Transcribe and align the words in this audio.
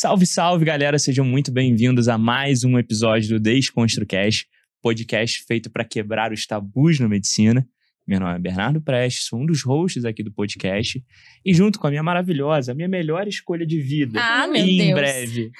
Salve, 0.00 0.24
salve, 0.24 0.64
galera! 0.64 0.98
Sejam 0.98 1.26
muito 1.26 1.52
bem-vindos 1.52 2.08
a 2.08 2.16
mais 2.16 2.64
um 2.64 2.78
episódio 2.78 3.28
do 3.28 3.38
DesconstruCast, 3.38 4.46
podcast 4.80 5.44
feito 5.46 5.68
para 5.68 5.84
quebrar 5.84 6.32
os 6.32 6.46
tabus 6.46 6.98
na 6.98 7.06
medicina. 7.06 7.68
Meu 8.08 8.18
nome 8.18 8.34
é 8.34 8.38
Bernardo 8.38 8.80
Prestes, 8.80 9.26
sou 9.26 9.38
um 9.38 9.44
dos 9.44 9.62
hosts 9.62 10.06
aqui 10.06 10.22
do 10.22 10.32
podcast. 10.32 11.04
E 11.44 11.52
junto 11.52 11.78
com 11.78 11.86
a 11.86 11.90
minha 11.90 12.02
maravilhosa, 12.02 12.72
a 12.72 12.74
minha 12.74 12.88
melhor 12.88 13.28
escolha 13.28 13.66
de 13.66 13.78
vida, 13.78 14.18
Ah, 14.18 14.46
meu 14.46 14.64
em 14.64 14.78
Deus. 14.78 14.94
breve, 14.94 15.50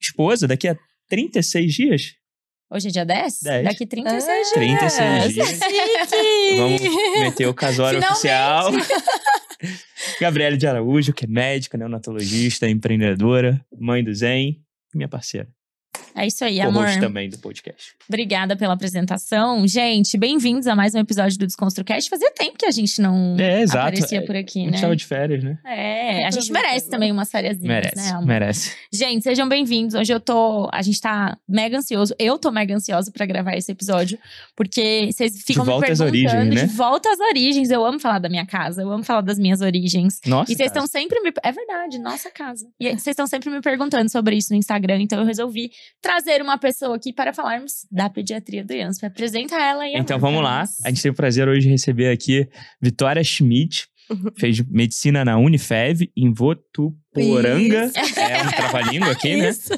esposa, 0.00 0.46
daqui 0.46 0.68
a 0.68 0.76
36 1.08 1.74
dias? 1.74 2.14
Hoje 2.70 2.86
é 2.86 2.90
dia 2.92 3.04
10? 3.04 3.40
10. 3.42 3.64
Daqui 3.64 3.86
36 3.88 4.52
dias. 4.52 4.52
36 4.52 5.34
dias. 5.34 6.10
Vamos 6.56 6.80
meter 7.22 7.48
o 7.48 7.54
casório 7.54 7.98
oficial. 7.98 8.70
Gabriele 10.20 10.56
de 10.56 10.66
Araújo, 10.66 11.12
que 11.12 11.24
é 11.24 11.28
médica, 11.28 11.76
neonatologista, 11.76 12.68
empreendedora, 12.68 13.64
mãe 13.78 14.02
do 14.02 14.14
Zen, 14.14 14.62
minha 14.94 15.08
parceira. 15.08 15.48
É 16.14 16.26
isso 16.26 16.44
aí, 16.44 16.60
amor. 16.60 16.82
Co-host 16.84 17.00
também 17.00 17.28
do 17.30 17.38
podcast. 17.38 17.94
Obrigada 18.08 18.56
pela 18.56 18.74
apresentação. 18.74 19.66
Gente, 19.66 20.18
bem-vindos 20.18 20.66
a 20.66 20.74
mais 20.74 20.94
um 20.94 20.98
episódio 20.98 21.38
do 21.38 21.46
DesconstruCast. 21.46 22.10
Fazia 22.10 22.30
tempo 22.32 22.58
que 22.58 22.66
a 22.66 22.70
gente 22.70 23.00
não 23.00 23.36
É, 23.38 23.62
exato. 23.62 23.78
aparecia 23.86 24.24
por 24.26 24.34
A 24.34 24.40
aqui, 24.40 24.60
gente 24.60 24.72
né? 24.72 24.80
tava 24.80 24.96
de 24.96 25.04
férias, 25.06 25.42
né? 25.44 25.58
É, 25.64 26.26
a 26.26 26.30
gente 26.30 26.50
merece 26.52 26.90
também 26.90 27.12
umas 27.12 27.30
férias, 27.30 27.58
Merece, 27.60 27.94
né, 27.96 28.10
amor? 28.10 28.26
merece. 28.26 28.74
Gente, 28.92 29.22
sejam 29.22 29.48
bem-vindos. 29.48 29.94
Hoje 29.94 30.12
eu 30.12 30.18
tô. 30.20 30.68
A 30.72 30.82
gente 30.82 31.00
tá 31.00 31.38
mega 31.48 31.78
ansioso. 31.78 32.14
Eu 32.18 32.36
tô 32.38 32.50
mega 32.50 32.74
ansiosa 32.74 33.10
pra 33.12 33.24
gravar 33.24 33.54
esse 33.56 33.70
episódio, 33.70 34.18
porque 34.56 35.10
vocês 35.12 35.42
ficam 35.44 35.64
volta 35.64 35.86
me 35.86 35.92
às 35.92 35.98
perguntando. 36.00 36.36
origens, 36.38 36.54
né? 36.62 36.66
De 36.66 36.74
volta 36.76 37.08
às 37.10 37.20
origens. 37.20 37.70
Eu 37.70 37.84
amo 37.86 38.00
falar 38.00 38.18
da 38.18 38.28
minha 38.28 38.44
casa, 38.44 38.82
eu 38.82 38.90
amo 38.90 39.04
falar 39.04 39.20
das 39.20 39.38
minhas 39.38 39.60
origens. 39.60 40.20
Nossa, 40.26 40.50
E 40.52 40.56
vocês 40.56 40.66
estão 40.68 40.86
sempre 40.86 41.20
me. 41.20 41.32
É 41.42 41.52
verdade, 41.52 41.98
nossa 41.98 42.30
casa. 42.30 42.66
E 42.80 42.88
vocês 42.90 43.06
estão 43.08 43.26
sempre 43.28 43.48
me 43.48 43.60
perguntando 43.60 44.10
sobre 44.10 44.36
isso 44.36 44.52
no 44.52 44.58
Instagram, 44.58 45.00
então 45.02 45.20
eu 45.20 45.24
resolvi 45.26 45.70
trazer 46.10 46.42
uma 46.42 46.58
pessoa 46.58 46.96
aqui 46.96 47.12
para 47.12 47.32
falarmos 47.32 47.86
da 47.90 48.10
pediatria 48.10 48.64
do 48.64 48.72
IANSP. 48.72 49.06
Apresenta 49.06 49.54
ela 49.54 49.86
e 49.86 49.96
Então 49.96 50.18
vamos 50.18 50.42
lá. 50.42 50.64
A 50.84 50.88
gente 50.88 51.02
tem 51.02 51.10
o 51.12 51.14
prazer 51.14 51.46
hoje 51.46 51.60
de 51.62 51.68
receber 51.68 52.10
aqui 52.10 52.48
Vitória 52.82 53.22
Schmidt. 53.22 53.88
Fez 54.36 54.60
medicina 54.68 55.24
na 55.24 55.38
Unifev, 55.38 56.10
em 56.16 56.32
Votuporanga. 56.32 57.92
É 57.94 58.42
um 58.42 58.50
trava-língua 58.50 59.12
aqui, 59.12 59.36
né? 59.36 59.50
Isso. 59.50 59.72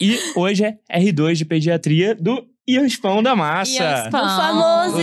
E 0.00 0.16
hoje 0.36 0.64
é 0.64 0.78
R2 1.00 1.34
de 1.34 1.44
pediatria 1.44 2.14
do 2.14 2.46
Iaspão 2.68 3.22
da 3.22 3.34
Massa. 3.34 3.72
Iaspão. 3.82 4.20
O 4.24 4.36
famoso. 4.36 4.98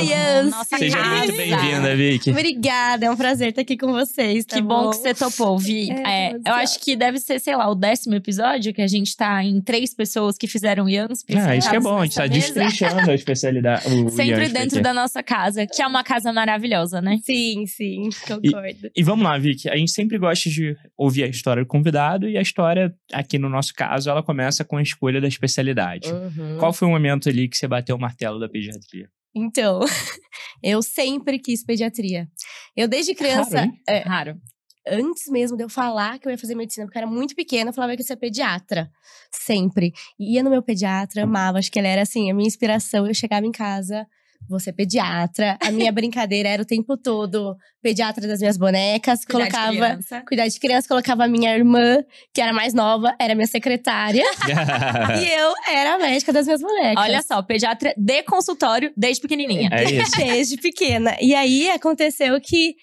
Nossa 0.51 0.77
Seja 0.77 0.97
casa. 0.97 1.15
muito 1.17 1.35
bem-vinda, 1.35 1.95
Vicky. 1.95 2.29
Obrigada, 2.29 3.05
é 3.07 3.11
um 3.11 3.15
prazer 3.15 3.49
estar 3.49 3.61
aqui 3.61 3.75
com 3.75 3.91
vocês. 3.91 4.45
tá 4.45 4.55
Que 4.55 4.61
bom 4.61 4.91
que 4.91 4.97
você 4.97 5.13
topou, 5.15 5.57
Vi. 5.57 5.89
É, 5.91 6.15
É, 6.31 6.33
eu 6.45 6.53
acho 6.53 6.79
que 6.79 6.95
deve 6.95 7.19
ser, 7.19 7.39
sei 7.39 7.55
lá, 7.55 7.67
o 7.69 7.73
décimo 7.75 8.13
episódio 8.15 8.73
que 8.73 8.81
a 8.81 8.87
gente 8.87 9.15
tá 9.17 9.43
em 9.43 9.59
três 9.61 9.93
pessoas 9.93 10.37
que 10.37 10.47
fizeram 10.47 10.87
IANSP. 10.87 11.35
Ah, 11.37 11.55
isso 11.55 11.69
que 11.69 11.75
é 11.75 11.79
bom, 11.79 11.97
a 11.99 12.03
gente 12.05 12.15
tá 12.15 12.27
mesa. 12.27 12.33
destrinchando 12.35 13.09
a 13.11 13.15
especialidade. 13.15 13.87
o 13.87 14.09
Sempre 14.09 14.41
IASP 14.43 14.53
dentro 14.53 14.75
aqui. 14.77 14.81
da 14.83 14.93
nossa 14.93 15.23
casa, 15.23 15.65
que 15.65 15.81
é 15.81 15.87
uma 15.87 16.03
casa 16.03 16.31
maravilhosa, 16.31 17.01
né? 17.01 17.17
Sim, 17.23 17.65
sim, 17.65 18.09
concordo. 18.27 18.91
E 18.95 19.03
vamos 19.03 19.23
lá, 19.25 19.37
Vicky. 19.37 19.69
A 19.69 19.75
gente 19.75 19.91
sempre 19.91 20.17
gosta 20.17 20.49
de 20.49 20.77
ouvir 20.97 21.23
a 21.23 21.27
história 21.27 21.63
do 21.63 21.67
convidado 21.67 22.29
e 22.29 22.37
a 22.37 22.41
história, 22.41 22.93
aqui 23.11 23.39
no 23.39 23.49
nosso 23.49 23.73
caso, 23.73 24.09
ela 24.09 24.21
começa 24.21 24.63
com 24.63 24.77
a 24.77 24.81
escolha 24.83 25.19
da 25.19 25.27
especialidade. 25.27 26.11
Uhum. 26.11 26.57
Qual 26.59 26.71
foi 26.71 26.87
o 26.87 26.91
momento 26.91 27.27
ali 27.27 27.47
que 27.47 27.54
você 27.57 27.67
bateu 27.67 27.95
o 27.95 27.99
martelo 27.99 28.39
da 28.39 28.49
pediatria? 28.49 29.09
Então, 29.35 29.79
eu 30.63 30.81
sempre 30.81 31.39
quis 31.39 31.63
pediatria. 31.63 32.27
Eu 32.75 32.87
desde 32.87 33.13
criança, 33.13 33.59
Raro, 33.59 33.71
hein? 33.71 33.81
é, 33.87 33.99
Raro. 33.99 34.41
antes 34.87 35.27
mesmo 35.29 35.57
de 35.57 35.63
eu 35.63 35.69
falar 35.69 36.19
que 36.19 36.27
eu 36.27 36.31
ia 36.31 36.37
fazer 36.37 36.55
medicina, 36.55 36.85
porque 36.85 36.97
eu 36.97 37.03
era 37.03 37.11
muito 37.11 37.35
pequena, 37.35 37.69
eu 37.69 37.73
falava 37.73 37.93
que 37.93 38.01
eu 38.01 38.03
ia 38.03 38.07
ser 38.07 38.15
pediatra. 38.15 38.89
Sempre. 39.31 39.91
E 40.19 40.35
ia 40.35 40.43
no 40.43 40.49
meu 40.49 40.63
pediatra, 40.63 41.23
amava, 41.23 41.57
acho 41.59 41.71
que 41.71 41.79
ele 41.79 41.87
era 41.87 42.01
assim, 42.01 42.31
a 42.31 42.33
minha 42.33 42.47
inspiração. 42.47 43.05
Eu 43.05 43.13
chegava 43.13 43.45
em 43.45 43.51
casa, 43.51 44.07
vou 44.49 44.59
ser 44.59 44.73
pediatra. 44.73 45.57
A 45.61 45.71
minha 45.71 45.91
brincadeira 45.93 46.49
era 46.49 46.61
o 46.61 46.65
tempo 46.65 46.97
todo 46.97 47.55
pediatra 47.81 48.27
das 48.27 48.39
minhas 48.39 48.57
bonecas, 48.57 49.23
Cuidar 49.25 49.45
de 49.45 49.51
colocava. 49.51 49.75
criança. 49.75 50.23
Cuidar 50.27 50.47
de 50.47 50.59
criança, 50.59 50.87
colocava 50.87 51.25
a 51.25 51.27
minha 51.27 51.55
irmã, 51.55 52.03
que 52.33 52.41
era 52.41 52.51
mais 52.53 52.73
nova, 52.73 53.15
era 53.19 53.35
minha 53.35 53.47
secretária. 53.47 54.23
e 55.21 55.27
eu 55.27 55.53
era 55.69 55.95
a 55.95 55.97
médica 55.97 56.33
das 56.33 56.45
minhas 56.45 56.61
bonecas. 56.61 57.03
Olha 57.03 57.21
só, 57.21 57.41
pediatra 57.41 57.93
de 57.95 58.23
consultório 58.23 58.91
desde 58.97 59.21
pequenininha. 59.21 59.69
É 59.71 59.83
isso. 59.83 60.15
Desde 60.17 60.57
pequena. 60.57 61.15
E 61.21 61.33
aí 61.35 61.69
aconteceu 61.69 62.39
que 62.41 62.75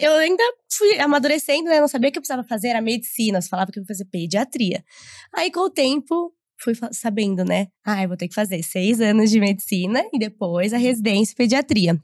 eu 0.00 0.16
ainda 0.16 0.42
fui 0.70 0.98
amadurecendo, 0.98 1.68
né? 1.68 1.80
Não 1.80 1.88
sabia 1.88 2.08
o 2.08 2.12
que 2.12 2.18
eu 2.18 2.22
precisava 2.22 2.46
fazer, 2.46 2.68
era 2.68 2.80
medicina. 2.80 3.40
Você 3.40 3.48
falava 3.48 3.70
que 3.70 3.78
eu 3.78 3.82
ia 3.82 3.86
fazer 3.86 4.04
pediatria. 4.06 4.84
Aí, 5.32 5.50
com 5.52 5.60
o 5.60 5.70
tempo, 5.70 6.32
fui 6.60 6.74
sabendo, 6.92 7.44
né? 7.44 7.68
Ah, 7.84 8.02
eu 8.02 8.08
vou 8.08 8.16
ter 8.16 8.28
que 8.28 8.34
fazer 8.34 8.62
seis 8.62 9.00
anos 9.00 9.30
de 9.30 9.40
medicina 9.40 10.02
e 10.12 10.18
depois 10.18 10.72
a 10.72 10.78
residência 10.78 11.32
em 11.32 11.36
pediatria. 11.36 12.00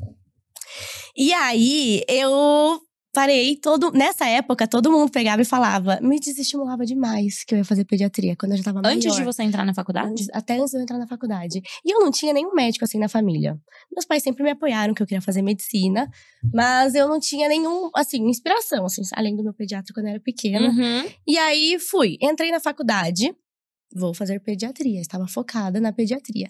E 1.16 1.32
aí, 1.32 2.02
eu 2.08 2.80
parei 3.12 3.54
todo. 3.56 3.92
Nessa 3.92 4.26
época, 4.28 4.66
todo 4.66 4.90
mundo 4.90 5.08
pegava 5.10 5.40
e 5.40 5.44
falava, 5.44 6.00
me 6.02 6.18
desestimulava 6.18 6.84
demais 6.84 7.44
que 7.44 7.54
eu 7.54 7.58
ia 7.58 7.64
fazer 7.64 7.84
pediatria 7.84 8.34
quando 8.36 8.52
eu 8.52 8.58
já 8.58 8.64
tava 8.64 8.82
maior. 8.82 8.96
Antes 8.96 9.14
de 9.14 9.22
você 9.22 9.44
entrar 9.44 9.64
na 9.64 9.72
faculdade? 9.72 10.08
Antes- 10.10 10.28
até 10.32 10.58
antes 10.58 10.72
de 10.72 10.78
eu 10.78 10.82
entrar 10.82 10.98
na 10.98 11.06
faculdade. 11.06 11.62
E 11.84 11.94
eu 11.94 12.00
não 12.00 12.10
tinha 12.10 12.32
nenhum 12.32 12.52
médico 12.52 12.84
assim 12.84 12.98
na 12.98 13.08
família. 13.08 13.56
Meus 13.92 14.04
pais 14.04 14.22
sempre 14.24 14.42
me 14.42 14.50
apoiaram 14.50 14.92
que 14.92 15.00
eu 15.02 15.06
queria 15.06 15.22
fazer 15.22 15.42
medicina, 15.42 16.10
mas 16.52 16.96
eu 16.96 17.06
não 17.08 17.20
tinha 17.20 17.48
nenhum, 17.48 17.88
assim, 17.94 18.20
inspiração, 18.28 18.84
assim, 18.86 19.02
além 19.14 19.36
do 19.36 19.44
meu 19.44 19.54
pediatra 19.54 19.94
quando 19.94 20.06
eu 20.06 20.10
era 20.14 20.20
pequena. 20.20 20.68
Uhum. 20.68 21.08
E 21.24 21.38
aí 21.38 21.78
fui, 21.78 22.18
entrei 22.20 22.50
na 22.50 22.58
faculdade, 22.58 23.32
vou 23.94 24.14
fazer 24.14 24.40
pediatria, 24.40 25.00
estava 25.00 25.26
focada 25.26 25.80
na 25.80 25.92
pediatria. 25.92 26.48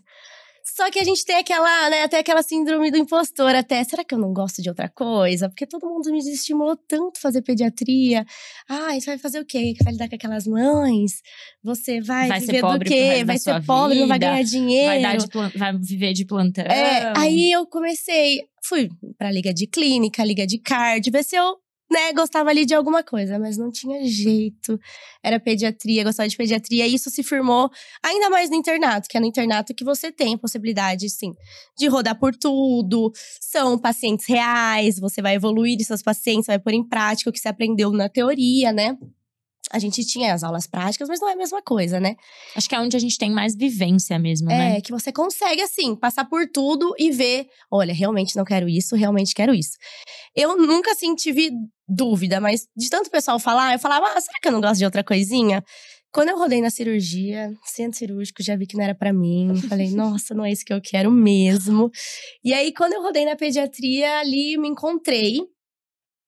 Só 0.64 0.90
que 0.90 0.98
a 0.98 1.04
gente 1.04 1.26
tem 1.26 1.36
aquela, 1.36 1.90
né, 1.90 2.02
até 2.04 2.18
aquela 2.18 2.42
síndrome 2.42 2.90
do 2.90 2.96
impostor 2.96 3.54
até. 3.54 3.84
Será 3.84 4.02
que 4.02 4.14
eu 4.14 4.18
não 4.18 4.32
gosto 4.32 4.62
de 4.62 4.70
outra 4.70 4.88
coisa? 4.88 5.46
Porque 5.46 5.66
todo 5.66 5.86
mundo 5.86 6.10
me 6.10 6.18
estimulou 6.18 6.74
tanto 6.74 7.20
fazer 7.20 7.42
pediatria. 7.42 8.24
Ah, 8.66 8.94
você 8.94 9.04
vai 9.04 9.18
fazer 9.18 9.40
o 9.40 9.44
quê? 9.44 9.74
Vai 9.84 9.92
lidar 9.92 10.08
com 10.08 10.14
aquelas 10.14 10.46
mães? 10.46 11.20
Você 11.62 12.00
vai, 12.00 12.28
Vai 12.28 12.40
viver 12.40 12.62
do 12.62 12.78
quê? 12.80 13.22
Vai 13.26 13.38
ser 13.38 13.62
pobre, 13.62 14.00
não 14.00 14.08
vai 14.08 14.18
vida, 14.18 14.30
ganhar 14.30 14.42
dinheiro. 14.42 15.02
Vai, 15.02 15.02
dar 15.02 15.16
de 15.18 15.58
vai 15.58 15.76
viver 15.76 16.14
de 16.14 16.24
plantão. 16.24 16.64
É, 16.64 17.12
aí 17.14 17.52
eu 17.52 17.66
comecei, 17.66 18.40
fui 18.62 18.88
pra 19.18 19.30
liga 19.30 19.52
de 19.52 19.66
clínica, 19.66 20.24
liga 20.24 20.46
de 20.46 20.58
card, 20.58 21.10
ver 21.10 21.24
se 21.24 21.36
eu, 21.36 21.56
né, 21.90 22.12
gostava 22.12 22.50
ali 22.50 22.64
de 22.64 22.74
alguma 22.74 23.02
coisa, 23.02 23.38
mas 23.38 23.56
não 23.56 23.70
tinha 23.70 24.04
jeito. 24.04 24.78
Era 25.22 25.38
pediatria, 25.38 26.04
gostava 26.04 26.28
de 26.28 26.36
pediatria, 26.36 26.86
e 26.86 26.94
isso 26.94 27.10
se 27.10 27.22
firmou 27.22 27.70
ainda 28.02 28.30
mais 28.30 28.50
no 28.50 28.56
internato, 28.56 29.08
que 29.08 29.16
é 29.16 29.20
no 29.20 29.26
internato 29.26 29.74
que 29.74 29.84
você 29.84 30.10
tem 30.10 30.34
a 30.34 30.38
possibilidade, 30.38 31.08
sim, 31.10 31.32
de 31.78 31.86
rodar 31.86 32.18
por 32.18 32.34
tudo. 32.34 33.12
São 33.40 33.78
pacientes 33.78 34.26
reais, 34.26 34.98
você 34.98 35.22
vai 35.22 35.34
evoluir 35.34 35.80
seus 35.84 36.02
pacientes, 36.02 36.46
vai 36.46 36.58
pôr 36.58 36.72
em 36.72 36.86
prática 36.86 37.30
o 37.30 37.32
que 37.32 37.38
você 37.38 37.48
aprendeu 37.48 37.90
na 37.92 38.08
teoria, 38.08 38.72
né? 38.72 38.96
A 39.74 39.78
gente 39.80 40.04
tinha 40.06 40.32
as 40.32 40.44
aulas 40.44 40.68
práticas, 40.68 41.08
mas 41.08 41.20
não 41.20 41.28
é 41.28 41.32
a 41.32 41.36
mesma 41.36 41.60
coisa, 41.60 41.98
né? 41.98 42.14
Acho 42.54 42.68
que 42.68 42.76
é 42.76 42.80
onde 42.80 42.96
a 42.96 43.00
gente 43.00 43.18
tem 43.18 43.28
mais 43.28 43.56
vivência 43.56 44.16
mesmo, 44.20 44.46
né? 44.46 44.78
É, 44.78 44.80
que 44.80 44.92
você 44.92 45.12
consegue, 45.12 45.60
assim, 45.62 45.96
passar 45.96 46.26
por 46.26 46.48
tudo 46.48 46.94
e 46.96 47.10
ver: 47.10 47.48
olha, 47.68 47.92
realmente 47.92 48.36
não 48.36 48.44
quero 48.44 48.68
isso, 48.68 48.94
realmente 48.94 49.34
quero 49.34 49.52
isso. 49.52 49.72
Eu 50.34 50.56
nunca, 50.56 50.92
assim, 50.92 51.12
tive 51.16 51.50
dúvida, 51.88 52.40
mas 52.40 52.68
de 52.76 52.88
tanto 52.88 53.10
pessoal 53.10 53.40
falar, 53.40 53.72
eu 53.72 53.78
falava: 53.80 54.06
ah, 54.06 54.20
será 54.20 54.38
que 54.40 54.46
eu 54.46 54.52
não 54.52 54.60
gosto 54.60 54.78
de 54.78 54.84
outra 54.84 55.02
coisinha? 55.02 55.60
Quando 56.14 56.28
eu 56.28 56.38
rodei 56.38 56.60
na 56.60 56.70
cirurgia, 56.70 57.52
centro 57.64 57.98
cirúrgico, 57.98 58.40
já 58.40 58.54
vi 58.54 58.68
que 58.68 58.76
não 58.76 58.84
era 58.84 58.94
pra 58.94 59.12
mim. 59.12 59.52
Falei, 59.68 59.90
nossa, 59.90 60.32
não 60.32 60.44
é 60.44 60.52
isso 60.52 60.64
que 60.64 60.72
eu 60.72 60.80
quero 60.80 61.10
mesmo. 61.10 61.90
E 62.44 62.54
aí, 62.54 62.72
quando 62.72 62.92
eu 62.92 63.02
rodei 63.02 63.24
na 63.24 63.34
pediatria, 63.34 64.20
ali 64.20 64.56
me 64.56 64.68
encontrei. 64.68 65.40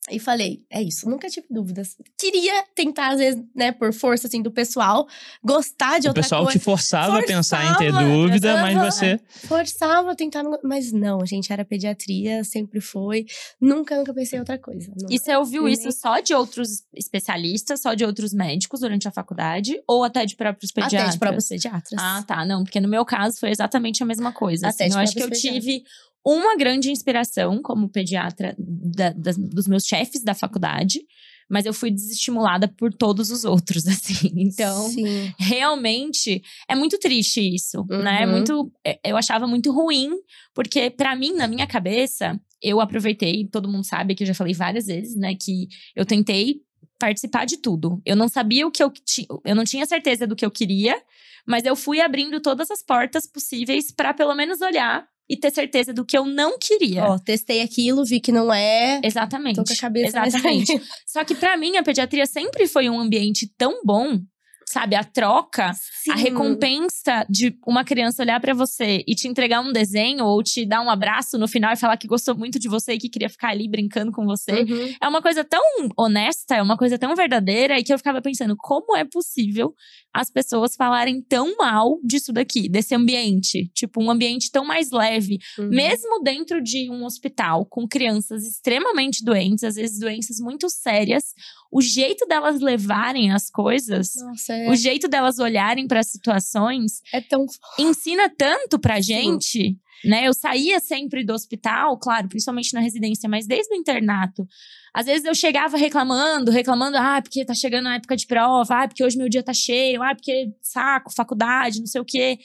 E 0.09 0.21
falei, 0.21 0.65
é 0.71 0.81
isso, 0.83 1.09
nunca 1.11 1.29
tive 1.29 1.47
dúvidas. 1.51 1.97
Queria 2.19 2.65
tentar, 2.75 3.09
às 3.13 3.19
vezes, 3.19 3.43
né, 3.55 3.73
por 3.73 3.93
força, 3.93 4.29
assim, 4.29 4.41
do 4.41 4.53
pessoal, 4.53 5.09
gostar 5.43 5.99
de 5.99 6.07
O 6.07 6.11
outra 6.11 6.23
pessoal 6.23 6.45
coisa. 6.45 6.59
te 6.59 6.65
forçava, 6.65 7.19
a 7.19 7.23
pensar 7.23 7.65
em 7.65 7.77
ter 7.77 7.91
Forçava, 7.91 8.05
dúvida, 8.13 8.63
mas 8.63 8.77
você. 8.95 9.21
Forçava 9.49 10.13
a 10.13 10.15
tentar, 10.15 10.45
mas 10.63 10.93
não, 10.93 11.25
gente, 11.27 11.53
era 11.53 11.65
pediatria, 11.65 12.45
sempre 12.45 12.81
foi. 12.81 13.27
Nunca, 13.61 13.97
nunca 13.97 14.15
pensei 14.15 14.37
em 14.37 14.41
outra 14.41 14.59
coisa. 14.59 14.89
nunca. 14.97 15.13
E 15.13 15.19
você 15.19 15.35
ouviu 15.35 15.65
Nem- 15.65 15.73
isso 15.73 15.91
só 15.93 16.21
de 16.21 16.33
outros 16.35 16.85
especialistas, 16.95 17.81
só 17.81 17.95
de 17.95 18.05
outros 18.05 18.33
médicos 18.33 18.81
durante 18.81 19.09
a 19.09 19.11
faculdade? 19.11 19.81
Ou 19.89 20.05
até 20.05 20.25
de 20.25 20.37
próprios 20.37 20.71
pediatras? 20.71 21.03
Até 21.03 21.13
de 21.13 21.19
próprios 21.19 21.49
pediatras. 21.49 22.01
Ah, 22.01 22.23
tá. 22.27 22.45
Não, 22.45 22.63
porque 22.63 22.81
no 22.81 22.89
meu 22.89 23.05
caso 23.05 23.39
foi 23.41 23.51
exatamente 23.51 24.03
a 24.03 24.07
mesma 24.07 24.33
coisa. 24.33 24.69
Até 24.69 24.85
assim. 24.85 24.91
de 24.91 24.97
eu 24.97 25.01
acho 25.03 25.13
que 25.13 25.19
eu 25.19 25.23
próprios 25.29 25.41
tive 25.43 25.83
uma 26.27 26.57
grande 26.57 26.91
inspiração 26.91 27.63
como 27.63 27.89
pediatra 27.89 28.57
da- 28.59 29.15
dos 29.39 29.69
meus 29.69 29.85
chefes 29.85 30.25
da 30.25 30.35
faculdade, 30.35 31.01
mas 31.49 31.65
eu 31.65 31.73
fui 31.73 31.93
desestimulada 31.93 32.67
por 32.67 32.93
todos 32.93 33.31
os 33.31 33.45
outros, 33.45 33.87
assim. 33.87 34.33
Então, 34.35 34.89
Sim. 34.89 35.33
realmente 35.39 36.43
é 36.69 36.75
muito 36.75 36.99
triste 36.99 37.41
isso, 37.41 37.85
né? 37.89 38.23
É 38.23 38.27
Uhum. 38.27 38.33
Muito, 38.33 38.73
é, 38.85 38.99
eu 39.05 39.17
achava 39.17 39.47
muito 39.47 39.71
ruim, 39.71 40.11
porque 40.53 40.91
pra 40.91 41.15
mim, 41.15 41.33
na 41.35 41.47
minha 41.47 41.67
cabeça, 41.67 42.41
eu 42.61 42.81
aproveitei, 42.81 43.47
todo 43.47 43.69
mundo 43.69 43.85
sabe 43.85 44.15
que 44.17 44.25
eu 44.25 44.27
já 44.27 44.35
falei 44.35 44.53
várias 44.55 44.87
vezes, 44.87 45.15
né, 45.15 45.37
que 45.41 45.69
eu 45.95 46.05
tentei 46.05 46.61
participar 46.99 47.45
de 47.45 47.59
tudo. 47.59 48.01
Eu 48.05 48.17
não 48.17 48.29
sabia 48.29 48.67
o 48.67 48.71
que 48.71 48.83
eu 48.83 48.91
tinha, 48.91 49.27
eu 49.45 49.55
não 49.55 49.65
tinha 49.65 49.87
certeza 49.87 50.27
do 50.27 50.35
que 50.35 50.45
eu 50.45 50.51
queria, 50.51 51.01
mas 51.47 51.65
eu 51.65 51.77
fui 51.77 52.01
abrindo 52.01 52.41
todas 52.41 52.71
as 52.71 52.83
portas 52.83 53.27
possíveis 53.27 53.93
para 53.93 54.13
pelo 54.15 54.35
menos 54.35 54.61
olhar 54.61 55.07
e 55.29 55.37
ter 55.37 55.53
certeza 55.53 55.93
do 55.93 56.05
que 56.05 56.17
eu 56.17 56.25
não 56.25 56.59
queria. 56.59 57.05
Ó, 57.05 57.19
testei 57.19 57.61
aquilo, 57.61 58.05
vi 58.05 58.21
que 58.21 58.31
não 58.33 58.53
é. 58.53 59.01
Exatamente. 59.03 59.57
Tô 59.57 59.65
com 59.65 59.73
a 59.73 59.77
cabeça 59.77 60.19
Exatamente. 60.19 60.81
Só 61.07 61.25
que 61.25 61.35
pra 61.35 61.57
mim 61.57 61.77
a 61.77 61.83
pediatria 61.83 62.27
sempre 62.27 62.67
foi 62.67 62.89
um 62.89 63.01
ambiente 63.01 63.51
tão 63.57 63.83
bom, 63.85 64.21
sabe? 64.69 64.95
A 64.97 65.05
troca, 65.05 65.73
Sim. 65.75 66.11
a 66.13 66.15
recompensa 66.17 67.25
de 67.31 67.57
uma 67.67 67.85
criança 67.85 68.23
olhar 68.23 68.41
pra 68.41 68.53
você 68.55 69.03
e 69.07 69.15
te 69.15 69.29
entregar 69.29 69.61
um 69.61 69.73
desenho 69.73 70.25
ou 70.25 70.43
te 70.43 70.67
dar 70.67 70.81
um 70.81 70.91
abraço 70.91 71.39
no 71.39 71.47
final 71.49 71.73
e 71.73 71.77
falar 71.77 71.97
que 71.97 72.07
gostou 72.09 72.37
muito 72.37 72.59
de 72.59 72.69
você 72.69 72.95
e 72.95 72.99
que 72.99 73.09
queria 73.09 73.29
ficar 73.29 73.51
ali 73.51 73.69
brincando 73.69 74.11
com 74.13 74.25
você. 74.25 74.63
Uhum. 74.63 74.95
É 75.01 75.09
uma 75.09 75.23
coisa 75.23 75.45
tão 75.45 75.63
honesta, 75.97 76.57
é 76.57 76.63
uma 76.63 76.77
coisa 76.77 76.99
tão 76.99 77.15
verdadeira 77.15 77.79
e 77.79 77.85
que 77.85 77.93
eu 77.93 77.99
ficava 77.99 78.21
pensando, 78.21 78.57
como 78.59 78.97
é 78.97 79.05
possível 79.05 79.75
as 80.13 80.31
pessoas 80.31 80.75
falarem 80.75 81.21
tão 81.23 81.57
mal 81.57 81.99
disso 82.03 82.33
daqui, 82.33 82.69
desse 82.69 82.95
ambiente? 82.95 83.71
Tipo, 83.75 84.03
um 84.03 84.11
ambiente 84.11 84.51
tão 84.51 84.65
mais 84.65 84.91
leve, 84.91 85.39
Uhum. 85.59 85.69
mesmo 85.69 86.23
dentro 86.23 86.63
de 86.63 86.91
um 86.91 87.05
hospital 87.05 87.67
com 87.67 87.87
crianças 87.87 88.45
extremamente 88.47 89.25
doentes, 89.25 89.63
às 89.63 89.75
vezes 89.77 89.99
doenças 89.99 90.39
muito 90.41 90.69
sérias, 90.71 91.25
o 91.71 91.81
jeito 91.81 92.27
delas 92.27 92.61
levarem 92.61 93.33
as 93.33 93.51
coisas, 93.51 94.15
Nossa, 94.17 94.55
é, 94.55 94.71
o 94.71 94.75
jeito 94.75 95.09
delas 95.09 95.39
olharem 95.39 95.87
para 95.87 96.01
as 96.01 96.09
situações, 96.09 97.01
é 97.13 97.21
tão. 97.21 97.45
ensina 97.79 98.29
tanto 98.29 98.79
pra 98.79 99.01
gente, 99.01 99.77
né? 100.05 100.27
Eu 100.27 100.35
saía 100.35 100.79
sempre 100.81 101.25
do 101.25 101.33
hospital, 101.33 101.99
claro, 101.99 102.29
principalmente 102.29 102.73
na 102.75 102.81
residência, 102.81 103.29
mas 103.29 103.47
desde 103.47 103.75
o 103.75 103.77
internato. 103.77 104.47
Às 104.95 105.07
vezes 105.07 105.25
eu 105.25 105.35
chegava 105.35 105.77
reclamando, 105.77 106.51
reclamando, 106.51 106.97
ah, 106.97 107.21
porque 107.21 107.45
tá 107.45 107.55
chegando 107.55 107.89
a 107.89 107.97
época 107.97 108.17
de 108.17 108.27
prova, 108.27 108.83
ah, 108.83 108.89
porque 108.89 109.05
hoje 109.05 109.19
meu 109.19 109.29
dia 109.29 109.43
tá 109.43 109.53
cheio, 109.53 110.03
ah, 110.03 110.15
porque 110.15 110.51
saco, 110.63 111.13
faculdade, 111.15 111.81
não 111.81 111.87
sei 111.87 112.01
o 112.01 112.05
quê. 112.05 112.39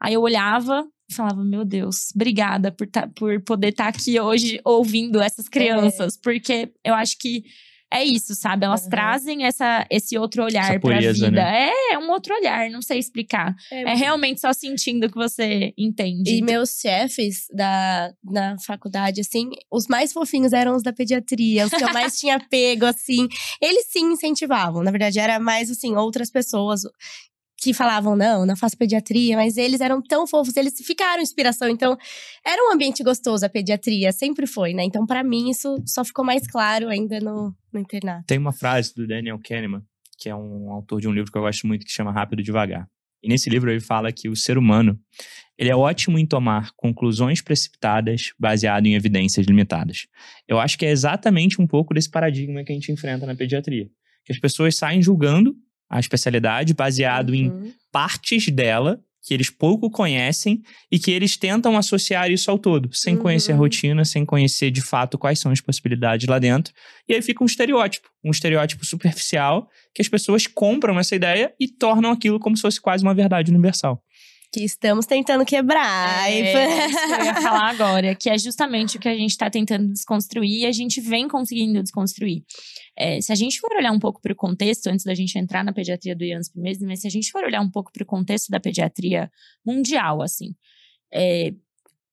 Aí 0.00 0.14
eu 0.14 0.22
olhava 0.22 0.86
e 1.10 1.14
falava, 1.14 1.44
meu 1.44 1.64
Deus, 1.64 2.10
obrigada 2.14 2.72
por, 2.72 2.86
tá, 2.86 3.06
por 3.08 3.40
poder 3.42 3.68
estar 3.68 3.88
aqui 3.88 4.18
hoje 4.18 4.60
ouvindo 4.64 5.20
essas 5.20 5.48
crianças, 5.48 6.16
porque 6.16 6.72
eu 6.84 6.94
acho 6.94 7.18
que 7.18 7.44
é 7.92 8.04
isso, 8.04 8.34
sabe? 8.34 8.64
Elas 8.64 8.84
Uhum. 8.84 8.90
trazem 8.90 9.44
essa, 9.44 9.86
esse 9.90 10.16
outro 10.16 10.44
olhar 10.44 10.62
Essa 10.70 10.72
pra 10.80 10.80
pureza, 10.80 11.26
vida. 11.26 11.30
né? 11.42 11.70
É, 11.70 11.94
é 11.94 11.98
um 11.98 12.10
outro 12.10 12.34
olhar, 12.34 12.70
não 12.70 12.80
sei 12.82 12.98
explicar. 12.98 13.54
É 13.70 13.94
realmente 13.94 14.40
só 14.40 14.52
sentindo 14.52 15.08
que 15.08 15.14
você 15.16 15.72
entende. 15.76 16.30
E 16.36 16.42
meus 16.42 16.78
chefes 16.80 17.46
da, 17.52 18.12
na 18.24 18.56
faculdade, 18.64 19.20
assim, 19.20 19.50
os 19.70 19.86
mais 19.88 20.12
fofinhos 20.12 20.52
eram 20.52 20.76
os 20.76 20.82
da 20.82 20.92
pediatria, 20.92 21.66
os 21.66 21.70
que 21.72 21.82
eu 21.82 21.92
mais 21.92 22.18
tinha 22.20 22.38
pego, 22.38 22.86
assim. 22.86 23.26
Eles 23.60 23.86
sim 23.90 24.12
incentivavam. 24.12 24.82
Na 24.82 24.90
verdade, 24.90 25.18
era 25.18 25.38
mais, 25.40 25.70
assim, 25.70 25.96
outras 25.96 26.30
pessoas 26.30 26.82
que 27.60 27.74
falavam, 27.74 28.16
não, 28.16 28.46
não 28.46 28.56
faço 28.56 28.76
pediatria, 28.76 29.36
mas 29.36 29.56
eles 29.56 29.80
eram 29.80 30.00
tão 30.00 30.26
fofos, 30.26 30.56
eles 30.56 30.74
ficaram 30.84 31.22
inspiração. 31.22 31.68
Então, 31.68 31.96
era 32.44 32.62
um 32.68 32.72
ambiente 32.72 33.02
gostoso 33.02 33.44
a 33.44 33.48
pediatria, 33.48 34.12
sempre 34.12 34.46
foi, 34.46 34.72
né? 34.72 34.82
Então, 34.82 35.04
pra 35.04 35.22
mim, 35.22 35.50
isso 35.50 35.76
só 35.86 36.04
ficou 36.04 36.24
mais 36.24 36.46
claro 36.46 36.88
ainda 36.88 37.20
no, 37.20 37.54
no 37.72 37.80
internato. 37.80 38.24
Tem 38.26 38.38
uma 38.38 38.52
frase 38.52 38.94
do 38.94 39.06
Daniel 39.06 39.38
Kahneman, 39.44 39.82
que 40.18 40.30
é 40.30 40.34
um 40.34 40.70
autor 40.70 41.00
de 41.00 41.08
um 41.08 41.12
livro 41.12 41.30
que 41.30 41.36
eu 41.36 41.42
gosto 41.42 41.66
muito, 41.66 41.84
que 41.84 41.92
chama 41.92 42.10
Rápido 42.10 42.40
e 42.40 42.42
Devagar. 42.42 42.88
E 43.22 43.28
nesse 43.28 43.50
livro 43.50 43.70
ele 43.70 43.80
fala 43.80 44.10
que 44.10 44.28
o 44.30 44.36
ser 44.36 44.56
humano 44.56 44.98
ele 45.58 45.68
é 45.68 45.76
ótimo 45.76 46.18
em 46.18 46.24
tomar 46.24 46.70
conclusões 46.74 47.42
precipitadas 47.42 48.32
baseado 48.38 48.86
em 48.86 48.94
evidências 48.94 49.46
limitadas. 49.46 50.06
Eu 50.48 50.58
acho 50.58 50.78
que 50.78 50.86
é 50.86 50.90
exatamente 50.90 51.60
um 51.60 51.66
pouco 51.66 51.92
desse 51.92 52.10
paradigma 52.10 52.64
que 52.64 52.72
a 52.72 52.74
gente 52.74 52.90
enfrenta 52.90 53.26
na 53.26 53.36
pediatria. 53.36 53.86
Que 54.24 54.32
as 54.32 54.38
pessoas 54.38 54.76
saem 54.76 55.02
julgando 55.02 55.54
a 55.90 55.98
especialidade 55.98 56.72
baseado 56.72 57.34
em 57.34 57.50
Uhum. 57.50 57.72
partes 57.92 58.46
dela 58.48 59.00
que 59.22 59.34
eles 59.34 59.50
pouco 59.50 59.90
conhecem 59.90 60.62
e 60.90 60.98
que 60.98 61.10
eles 61.10 61.36
tentam 61.36 61.76
associar 61.76 62.30
isso 62.30 62.50
ao 62.50 62.58
todo, 62.58 62.88
sem 62.94 63.16
Uhum. 63.16 63.22
conhecer 63.22 63.52
a 63.52 63.56
rotina, 63.56 64.02
sem 64.02 64.24
conhecer 64.24 64.70
de 64.70 64.80
fato 64.80 65.18
quais 65.18 65.38
são 65.38 65.52
as 65.52 65.60
possibilidades 65.60 66.26
lá 66.26 66.38
dentro. 66.38 66.72
E 67.06 67.12
aí 67.14 67.20
fica 67.20 67.42
um 67.44 67.46
estereótipo, 67.46 68.08
um 68.24 68.30
estereótipo 68.30 68.82
superficial 68.86 69.68
que 69.94 70.00
as 70.00 70.08
pessoas 70.08 70.46
compram 70.46 70.98
essa 70.98 71.14
ideia 71.14 71.52
e 71.60 71.68
tornam 71.68 72.10
aquilo 72.10 72.38
como 72.40 72.56
se 72.56 72.62
fosse 72.62 72.80
quase 72.80 73.04
uma 73.04 73.12
verdade 73.12 73.50
universal. 73.50 74.02
Que 74.52 74.64
estamos 74.64 75.06
tentando 75.06 75.44
quebrar. 75.44 76.28
É, 76.28 76.40
isso 76.40 77.06
que 77.06 77.12
eu 77.12 77.24
ia 77.24 77.34
falar 77.40 77.68
agora, 77.70 78.14
que 78.16 78.28
é 78.28 78.36
justamente 78.36 78.96
o 78.96 79.00
que 79.00 79.08
a 79.08 79.14
gente 79.14 79.30
está 79.30 79.48
tentando 79.48 79.86
desconstruir 79.92 80.62
e 80.62 80.66
a 80.66 80.72
gente 80.72 81.00
vem 81.00 81.28
conseguindo 81.28 81.80
desconstruir. 81.80 82.42
É, 83.02 83.18
se 83.18 83.32
a 83.32 83.34
gente 83.34 83.58
for 83.58 83.72
olhar 83.72 83.90
um 83.92 83.98
pouco 83.98 84.20
para 84.20 84.30
o 84.30 84.36
contexto, 84.36 84.88
antes 84.88 85.06
da 85.06 85.14
gente 85.14 85.38
entrar 85.38 85.64
na 85.64 85.72
pediatria 85.72 86.14
do 86.14 86.22
IANSP 86.22 86.60
mesmo, 86.60 86.86
mas 86.86 87.00
se 87.00 87.06
a 87.06 87.10
gente 87.10 87.32
for 87.32 87.42
olhar 87.42 87.62
um 87.62 87.70
pouco 87.70 87.90
para 87.90 88.02
o 88.02 88.06
contexto 88.06 88.50
da 88.50 88.60
pediatria 88.60 89.32
mundial, 89.64 90.20
assim, 90.20 90.54
é, 91.10 91.54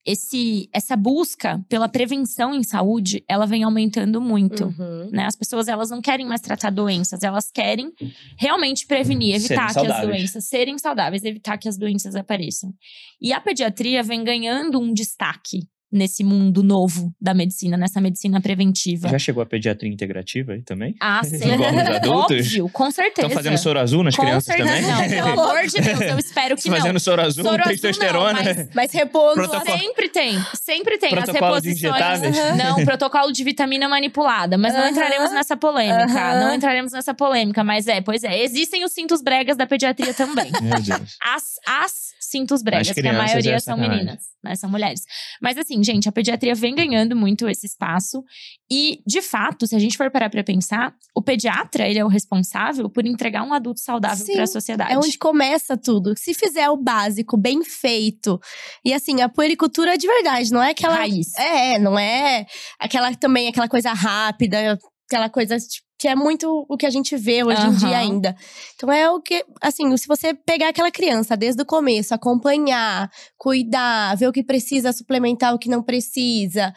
esse, 0.06 0.70
essa 0.72 0.96
busca 0.96 1.62
pela 1.68 1.90
prevenção 1.90 2.56
em 2.56 2.64
saúde, 2.64 3.22
ela 3.28 3.46
vem 3.46 3.64
aumentando 3.64 4.22
muito. 4.22 4.68
Uhum. 4.68 5.10
Né? 5.12 5.26
As 5.26 5.36
pessoas 5.36 5.68
elas 5.68 5.90
não 5.90 6.02
querem 6.02 6.26
mais 6.26 6.40
tratar 6.40 6.70
doenças, 6.70 7.22
elas 7.22 7.52
querem 7.52 7.92
realmente 8.40 8.88
prevenir, 8.88 9.38
Serem 9.42 9.46
evitar 9.46 9.74
que 9.74 9.80
as 9.80 9.88
saudáveis. 9.88 10.08
doenças 10.08 10.46
serem 10.46 10.78
saudáveis, 10.78 11.24
evitar 11.26 11.58
que 11.58 11.68
as 11.68 11.78
doenças 11.78 12.16
apareçam. 12.16 12.74
E 13.20 13.34
a 13.34 13.42
pediatria 13.42 14.02
vem 14.02 14.24
ganhando 14.24 14.80
um 14.80 14.94
destaque 14.94 15.68
nesse 15.92 16.24
mundo 16.24 16.62
novo 16.64 17.14
da 17.20 17.34
medicina, 17.34 17.78
nessa 17.78 18.02
medicina 18.02 18.42
preventiva. 18.42 19.08
Já 19.10 19.18
chegou 19.20 19.42
a 19.42 19.46
pediatria 19.46 19.92
integrativa 19.92 20.54
aí 20.54 20.62
também? 20.62 20.96
Ah, 21.02 21.22
sim. 21.26 21.36
Igual 21.54 21.72
nos 21.72 21.88
adultos? 21.88 22.38
Óbvio, 22.48 22.70
com 22.70 22.92
certeza. 22.92 23.28
Estão 23.28 23.30
fazendo 23.44 23.58
soro 23.58 23.80
azul 23.80 24.04
nas 24.04 24.16
com 24.16 24.22
crianças 24.24 24.56
certeza. 24.56 24.70
também? 24.70 24.92
Não, 24.92 25.10
pelo 25.10 25.42
amor 25.42 25.66
de 25.68 25.82
Deus, 25.82 26.02
eu 26.02 26.20
espero 26.20 26.56
que 26.58 26.70
não. 26.70 26.78
Fazendo 26.78 27.00
soro 27.00 27.22
azul, 27.22 27.44
Soro 27.44 27.62
azul 27.62 27.72
testosterona. 27.74 28.34
não, 28.44 28.44
mas- 28.56 28.70
Mas 28.76 28.92
repondo 28.92 29.34
Protocolo- 29.36 29.80
Sempre 29.80 30.10
tem, 30.10 30.38
sempre 30.62 30.98
tem. 30.98 31.10
Protocolo 31.12 31.56
As 31.56 31.64
de 31.64 31.70
reposições. 31.74 32.38
Aham. 32.38 32.56
Não, 32.56 32.86
protocolo 32.86 33.32
de 33.32 33.44
vitamina 33.44 33.88
manipulada. 33.88 34.58
Mas 34.58 34.74
não 34.74 34.82
Aham. 34.82 34.90
entraremos 34.92 35.32
nessa 35.32 35.56
polêmica. 35.56 36.04
Aham. 36.04 36.40
Não 36.48 36.54
entraremos 36.56 36.92
nessa 36.92 37.14
polêmica. 37.14 37.64
Mas 37.64 37.88
é, 37.88 38.02
pois 38.02 38.24
é. 38.24 38.42
Existem 38.44 38.84
os 38.84 38.92
cintos 38.92 39.22
bregas 39.22 39.56
da 39.58 39.66
pediatria 39.66 40.14
também. 40.14 40.52
Meu 40.62 40.80
Deus. 40.82 41.18
As, 41.22 41.44
as 41.66 42.07
cintos 42.30 42.62
bregas, 42.62 42.90
As 42.90 42.94
que 42.94 43.00
a 43.00 43.04
crianças 43.04 43.32
maioria 43.32 43.56
é 43.56 43.60
são 43.60 43.76
sacanagem. 43.76 44.06
meninas, 44.06 44.24
né? 44.44 44.56
São 44.56 44.70
mulheres. 44.70 45.02
Mas 45.42 45.58
assim, 45.58 45.84
gente, 45.84 46.08
a 46.08 46.12
pediatria 46.12 46.54
vem 46.54 46.76
ganhando 46.76 47.16
muito 47.16 47.48
esse 47.48 47.66
espaço. 47.66 48.24
E, 48.70 49.02
de 49.06 49.22
fato, 49.22 49.66
se 49.66 49.76
a 49.76 49.80
gente 49.80 49.98
for 49.98 50.12
parar 50.12 50.30
pra 50.30 50.44
pensar, 50.44 50.94
o 51.16 51.22
pediatra, 51.22 51.88
ele 51.88 52.00
é 52.00 52.06
o 52.06 52.10
responsável 52.10 52.90
por 52.90 53.06
entregar 53.06 53.44
um 53.44 53.54
adulto 53.54 53.80
saudável 53.80 54.26
Sim, 54.26 54.34
para 54.34 54.44
a 54.44 54.48
sociedade. 54.48 54.94
É 54.94 54.98
onde 54.98 55.18
começa 55.18 55.78
tudo. 55.78 56.14
Se 56.18 56.34
fizer 56.34 56.70
o 56.70 56.78
básico 56.78 57.38
bem 57.38 57.64
feito. 57.64 58.40
E 58.84 58.94
assim, 58.94 59.22
a 59.22 59.30
puericultura 59.30 59.94
é 59.94 59.98
de 59.98 60.08
verdade, 60.08 60.52
não 60.52 60.62
é 60.62 60.72
aquela. 60.72 60.96
Raiz. 60.96 61.34
É, 61.38 61.80
não 61.80 61.98
é 61.98 62.46
aquela 62.80 63.14
também 63.16 63.48
aquela 63.48 63.68
coisa 63.70 63.94
rápida, 63.94 64.78
aquela 65.08 65.30
coisa 65.30 65.58
tipo, 65.58 65.87
que 65.98 66.08
é 66.08 66.16
muito 66.16 66.66
o 66.70 66.78
que 66.78 66.86
a 66.86 66.90
gente 66.90 67.18
vê 67.18 67.44
hoje 67.44 67.62
em 67.62 67.70
Aham. 67.70 67.78
dia 67.78 67.98
ainda. 67.98 68.36
Então 68.76 68.92
é 68.92 69.10
o 69.10 69.20
que, 69.20 69.44
assim, 69.62 69.96
se 69.98 70.08
você 70.08 70.34
pegar 70.34 70.70
aquela 70.70 70.92
criança 70.92 71.36
desde 71.36 71.62
o 71.62 71.66
começo, 71.66 72.14
acompanhar, 72.14 73.10
cuidar, 73.38 74.16
ver 74.16 74.28
o 74.28 74.32
que 74.32 74.44
precisa 74.44 74.92
suplementar, 74.94 75.54
o 75.54 75.60
que 75.60 75.70
não 75.70 75.82
precisa. 75.82 76.74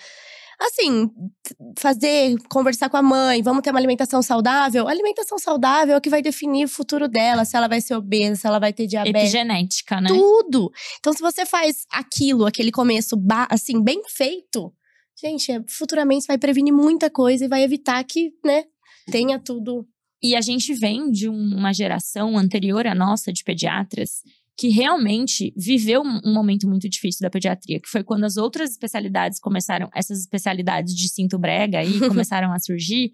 Assim, 0.62 1.11
fazer, 1.79 2.37
conversar 2.50 2.91
com 2.91 2.97
a 2.99 3.03
mãe, 3.03 3.41
vamos 3.43 3.62
ter 3.62 3.71
uma 3.71 3.79
alimentação 3.79 4.21
saudável. 4.21 4.87
A 4.87 4.91
alimentação 4.91 5.39
saudável 5.39 5.95
é 5.95 5.97
o 5.97 6.00
que 6.03 6.11
vai 6.11 6.21
definir 6.21 6.67
o 6.67 6.69
futuro 6.69 7.09
dela, 7.09 7.47
se 7.47 7.57
ela 7.57 7.67
vai 7.67 7.81
ser 7.81 7.95
obesa, 7.95 8.35
se 8.43 8.47
ela 8.47 8.59
vai 8.59 8.71
ter 8.71 8.87
diabetes. 8.87 9.23
Epigenética, 9.23 10.00
né? 10.03 10.09
Tudo. 10.09 10.71
Então, 10.99 11.15
se 11.15 11.21
você 11.21 11.47
faz 11.47 11.87
aquilo, 11.91 12.45
aquele 12.45 12.71
começo, 12.71 13.17
assim, 13.49 13.83
bem 13.83 14.03
feito, 14.07 14.71
gente, 15.23 15.50
é- 15.50 15.62
futuramente 15.67 16.27
vai 16.27 16.37
prevenir 16.37 16.75
muita 16.75 17.09
coisa 17.09 17.47
e 17.47 17.49
vai 17.49 17.62
evitar 17.62 18.05
que, 18.05 18.31
né, 18.45 18.65
tenha 19.11 19.38
tudo. 19.38 19.87
E 20.23 20.37
a 20.37 20.40
gente 20.40 20.75
vem 20.75 21.11
de 21.11 21.29
um- 21.29 21.57
uma 21.57 21.73
geração 21.73 22.37
anterior 22.37 22.87
à 22.87 22.95
nossa 22.95 23.33
de 23.33 23.43
pediatras 23.43 24.21
que 24.59 24.69
realmente 24.69 25.55
viveu 25.57 26.02
um, 26.02 26.21
um 26.23 26.35
momento 26.35 26.69
muito 26.69 26.87
difícil 26.87 27.21
da 27.23 27.31
pediatria, 27.31 27.81
que 27.81 27.88
foi 27.88 28.05
quando 28.05 28.25
as 28.25 28.37
outras 28.37 28.71
especialidades 28.71 29.40
começaram, 29.40 29.88
essas 29.95 30.21
especialidades 30.21 30.95
de 30.95 31.09
cinto 31.09 31.38
brega 31.38 31.79
aí 31.79 31.99
começaram 32.29 32.52
a 32.52 32.59
surgir, 32.59 33.11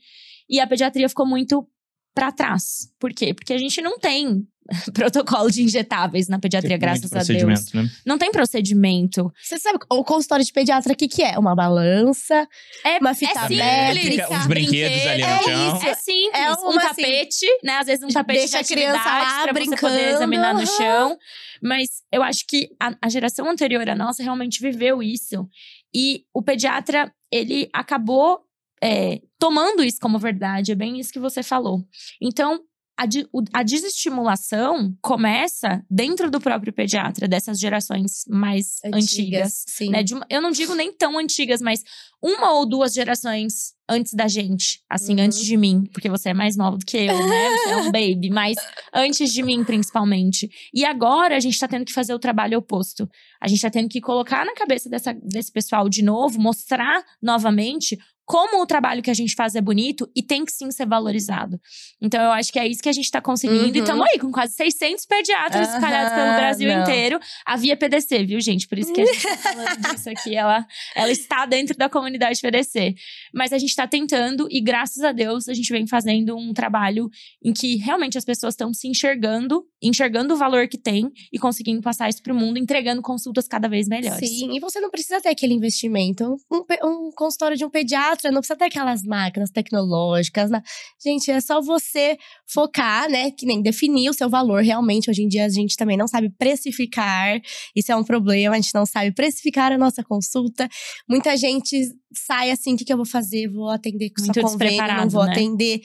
e 0.50 0.58
a 0.58 0.66
pediatria 0.66 1.08
ficou 1.08 1.24
muito 1.26 1.64
para 2.12 2.32
trás. 2.32 2.88
Por 2.98 3.12
quê? 3.12 3.32
Porque 3.32 3.52
a 3.52 3.58
gente 3.58 3.80
não 3.80 3.96
tem 3.98 4.44
protocolo 4.92 5.50
de 5.50 5.62
injetáveis 5.62 6.28
na 6.28 6.38
pediatria, 6.38 6.70
Tem 6.70 6.78
graças 6.78 7.12
a 7.12 7.16
Deus. 7.22 7.26
procedimento, 7.26 7.76
né? 7.76 7.90
Não 8.04 8.18
tem 8.18 8.30
procedimento. 8.32 9.32
Você 9.42 9.58
sabe 9.58 9.78
o 9.90 10.04
consultório 10.04 10.44
de 10.44 10.52
pediatra, 10.52 10.92
o 10.92 10.96
que, 10.96 11.08
que 11.08 11.22
é? 11.22 11.38
Uma 11.38 11.54
balança, 11.54 12.46
É, 12.84 12.98
uma 12.98 13.14
fita 13.14 13.32
é 13.38 13.42
simples. 13.42 13.58
métrica. 13.58 14.32
Uns 14.34 14.46
brinquedos 14.46 15.06
ali 15.06 15.22
no 15.22 15.28
É 15.28 15.42
chão. 15.42 15.76
isso. 15.76 15.86
É 15.86 15.94
simples. 15.94 16.40
É 16.40 16.52
um 16.52 16.70
uma, 16.70 16.82
assim, 16.82 17.02
tapete, 17.02 17.46
né? 17.62 17.72
Às 17.78 17.86
vezes 17.86 18.04
um 18.04 18.08
tapete 18.08 18.38
deixa 18.38 18.62
de 18.62 18.72
a 18.72 18.76
criança 18.76 19.04
lá 19.04 19.42
pra 19.44 19.46
você 19.46 19.52
brincando, 19.52 19.80
poder 19.80 20.08
examinar 20.14 20.54
no 20.54 20.66
chão. 20.66 21.16
Mas 21.62 21.88
eu 22.12 22.22
acho 22.22 22.44
que 22.46 22.68
a, 22.80 22.94
a 23.02 23.08
geração 23.08 23.48
anterior 23.48 23.88
à 23.88 23.94
nossa 23.94 24.22
realmente 24.22 24.60
viveu 24.60 25.02
isso. 25.02 25.48
E 25.94 26.24
o 26.34 26.42
pediatra, 26.42 27.10
ele 27.32 27.68
acabou 27.72 28.40
é, 28.82 29.20
tomando 29.38 29.82
isso 29.82 29.98
como 30.00 30.18
verdade. 30.18 30.72
É 30.72 30.74
bem 30.74 30.98
isso 31.00 31.12
que 31.12 31.18
você 31.18 31.42
falou. 31.42 31.82
Então, 32.20 32.60
a, 32.98 33.04
a, 33.52 33.62
desestimulação 33.62 34.96
começa 35.02 35.84
dentro 35.90 36.30
do 36.30 36.40
próprio 36.40 36.72
pediatra, 36.72 37.28
dessas 37.28 37.60
gerações 37.60 38.24
mais 38.26 38.78
antigas. 38.84 39.64
antigas 39.68 39.90
né? 39.90 40.16
uma, 40.16 40.26
eu 40.30 40.40
não 40.40 40.50
digo 40.50 40.74
nem 40.74 40.92
tão 40.92 41.18
antigas, 41.18 41.60
mas 41.60 41.84
uma 42.22 42.52
ou 42.54 42.66
duas 42.66 42.94
gerações 42.94 43.74
antes 43.88 44.14
da 44.14 44.26
gente, 44.26 44.82
assim, 44.90 45.14
uhum. 45.14 45.26
antes 45.26 45.38
de 45.44 45.56
mim, 45.56 45.84
porque 45.92 46.08
você 46.08 46.30
é 46.30 46.34
mais 46.34 46.56
nova 46.56 46.78
do 46.78 46.84
que 46.84 46.96
eu, 46.96 47.28
né? 47.28 47.50
Você 47.50 47.70
é 47.70 47.76
um 47.76 47.84
baby, 47.92 48.30
mas 48.30 48.56
antes 48.92 49.32
de 49.32 49.42
mim, 49.42 49.62
principalmente. 49.62 50.50
E 50.74 50.84
agora 50.84 51.36
a 51.36 51.40
gente 51.40 51.58
tá 51.58 51.68
tendo 51.68 51.84
que 51.84 51.92
fazer 51.92 52.14
o 52.14 52.18
trabalho 52.18 52.58
oposto. 52.58 53.08
A 53.40 53.46
gente 53.46 53.60
tá 53.60 53.70
tendo 53.70 53.88
que 53.88 54.00
colocar 54.00 54.44
na 54.44 54.54
cabeça 54.54 54.88
dessa, 54.88 55.12
desse 55.12 55.52
pessoal 55.52 55.88
de 55.88 56.02
novo, 56.02 56.40
mostrar 56.40 57.04
novamente 57.22 57.96
como 58.26 58.60
o 58.60 58.66
trabalho 58.66 59.00
que 59.02 59.10
a 59.10 59.14
gente 59.14 59.36
faz 59.36 59.54
é 59.54 59.60
bonito 59.60 60.10
e 60.14 60.20
tem 60.20 60.44
que 60.44 60.50
sim 60.50 60.68
ser 60.72 60.84
valorizado. 60.84 61.60
Então 62.02 62.20
eu 62.20 62.32
acho 62.32 62.52
que 62.52 62.58
é 62.58 62.66
isso 62.66 62.82
que 62.82 62.88
a 62.88 62.92
gente 62.92 63.08
tá 63.08 63.20
conseguindo. 63.20 63.68
Uhum. 63.68 63.74
E 63.76 63.78
estamos 63.78 64.06
aí 64.08 64.18
com 64.18 64.32
quase 64.32 64.52
600 64.54 65.06
pediatras 65.06 65.68
uhum. 65.68 65.74
espalhados 65.74 66.12
pelo 66.12 66.36
Brasil 66.36 66.68
não. 66.68 66.82
inteiro. 66.82 67.20
A 67.46 67.56
Via 67.56 67.76
PDC, 67.76 68.24
viu, 68.24 68.40
gente? 68.40 68.66
Por 68.66 68.78
isso 68.78 68.92
que 68.92 69.00
a 69.00 69.06
gente 69.06 69.22
tá 69.22 69.36
falando 69.38 69.92
disso 69.92 70.10
aqui. 70.10 70.34
Ela, 70.34 70.66
ela 70.96 71.12
está 71.12 71.46
dentro 71.46 71.76
da 71.76 71.88
comunidade 71.88 72.40
PDC. 72.40 72.96
Mas 73.32 73.52
a 73.52 73.58
gente 73.58 73.76
tá 73.76 73.86
tentando 73.86 74.48
e 74.50 74.60
graças 74.60 75.04
a 75.04 75.12
Deus 75.12 75.48
a 75.48 75.54
gente 75.54 75.72
vem 75.72 75.86
fazendo 75.86 76.36
um 76.36 76.52
trabalho 76.52 77.08
em 77.44 77.52
que 77.52 77.76
realmente 77.76 78.18
as 78.18 78.24
pessoas 78.24 78.54
estão 78.54 78.74
se 78.74 78.88
enxergando, 78.88 79.64
enxergando 79.80 80.34
o 80.34 80.36
valor 80.36 80.66
que 80.66 80.76
tem 80.78 81.12
e 81.32 81.38
conseguindo 81.38 81.80
passar 81.80 82.08
isso 82.08 82.20
pro 82.24 82.34
mundo, 82.34 82.58
entregando 82.58 83.00
consultas 83.00 83.46
cada 83.46 83.68
vez 83.68 83.86
melhores. 83.86 84.28
Sim, 84.28 84.56
e 84.56 84.58
você 84.58 84.80
não 84.80 84.90
precisa 84.90 85.20
ter 85.20 85.28
aquele 85.28 85.54
investimento. 85.54 86.36
Um, 86.50 86.64
um 86.84 87.10
consultório 87.14 87.56
de 87.56 87.64
um 87.64 87.70
pediatra 87.70 88.15
não 88.24 88.40
precisa 88.40 88.56
ter 88.56 88.66
aquelas 88.66 89.02
máquinas 89.02 89.50
tecnológicas. 89.50 90.50
Né? 90.50 90.62
Gente, 91.02 91.30
é 91.30 91.40
só 91.40 91.60
você 91.60 92.16
focar, 92.46 93.08
né? 93.08 93.30
Que 93.30 93.46
nem 93.46 93.62
definir 93.62 94.10
o 94.10 94.14
seu 94.14 94.28
valor 94.28 94.62
realmente. 94.62 95.10
Hoje 95.10 95.22
em 95.22 95.28
dia 95.28 95.44
a 95.44 95.48
gente 95.48 95.76
também 95.76 95.96
não 95.96 96.08
sabe 96.08 96.30
precificar. 96.30 97.40
Isso 97.74 97.92
é 97.92 97.96
um 97.96 98.04
problema, 98.04 98.54
a 98.54 98.60
gente 98.60 98.74
não 98.74 98.86
sabe 98.86 99.12
precificar 99.12 99.72
a 99.72 99.78
nossa 99.78 100.02
consulta. 100.02 100.68
Muita 101.08 101.36
gente 101.36 101.76
sai 102.12 102.50
assim, 102.50 102.74
o 102.74 102.76
que, 102.76 102.84
que 102.84 102.92
eu 102.92 102.96
vou 102.96 103.06
fazer? 103.06 103.48
Vou 103.48 103.68
atender 103.68 104.10
com 104.10 104.22
Muito 104.22 104.40
só 104.40 104.46
convênio, 104.46 104.96
não 104.96 105.08
vou 105.08 105.24
né? 105.24 105.32
atender. 105.32 105.80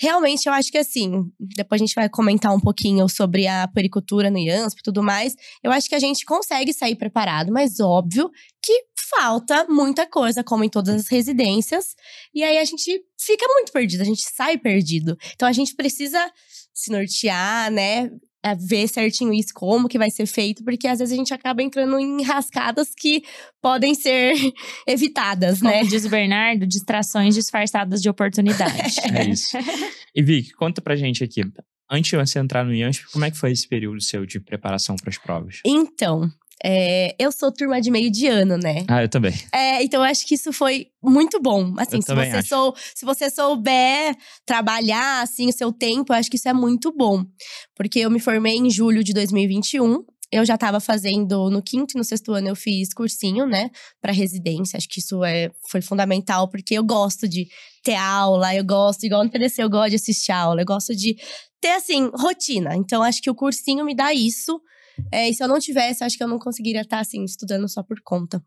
Realmente, 0.00 0.46
eu 0.46 0.52
acho 0.52 0.70
que 0.70 0.78
assim, 0.78 1.24
depois 1.38 1.80
a 1.80 1.84
gente 1.84 1.94
vai 1.94 2.08
comentar 2.08 2.54
um 2.54 2.60
pouquinho 2.60 3.08
sobre 3.08 3.46
a 3.46 3.68
pericultura 3.68 4.30
no 4.30 4.38
IANSP 4.38 4.80
e 4.80 4.82
tudo 4.82 5.02
mais. 5.02 5.34
Eu 5.62 5.70
acho 5.70 5.88
que 5.88 5.94
a 5.94 5.98
gente 5.98 6.24
consegue 6.24 6.72
sair 6.72 6.96
preparado, 6.96 7.52
mas 7.52 7.78
óbvio 7.80 8.30
que 8.66 8.84
falta 9.16 9.64
muita 9.68 10.08
coisa, 10.08 10.42
como 10.42 10.64
em 10.64 10.68
todas 10.68 10.94
as 10.96 11.08
residências. 11.08 11.94
E 12.34 12.42
aí 12.42 12.58
a 12.58 12.64
gente 12.64 13.00
fica 13.16 13.46
muito 13.54 13.70
perdido, 13.70 14.00
a 14.00 14.04
gente 14.04 14.22
sai 14.22 14.58
perdido. 14.58 15.16
Então 15.34 15.46
a 15.48 15.52
gente 15.52 15.76
precisa 15.76 16.18
se 16.74 16.90
nortear, 16.90 17.70
né? 17.70 18.10
É, 18.42 18.54
ver 18.54 18.86
certinho 18.88 19.32
isso, 19.32 19.52
como 19.54 19.88
que 19.88 19.98
vai 19.98 20.08
ser 20.08 20.26
feito, 20.26 20.62
porque 20.62 20.86
às 20.86 21.00
vezes 21.00 21.12
a 21.12 21.16
gente 21.16 21.34
acaba 21.34 21.62
entrando 21.62 21.98
em 21.98 22.22
rascadas 22.22 22.90
que 22.96 23.24
podem 23.60 23.92
ser 23.92 24.34
evitadas, 24.86 25.58
como 25.60 25.70
né? 25.70 25.82
diz 25.82 26.04
o 26.04 26.08
Bernardo, 26.08 26.64
distrações 26.64 27.34
disfarçadas 27.34 28.00
de 28.00 28.08
oportunidade. 28.08 29.00
é 29.12 29.28
isso. 29.30 29.56
E 30.14 30.22
Vic, 30.22 30.52
conta 30.52 30.80
pra 30.80 30.94
gente 30.94 31.24
aqui. 31.24 31.42
Antes 31.90 32.10
de 32.10 32.16
você 32.16 32.38
entrar 32.38 32.64
no 32.64 32.72
IANSP, 32.72 33.10
como 33.12 33.24
é 33.24 33.30
que 33.30 33.36
foi 33.36 33.50
esse 33.50 33.66
período 33.66 34.00
seu 34.00 34.24
de 34.24 34.38
preparação 34.38 34.94
para 34.94 35.10
as 35.10 35.18
provas? 35.18 35.60
Então, 35.64 36.30
é, 36.64 37.14
eu 37.18 37.30
sou 37.30 37.52
turma 37.52 37.80
de 37.80 37.90
meio 37.90 38.10
de 38.10 38.26
ano, 38.26 38.56
né? 38.56 38.84
Ah, 38.88 39.02
eu 39.02 39.08
também. 39.08 39.34
É, 39.52 39.82
então 39.82 40.00
eu 40.00 40.10
acho 40.10 40.26
que 40.26 40.34
isso 40.34 40.52
foi 40.52 40.88
muito 41.02 41.40
bom. 41.40 41.74
Assim, 41.76 42.00
se 42.00 42.14
você, 42.14 42.42
sou, 42.42 42.74
se 42.94 43.04
você 43.04 43.30
souber 43.30 44.16
trabalhar 44.44 45.22
assim 45.22 45.48
o 45.48 45.52
seu 45.52 45.70
tempo, 45.70 46.12
eu 46.12 46.16
acho 46.16 46.30
que 46.30 46.36
isso 46.36 46.48
é 46.48 46.54
muito 46.54 46.92
bom. 46.92 47.24
Porque 47.74 48.00
eu 48.00 48.10
me 48.10 48.18
formei 48.18 48.56
em 48.56 48.70
julho 48.70 49.04
de 49.04 49.12
2021. 49.12 50.02
Eu 50.32 50.44
já 50.44 50.54
estava 50.54 50.80
fazendo 50.80 51.50
no 51.50 51.62
quinto 51.62 51.96
e 51.96 51.98
no 51.98 52.04
sexto 52.04 52.32
ano 52.32 52.48
eu 52.48 52.56
fiz 52.56 52.92
cursinho, 52.92 53.46
né, 53.46 53.70
para 54.00 54.10
residência. 54.10 54.76
Acho 54.76 54.88
que 54.88 54.98
isso 54.98 55.22
é 55.22 55.50
foi 55.70 55.80
fundamental 55.80 56.48
porque 56.48 56.74
eu 56.74 56.82
gosto 56.82 57.28
de 57.28 57.46
ter 57.84 57.94
aula, 57.94 58.52
eu 58.54 58.64
gosto 58.64 59.04
igual 59.04 59.22
no 59.22 59.30
PDC, 59.30 59.62
eu 59.62 59.70
gosto 59.70 59.90
de 59.90 59.96
assistir 59.96 60.32
aula, 60.32 60.62
eu 60.62 60.66
gosto 60.66 60.96
de 60.96 61.16
ter 61.60 61.74
assim 61.74 62.10
rotina. 62.14 62.74
Então 62.74 63.02
acho 63.02 63.22
que 63.22 63.30
o 63.30 63.34
cursinho 63.34 63.84
me 63.84 63.94
dá 63.94 64.12
isso 64.12 64.60
é, 65.12 65.28
e 65.28 65.34
se 65.34 65.42
eu 65.42 65.48
não 65.48 65.58
tivesse, 65.58 66.04
acho 66.04 66.16
que 66.16 66.22
eu 66.22 66.28
não 66.28 66.38
conseguiria 66.38 66.82
estar, 66.82 67.00
assim, 67.00 67.24
estudando 67.24 67.68
só 67.68 67.82
por 67.82 68.00
conta. 68.02 68.42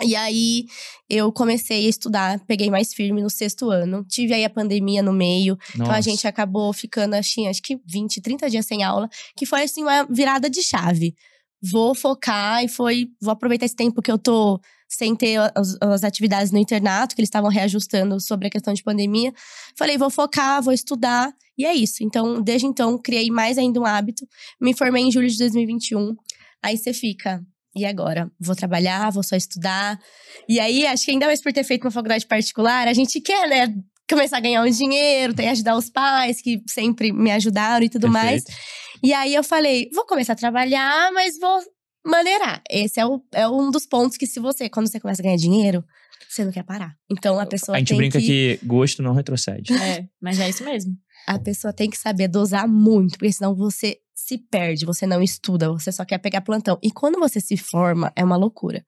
E 0.00 0.16
aí 0.16 0.64
eu 1.08 1.30
comecei 1.30 1.86
a 1.86 1.88
estudar, 1.88 2.40
peguei 2.46 2.70
mais 2.70 2.94
firme 2.94 3.20
no 3.20 3.28
sexto 3.28 3.70
ano. 3.70 4.04
Tive 4.08 4.32
aí 4.32 4.44
a 4.44 4.50
pandemia 4.50 5.02
no 5.02 5.12
meio. 5.12 5.54
Nossa. 5.54 5.82
Então 5.82 5.92
a 5.92 6.00
gente 6.00 6.26
acabou 6.26 6.72
ficando, 6.72 7.14
assim, 7.14 7.46
acho 7.48 7.62
que 7.62 7.78
20, 7.86 8.20
30 8.20 8.48
dias 8.48 8.66
sem 8.66 8.82
aula, 8.82 9.08
que 9.36 9.44
foi 9.44 9.62
assim 9.62 9.82
uma 9.82 10.04
virada 10.04 10.48
de 10.48 10.62
chave. 10.62 11.14
Vou 11.62 11.94
focar 11.94 12.64
e 12.64 12.68
foi. 12.68 13.08
Vou 13.20 13.32
aproveitar 13.32 13.66
esse 13.66 13.76
tempo 13.76 14.02
que 14.02 14.10
eu 14.10 14.18
tô 14.18 14.58
sem 14.92 15.16
ter 15.16 15.38
as, 15.54 15.76
as 15.80 16.04
atividades 16.04 16.52
no 16.52 16.58
internato, 16.58 17.14
que 17.14 17.20
eles 17.20 17.28
estavam 17.28 17.48
reajustando 17.48 18.20
sobre 18.20 18.48
a 18.48 18.50
questão 18.50 18.74
de 18.74 18.82
pandemia. 18.82 19.32
Falei, 19.76 19.96
vou 19.96 20.10
focar, 20.10 20.62
vou 20.62 20.72
estudar, 20.72 21.32
e 21.56 21.64
é 21.64 21.74
isso. 21.74 22.04
Então, 22.04 22.42
desde 22.42 22.66
então, 22.66 22.98
criei 22.98 23.30
mais 23.30 23.56
ainda 23.56 23.80
um 23.80 23.86
hábito. 23.86 24.26
Me 24.60 24.76
formei 24.76 25.02
em 25.02 25.10
julho 25.10 25.28
de 25.28 25.38
2021. 25.38 26.14
Aí 26.62 26.76
você 26.76 26.92
fica, 26.92 27.42
e 27.74 27.86
agora? 27.86 28.30
Vou 28.38 28.54
trabalhar, 28.54 29.10
vou 29.10 29.22
só 29.22 29.34
estudar. 29.34 29.98
E 30.46 30.60
aí, 30.60 30.86
acho 30.86 31.06
que 31.06 31.10
ainda 31.10 31.26
mais 31.26 31.40
por 31.40 31.52
ter 31.52 31.64
feito 31.64 31.84
uma 31.84 31.90
faculdade 31.90 32.26
particular, 32.26 32.86
a 32.86 32.92
gente 32.92 33.18
quer, 33.18 33.48
né? 33.48 33.74
Começar 34.08 34.36
a 34.36 34.40
ganhar 34.40 34.62
um 34.62 34.70
dinheiro, 34.70 35.32
tem 35.32 35.48
ajudar 35.48 35.74
os 35.74 35.88
pais, 35.88 36.42
que 36.42 36.60
sempre 36.68 37.12
me 37.12 37.30
ajudaram 37.30 37.86
e 37.86 37.88
tudo 37.88 38.12
Perfeito. 38.12 38.44
mais. 38.44 38.44
E 39.02 39.14
aí 39.14 39.34
eu 39.34 39.42
falei, 39.42 39.88
vou 39.94 40.04
começar 40.04 40.34
a 40.34 40.36
trabalhar, 40.36 41.10
mas 41.12 41.38
vou 41.38 41.60
maneirar. 42.04 42.62
Esse 42.70 43.00
é, 43.00 43.06
o, 43.06 43.22
é 43.32 43.48
um 43.48 43.70
dos 43.70 43.86
pontos 43.86 44.16
que, 44.16 44.26
se 44.26 44.40
você, 44.40 44.68
quando 44.68 44.88
você 44.88 45.00
começa 45.00 45.22
a 45.22 45.24
ganhar 45.24 45.36
dinheiro, 45.36 45.84
você 46.28 46.44
não 46.44 46.52
quer 46.52 46.64
parar. 46.64 46.96
Então 47.10 47.38
a 47.38 47.46
pessoa. 47.46 47.76
A 47.76 47.78
gente 47.78 47.94
brinca 47.94 48.18
que... 48.18 48.58
que 48.58 48.66
gosto 48.66 49.02
não 49.02 49.14
retrocede. 49.14 49.72
É, 49.72 50.06
mas 50.20 50.38
é 50.38 50.48
isso 50.48 50.64
mesmo. 50.64 50.96
A 51.26 51.38
pessoa 51.38 51.72
tem 51.72 51.88
que 51.88 51.96
saber 51.96 52.28
dosar 52.28 52.66
muito, 52.66 53.18
porque 53.18 53.32
senão 53.32 53.54
você 53.54 53.98
se 54.24 54.38
perde, 54.38 54.86
você 54.86 55.04
não 55.04 55.20
estuda, 55.20 55.68
você 55.70 55.90
só 55.90 56.04
quer 56.04 56.18
pegar 56.18 56.42
plantão. 56.42 56.78
E 56.80 56.92
quando 56.92 57.18
você 57.18 57.40
se 57.40 57.56
forma, 57.56 58.12
é 58.14 58.24
uma 58.24 58.36
loucura. 58.36 58.84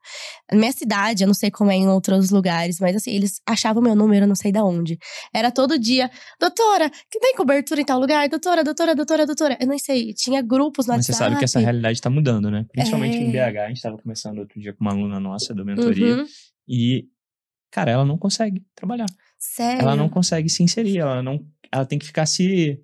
Na 0.50 0.56
minha 0.56 0.70
cidade, 0.70 1.24
eu 1.24 1.26
não 1.26 1.34
sei 1.34 1.50
como 1.50 1.72
é 1.72 1.74
em 1.74 1.88
outros 1.88 2.30
lugares, 2.30 2.78
mas 2.78 2.94
assim, 2.94 3.10
eles 3.10 3.40
achavam 3.44 3.82
meu 3.82 3.96
número, 3.96 4.24
eu 4.24 4.28
não 4.28 4.36
sei 4.36 4.52
de 4.52 4.60
onde. 4.60 4.96
Era 5.34 5.50
todo 5.50 5.76
dia, 5.76 6.08
doutora, 6.38 6.88
que 7.10 7.18
tem 7.18 7.34
cobertura 7.34 7.80
em 7.80 7.84
tal 7.84 7.98
lugar? 7.98 8.28
Doutora, 8.28 8.62
doutora, 8.62 8.94
doutora, 8.94 9.26
doutora. 9.26 9.58
Eu 9.60 9.66
não 9.66 9.76
sei, 9.76 10.14
tinha 10.14 10.40
grupos 10.40 10.86
no 10.86 10.92
mas 10.92 10.98
WhatsApp. 10.98 11.10
Mas 11.10 11.16
você 11.16 11.24
sabe 11.24 11.38
que 11.38 11.44
essa 11.44 11.58
realidade 11.58 12.00
tá 12.00 12.08
mudando, 12.08 12.48
né? 12.48 12.64
Principalmente 12.70 13.16
é... 13.16 13.20
em 13.20 13.32
BH. 13.32 13.58
A 13.58 13.68
gente 13.68 13.82
tava 13.82 13.98
conversando 13.98 14.38
outro 14.38 14.60
dia 14.60 14.72
com 14.72 14.84
uma 14.84 14.92
aluna 14.92 15.18
nossa 15.18 15.52
do 15.52 15.64
mentoria. 15.64 16.16
Uhum. 16.16 16.26
E, 16.68 17.08
cara, 17.72 17.90
ela 17.90 18.04
não 18.04 18.16
consegue 18.16 18.64
trabalhar. 18.76 19.06
Sério? 19.36 19.82
Ela 19.82 19.96
não 19.96 20.08
consegue 20.08 20.48
se 20.48 20.62
inserir, 20.62 20.98
ela 20.98 21.22
não. 21.22 21.44
Ela 21.72 21.84
tem 21.84 21.98
que 21.98 22.06
ficar 22.06 22.24
se 22.24 22.80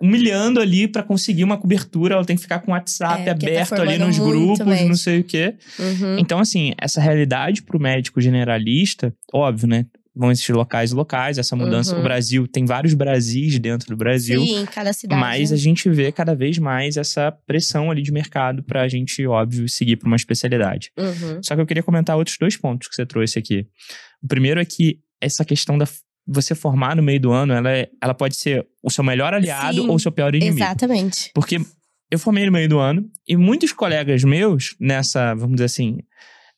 humilhando 0.00 0.60
ali 0.60 0.88
para 0.88 1.02
conseguir 1.02 1.44
uma 1.44 1.58
cobertura, 1.58 2.14
ela 2.14 2.24
tem 2.24 2.36
que 2.36 2.42
ficar 2.42 2.60
com 2.60 2.70
o 2.70 2.74
WhatsApp 2.74 3.22
é, 3.22 3.24
tá 3.26 3.32
aberto 3.32 3.76
tá 3.76 3.82
ali 3.82 3.98
nos 3.98 4.18
grupos, 4.18 4.66
médico. 4.66 4.88
não 4.88 4.96
sei 4.96 5.20
o 5.20 5.24
quê. 5.24 5.54
Uhum. 5.78 6.18
Então, 6.18 6.38
assim, 6.38 6.72
essa 6.78 7.00
realidade 7.00 7.62
para 7.62 7.76
o 7.76 7.80
médico 7.80 8.20
generalista, 8.20 9.14
óbvio, 9.32 9.68
né? 9.68 9.86
Vão 10.16 10.30
existir 10.30 10.52
locais 10.52 10.90
locais, 10.90 11.38
essa 11.38 11.54
mudança. 11.54 11.94
Uhum. 11.94 12.00
O 12.00 12.02
Brasil 12.02 12.48
tem 12.48 12.64
vários 12.64 12.94
Brasis 12.94 13.58
dentro 13.58 13.88
do 13.88 13.96
Brasil. 13.96 14.40
Sim, 14.40 14.66
cada 14.66 14.92
cidade. 14.92 15.20
Mas 15.20 15.52
a 15.52 15.56
gente 15.56 15.88
vê 15.88 16.10
cada 16.10 16.34
vez 16.34 16.58
mais 16.58 16.96
essa 16.96 17.30
pressão 17.46 17.90
ali 17.90 18.02
de 18.02 18.10
mercado 18.10 18.62
para 18.62 18.82
a 18.82 18.88
gente, 18.88 19.24
óbvio, 19.26 19.68
seguir 19.68 19.96
para 19.96 20.08
uma 20.08 20.16
especialidade. 20.16 20.90
Uhum. 20.98 21.40
Só 21.42 21.54
que 21.54 21.60
eu 21.60 21.66
queria 21.66 21.82
comentar 21.82 22.16
outros 22.16 22.36
dois 22.40 22.56
pontos 22.56 22.88
que 22.88 22.94
você 22.94 23.06
trouxe 23.06 23.38
aqui. 23.38 23.66
O 24.22 24.26
primeiro 24.26 24.60
é 24.60 24.64
que 24.64 24.98
essa 25.20 25.44
questão 25.44 25.78
da 25.78 25.86
você 26.32 26.54
formar 26.54 26.94
no 26.94 27.02
meio 27.02 27.20
do 27.20 27.32
ano, 27.32 27.52
ela, 27.52 27.70
é, 27.70 27.88
ela 28.00 28.14
pode 28.14 28.36
ser 28.36 28.64
o 28.82 28.88
seu 28.88 29.02
melhor 29.02 29.34
aliado 29.34 29.82
Sim, 29.82 29.88
ou 29.88 29.96
o 29.96 29.98
seu 29.98 30.12
pior 30.12 30.32
inimigo. 30.32 30.58
Exatamente. 30.58 31.30
Porque 31.34 31.60
eu 32.08 32.18
formei 32.18 32.46
no 32.46 32.52
meio 32.52 32.68
do 32.68 32.78
ano 32.78 33.04
e 33.26 33.36
muitos 33.36 33.72
colegas 33.72 34.22
meus, 34.22 34.76
nessa, 34.78 35.34
vamos 35.34 35.56
dizer 35.56 35.64
assim, 35.64 35.98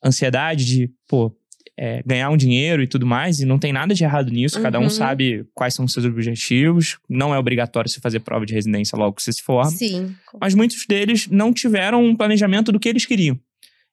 ansiedade 0.05 0.67
de, 0.67 0.91
pô, 1.09 1.35
é, 1.79 2.02
ganhar 2.05 2.29
um 2.29 2.37
dinheiro 2.37 2.83
e 2.83 2.87
tudo 2.87 3.07
mais, 3.07 3.41
e 3.41 3.47
não 3.47 3.59
tem 3.59 3.73
nada 3.73 3.95
de 3.95 4.05
errado 4.05 4.31
nisso, 4.31 4.59
uhum. 4.59 4.62
cada 4.62 4.79
um 4.79 4.85
uhum. 4.85 4.91
sabe 4.91 5.47
quais 5.55 5.73
são 5.73 5.87
os 5.87 5.93
seus 5.93 6.05
objetivos, 6.05 6.99
não 7.09 7.35
é 7.35 7.38
obrigatório 7.38 7.91
você 7.91 7.99
fazer 7.99 8.21
prova 8.21 8.45
de 8.45 8.52
residência 8.52 8.97
logo 8.97 9.17
que 9.17 9.23
você 9.23 9.33
se 9.33 9.43
forma. 9.43 9.71
Sim. 9.71 10.14
Mas 10.38 10.55
muitos 10.55 10.85
deles 10.87 11.29
não 11.29 11.50
tiveram 11.52 12.05
um 12.05 12.14
planejamento 12.14 12.71
do 12.71 12.79
que 12.79 12.91
eles 12.91 13.07
queriam. 13.07 13.41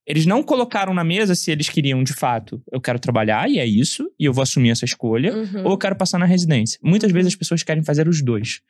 Eles 0.05 0.25
não 0.25 0.41
colocaram 0.41 0.93
na 0.93 1.03
mesa 1.03 1.35
se 1.35 1.51
eles 1.51 1.69
queriam, 1.69 2.03
de 2.03 2.13
fato, 2.13 2.61
eu 2.71 2.81
quero 2.81 2.99
trabalhar 2.99 3.49
e 3.49 3.59
é 3.59 3.65
isso, 3.65 4.09
e 4.19 4.25
eu 4.25 4.33
vou 4.33 4.41
assumir 4.41 4.71
essa 4.71 4.85
escolha, 4.85 5.35
uhum. 5.35 5.65
ou 5.65 5.71
eu 5.71 5.77
quero 5.77 5.95
passar 5.95 6.17
na 6.17 6.25
residência. 6.25 6.79
Muitas 6.83 7.11
vezes 7.11 7.33
as 7.33 7.35
pessoas 7.35 7.61
querem 7.61 7.83
fazer 7.83 8.07
os 8.07 8.23
dois. 8.23 8.61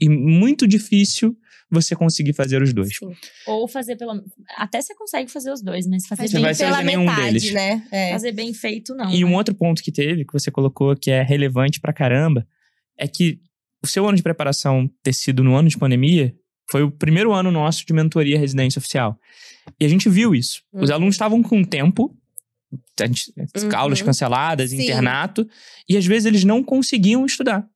e 0.00 0.08
muito 0.08 0.66
difícil 0.66 1.36
você 1.70 1.94
conseguir 1.94 2.32
fazer 2.32 2.60
os 2.62 2.72
dois. 2.72 2.96
Sim. 2.96 3.12
Ou 3.46 3.68
fazer 3.68 3.96
pelo. 3.96 4.20
Até 4.56 4.82
você 4.82 4.94
consegue 4.94 5.30
fazer 5.30 5.52
os 5.52 5.62
dois, 5.62 5.86
mas 5.86 6.06
fazer 6.06 6.22
Faz 6.22 6.30
Você 6.30 6.36
bem, 6.36 6.42
vai 6.42 6.54
pela 6.54 6.70
fazer 6.72 6.84
nenhum 6.84 7.04
metade, 7.04 7.32
deles. 7.32 7.52
né? 7.52 7.86
É. 7.92 8.10
fazer 8.10 8.32
bem 8.32 8.52
feito, 8.52 8.94
não. 8.94 9.10
E 9.10 9.24
um 9.24 9.30
né? 9.30 9.36
outro 9.36 9.54
ponto 9.54 9.82
que 9.82 9.92
teve, 9.92 10.24
que 10.24 10.32
você 10.32 10.50
colocou, 10.50 10.96
que 10.96 11.10
é 11.10 11.22
relevante 11.22 11.80
pra 11.80 11.92
caramba, 11.92 12.44
é 12.98 13.06
que 13.06 13.38
o 13.82 13.86
seu 13.86 14.06
ano 14.06 14.16
de 14.16 14.22
preparação 14.22 14.90
ter 15.02 15.12
sido 15.12 15.44
no 15.44 15.54
ano 15.54 15.68
de 15.68 15.78
pandemia 15.78 16.34
foi 16.70 16.82
o 16.82 16.90
primeiro 16.90 17.32
ano 17.32 17.50
nosso 17.50 17.84
de 17.86 17.92
mentoria 17.92 18.38
residência 18.38 18.78
oficial. 18.78 19.18
E 19.80 19.84
a 19.84 19.88
gente 19.88 20.08
viu 20.08 20.34
isso. 20.34 20.62
Os 20.72 20.88
Uhum. 20.90 20.94
alunos 20.96 21.14
estavam 21.14 21.42
com 21.42 21.62
tempo, 21.64 22.14
a 23.00 23.06
gente- 23.06 23.32
Uhum. 23.36 23.70
aulas 23.76 24.02
canceladas, 24.02 24.70
Sim. 24.70 24.82
internato, 24.82 25.46
e 25.88 25.96
às 25.96 26.06
vezes 26.06 26.26
eles 26.26 26.44
não 26.44 26.62
conseguiam 26.62 27.24
estudar. 27.26 27.66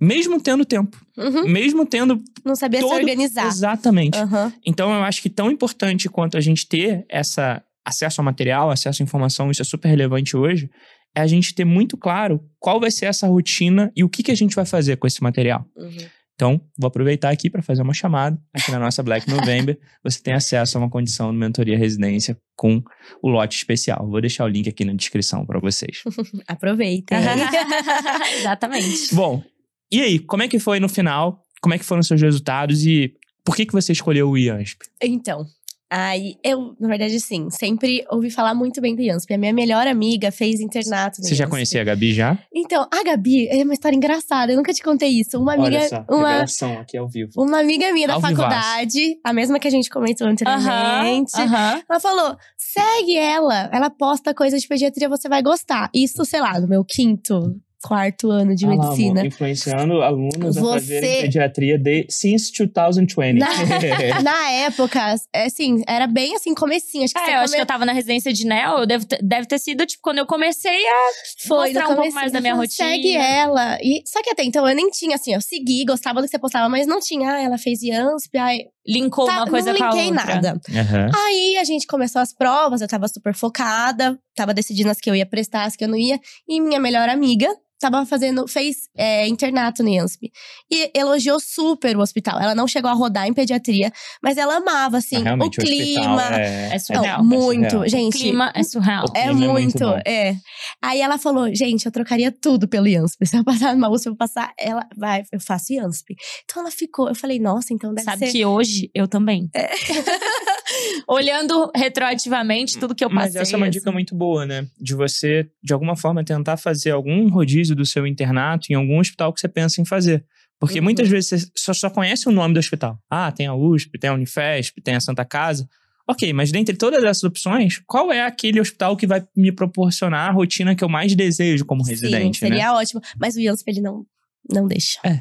Mesmo 0.00 0.40
tendo 0.40 0.64
tempo. 0.64 0.96
Uhum. 1.16 1.48
Mesmo 1.48 1.84
tendo. 1.84 2.22
Não 2.44 2.54
sabia 2.54 2.80
Todo- 2.80 2.90
se 2.90 3.00
organizar. 3.00 3.46
Exatamente. 3.48 4.16
Então, 4.64 4.92
eu 4.94 5.02
acho 5.02 5.20
que 5.20 5.28
tão 5.28 5.50
importante 5.50 6.08
quanto 6.08 6.36
a 6.36 6.40
gente 6.40 6.66
ter 6.68 7.04
essa 7.08 7.62
acesso 7.84 8.20
ao 8.20 8.24
material, 8.24 8.70
acesso 8.70 9.02
à 9.02 9.04
informação, 9.04 9.50
isso 9.50 9.62
é 9.62 9.64
super 9.64 9.88
relevante 9.88 10.36
hoje, 10.36 10.70
é 11.16 11.20
a 11.22 11.26
gente 11.26 11.52
ter 11.54 11.64
muito 11.64 11.96
claro 11.96 12.38
qual 12.60 12.78
vai 12.78 12.90
ser 12.90 13.06
essa 13.06 13.26
rotina 13.26 13.90
e 13.96 14.04
o 14.04 14.08
que, 14.08 14.22
que 14.22 14.30
a 14.30 14.36
gente 14.36 14.54
vai 14.54 14.66
fazer 14.66 14.98
com 14.98 15.06
esse 15.06 15.20
material. 15.22 15.64
Uhum. 15.74 15.96
Então, 16.38 16.60
vou 16.78 16.86
aproveitar 16.86 17.30
aqui 17.30 17.50
para 17.50 17.60
fazer 17.62 17.82
uma 17.82 17.92
chamada. 17.92 18.40
Aqui 18.54 18.70
na 18.70 18.78
nossa 18.78 19.02
Black 19.02 19.28
November, 19.28 19.76
você 20.04 20.22
tem 20.22 20.34
acesso 20.34 20.78
a 20.78 20.80
uma 20.80 20.88
condição 20.88 21.32
de 21.32 21.36
mentoria 21.36 21.76
residência 21.76 22.38
com 22.54 22.80
o 23.20 23.28
lote 23.28 23.56
especial. 23.56 24.08
Vou 24.08 24.20
deixar 24.20 24.44
o 24.44 24.48
link 24.48 24.68
aqui 24.68 24.84
na 24.84 24.92
descrição 24.92 25.44
para 25.44 25.58
vocês. 25.58 26.04
Aproveitem. 26.46 27.18
Exatamente. 28.38 29.12
Bom, 29.16 29.42
e 29.90 30.00
aí, 30.00 30.20
como 30.20 30.44
é 30.44 30.48
que 30.48 30.60
foi 30.60 30.78
no 30.78 30.88
final? 30.88 31.44
Como 31.60 31.74
é 31.74 31.78
que 31.78 31.84
foram 31.84 32.02
os 32.02 32.06
seus 32.06 32.22
resultados 32.22 32.86
e 32.86 33.12
por 33.44 33.56
que, 33.56 33.66
que 33.66 33.72
você 33.72 33.90
escolheu 33.90 34.30
o 34.30 34.38
IANSP? 34.38 34.86
Então, 35.02 35.44
aí 35.90 36.36
eu, 36.44 36.74
na 36.78 36.88
verdade, 36.88 37.18
sim, 37.20 37.48
sempre 37.50 38.04
ouvi 38.10 38.30
falar 38.30 38.54
muito 38.54 38.80
bem 38.80 38.94
do 38.94 39.02
Yansp. 39.02 39.32
A 39.32 39.38
minha 39.38 39.52
melhor 39.52 39.86
amiga 39.86 40.30
fez 40.30 40.60
internato 40.60 41.22
Você 41.22 41.34
já 41.34 41.46
conhecia 41.46 41.80
a 41.80 41.84
Gabi 41.84 42.12
já? 42.12 42.38
Então, 42.54 42.86
a 42.92 43.02
Gabi 43.04 43.48
é 43.48 43.62
uma 43.62 43.74
história 43.74 43.96
engraçada, 43.96 44.52
eu 44.52 44.56
nunca 44.56 44.72
te 44.72 44.82
contei 44.82 45.08
isso. 45.10 45.38
Uma 45.38 45.54
amiga, 45.54 45.78
uma, 46.08 46.28
revelação 46.28 46.78
aqui 46.78 46.96
ao 46.96 47.08
vivo. 47.08 47.30
uma 47.36 47.60
amiga 47.60 47.92
minha 47.92 48.06
da 48.06 48.14
Ao 48.14 48.20
vivaço. 48.20 48.36
faculdade, 48.36 49.18
a 49.24 49.32
mesma 49.32 49.58
que 49.58 49.68
a 49.68 49.70
gente 49.70 49.88
comentou 49.90 50.26
anteriormente. 50.26 51.32
aham. 51.36 51.82
Ela 51.88 52.00
falou: 52.00 52.36
segue 52.56 53.16
ela. 53.16 53.70
Ela 53.72 53.90
posta 53.90 54.34
coisa 54.34 54.58
de 54.58 54.66
pediatria, 54.66 55.08
você 55.08 55.28
vai 55.28 55.42
gostar. 55.42 55.90
Isso, 55.94 56.24
sei 56.24 56.40
lá, 56.40 56.58
no 56.60 56.68
meu 56.68 56.84
quinto, 56.84 57.56
quarto 57.82 58.30
ano 58.30 58.54
de 58.54 58.64
Ah 58.66 58.68
lá, 58.70 58.74
medicina. 58.76 59.20
amor, 59.20 59.26
influenciando 59.26 60.02
alunos 60.02 60.56
a 60.56 60.60
Você- 60.60 60.72
fazerem 60.72 61.22
pediatria 61.22 61.78
de, 61.78 62.06
since 62.10 62.50
2020. 62.52 63.38
Na- 63.38 63.48
Na 64.22 64.50
época, 64.50 65.14
é, 65.32 65.44
assim, 65.44 65.82
era 65.86 66.06
bem 66.06 66.34
assim, 66.34 66.54
comecinho. 66.54 67.04
Acho 67.04 67.14
que 67.14 67.20
É, 67.20 67.24
você 67.24 67.30
eu 67.32 67.36
acho 67.38 67.44
que 67.44 67.50
come- 67.52 67.62
eu 67.62 67.66
tava 67.66 67.86
na 67.86 67.92
residência 67.92 68.32
de 68.32 68.44
Nel, 68.46 68.78
eu 68.80 68.86
devo 68.86 69.06
ter- 69.06 69.20
deve 69.22 69.46
ter 69.46 69.58
sido, 69.58 69.86
tipo, 69.86 70.00
quando 70.02 70.18
eu 70.18 70.26
comecei 70.26 70.70
a 70.86 71.10
Foi, 71.46 71.72
mostrar 71.72 71.88
um 71.90 71.96
pouco 71.96 72.12
mais 72.12 72.32
da 72.32 72.40
minha 72.40 72.54
rotina. 72.54 72.88
Segue 72.88 73.16
ela. 73.16 73.78
E, 73.82 74.02
só 74.06 74.22
que 74.22 74.30
até 74.30 74.42
então 74.44 74.68
eu 74.68 74.74
nem 74.74 74.88
tinha, 74.90 75.14
assim, 75.14 75.34
eu 75.34 75.40
segui, 75.40 75.84
gostava 75.84 76.20
do 76.20 76.24
que 76.24 76.30
você 76.30 76.38
postava, 76.38 76.68
mas 76.68 76.86
não 76.86 77.00
tinha. 77.00 77.30
Ah, 77.30 77.42
ela 77.42 77.58
fez 77.58 77.80
Yansp, 77.82 78.36
ai, 78.38 78.60
linkou 78.88 79.26
tá, 79.26 79.36
uma 79.36 79.46
coisa 79.46 79.72
não 79.72 79.78
com 79.78 79.84
a 79.84 79.90
linkei 79.90 80.10
outra. 80.10 80.34
nada. 80.34 80.60
Aham. 80.70 81.10
Aí 81.14 81.56
a 81.58 81.64
gente 81.64 81.86
começou 81.86 82.22
as 82.22 82.32
provas, 82.32 82.80
eu 82.80 82.88
tava 82.88 83.06
super 83.06 83.34
focada, 83.34 84.18
tava 84.34 84.54
decidindo 84.54 84.90
as 84.90 84.98
que 84.98 85.10
eu 85.10 85.14
ia 85.14 85.26
prestar, 85.26 85.64
as 85.64 85.76
que 85.76 85.84
eu 85.84 85.88
não 85.88 85.96
ia. 85.96 86.18
E 86.48 86.60
minha 86.60 86.80
melhor 86.80 87.08
amiga 87.08 87.48
tava 87.78 88.04
fazendo, 88.06 88.46
fez 88.48 88.76
é, 88.96 89.26
internato 89.28 89.82
no 89.82 89.88
IANSP. 89.88 90.30
E 90.70 90.90
elogiou 90.94 91.38
super 91.40 91.96
o 91.96 92.00
hospital. 92.00 92.40
Ela 92.40 92.54
não 92.54 92.66
chegou 92.68 92.90
a 92.90 92.94
rodar 92.94 93.26
em 93.26 93.32
pediatria, 93.34 93.92
mas 94.22 94.36
ela 94.36 94.56
amava, 94.56 94.98
assim, 94.98 95.16
Ah, 95.26 95.34
o 95.34 95.50
clima. 95.50 96.14
hospital 96.14 96.20
é, 96.38 96.74
É 96.74 96.78
surreal. 96.78 97.18
Não, 97.18 97.24
muito, 97.24 97.70
surreal. 97.70 97.82
O 97.86 97.88
gente. 97.88 98.18
clima 98.18 98.52
é 98.54 98.62
surreal. 98.62 99.04
O 99.04 99.16
É 99.16 99.22
clima 99.28 99.44
é 99.44 99.48
muito 99.48 99.62
muito, 99.62 99.78
bom. 99.78 100.00
é. 100.06 100.36
Aí 100.82 101.00
ela 101.00 101.18
falou, 101.18 101.54
gente, 101.54 101.86
eu 101.86 101.92
trocaria 101.92 102.30
tudo 102.32 102.66
pelo 102.68 102.86
IANSP. 102.88 103.26
Se 103.26 103.36
eu 103.36 103.44
passar 103.44 103.74
numa 103.74 103.88
USP, 103.90 104.06
eu 104.06 104.12
vou 104.12 104.18
passar, 104.18 104.52
ela 104.58 104.86
vai, 104.96 105.22
eu 105.32 105.40
faço 105.40 105.72
IANSP. 105.72 106.14
Então 106.44 106.62
ela 106.62 106.70
ficou, 106.70 107.08
eu 107.08 107.14
falei, 107.14 107.38
nossa, 107.38 107.72
então 107.72 107.92
deve 107.94 108.04
Sabe 108.04 108.26
ser. 108.26 108.32
que 108.32 108.44
hoje 108.44 108.90
eu 108.94 109.06
também. 109.08 109.48
Olhando 111.08 111.70
retroativamente 111.74 112.78
tudo 112.78 112.94
que 112.94 113.04
eu 113.04 113.08
passei. 113.08 113.24
Mas 113.32 113.36
essa 113.36 113.54
é 113.54 113.56
uma 113.56 113.70
dica 113.70 113.88
assim. 113.88 113.94
muito 113.94 114.14
boa, 114.14 114.44
né? 114.44 114.66
De 114.78 114.94
você, 114.94 115.46
de 115.62 115.72
alguma 115.72 115.96
forma, 115.96 116.24
tentar 116.24 116.56
fazer 116.56 116.90
algum 116.90 117.28
rodízio 117.30 117.67
do 117.74 117.84
seu 117.86 118.06
internato 118.06 118.66
em 118.70 118.74
algum 118.74 118.98
hospital 118.98 119.32
que 119.32 119.40
você 119.40 119.48
pensa 119.48 119.80
em 119.80 119.84
fazer. 119.84 120.24
Porque 120.60 120.78
Uhum. 120.78 120.84
muitas 120.84 121.08
vezes 121.08 121.28
você 121.28 121.50
só, 121.56 121.72
só 121.72 121.90
conhece 121.90 122.28
o 122.28 122.32
nome 122.32 122.52
do 122.54 122.58
hospital. 122.58 122.98
Ah, 123.08 123.30
tem 123.30 123.46
a 123.46 123.54
USP, 123.54 123.98
tem 123.98 124.10
a 124.10 124.14
Unifesp, 124.14 124.80
tem 124.82 124.94
a 124.94 125.00
Santa 125.00 125.24
Casa. 125.24 125.68
Ok, 126.06 126.32
mas 126.32 126.50
dentre 126.50 126.74
todas 126.76 127.04
essas 127.04 127.22
opções, 127.22 127.80
qual 127.86 128.10
é 128.10 128.24
aquele 128.24 128.58
hospital 128.60 128.96
que 128.96 129.06
vai 129.06 129.22
me 129.36 129.52
proporcionar 129.52 130.28
a 130.28 130.32
rotina 130.32 130.74
que 130.74 130.82
eu 130.82 130.88
mais 130.88 131.14
desejo 131.14 131.64
como 131.66 131.84
residente, 131.84 132.38
Sim, 132.38 132.46
seria 132.46 132.64
né? 132.64 132.70
ótimo. 132.72 133.00
Mas 133.20 133.36
o 133.36 133.40
IANSP, 133.40 133.68
ele 133.70 133.80
não, 133.82 134.06
não 134.50 134.66
deixa. 134.66 134.98
É. 135.04 135.20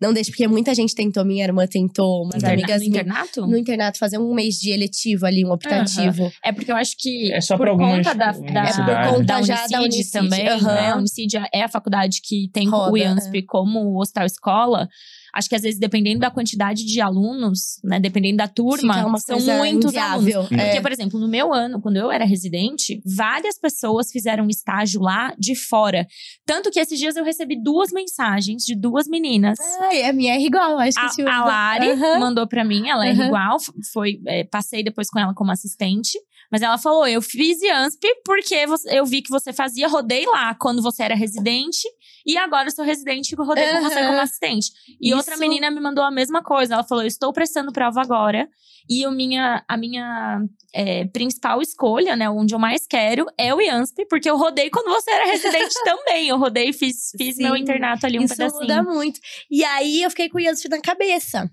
Não 0.00 0.12
deixa, 0.12 0.30
porque 0.30 0.46
muita 0.48 0.74
gente 0.74 0.94
tentou. 0.94 1.24
Minha 1.24 1.44
irmã 1.44 1.66
tentou, 1.66 2.24
umas 2.24 2.36
Interna- 2.36 2.52
amigas 2.54 2.80
no 2.82 2.88
internato? 2.88 3.46
no 3.46 3.56
internato 3.56 3.98
fazer 3.98 4.18
um 4.18 4.34
mês 4.34 4.54
de 4.56 4.70
eletivo 4.70 5.26
ali, 5.26 5.44
um 5.44 5.52
optativo. 5.52 6.32
É 6.44 6.52
porque 6.52 6.70
eu 6.72 6.76
acho 6.76 6.92
que 6.98 7.32
É 7.32 7.40
só 7.40 7.56
por 7.56 7.68
conta 7.76 8.14
da, 8.14 8.32
da, 8.32 8.38
universidades. 8.38 8.76
da, 8.76 9.02
Por 9.08 9.14
conta 9.16 9.24
da 9.24 9.42
já 9.42 9.66
da 9.66 9.80
Unicid, 9.82 10.10
também, 10.12 10.48
aham. 10.48 10.74
né? 10.74 10.90
A 10.90 10.96
Unicid 10.96 11.34
é 11.52 11.62
a 11.62 11.68
faculdade 11.68 12.20
que 12.22 12.48
tem 12.52 12.68
Roda, 12.68 12.92
o 12.92 12.96
IANSP 12.96 13.42
como 13.42 13.98
hostal 14.00 14.26
escola. 14.26 14.88
Acho 15.32 15.48
que 15.48 15.54
às 15.54 15.62
vezes, 15.62 15.80
dependendo 15.80 16.20
da 16.20 16.30
quantidade 16.30 16.84
de 16.84 17.00
alunos, 17.00 17.80
né? 17.82 17.98
Dependendo 17.98 18.36
da 18.36 18.48
turma, 18.48 18.94
são 19.18 19.40
muitos 19.40 19.96
alunos. 19.96 20.26
inviável. 20.26 20.42
Hum. 20.42 20.56
É. 20.58 20.64
Porque, 20.66 20.80
por 20.80 20.92
exemplo, 20.92 21.18
no 21.18 21.28
meu 21.28 21.52
ano, 21.52 21.80
quando 21.80 21.96
eu 21.96 22.10
era 22.10 22.24
residente, 22.24 23.00
várias 23.04 23.58
pessoas 23.58 24.10
fizeram 24.10 24.46
estágio 24.48 25.00
lá 25.00 25.34
de 25.38 25.54
fora. 25.54 26.06
Tanto 26.44 26.70
que 26.70 26.78
esses 26.78 26.98
dias 26.98 27.16
eu 27.16 27.24
recebi 27.24 27.60
duas 27.62 27.90
mensagens 27.92 28.62
de 28.64 28.76
duas 28.78 29.08
meninas. 29.08 29.58
Ai, 29.80 30.04
a 30.04 30.12
minha 30.12 30.34
é 30.34 30.40
igual, 30.40 30.78
acho 30.78 30.98
que 31.16 31.22
A, 31.22 31.36
a 31.40 31.44
Lari 31.44 31.90
Aham. 31.92 32.18
mandou 32.18 32.46
pra 32.46 32.64
mim, 32.64 32.88
ela 32.88 33.06
é 33.06 33.12
Aham. 33.12 33.26
igual, 33.26 33.56
foi, 33.92 34.20
é, 34.26 34.44
passei 34.44 34.84
depois 34.84 35.08
com 35.08 35.18
ela 35.18 35.32
como 35.34 35.50
assistente. 35.50 36.18
Mas 36.50 36.60
ela 36.60 36.76
falou: 36.76 37.06
eu 37.06 37.22
fiz 37.22 37.62
IANSP 37.62 38.06
porque 38.26 38.54
eu 38.90 39.06
vi 39.06 39.22
que 39.22 39.30
você 39.30 39.54
fazia, 39.54 39.88
rodei 39.88 40.26
lá 40.26 40.54
quando 40.54 40.82
você 40.82 41.02
era 41.02 41.14
residente, 41.14 41.88
e 42.26 42.36
agora 42.36 42.68
eu 42.68 42.72
sou 42.72 42.84
residente 42.84 43.32
e 43.32 43.36
rodei 43.36 43.68
com 43.72 43.82
você 43.82 44.06
como 44.06 44.20
assistente. 44.20 44.70
E 45.00 45.08
Isso- 45.08 45.16
outra 45.16 45.36
menina 45.36 45.70
me 45.70 45.80
mandou 45.80 46.04
a 46.04 46.10
mesma 46.10 46.42
coisa. 46.42 46.74
Ela 46.74 46.84
falou: 46.84 47.02
eu 47.04 47.08
estou 47.08 47.32
prestando 47.32 47.72
prova 47.72 48.00
agora, 48.00 48.48
e 48.88 49.06
o 49.06 49.10
minha, 49.10 49.64
a 49.68 49.76
minha 49.76 50.40
é, 50.74 51.04
principal 51.06 51.60
escolha, 51.62 52.16
né, 52.16 52.28
onde 52.28 52.54
eu 52.54 52.58
mais 52.58 52.86
quero, 52.86 53.26
é 53.38 53.54
o 53.54 53.60
IANSP, 53.60 54.06
porque 54.08 54.28
eu 54.28 54.36
rodei 54.36 54.70
quando 54.70 54.88
você 54.88 55.10
era 55.10 55.26
residente 55.26 55.74
também. 55.84 56.28
Eu 56.28 56.38
rodei 56.38 56.70
e 56.70 56.72
fiz, 56.72 57.10
fiz 57.16 57.36
meu 57.36 57.56
internato 57.56 58.06
ali 58.06 58.18
um 58.18 58.24
Isso 58.24 58.36
pedacinho. 58.36 58.60
muda 58.60 58.82
muito. 58.82 59.20
E 59.50 59.64
aí 59.64 60.02
eu 60.02 60.10
fiquei 60.10 60.28
com 60.28 60.38
o 60.38 60.40
IANSP 60.40 60.68
na 60.68 60.80
cabeça. 60.80 61.50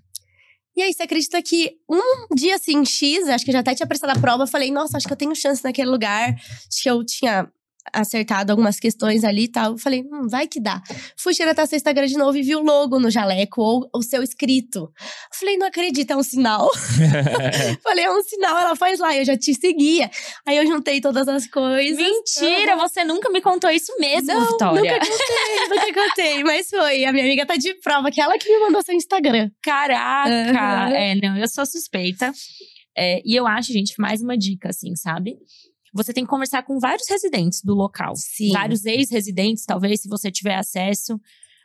E 0.76 0.82
aí, 0.82 0.94
você 0.94 1.02
acredita 1.02 1.42
que 1.42 1.72
um 1.90 2.34
dia 2.34 2.54
assim, 2.54 2.84
X, 2.84 3.28
acho 3.28 3.44
que 3.44 3.50
eu 3.50 3.54
já 3.54 3.58
até 3.58 3.74
tinha 3.74 3.86
prestado 3.88 4.16
a 4.16 4.20
prova, 4.20 4.44
eu 4.44 4.46
falei, 4.46 4.70
nossa, 4.70 4.96
acho 4.96 5.06
que 5.06 5.12
eu 5.12 5.16
tenho 5.16 5.34
chance 5.34 5.62
naquele 5.64 5.90
lugar. 5.90 6.32
Acho 6.32 6.82
que 6.82 6.88
eu 6.88 7.04
tinha 7.04 7.50
acertado 7.92 8.50
algumas 8.52 8.78
questões 8.78 9.24
ali 9.24 9.44
e 9.44 9.48
tal. 9.48 9.72
Eu 9.72 9.78
falei, 9.78 10.02
hum, 10.02 10.26
vai 10.28 10.46
que 10.46 10.60
dá. 10.60 10.82
Fui 11.16 11.32
direto 11.32 11.66
seu 11.66 11.76
Instagram 11.76 12.06
de 12.06 12.16
novo 12.16 12.36
e 12.36 12.42
vi 12.42 12.54
o 12.54 12.62
logo 12.62 12.98
no 12.98 13.10
jaleco, 13.10 13.62
ou 13.62 13.90
o 13.94 14.02
seu 14.02 14.22
escrito. 14.22 14.80
Eu 14.80 15.38
falei, 15.38 15.56
não 15.56 15.66
acredito, 15.66 16.10
é 16.10 16.16
um 16.16 16.22
sinal. 16.22 16.68
falei, 17.82 18.04
é 18.04 18.10
um 18.10 18.22
sinal, 18.22 18.58
ela 18.58 18.76
faz 18.76 18.98
lá, 18.98 19.16
eu 19.16 19.24
já 19.24 19.36
te 19.36 19.54
seguia. 19.54 20.10
Aí 20.46 20.56
eu 20.56 20.66
juntei 20.66 21.00
todas 21.00 21.28
as 21.28 21.46
coisas. 21.46 21.96
Mentira, 21.96 22.76
você 22.76 23.04
nunca 23.04 23.30
me 23.30 23.40
contou 23.40 23.70
isso 23.70 23.92
mesmo, 23.98 24.32
Não, 24.32 24.46
Vitória. 24.52 24.80
nunca 24.80 25.06
contei, 25.06 25.68
nunca 25.68 25.94
contei. 26.08 26.44
Mas 26.44 26.68
foi, 26.68 27.04
a 27.04 27.12
minha 27.12 27.24
amiga 27.24 27.46
tá 27.46 27.56
de 27.56 27.74
prova, 27.74 28.10
que 28.10 28.20
ela 28.20 28.38
que 28.38 28.48
me 28.48 28.60
mandou 28.60 28.82
seu 28.82 28.94
Instagram. 28.94 29.50
Caraca! 29.62 30.30
Aham. 30.30 30.94
É, 30.94 31.14
não, 31.14 31.36
eu 31.36 31.48
sou 31.48 31.64
suspeita. 31.66 32.32
É, 32.96 33.22
e 33.24 33.34
eu 33.34 33.46
acho, 33.46 33.72
gente, 33.72 33.94
mais 33.98 34.20
uma 34.20 34.36
dica, 34.36 34.68
assim, 34.70 34.94
sabe? 34.96 35.36
Você 35.92 36.12
tem 36.12 36.24
que 36.24 36.30
conversar 36.30 36.62
com 36.62 36.78
vários 36.78 37.08
residentes 37.08 37.62
do 37.62 37.74
local. 37.74 38.14
Sim. 38.16 38.52
Vários 38.52 38.84
ex-residentes, 38.84 39.64
talvez, 39.64 40.02
se 40.02 40.08
você 40.08 40.30
tiver 40.30 40.54
acesso. 40.54 41.20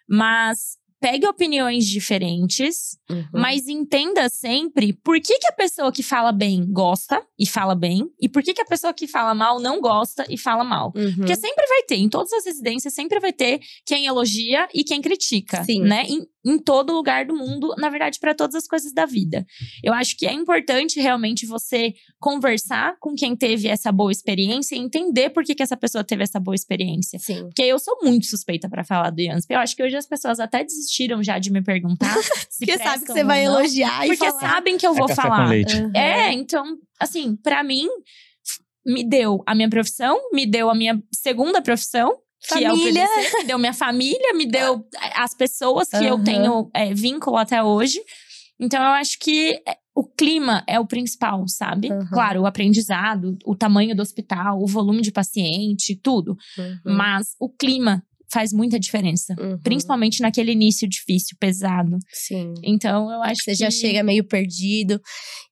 Mas 0.07 0.77
pegue 0.99 1.27
opiniões 1.27 1.86
diferentes, 1.86 2.95
Uhum. 3.08 3.23
mas 3.31 3.67
entenda 3.67 4.27
sempre 4.29 4.91
por 4.91 5.21
que, 5.21 5.38
que 5.38 5.47
a 5.47 5.51
pessoa 5.51 5.91
que 5.91 6.01
fala 6.01 6.31
bem 6.31 6.65
gosta 6.71 7.21
e 7.38 7.45
fala 7.45 7.75
bem, 7.75 8.10
e 8.19 8.27
por 8.27 8.41
que, 8.41 8.51
que 8.51 8.62
a 8.62 8.65
pessoa 8.65 8.93
que 8.93 9.08
fala 9.08 9.36
mal 9.36 9.60
não 9.60 9.79
gosta 9.79 10.25
e 10.27 10.38
fala 10.38 10.63
mal. 10.63 10.91
Uhum. 10.95 11.15
Porque 11.17 11.36
sempre 11.36 11.67
vai 11.67 11.84
ter, 11.84 11.97
em 11.97 12.10
todas 12.10 12.34
as 12.34 12.45
residências, 12.45 12.93
sempre 12.95 13.19
vai 13.19 13.31
ter 13.31 13.60
quem 13.86 14.08
elogia 14.08 14.67
e 14.73 14.84
quem 14.84 15.01
critica. 15.01 15.63
Sim. 15.63 15.81
Né? 15.81 16.05
Em, 16.08 16.25
em 16.43 16.58
todo 16.58 16.93
lugar 16.93 17.25
do 17.25 17.36
mundo, 17.36 17.75
na 17.77 17.89
verdade, 17.89 18.19
para 18.19 18.34
todas 18.34 18.55
as 18.55 18.67
coisas 18.67 18.91
da 18.91 19.05
vida. 19.05 19.45
Eu 19.84 19.93
acho 19.93 20.17
que 20.17 20.25
é 20.25 20.34
importante 20.34 20.99
realmente 20.99 21.45
você 21.45 21.93
conversar 22.19 22.97
com 22.99 23.13
quem 23.13 23.36
teve 23.36 23.67
essa 23.67 23.91
boa 23.91 24.12
experiência 24.12 24.75
e 24.75 24.79
entender 24.79 25.29
por 25.29 25.43
que, 25.43 25.53
que 25.53 25.62
essa 25.62 25.77
pessoa 25.77 26.03
teve 26.03 26.23
essa 26.23 26.39
boa 26.39 26.55
experiência. 26.55 27.19
Sim. 27.19 27.43
Porque 27.43 27.62
eu 27.62 27.77
sou 27.77 27.99
muito 28.01 28.25
suspeita 28.25 28.67
para 28.67 28.84
falar 28.84 29.12
do 29.12 29.21
IANSP. 29.21 29.53
Eu 29.53 29.60
acho 29.60 29.75
que 29.75 29.84
hoje 29.84 29.95
as 29.95 30.08
pessoas 30.08 30.39
até 30.39 30.63
desistiram 30.63 30.85
desistiram 30.86 31.21
já 31.24 31.38
de 31.39 31.52
me 31.52 31.62
perguntar. 31.62 32.15
se 32.50 32.65
Porque 32.65 32.78
sabe 32.78 33.06
que 33.06 33.12
você 33.12 33.24
vai 33.24 33.43
não, 33.45 33.54
elogiar 33.60 34.06
e 34.06 34.10
Porque 34.10 34.26
falar. 34.32 34.39
sabem 34.39 34.78
que 34.78 34.86
eu 34.88 34.91
É 34.93 34.95
vou 34.95 35.08
com 35.08 35.15
falar. 35.15 35.50
leite. 35.50 35.76
Uhum. 35.76 35.91
É, 35.95 36.32
então, 36.34 36.78
assim, 37.00 37.36
pra 37.36 37.63
mim, 37.63 37.88
me 38.86 39.04
deu 39.04 39.43
a 39.45 39.56
minha 39.56 39.69
profissão, 39.69 40.17
me 40.32 40.45
deu 40.45 40.69
a 40.69 40.76
minha 40.76 41.02
segunda 41.13 41.62
profissão, 41.62 42.17
que 42.41 42.50
Família. 42.50 42.69
é 42.69 42.74
o 42.74 42.78
PDC, 42.78 43.38
me 43.39 43.43
deu 43.45 43.58
minha 43.58 43.74
família, 43.74 44.34
me 44.36 44.45
deu 44.45 44.86
as 45.15 45.34
pessoas 45.34 45.89
que 45.89 46.06
eu 46.06 46.15
Aham. 46.15 46.24
tenho 46.24 46.69
é, 46.74 46.93
vínculo 46.93 47.38
até 47.38 47.63
hoje. 47.63 48.00
Então, 48.60 48.80
eu 48.82 48.91
acho 48.91 49.17
que 49.19 49.62
é, 49.67 49.78
o 49.95 50.04
clima 50.06 50.63
é 50.67 50.80
o 50.80 50.86
principal, 50.86 51.43
sabe? 51.48 51.91
Aham. 51.91 52.08
Claro, 52.12 52.41
o 52.41 52.45
aprendizado, 52.45 53.36
o 53.45 53.56
tamanho 53.56 53.95
do 53.95 54.02
hospital, 54.02 54.62
o 54.62 54.67
volume 54.67 55.02
de 55.02 55.12
paciente, 55.12 55.95
tudo. 55.95 56.38
Uhum. 56.58 56.80
Mas 56.95 57.36
o 57.39 57.50
clima 57.50 58.04
faz 58.36 58.52
muita 58.52 58.78
diferença. 58.78 59.34
Uhum. 59.39 59.58
Principalmente 59.63 60.21
naquele 60.21 60.52
início 60.52 60.88
difícil, 60.89 61.38
pesado. 61.39 61.98
Sim. 62.12 62.54
Então, 62.62 63.10
eu 63.10 63.24
acho 63.24 63.41
Você 63.43 63.52
que... 63.52 63.58
já 63.58 63.71
chega 63.71 64.04
meio 64.04 64.26
perdido. 64.28 65.02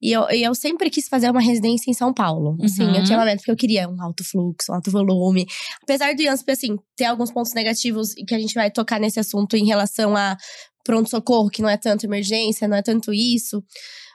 E 0.02 0.12
eu, 0.12 0.24
eu 0.30 0.54
sempre 0.54 0.90
quis 0.90 1.08
fazer 1.08 1.30
uma 1.32 1.40
residência 1.42 1.90
em 1.90 1.94
São 1.94 2.14
Paulo. 2.14 2.58
Assim, 2.62 2.84
Uhum. 2.84 2.96
eu 2.96 3.04
tinha 3.06 3.24
meta 3.24 3.42
que 3.42 3.50
eu 3.50 3.56
queria 3.56 3.88
um 3.88 4.02
alto 4.02 4.24
fluxo, 4.24 4.70
um 4.72 4.76
alto 4.76 4.92
volume. 4.92 5.46
Apesar 5.82 6.14
do 6.14 6.22
IANSP, 6.22 6.52
assim, 6.52 6.76
ter 6.98 7.06
alguns 7.06 7.32
pontos 7.32 7.54
negativos 7.54 8.12
e 8.18 8.26
que 8.26 8.36
a 8.36 8.40
gente 8.40 8.54
vai 8.54 8.70
tocar 8.70 9.00
nesse 9.00 9.20
assunto 9.20 9.56
em 9.56 9.66
relação 9.66 10.16
a 10.18 10.36
pronto-socorro, 10.84 11.50
que 11.50 11.62
não 11.62 11.70
é 11.70 11.78
tanto 11.78 12.06
emergência, 12.06 12.68
não 12.68 12.76
é 12.76 12.82
tanto 12.82 13.14
isso. 13.14 13.64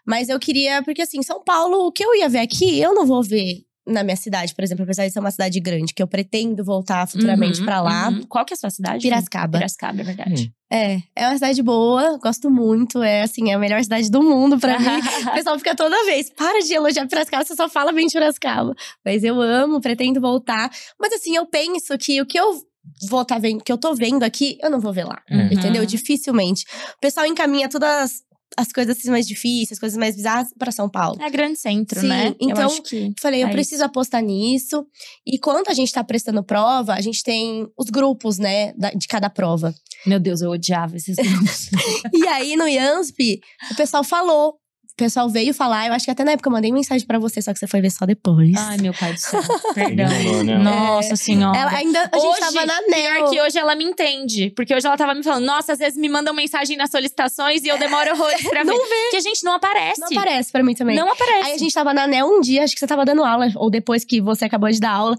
Mas 0.06 0.28
eu 0.28 0.38
queria, 0.38 0.82
porque 0.82 1.02
assim, 1.02 1.22
São 1.22 1.42
Paulo, 1.42 1.86
o 1.86 1.92
que 1.92 2.04
eu 2.04 2.14
ia 2.14 2.28
ver 2.28 2.40
aqui, 2.40 2.78
eu 2.78 2.94
não 2.94 3.06
vou 3.06 3.22
ver 3.22 3.62
na 3.88 4.04
minha 4.04 4.16
cidade, 4.16 4.54
por 4.54 4.62
exemplo, 4.62 4.84
apesar 4.84 5.06
de 5.06 5.12
ser 5.12 5.18
uma 5.20 5.30
cidade 5.30 5.58
grande, 5.60 5.94
que 5.94 6.02
eu 6.02 6.06
pretendo 6.06 6.62
voltar 6.64 7.06
futuramente 7.08 7.60
Uhum, 7.60 7.64
pra 7.66 7.80
lá. 7.80 8.08
uhum. 8.10 8.22
Qual 8.28 8.44
que 8.44 8.52
é 8.52 8.56
a 8.56 8.58
sua 8.58 8.70
cidade? 8.70 9.02
Piracicaba. 9.02 9.58
Piracicaba, 9.58 10.00
é 10.00 10.04
verdade. 10.04 10.52
Hum. 10.52 10.58
É, 10.70 10.98
é 11.16 11.26
uma 11.26 11.34
cidade 11.34 11.62
boa, 11.62 12.18
gosto 12.22 12.50
muito. 12.50 13.02
É 13.02 13.22
assim, 13.22 13.50
é 13.50 13.54
a 13.54 13.58
melhor 13.58 13.82
cidade 13.82 14.10
do 14.10 14.22
mundo 14.22 14.58
pra 14.58 14.78
mim. 14.78 14.86
O 15.30 15.32
pessoal 15.34 15.56
fica 15.58 15.74
toda 15.74 16.04
vez, 16.04 16.30
para 16.30 16.60
de 16.60 16.74
elogiar 16.74 17.06
Piracicaba, 17.08 17.44
você 17.44 17.56
só 17.56 17.68
fala 17.68 17.90
bem 17.92 18.06
de 18.06 18.12
Piracicaba. 18.12 18.74
Mas 19.04 19.24
eu 19.24 19.40
amo, 19.40 19.80
pretendo 19.80 20.20
voltar. 20.20 20.70
Mas 21.00 21.12
assim, 21.14 21.34
eu 21.36 21.46
penso 21.46 21.96
que 21.98 22.20
o 22.20 22.26
que 22.26 22.38
eu 22.38 22.60
vou 23.08 23.24
tá 23.24 23.38
vendo, 23.38 23.62
que 23.64 23.72
eu 23.72 23.78
tô 23.78 23.94
vendo 23.94 24.22
aqui, 24.22 24.58
eu 24.62 24.70
não 24.70 24.80
vou 24.80 24.92
ver 24.92 25.04
lá. 25.04 25.20
Uhum. 25.30 25.48
Entendeu? 25.52 25.84
Dificilmente. 25.86 26.64
O 26.96 27.00
pessoal 27.00 27.24
encaminha 27.26 27.68
todas 27.68 28.22
as, 28.56 28.66
as 28.66 28.72
coisas 28.72 29.02
mais 29.04 29.26
difíceis, 29.26 29.72
as 29.72 29.78
coisas 29.78 29.98
mais 29.98 30.16
bizarras 30.16 30.48
pra 30.58 30.70
São 30.72 30.88
Paulo. 30.88 31.20
É 31.22 31.28
grande 31.30 31.58
centro, 31.58 32.00
Sim, 32.00 32.08
né? 32.08 32.34
então- 32.40 32.62
eu 32.62 32.66
acho 32.66 32.82
que 32.82 33.12
Falei, 33.20 33.42
eu 33.42 33.48
É 33.48 33.50
preciso 33.50 33.84
apostar 33.84 34.22
nisso. 34.22 34.86
E 35.26 35.38
quando 35.38 35.68
a 35.68 35.74
gente 35.74 35.92
tá 35.92 36.02
prestando 36.04 36.42
prova, 36.42 36.94
a 36.94 37.00
gente 37.00 37.22
tem 37.22 37.66
os 37.76 37.90
grupos, 37.90 38.38
né, 38.38 38.72
de 38.96 39.06
cada 39.08 39.28
prova. 39.28 39.74
meu 40.06 40.18
Deus, 40.20 40.40
eu 40.40 40.50
odiava 40.50 40.96
esses 40.96 41.16
grupos. 41.18 41.70
E 42.14 42.26
aí, 42.28 42.56
no 42.56 42.66
IANSP, 42.68 43.40
o 43.70 43.74
pessoal 43.76 44.04
falou. 44.04 44.54
O 44.98 45.04
pessoal 45.06 45.28
veio 45.28 45.54
falar, 45.54 45.86
eu 45.86 45.92
acho 45.92 46.06
que 46.06 46.10
até 46.10 46.24
na 46.24 46.32
época 46.32 46.48
eu 46.48 46.52
mandei 46.52 46.72
mensagem 46.72 47.06
pra 47.06 47.20
você, 47.20 47.40
só 47.40 47.52
que 47.52 47.58
você 47.60 47.68
foi 47.68 47.80
ver 47.80 47.88
só 47.88 48.04
depois. 48.04 48.52
Ai, 48.56 48.78
meu 48.78 48.92
pai 48.92 49.12
do 49.12 49.20
céu. 49.20 49.40
Perdão. 49.72 50.08
Né? 50.42 50.58
Nossa 50.58 51.14
senhora. 51.14 51.56
Ela 51.56 51.70
ainda, 51.70 52.00
a 52.00 52.18
gente 52.18 52.26
Hoje, 52.26 52.40
tava 52.40 52.66
na 52.66 52.82
Pior 52.82 52.90
NEL. 52.90 53.30
que 53.30 53.40
hoje 53.40 53.58
ela 53.60 53.76
me 53.76 53.84
entende. 53.84 54.50
Porque 54.56 54.74
hoje 54.74 54.84
ela 54.84 54.96
tava 54.96 55.14
me 55.14 55.22
falando, 55.22 55.44
nossa, 55.44 55.74
às 55.74 55.78
vezes 55.78 55.96
me 55.96 56.08
mandam 56.08 56.34
mensagem 56.34 56.76
nas 56.76 56.90
solicitações 56.90 57.62
e 57.62 57.68
eu 57.68 57.78
demoro 57.78 58.10
horrores 58.10 58.42
pra 58.48 58.64
ver. 58.66 58.72
Não 58.72 58.76
Porque 58.76 59.18
a 59.18 59.20
gente 59.20 59.44
não 59.44 59.52
aparece. 59.52 60.00
Não 60.00 60.08
aparece 60.08 60.50
pra 60.50 60.64
mim 60.64 60.74
também. 60.74 60.96
Não 60.96 61.12
aparece. 61.12 61.44
Aí 61.46 61.52
a 61.54 61.58
gente 61.58 61.72
tava 61.72 61.94
na 61.94 62.08
NEL 62.08 62.26
um 62.26 62.40
dia, 62.40 62.64
acho 62.64 62.74
que 62.74 62.80
você 62.80 62.86
tava 62.88 63.04
dando 63.04 63.22
aula, 63.22 63.52
ou 63.54 63.70
depois 63.70 64.04
que 64.04 64.20
você 64.20 64.46
acabou 64.46 64.68
de 64.68 64.80
dar 64.80 64.90
aula. 64.90 65.16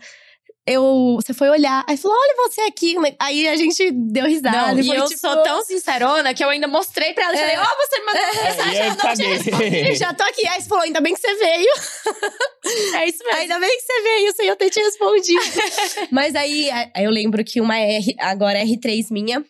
Eu, 0.71 1.17
você 1.19 1.34
foi 1.34 1.49
olhar, 1.49 1.84
aí 1.88 1.97
falou: 1.97 2.15
olha 2.15 2.47
você 2.47 2.62
aqui. 2.62 2.95
Aí 3.17 3.47
a 3.47 3.55
gente 3.55 3.91
deu 3.91 4.27
risada. 4.27 4.73
Não, 4.73 4.79
e 4.79 4.86
foi 4.86 4.99
eu 4.99 5.05
tipo, 5.05 5.19
sou 5.19 5.41
tão 5.41 5.63
sincerona 5.63 6.32
que 6.32 6.43
eu 6.43 6.49
ainda 6.49 6.67
mostrei 6.67 7.12
pra 7.12 7.25
ela. 7.25 7.34
e 7.34 7.39
É. 7.39 7.41
Falei, 7.41 7.58
ó, 7.58 7.75
você 7.75 7.99
me 7.99 8.05
mandou 8.05 8.21
uma 8.21 8.43
mensagem, 8.43 8.86
eu 8.86 8.89
não 8.89 9.15
te 9.15 9.23
respondi. 9.23 9.95
Já 9.95 10.13
tô 10.13 10.23
aqui. 10.23 10.47
Aí 10.47 10.62
você 10.62 10.69
falou: 10.69 10.84
ainda 10.84 11.01
bem 11.01 11.15
que 11.15 11.21
você 11.21 11.34
veio. 11.36 11.73
É 12.93 13.08
isso 13.08 13.23
mesmo. 13.23 13.39
Ainda 13.39 13.60
bem 13.60 13.77
que 13.77 13.82
você 13.82 14.01
veio, 14.01 14.36
sem 14.36 14.47
eu 14.47 14.55
ter 14.55 14.69
te 14.69 14.79
respondido. 14.79 15.41
Mas 16.12 16.36
aí, 16.36 16.69
eu 16.97 17.10
lembro 17.10 17.43
que 17.43 17.60
uma 17.60 17.77
R, 17.79 18.15
agora 18.19 18.60
R3 18.60 19.08
minha, 19.10 19.43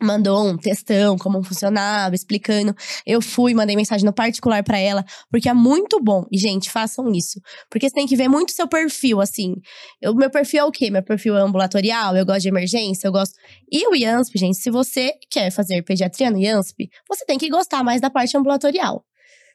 mandou 0.00 0.46
um 0.46 0.56
textão, 0.56 1.16
como 1.16 1.42
funcionava, 1.42 2.14
explicando. 2.14 2.74
Eu 3.06 3.20
fui, 3.20 3.54
mandei 3.54 3.76
mensagem 3.76 4.04
no 4.04 4.12
particular 4.12 4.62
pra 4.62 4.78
ela, 4.78 5.04
porque 5.30 5.48
é 5.48 5.54
muito 5.54 6.00
bom. 6.02 6.24
E, 6.30 6.38
gente, 6.38 6.70
façam 6.70 7.10
isso. 7.12 7.40
Porque 7.70 7.88
você 7.88 7.94
tem 7.94 8.06
que 8.06 8.16
ver 8.16 8.28
muito 8.28 8.52
seu 8.52 8.66
perfil, 8.66 9.20
assim. 9.20 9.54
Meu 10.02 10.30
perfil 10.30 10.60
é 10.60 10.64
o 10.64 10.72
quê? 10.72 10.90
Meu 10.90 11.02
perfil 11.02 11.36
é 11.36 11.40
ambulatorial, 11.40 12.16
eu 12.16 12.24
gosto 12.24 12.42
de 12.42 12.48
emergência, 12.48 13.06
eu 13.06 13.12
gosto. 13.12 13.34
E 13.70 13.86
o 13.86 13.94
IANSP, 13.94 14.38
gente, 14.38 14.58
se 14.58 14.70
você 14.70 15.12
quer 15.30 15.50
fazer 15.50 15.82
pediatria 15.82 16.30
no 16.30 16.38
IANSP, 16.38 16.88
você 17.08 17.24
tem 17.24 17.38
que 17.38 17.48
gostar 17.48 17.84
mais 17.84 18.00
da 18.00 18.10
parte 18.10 18.36
ambulatorial. 18.36 19.04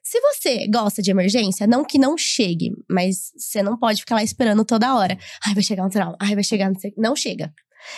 Se 0.08 0.21
você 0.21 0.67
gosta 0.67 1.01
de 1.01 1.10
emergência, 1.10 1.65
não 1.65 1.84
que 1.84 1.97
não 1.97 2.15
chegue, 2.15 2.71
mas 2.88 3.31
você 3.36 3.63
não 3.63 3.75
pode 3.75 4.01
ficar 4.01 4.13
lá 4.13 4.23
esperando 4.23 4.63
toda 4.63 4.93
hora. 4.93 5.17
Ai, 5.43 5.55
vai 5.55 5.63
chegar 5.63 5.84
um 5.84 5.89
trauma. 5.89 6.15
Ai, 6.21 6.36
vai 6.36 6.43
chegar 6.43 6.69
não 6.69 6.79
sei. 6.79 6.93
Não 6.95 7.15
chega. 7.15 7.51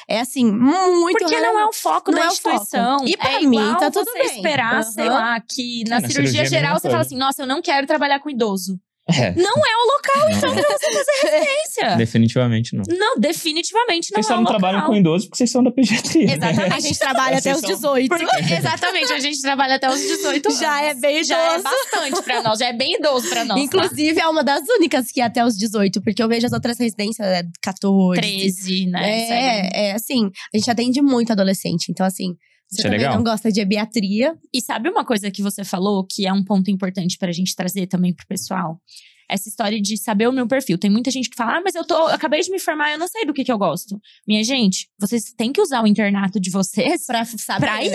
É 0.08 0.20
assim, 0.20 0.46
muito 0.52 1.18
Porque 1.20 1.40
não 1.40 1.60
é 1.60 1.66
o 1.66 1.74
foco 1.74 2.12
Não 2.12 2.20
da 2.20 2.26
é 2.26 2.30
o 2.30 2.36
foco. 2.36 2.56
instituição. 2.56 2.98
E 3.06 3.18
pra 3.18 3.34
é 3.34 3.40
mim, 3.42 3.58
igual 3.58 3.78
tá 3.78 3.92
tudo 3.92 4.06
você 4.06 4.20
bem. 4.20 4.36
esperar, 4.38 4.74
Aham. 4.76 4.84
sei 4.84 5.10
lá, 5.10 5.40
que 5.42 5.84
na, 5.88 5.98
É, 5.98 6.00
na 6.02 6.08
cirurgia, 6.08 6.32
cirurgia 6.32 6.42
é 6.42 6.46
geral 6.46 6.80
você 6.80 6.90
fala 6.90 7.02
assim, 7.02 7.18
nossa, 7.18 7.44
eu 7.44 7.48
não 7.48 7.62
quero 7.62 7.86
trabalhar 7.88 8.20
com 8.20 8.30
idoso. 8.30 8.80
É, 9.10 9.32
Não 9.36 9.54
é 9.54 9.76
o 9.78 9.86
local, 9.94 10.30
então, 10.38 10.54
não, 10.54 10.62
pra 10.64 10.78
você 10.78 10.92
fazer 10.92 11.12
residência. 11.40 11.96
definitivamente 11.96 12.76
não. 12.76 12.84
Não, 12.90 13.18
definitivamente 13.20 14.12
não 14.12 14.16
Vocês 14.22 14.26
é 14.26 14.28
só 14.28 14.34
o 14.34 14.36
não 14.38 14.44
local. 14.44 14.60
trabalham 14.60 14.86
com 14.86 14.96
idoso 14.96 15.26
porque 15.28 15.38
vocês 15.38 15.50
são 15.52 15.64
da 15.64 15.72
pediatria. 15.72 16.26
Exatamente. 16.34 16.74
A 16.74 16.80
gente 16.80 17.00
trabalha 17.00 17.38
até 17.38 17.54
os 17.54 17.60
são- 17.62 17.70
18. 17.70 18.10
Porque- 18.10 18.54
exatamente, 18.54 19.14
a 19.14 19.20
gente 19.20 19.42
trabalha 19.42 19.76
até 19.76 19.90
os 19.90 20.00
18 20.02 20.48
anos. 20.50 20.60
Já 20.60 20.82
é 20.84 20.94
bem 20.94 21.24
Já 21.24 21.38
é 21.42 21.60
idoso. 21.60 21.64
bastante 21.64 22.24
pra 22.24 22.42
nós, 22.44 22.60
já 22.60 22.68
é 22.68 22.74
bem 22.74 22.96
idoso 22.96 23.30
pra 23.30 23.46
nós. 23.46 23.58
tá? 23.58 23.64
Inclusive, 23.64 24.20
é 24.20 24.28
uma 24.28 24.44
das 24.44 24.68
únicas 24.78 25.08
que 25.12 25.22
é 25.22 25.24
até 25.24 25.46
os 25.46 25.58
18, 25.58 26.02
porque 26.02 26.22
eu 26.22 26.28
vejo 26.28 26.46
as 26.46 26.52
outras 26.54 26.78
residências 26.78 27.26
é 27.28 27.44
14. 27.64 28.20
13, 28.20 28.88
né? 28.88 29.00
Aí. 29.00 29.12
É, 29.32 29.88
é 29.88 29.92
assim, 29.94 30.30
a 30.54 30.58
gente 30.58 30.70
atende 30.70 31.02
muito 31.02 31.32
adolescente. 31.32 31.86
Então, 31.90 32.06
assim, 32.06 32.34
você 32.70 32.80
Isso 32.80 32.82
é 32.82 32.84
também 32.84 33.00
legal. 33.00 33.16
não 33.16 33.24
gosta 33.24 33.52
de 33.52 33.62
ebiatria. 33.62 34.38
E 34.54 34.62
sabe 34.62 34.90
uma 34.90 35.06
coisa 35.06 35.32
que 35.32 35.42
você 35.42 35.64
falou 35.64 36.06
que 36.06 36.28
é 36.28 36.34
um 36.34 36.44
ponto 36.44 36.70
importante 36.70 37.18
pra 37.18 37.32
gente 37.32 37.56
trazer 37.56 37.88
também 37.88 38.14
pro 38.14 38.28
pessoal? 38.28 38.82
Essa 39.30 39.50
história 39.50 39.82
de 39.82 39.98
saber 39.98 40.28
o 40.28 40.32
meu 40.32 40.48
perfil. 40.48 40.78
Tem 40.78 40.90
muita 40.90 41.12
gente 41.12 41.30
que 41.30 41.36
fala, 41.36 41.58
ah, 41.58 41.62
mas 41.62 41.76
eu 41.76 41.86
tô, 41.86 41.96
eu 41.96 42.16
acabei 42.16 42.40
de 42.42 42.50
me 42.50 42.60
formar, 42.60 42.92
eu 42.94 43.00
não 43.00 43.08
sei 43.08 43.26
do 43.26 43.34
que, 43.34 43.44
que 43.44 43.52
eu 43.52 43.58
gosto. 43.58 44.00
Minha 44.26 44.44
gente, 44.44 44.90
vocês 45.00 45.34
têm 45.36 45.52
que 45.52 45.62
usar 45.62 45.84
o 45.84 45.88
internato 45.88 46.40
de 46.40 46.50
vocês 46.50 47.06
Pra 47.06 47.26
saber, 47.26 47.66
pra 47.66 47.78
né? 47.78 47.88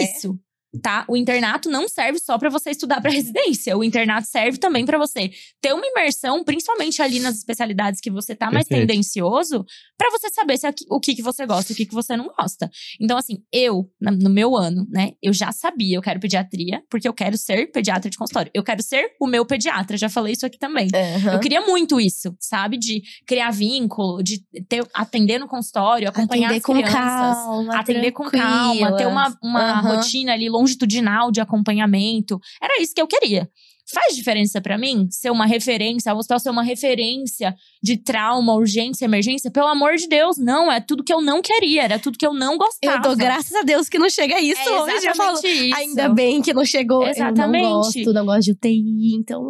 Tá? 0.80 1.04
O 1.06 1.16
internato 1.16 1.68
não 1.68 1.86
serve 1.88 2.18
só 2.18 2.38
pra 2.38 2.48
você 2.48 2.70
estudar 2.70 3.00
pra 3.02 3.10
residência. 3.12 3.76
O 3.76 3.84
internato 3.84 4.26
serve 4.26 4.56
também 4.58 4.86
pra 4.86 4.96
você 4.96 5.30
ter 5.60 5.74
uma 5.74 5.86
imersão, 5.86 6.42
principalmente 6.44 7.02
ali 7.02 7.20
nas 7.20 7.36
especialidades 7.36 8.00
que 8.00 8.10
você 8.10 8.34
tá 8.34 8.50
mais 8.50 8.66
Perfeito. 8.66 8.88
tendencioso, 8.88 9.64
pra 9.98 10.10
você 10.10 10.30
saber 10.30 10.56
se 10.56 10.66
aqui- 10.66 10.86
o 10.88 10.98
que, 10.98 11.14
que 11.14 11.22
você 11.22 11.44
gosta 11.44 11.72
e 11.72 11.74
o 11.74 11.76
que, 11.76 11.84
que 11.86 11.94
você 11.94 12.16
não 12.16 12.28
gosta. 12.38 12.70
Então, 13.00 13.18
assim, 13.18 13.42
eu, 13.52 13.90
no 14.00 14.30
meu 14.30 14.56
ano, 14.56 14.86
né, 14.88 15.10
eu 15.22 15.32
já 15.32 15.52
sabia, 15.52 15.96
eu 15.96 16.02
quero 16.02 16.18
pediatria, 16.20 16.82
porque 16.90 17.06
eu 17.06 17.12
quero 17.12 17.36
ser 17.36 17.70
pediatra 17.70 18.08
de 18.10 18.16
consultório. 18.16 18.50
Eu 18.54 18.62
quero 18.64 18.82
ser 18.82 19.10
o 19.20 19.26
meu 19.26 19.44
pediatra, 19.44 19.96
já 19.98 20.08
falei 20.08 20.32
isso 20.32 20.46
aqui 20.46 20.58
também. 20.58 20.88
Aham. 20.94 21.34
Eu 21.34 21.40
queria 21.40 21.60
muito 21.60 22.00
isso, 22.00 22.34
sabe? 22.40 22.78
De 22.78 23.02
criar 23.26 23.50
vínculo, 23.50 24.22
de 24.22 24.42
ter, 24.68 24.86
atender 24.94 25.38
no 25.38 25.46
consultório, 25.46 26.08
acompanhar 26.08 26.46
Atender 26.46 26.56
as 26.58 26.62
com 26.64 26.72
crianças 26.72 26.96
calma. 27.44 27.76
atender 27.78 28.12
com 28.12 28.24
calma, 28.30 28.96
ter 28.96 29.06
uma, 29.06 29.36
uma 29.42 29.60
Aham. 29.80 29.96
rotina 29.96 30.32
ali 30.32 30.48
longitudinal 30.62 31.30
de 31.30 31.40
acompanhamento. 31.40 32.40
Era 32.60 32.80
isso 32.80 32.94
que 32.94 33.02
eu 33.02 33.06
queria. 33.06 33.48
Faz 33.90 34.16
diferença 34.16 34.60
pra 34.60 34.78
mim 34.78 35.08
ser 35.10 35.30
uma 35.30 35.44
referência, 35.44 36.14
o 36.14 36.18
hospital 36.18 36.38
ser 36.38 36.50
uma 36.50 36.62
referência 36.62 37.54
de 37.82 37.96
trauma, 37.96 38.54
urgência, 38.54 39.04
emergência? 39.04 39.50
Pelo 39.50 39.66
amor 39.66 39.96
de 39.96 40.08
Deus, 40.08 40.38
não. 40.38 40.70
É 40.70 40.80
tudo 40.80 41.02
que 41.02 41.12
eu 41.12 41.20
não 41.20 41.42
queria, 41.42 41.82
era 41.82 41.98
tudo 41.98 42.16
que 42.16 42.26
eu 42.26 42.32
não 42.32 42.56
gostava. 42.56 42.96
Eu 42.96 43.02
dou 43.02 43.16
graças 43.16 43.54
a 43.54 43.62
Deus 43.62 43.88
que 43.88 43.98
não 43.98 44.08
chega 44.08 44.40
isso 44.40 44.60
é 44.60 44.82
hoje. 44.82 45.06
Eu 45.06 45.14
falo, 45.14 45.38
isso. 45.38 45.76
ainda 45.76 46.08
bem 46.08 46.40
que 46.40 46.54
não 46.54 46.64
chegou. 46.64 47.06
Exatamente. 47.06 47.64
Eu 47.64 47.70
não 47.70 47.76
gosto, 47.80 48.12
não 48.12 48.26
gosto 48.26 48.42
de 48.44 48.52
UTI, 48.52 49.14
então. 49.16 49.42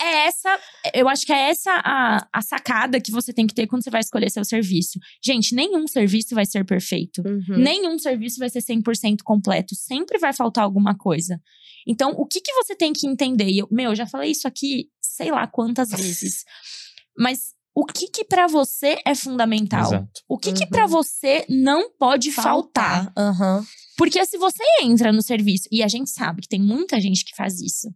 é 0.00 0.26
essa, 0.26 0.58
eu 0.94 1.08
acho 1.08 1.24
que 1.26 1.32
é 1.32 1.50
essa 1.50 1.72
a, 1.84 2.26
a 2.32 2.42
sacada 2.42 3.00
que 3.00 3.10
você 3.10 3.32
tem 3.32 3.46
que 3.46 3.54
ter 3.54 3.66
quando 3.66 3.82
você 3.82 3.90
vai 3.90 4.00
escolher 4.00 4.30
seu 4.30 4.44
serviço. 4.44 4.98
Gente, 5.24 5.54
nenhum 5.54 5.86
serviço 5.86 6.34
vai 6.34 6.44
ser 6.44 6.64
perfeito. 6.64 7.22
Uhum. 7.26 7.58
Nenhum 7.58 7.98
serviço 7.98 8.38
vai 8.38 8.50
ser 8.50 8.60
100% 8.60 9.18
completo. 9.24 9.74
Sempre 9.74 10.18
vai 10.18 10.32
faltar 10.32 10.64
alguma 10.64 10.96
coisa. 10.96 11.40
Então, 11.86 12.10
o 12.12 12.26
que, 12.26 12.40
que 12.40 12.52
você 12.54 12.74
tem 12.74 12.92
que 12.92 13.06
entender? 13.06 13.48
E 13.48 13.58
Eu, 13.58 13.68
meu, 13.70 13.90
eu 13.90 13.96
já 13.96 14.06
falei 14.06 14.30
isso 14.30 14.46
aqui 14.46 14.88
sei 15.00 15.30
lá 15.30 15.46
quantas 15.46 15.90
vezes. 15.90 16.44
Mas 17.16 17.52
o 17.74 17.84
que 17.84 18.08
que 18.08 18.24
para 18.24 18.46
você 18.46 18.98
é 19.06 19.14
fundamental? 19.14 19.86
Exato. 19.86 20.22
O 20.28 20.38
que 20.38 20.52
que 20.52 20.64
Uhum. 20.64 20.70
para 20.70 20.86
você 20.86 21.44
não 21.48 21.90
pode 21.92 22.32
faltar? 22.32 23.12
Aham. 23.16 23.64
Porque 23.96 24.24
se 24.24 24.38
você 24.38 24.62
entra 24.82 25.12
no 25.12 25.20
serviço, 25.22 25.68
e 25.70 25.82
a 25.82 25.88
gente 25.88 26.08
sabe 26.10 26.40
que 26.42 26.48
tem 26.48 26.60
muita 26.60 26.98
gente 27.00 27.22
que 27.24 27.36
faz 27.36 27.60
isso, 27.60 27.88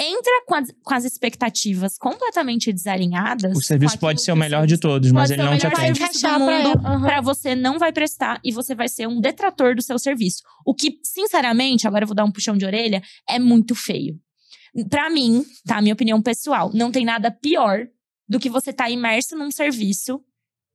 entra 0.00 0.32
com 0.46 0.54
as, 0.54 0.72
com 0.82 0.94
as 0.94 1.04
expectativas 1.04 1.98
completamente 1.98 2.72
desalinhadas. 2.72 3.56
O 3.56 3.62
serviço 3.62 3.98
pode 3.98 4.22
ser 4.22 4.32
o 4.32 4.36
melhor 4.36 4.66
de 4.66 4.78
todos, 4.78 5.12
mas 5.12 5.30
ele 5.30 5.42
não 5.42 5.58
te 5.58 5.66
atende. 5.66 6.00
mundo, 6.38 6.80
pra 7.02 7.20
você 7.20 7.54
não 7.54 7.78
vai 7.78 7.92
prestar 7.92 8.40
e 8.42 8.50
você 8.50 8.74
vai 8.74 8.88
ser 8.88 9.06
um 9.06 9.20
detrator 9.20 9.74
do 9.74 9.82
seu 9.82 9.98
serviço. 9.98 10.42
O 10.64 10.74
que, 10.74 10.98
sinceramente, 11.04 11.86
agora 11.86 12.04
eu 12.04 12.08
vou 12.08 12.16
dar 12.16 12.24
um 12.24 12.32
puxão 12.32 12.56
de 12.56 12.64
orelha, 12.64 13.02
é 13.28 13.38
muito 13.38 13.74
feio. 13.74 14.18
Pra 14.88 15.10
mim, 15.10 15.44
tá? 15.66 15.82
Minha 15.82 15.94
opinião 15.94 16.22
pessoal, 16.22 16.70
não 16.72 16.90
tem 16.90 17.04
nada 17.04 17.30
pior 17.30 17.86
do 18.28 18.38
que 18.38 18.48
você 18.48 18.72
tá 18.72 18.88
imerso 18.88 19.36
num 19.36 19.50
serviço 19.50 20.22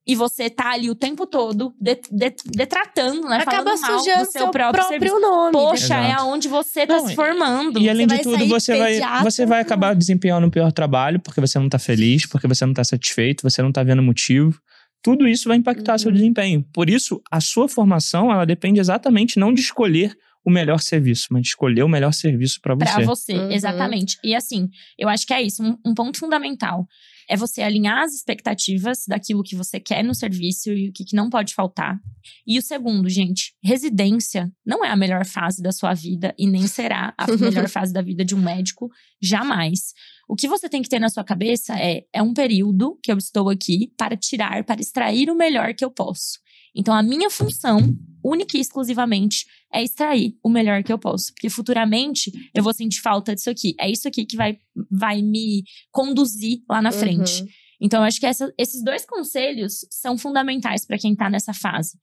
e 0.08 0.16
você 0.16 0.50
tá 0.50 0.72
ali 0.72 0.90
o 0.90 0.96
tempo 0.96 1.26
todo 1.26 1.74
de- 1.80 2.00
de- 2.12 2.36
detratando, 2.46 3.28
né? 3.28 3.38
Acaba 3.38 3.64
falando 3.76 3.82
mal 3.82 4.00
sujando 4.00 4.26
do 4.26 4.32
seu 4.32 4.50
próprio, 4.52 4.84
serviço. 4.88 5.20
nome. 5.20 5.52
Poxa, 5.54 5.96
é 5.96 6.08
Exato. 6.10 6.22
aonde 6.22 6.48
você 6.48 6.86
tá 6.86 6.98
Não, 6.98 7.08
se 7.08 7.16
formando. 7.16 7.80
E 7.80 7.90
além 7.90 8.08
Você 8.08 8.18
de 8.18 8.24
tudo, 8.24 8.48
você 8.48 8.78
vai, 8.78 9.00
você 9.24 9.46
vai 9.46 9.62
acabar 9.62 9.96
desempenhando 9.96 10.46
um 10.48 10.50
pior 10.50 10.72
trabalho, 10.72 11.20
porque 11.20 11.42
você 11.42 11.58
não 11.58 11.68
tá 11.70 11.80
feliz, 11.80 12.26
porque 12.28 12.48
você 12.48 12.66
não 12.66 12.74
tá 12.74 12.84
satisfeito, 12.84 13.42
você 13.42 13.62
não 13.62 13.72
tá 13.72 13.82
vendo 13.84 14.04
motivo. 14.04 14.60
Tudo 15.04 15.28
isso 15.28 15.48
vai 15.48 15.58
impactar 15.58 15.98
seu 16.00 16.10
Uhum. 16.10 16.16
desempenho. 16.16 16.66
Por 16.74 16.90
isso, 16.90 17.22
a 17.32 17.40
sua 17.40 17.68
formação, 17.68 18.32
ela 18.32 18.46
depende 18.46 18.80
exatamente 18.80 19.40
não 19.40 19.54
de 19.54 19.62
escolher 19.62 20.16
o 20.46 20.52
melhor 20.52 20.80
serviço, 20.80 21.28
mas 21.32 21.48
escolher 21.48 21.84
o 21.84 21.90
melhor 21.90 22.14
serviço 22.14 22.60
para 22.62 22.76
você. 22.76 22.94
Pra 22.94 23.06
você, 23.06 23.34
Uhum. 23.34 23.52
exatamente. 23.52 24.18
E 24.24 24.36
assim, 24.36 24.70
eu 24.98 25.10
acho 25.10 25.26
que 25.26 25.34
é 25.34 25.42
isso. 25.42 25.64
Um, 25.64 25.78
um 25.84 25.94
ponto 25.94 26.20
fundamental 26.20 26.86
é 27.28 27.36
você 27.36 27.64
alinhar 27.64 28.04
as 28.04 28.14
expectativas 28.14 29.06
daquilo 29.08 29.42
que 29.42 29.56
você 29.56 29.80
quer 29.80 30.04
no 30.04 30.14
serviço 30.14 30.72
e 30.72 30.90
o 30.90 30.94
que, 30.94 31.04
que 31.04 31.16
não 31.16 31.28
pode 31.30 31.56
faltar. 31.56 32.00
E 32.46 32.60
o 32.60 32.62
segundo, 32.62 33.10
gente, 33.10 33.56
residência 33.64 34.52
não 34.64 34.86
é 34.86 34.90
a 34.90 34.96
melhor 34.96 35.26
fase 35.26 35.64
da 35.64 35.72
sua 35.72 35.96
vida 35.96 36.36
e 36.38 36.46
nem 36.48 36.68
será 36.68 37.16
a 37.18 37.26
melhor 37.36 37.68
fase 37.68 37.92
da 37.92 38.02
vida 38.04 38.24
de 38.24 38.36
um 38.36 38.42
médico, 38.42 38.90
jamais. 39.20 39.94
O 40.30 40.36
que 40.36 40.48
você 40.48 40.70
tem 40.70 40.84
que 40.84 40.90
ter 40.90 41.00
na 41.00 41.10
sua 41.10 41.24
cabeça 41.24 41.74
é: 41.80 42.04
é 42.14 42.22
um 42.22 42.34
período 42.34 43.00
que 43.02 43.12
eu 43.12 43.18
estou 43.18 43.50
aqui 43.50 43.92
para 43.98 44.16
tirar, 44.16 44.64
para 44.64 44.80
extrair 44.82 45.30
o 45.30 45.36
melhor 45.36 45.74
que 45.74 45.84
eu 45.84 45.90
posso. 45.90 46.40
Então, 46.76 46.94
a 46.94 47.02
minha 47.02 47.30
função, 47.30 47.80
única 48.24 48.58
e 48.58 48.60
exclusivamente, 48.62 49.46
é 49.74 49.84
extrair 49.84 50.36
o 50.44 50.50
melhor 50.50 50.84
que 50.84 50.92
eu 50.92 50.98
posso. 51.00 51.34
Porque 51.34 51.50
futuramente 51.50 52.32
eu 52.54 52.64
vou 52.64 52.74
sentir 52.74 53.02
falta 53.02 53.34
disso 53.34 53.50
aqui. 53.50 53.76
É 53.80 53.90
isso 53.90 54.08
aqui 54.08 54.26
que 54.26 54.36
vai, 54.36 54.58
vai 54.92 55.22
me 55.22 55.64
conduzir 55.92 56.60
lá 56.70 56.82
na 56.82 56.92
frente. 56.92 57.42
Uhum. 57.42 57.48
Então, 57.82 58.02
eu 58.02 58.06
acho 58.08 58.20
que 58.20 58.26
essa- 58.26 58.54
esses 58.58 58.84
dois 58.84 59.06
conselhos 59.06 59.86
são 59.92 60.18
fundamentais 60.18 60.86
para 60.86 60.98
quem 60.98 61.16
tá 61.16 61.30
nessa 61.30 61.54
fase. 61.54 61.98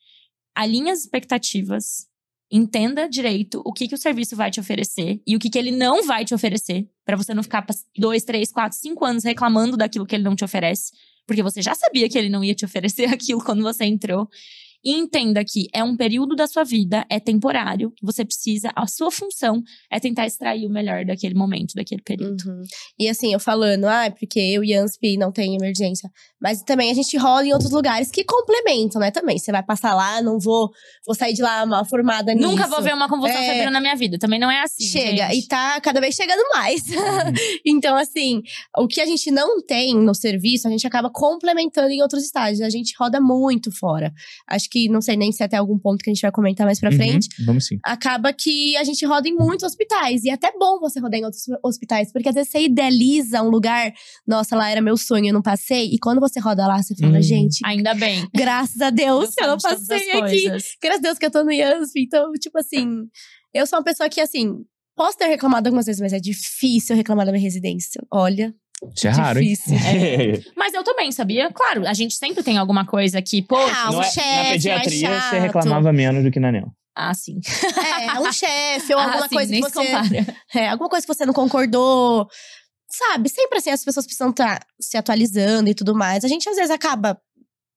Alinhe 0.55 0.91
as 0.91 1.01
expectativas, 1.01 2.07
entenda 2.51 3.09
direito 3.09 3.63
o 3.65 3.73
que, 3.73 3.89
que 3.89 3.95
o 3.95 3.99
serviço 3.99 4.37
vai 4.37 4.51
te 4.51 4.61
oferecer 4.61 5.21
e 5.27 5.35
o 5.35 5.39
que, 5.39 5.49
que 5.49 5.59
ele 5.59 5.71
não 5.71 6.05
vai 6.05 6.25
te 6.25 6.35
oferecer, 6.35 6.87
para 7.07 7.17
você 7.17 7.33
não 7.33 7.43
ficar 7.43 7.65
dois, 7.97 8.23
três, 8.25 8.53
quatro, 8.53 8.77
cinco 8.79 9.05
anos 9.07 9.25
reclamando 9.25 9.77
daquilo 9.77 10.05
que 10.07 10.15
ele 10.15 10.25
não 10.25 10.37
te 10.37 10.45
oferece, 10.45 10.93
porque 11.27 11.43
você 11.43 11.63
já 11.63 11.75
sabia 11.75 12.09
que 12.09 12.19
ele 12.19 12.29
não 12.29 12.43
ia 12.45 12.55
te 12.55 12.65
oferecer 12.65 13.05
aquilo 13.13 13.43
quando 13.43 13.63
você 13.63 13.85
entrou. 13.85 14.29
E 14.85 14.93
entenda 14.95 15.45
que 15.45 15.69
é 15.73 15.83
um 15.83 15.97
período 15.97 16.35
da 16.35 16.47
sua 16.47 16.65
vida, 16.65 17.05
é 17.09 17.21
temporário, 17.21 17.93
você 18.03 18.25
precisa, 18.25 18.71
a 18.75 18.87
sua 18.87 19.11
função 19.11 19.63
é 19.91 20.01
tentar 20.01 20.27
extrair 20.27 20.67
o 20.67 20.71
melhor 20.71 21.05
daquele 21.05 21.35
momento, 21.35 21.75
daquele 21.75 22.03
período. 22.03 22.43
Uhum. 22.47 22.63
E 22.99 23.09
assim, 23.09 23.33
eu 23.33 23.39
falando, 23.41 23.85
ah, 23.85 24.11
porque 24.19 24.41
eu 24.41 24.65
e 24.65 24.75
Ansp 24.75 25.17
não 25.19 25.31
tem 25.31 25.55
emergência. 25.55 26.11
Mas 26.41 26.63
também 26.63 26.91
a 26.91 26.95
gente 26.95 27.17
rola 27.17 27.47
em 27.47 27.53
outros 27.53 27.71
lugares 27.71 28.11
que 28.11 28.25
complementam, 28.25 29.01
né? 29.01 29.11
Também. 29.13 29.39
Você 29.39 29.53
vai 29.53 29.63
passar 29.63 29.95
lá, 29.95 30.21
não 30.21 30.41
vou, 30.41 30.71
vou 31.07 31.15
sair 31.15 31.33
de 31.33 31.43
lá 31.43 31.65
mal 31.65 31.85
formada 31.85 32.35
nisso. 32.35 32.49
Nunca 32.49 32.67
vou 32.67 32.83
ver 32.83 32.95
uma 32.95 33.09
convulsão 33.09 33.41
É. 33.41 33.53
febril 33.53 33.71
na 33.71 33.81
minha 33.81 33.95
vida. 33.95 34.19
Também 34.19 34.41
não 34.41 34.51
é 34.51 34.61
assim. 34.63 34.85
Chega, 34.85 35.29
gente. 35.29 35.45
e 35.45 35.47
tá 35.47 35.81
cada 35.81 36.01
vez 36.01 36.17
chegando 36.17 36.43
mais. 36.53 36.83
então, 37.65 37.97
assim, 37.97 38.43
o 38.77 38.89
que 38.89 39.01
a 39.01 39.07
gente 39.07 39.31
não 39.31 39.63
tem 39.63 39.95
no 39.95 40.15
serviço, 40.15 40.67
a 40.67 40.71
gente 40.71 40.87
acaba 40.87 41.11
complementando 41.13 41.91
em 41.91 42.03
outros 42.03 42.25
estágios. 42.25 42.61
A 42.61 42.71
gente 42.71 42.93
roda 42.99 43.21
muito 43.21 43.71
fora. 43.71 44.13
Acho 44.49 44.69
que, 44.73 44.89
não 44.89 45.03
sei 45.03 45.17
nem 45.17 45.31
se 45.31 45.43
até 45.43 45.57
algum 45.59 45.79
ponto 45.79 46.03
que 46.03 46.09
a 46.11 46.13
gente 46.15 46.23
vai 46.23 46.33
comentar 46.33 46.65
mais 46.67 46.81
pra 46.81 46.89
Uhum, 46.91 46.97
frente. 46.97 47.29
Vamos 47.45 47.67
sim. 47.67 47.79
acaba 47.85 48.33
que 48.33 48.75
a 48.79 48.85
gente 48.85 49.05
roda 49.05 49.29
em 49.29 49.35
muitos 49.35 49.65
hospitais. 49.67 50.25
E 50.25 50.31
é 50.31 50.33
até 50.33 50.51
bom 50.59 50.81
você 50.81 50.99
rodar 50.99 51.21
em 51.21 51.25
outros 51.25 51.43
hospitais, 51.63 52.11
porque 52.13 52.29
às 52.29 52.35
vezes 52.35 52.51
você 52.51 52.61
idealiza 52.63 53.43
um 53.43 53.49
lugar, 53.51 53.93
nossa, 54.27 54.57
lá 54.57 54.71
era 54.71 54.81
meu 54.81 54.97
sonho, 54.97 55.27
eu 55.29 55.35
não 55.35 55.43
passei. 55.43 55.91
E 55.93 55.99
quando 55.99 56.21
você 56.21 56.41
roda 56.41 56.67
lá, 56.67 56.83
você 56.83 56.95
fala, 56.97 57.19
Hum. 57.19 57.23
gente, 57.23 57.61
Ainda 57.67 57.95
bem. 57.95 58.27
graças 58.35 58.81
a 58.81 58.91
Deus, 58.91 59.25
Deus 59.25 59.35
eu 59.41 59.47
não 59.49 59.59
passei 59.59 60.11
as 60.13 60.23
aqui. 60.23 60.45
Graças 60.83 60.99
a 61.01 61.03
Deus 61.03 61.19
que 61.19 61.27
eu 61.27 61.31
tô 61.31 61.45
no 61.45 61.53
IANSP. 61.53 62.01
Então, 62.03 62.33
tipo 62.41 62.59
assim, 62.59 62.87
eu 63.53 63.67
sou 63.67 63.79
uma 63.79 63.85
pessoa 63.85 64.09
que, 64.09 64.21
assim, 64.21 64.55
posso 64.97 65.19
ter 65.19 65.27
reclamado 65.27 65.69
algumas 65.69 65.87
vezes, 65.87 66.01
mas 66.01 66.13
é 66.13 66.19
difícil 66.19 66.97
reclamar 66.97 67.27
da 67.27 67.33
minha 67.33 67.43
residência. 67.43 68.01
Olha, 68.11 68.55
Isso 68.95 69.07
é 69.07 69.11
raro, 69.11 69.39
hein? 69.41 69.49
difícil. 69.49 69.77
Mas 70.57 70.75
eu 70.75 70.83
também, 70.83 71.11
sabia? 71.13 71.51
Claro, 71.53 71.87
a 71.87 71.93
gente 71.95 72.15
sempre 72.15 72.43
tem 72.43 72.59
alguma 72.59 72.85
coisa 72.87 73.21
que, 73.23 73.43
pô. 73.43 73.57
Ah, 73.57 73.91
Não 73.91 73.99
um 73.99 74.03
é- 74.03 74.11
chefe 74.11 74.29
na 74.29 74.35
mais 74.37 74.53
pediatria, 74.53 75.09
você 75.09 75.21
chato. 75.21 75.41
reclamava 75.41 75.93
menos 75.93 76.23
do 76.25 76.31
que 76.31 76.41
na 76.41 76.51
NEL. 76.53 76.67
Ah, 76.95 77.15
sim. 77.15 77.41
É, 78.07 78.21
um 78.21 78.31
chefe 78.33 78.93
ou 78.95 79.01
Ah, 79.01 79.05
alguma 79.05 79.29
sim, 79.29 79.35
coisa 79.35 79.51
nem 79.51 79.63
que 79.63 79.69
se 79.69 79.75
você. 79.75 79.87
compara. 79.87 80.37
É, 80.55 80.69
alguma 80.69 80.89
coisa 80.91 81.07
que 81.07 81.15
você 81.15 81.25
não 81.25 81.33
concordou. 81.33 82.29
Sabe, 82.91 83.29
sempre 83.31 83.57
assim, 83.59 83.71
as 83.71 83.83
pessoas 83.83 84.05
precisam 84.05 84.29
estar 84.31 84.61
se 84.79 84.99
atualizando 84.99 85.71
e 85.71 85.75
tudo 85.75 85.95
mais. 85.95 86.25
A 86.25 86.29
gente 86.29 86.47
às 86.49 86.57
vezes 86.57 86.71
acaba 86.71 87.19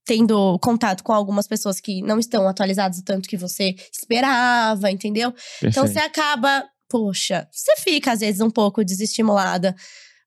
tendo 0.05 0.59
contato 0.59 1.03
com 1.03 1.13
algumas 1.13 1.47
pessoas 1.47 1.79
que 1.79 2.01
não 2.01 2.19
estão 2.19 2.47
atualizadas 2.47 2.99
o 2.99 3.03
tanto 3.03 3.29
que 3.29 3.37
você 3.37 3.73
esperava, 3.91 4.91
entendeu? 4.91 5.29
Então 5.63 5.83
Perfeito. 5.85 5.87
você 5.93 5.99
acaba, 5.99 6.65
poxa, 6.89 7.47
você 7.51 7.75
fica 7.77 8.11
às 8.11 8.19
vezes 8.19 8.41
um 8.41 8.49
pouco 8.51 8.83
desestimulada. 8.83 9.73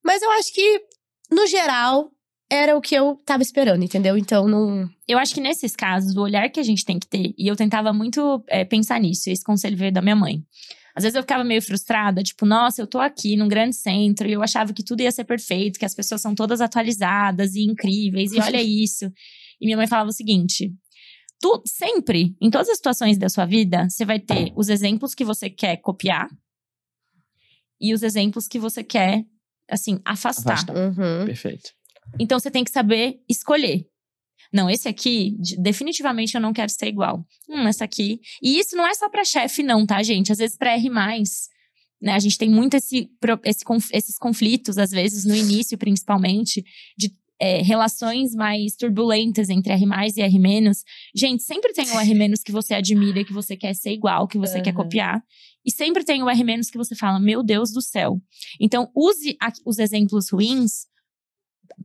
Mas 0.09 0.23
eu 0.23 0.31
acho 0.31 0.55
que, 0.55 0.81
no 1.31 1.47
geral, 1.47 2.11
era 2.51 2.75
o 2.75 2.81
que 2.81 2.94
eu 2.94 3.14
tava 3.27 3.42
esperando, 3.42 3.85
entendeu? 3.85 4.16
Então 4.16 4.49
não. 4.49 4.88
Eu 5.07 5.18
acho 5.18 5.35
que 5.35 5.40
nesses 5.40 5.77
casos, 5.77 6.16
o 6.16 6.23
olhar 6.23 6.49
que 6.49 6.59
a 6.59 6.62
gente 6.62 6.83
tem 6.83 6.99
que 6.99 7.07
ter, 7.07 7.35
e 7.37 7.47
eu 7.47 7.55
tentava 7.55 7.92
muito 7.92 8.42
é, 8.49 8.64
pensar 8.64 8.99
nisso, 8.99 9.29
esse 9.29 9.44
conselho 9.44 9.77
veio 9.77 9.92
da 9.92 10.01
minha 10.01 10.16
mãe. 10.16 10.42
Às 10.97 11.03
vezes 11.03 11.14
eu 11.14 11.23
ficava 11.23 11.44
meio 11.44 11.61
frustrada, 11.61 12.23
tipo, 12.23 12.47
nossa, 12.47 12.81
eu 12.81 12.87
tô 12.87 12.99
aqui 12.99 13.37
num 13.37 13.49
grande 13.49 13.77
centro 13.77 14.27
e 14.27 14.33
eu 14.33 14.42
achava 14.42 14.73
que 14.73 14.83
tudo 14.83 15.03
ia 15.03 15.12
ser 15.12 15.25
perfeito, 15.25 15.79
que 15.79 15.85
as 15.85 15.94
pessoas 15.94 16.23
são 16.23 16.35
todas 16.35 16.62
atualizadas 16.62 17.55
e 17.55 17.64
incríveis, 17.64 18.33
e 18.33 18.40
olha 18.40 18.62
isso. 18.64 19.12
E 19.61 19.66
minha 19.66 19.77
mãe 19.77 19.87
falava 19.87 20.09
o 20.09 20.14
seguinte: 20.14 20.73
tu 21.38 21.62
sempre, 21.66 22.35
em 22.40 22.49
todas 22.49 22.71
as 22.71 22.79
situações 22.79 23.18
da 23.18 23.29
sua 23.29 23.44
vida, 23.44 23.87
você 23.90 24.07
vai 24.07 24.18
ter 24.18 24.55
os 24.57 24.71
exemplos 24.71 25.14
que 25.14 25.23
você 25.23 25.51
quer 25.51 25.77
copiar 25.77 26.31
e 27.79 27.92
os 27.92 28.03
exemplos 28.03 28.49
que 28.49 28.59
você 28.59 28.83
quer, 28.83 29.23
assim, 29.70 30.00
afastar. 30.04 30.54
Afastar. 30.54 30.76
Uhum. 30.76 31.26
Perfeito. 31.26 31.70
Então 32.18 32.38
você 32.38 32.50
tem 32.50 32.64
que 32.64 32.70
saber 32.70 33.16
escolher. 33.28 33.85
Não, 34.52 34.70
esse 34.70 34.88
aqui, 34.88 35.37
de- 35.38 35.61
definitivamente 35.61 36.35
eu 36.35 36.40
não 36.40 36.52
quero 36.54 36.70
ser 36.70 36.87
igual. 36.87 37.22
Hum, 37.48 37.66
essa 37.68 37.85
aqui. 37.85 38.18
E 38.42 38.59
isso 38.59 38.74
não 38.76 38.87
é 38.87 38.94
só 38.94 39.09
pra 39.11 39.24
chefe, 39.24 39.62
não, 39.62 39.85
tá, 39.85 40.02
gente? 40.02 40.33
Às 40.33 40.38
vezes 40.38 40.57
pra 40.57 40.72
R, 40.72 40.88
né? 42.00 42.12
A 42.12 42.18
gente 42.18 42.38
tem 42.38 42.48
muito 42.48 42.74
esse, 42.74 43.11
esse 43.44 43.64
esses 43.92 44.16
conflitos, 44.16 44.78
às 44.78 44.90
vezes, 44.90 45.24
no 45.26 45.35
início, 45.37 45.76
principalmente, 45.76 46.64
de 46.96 47.12
é, 47.40 47.62
relações 47.62 48.33
mais 48.35 48.74
turbulentas 48.74 49.48
entre 49.50 49.72
R 49.72 49.85
e 50.16 50.20
R-. 50.22 50.72
Gente, 51.14 51.42
sempre 51.44 51.72
tem 51.72 51.85
o 51.90 52.00
R- 52.00 52.42
que 52.44 52.50
você 52.50 52.74
admira, 52.74 53.24
que 53.24 53.33
você 53.33 53.57
quer 53.57 53.74
ser 53.74 53.92
igual, 53.92 54.26
que 54.26 54.38
você 54.38 54.61
quer 54.62 54.70
Uhum. 54.70 54.83
copiar. 54.83 55.22
E 55.64 55.71
sempre 55.73 56.05
tem 56.05 56.23
o 56.23 56.29
R- 56.31 56.61
que 56.71 56.79
você 56.79 56.94
fala, 56.94 57.18
meu 57.21 57.42
Deus 57.42 57.71
do 57.73 57.83
céu. 57.83 58.21
Então, 58.61 58.90
use 58.94 59.37
a- 59.40 59.53
os 59.66 59.79
exemplos 59.79 60.31
ruins 60.31 60.87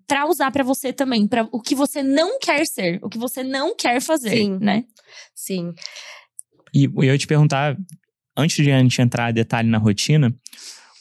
pra 0.08 0.26
usar 0.28 0.52
pra 0.52 0.64
você 0.64 0.94
também, 0.94 1.28
para 1.28 1.48
o 1.52 1.60
que 1.62 1.76
você 1.76 2.02
não 2.02 2.40
quer 2.40 2.66
ser, 2.66 3.00
o 3.04 3.10
que 3.10 3.18
você 3.18 3.44
não 3.44 3.76
quer 3.76 4.02
fazer, 4.02 4.38
Sim. 4.38 4.58
né? 4.60 4.86
Sim. 5.36 5.74
E 6.74 6.86
eu 6.86 7.04
ia 7.04 7.18
te 7.18 7.28
perguntar, 7.28 7.78
antes 8.36 8.64
de 8.64 8.72
a 8.72 8.80
gente 8.80 9.02
entrar 9.02 9.30
em 9.30 9.34
detalhe 9.34 9.70
na 9.70 9.78
rotina, 9.78 10.34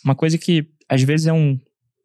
uma 0.05 0.15
coisa 0.15 0.37
que 0.37 0.67
às 0.89 1.03
vezes 1.03 1.27
é 1.27 1.33
um- 1.33 1.59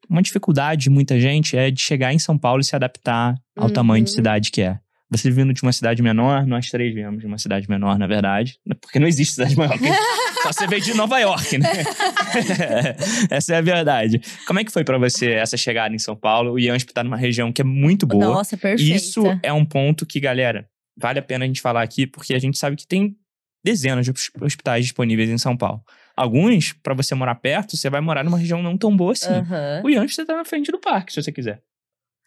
uma 0.10 0.22
dificuldade 0.22 0.84
de 0.84 0.90
muita 0.90 1.20
gente 1.20 1.58
é 1.58 1.70
de 1.72 1.82
chegar 1.82 2.14
em 2.14 2.20
São 2.20 2.38
Paulo 2.38 2.62
e 2.62 2.64
se 2.64 2.76
adaptar 2.76 3.36
ao 3.58 3.68
Uhum. 3.68 3.74
tamanho 3.74 4.06
de 4.06 4.12
cidade 4.12 4.52
que 4.52 4.62
é. 4.62 4.80
Você 5.10 5.32
vindo 5.32 5.54
de 5.54 5.62
uma 5.64 5.72
cidade 5.72 6.02
menor, 6.04 6.46
nós 6.46 6.70
três 6.70 6.94
viemos 6.94 7.22
de 7.22 7.26
uma 7.28 7.38
cidade 7.38 7.70
menor, 7.70 7.98
na 7.98 8.06
verdade. 8.08 8.60
Porque 8.82 9.00
não 9.00 9.08
existe 9.08 9.36
cidade 9.36 9.56
maior. 9.56 9.78
Só 10.44 10.52
você 10.52 10.68
veio 10.68 10.82
de 10.82 10.94
Nova 10.94 11.18
York, 11.20 11.58
né? 11.58 11.70
essa 13.30 13.56
é 13.56 13.58
a 13.58 13.62
verdade. 13.62 14.20
Como 14.46 14.60
é 14.60 14.64
que 14.64 14.72
foi 14.72 14.84
pra 14.84 14.98
você 14.98 15.32
essa 15.32 15.58
chegada 15.58 15.96
em 15.96 16.00
São 16.00 16.16
Paulo? 16.16 16.54
O 16.54 16.60
IANSP 16.60 16.94
tá 16.94 17.04
numa 17.04 17.18
região 17.18 17.52
que 17.52 17.62
é 17.62 17.66
muito 17.66 18.06
boa. 18.06 18.26
Nossa, 18.26 18.58
perfeita. 18.58 18.96
Isso 18.96 19.24
é 19.42 19.52
um 19.54 19.66
ponto 19.66 20.06
que, 20.06 20.20
galera, 20.20 20.68
vale 20.98 21.20
a 21.20 21.22
pena 21.22 21.46
a 21.46 21.48
gente 21.48 21.62
falar 21.62 21.82
aqui, 21.82 22.06
porque 22.06 22.34
a 22.34 22.40
gente 22.40 22.58
sabe 22.58 22.76
que 22.76 22.86
tem 22.88 23.16
dezenas 23.64 24.06
de 24.06 24.12
hos- 24.12 24.32
hospitais 24.42 24.86
disponíveis 24.86 25.30
em 25.30 25.38
São 25.38 25.56
Paulo. 25.58 25.82
Alguns, 26.16 26.74
pra 26.74 26.94
você 26.94 27.14
morar 27.14 27.36
perto, 27.36 27.78
você 27.78 27.90
vai 27.90 28.02
morar 28.02 28.24
numa 28.24 28.38
região 28.38 28.62
não 28.64 28.78
tão 28.78 28.96
boa 28.96 29.12
assim. 29.14 29.30
Aham. 29.34 29.82
O 29.84 29.90
Ian, 29.90 30.08
você 30.08 30.26
tá 30.26 30.36
na 30.36 30.46
frente 30.46 30.72
do 30.72 30.80
parque, 30.80 31.14
se 31.14 31.22
você 31.22 31.32
quiser. 31.32 31.62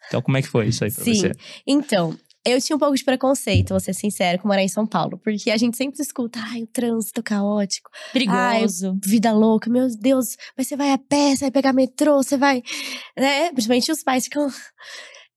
Então, 0.07 0.21
como 0.21 0.37
é 0.37 0.41
que 0.41 0.47
foi 0.47 0.67
isso 0.67 0.83
aí 0.83 0.91
pra 0.91 1.03
Sim. 1.03 1.13
você? 1.13 1.31
Então, 1.67 2.17
Eu 2.45 2.59
tinha 2.59 2.75
um 2.75 2.79
pouco 2.79 2.95
de 2.95 3.03
preconceito, 3.03 3.69
vou 3.69 3.79
ser 3.79 3.93
sincero, 3.93 4.39
com 4.39 4.47
morar 4.47 4.63
em 4.63 4.67
São 4.67 4.85
Paulo. 4.85 5.19
Porque 5.19 5.51
a 5.51 5.57
gente 5.57 5.77
sempre 5.77 6.01
escuta, 6.01 6.39
ai, 6.41 6.63
o 6.63 6.67
trânsito 6.67 7.21
caótico, 7.21 7.91
Perigoso. 8.11 8.97
vida 9.03 9.31
louca, 9.31 9.69
meu 9.69 9.87
Deus, 9.99 10.35
mas 10.57 10.67
você 10.67 10.75
vai 10.75 10.91
a 10.91 10.97
pé, 10.97 11.35
você 11.35 11.45
vai 11.45 11.51
pegar 11.51 11.71
metrô, 11.71 12.17
você 12.17 12.37
vai. 12.37 12.63
Né? 13.15 13.51
Principalmente 13.51 13.91
os 13.91 14.03
pais 14.03 14.23
ficam. 14.25 14.47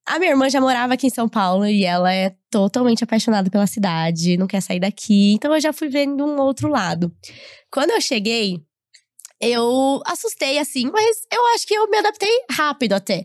A 0.07 0.19
minha 0.19 0.33
irmã 0.33 0.51
já 0.51 0.61
morava 0.61 0.93
aqui 0.93 1.07
em 1.07 1.11
São 1.11 1.27
Paulo 1.27 1.64
e 1.64 1.83
ela 1.83 2.12
é 2.12 2.35
totalmente 2.51 3.03
apaixonada 3.03 3.49
pela 3.49 3.67
cidade, 3.67 4.37
não 4.37 4.47
quer 4.47 4.61
sair 4.61 4.79
daqui. 4.79 5.33
Então 5.33 5.55
eu 5.55 5.61
já 5.61 5.73
fui 5.73 5.88
vendo 5.88 6.27
um 6.27 6.38
outro 6.38 6.69
lado. 6.69 7.11
Quando 7.71 7.90
eu 7.90 8.01
cheguei, 8.03 8.62
eu 9.50 10.00
assustei, 10.07 10.59
assim, 10.59 10.90
mas 10.92 11.16
eu 11.33 11.44
acho 11.54 11.66
que 11.66 11.74
eu 11.74 11.88
me 11.90 11.98
adaptei 11.98 12.30
rápido 12.50 12.92
até. 12.94 13.24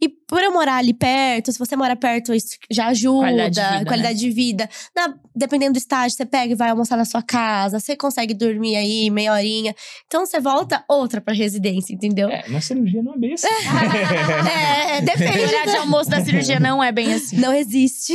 E 0.00 0.08
por 0.08 0.42
eu 0.42 0.52
morar 0.52 0.76
ali 0.76 0.92
perto, 0.94 1.52
se 1.52 1.58
você 1.58 1.74
mora 1.76 1.96
perto, 1.96 2.32
isso 2.34 2.56
já 2.70 2.86
ajuda. 2.88 3.20
Qualidade 3.26 3.54
de 3.54 3.72
vida, 3.78 3.84
qualidade 3.86 4.18
de 4.18 4.30
vida. 4.30 4.70
Na- 4.94 5.14
dependendo 5.34 5.72
do 5.74 5.78
estágio, 5.78 6.16
você 6.16 6.26
pega 6.26 6.52
e 6.52 6.56
vai 6.56 6.70
almoçar 6.70 6.96
na 6.96 7.04
sua 7.04 7.22
casa, 7.22 7.78
você 7.80 7.96
consegue 7.96 8.34
dormir 8.34 8.76
aí 8.76 9.10
meia 9.10 9.32
horinha. 9.32 9.74
Então 10.06 10.24
você 10.26 10.38
volta 10.40 10.84
outra 10.88 11.20
pra 11.20 11.32
residência, 11.34 11.92
entendeu? 11.94 12.28
É, 12.28 12.44
mas 12.48 12.64
cirurgia 12.64 13.02
não 13.02 13.14
é 13.14 13.18
bem 13.18 13.32
assim. 13.34 13.46
É, 14.50 14.98
O 15.00 15.04
depende. 15.04 15.38
horário 15.44 15.70
de 15.72 15.76
almoço 15.78 16.10
da 16.10 16.22
cirurgia 16.24 16.60
não 16.60 16.82
é 16.82 16.92
bem 16.92 17.12
assim. 17.14 17.36
Não 17.36 17.52
existe. 17.54 18.14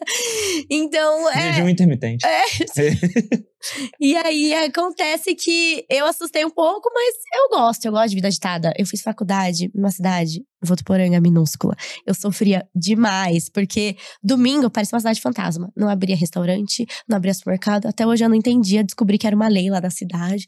então, 0.70 1.28
é. 1.30 1.52
Jejum 1.54 1.68
intermitente. 1.68 2.24
E 4.00 4.16
aí 4.16 4.54
acontece 4.54 5.34
que 5.34 5.84
eu 5.88 6.06
assustei 6.06 6.44
um 6.44 6.50
pouco, 6.50 6.90
mas 6.92 7.14
eu 7.34 7.58
gosto, 7.58 7.84
eu 7.84 7.92
gosto 7.92 8.08
de 8.10 8.14
vida 8.16 8.28
agitada. 8.28 8.72
Eu 8.78 8.86
fiz 8.86 9.02
faculdade 9.02 9.70
numa 9.74 9.90
cidade, 9.90 10.44
Votuporanga, 10.62 11.20
minúscula. 11.20 11.74
Eu 12.06 12.14
sofria 12.14 12.66
demais, 12.74 13.48
porque 13.48 13.96
domingo 14.22 14.70
parecia 14.70 14.94
uma 14.96 15.00
cidade 15.00 15.20
fantasma. 15.20 15.72
Não 15.76 15.88
abria 15.88 16.16
restaurante, 16.16 16.86
não 17.08 17.16
abria 17.16 17.32
supermercado. 17.32 17.86
Até 17.86 18.06
hoje 18.06 18.24
eu 18.24 18.28
não 18.28 18.36
entendia, 18.36 18.84
descobri 18.84 19.16
que 19.18 19.26
era 19.26 19.34
uma 19.34 19.48
lei 19.48 19.70
lá 19.70 19.80
da 19.80 19.90
cidade. 19.90 20.46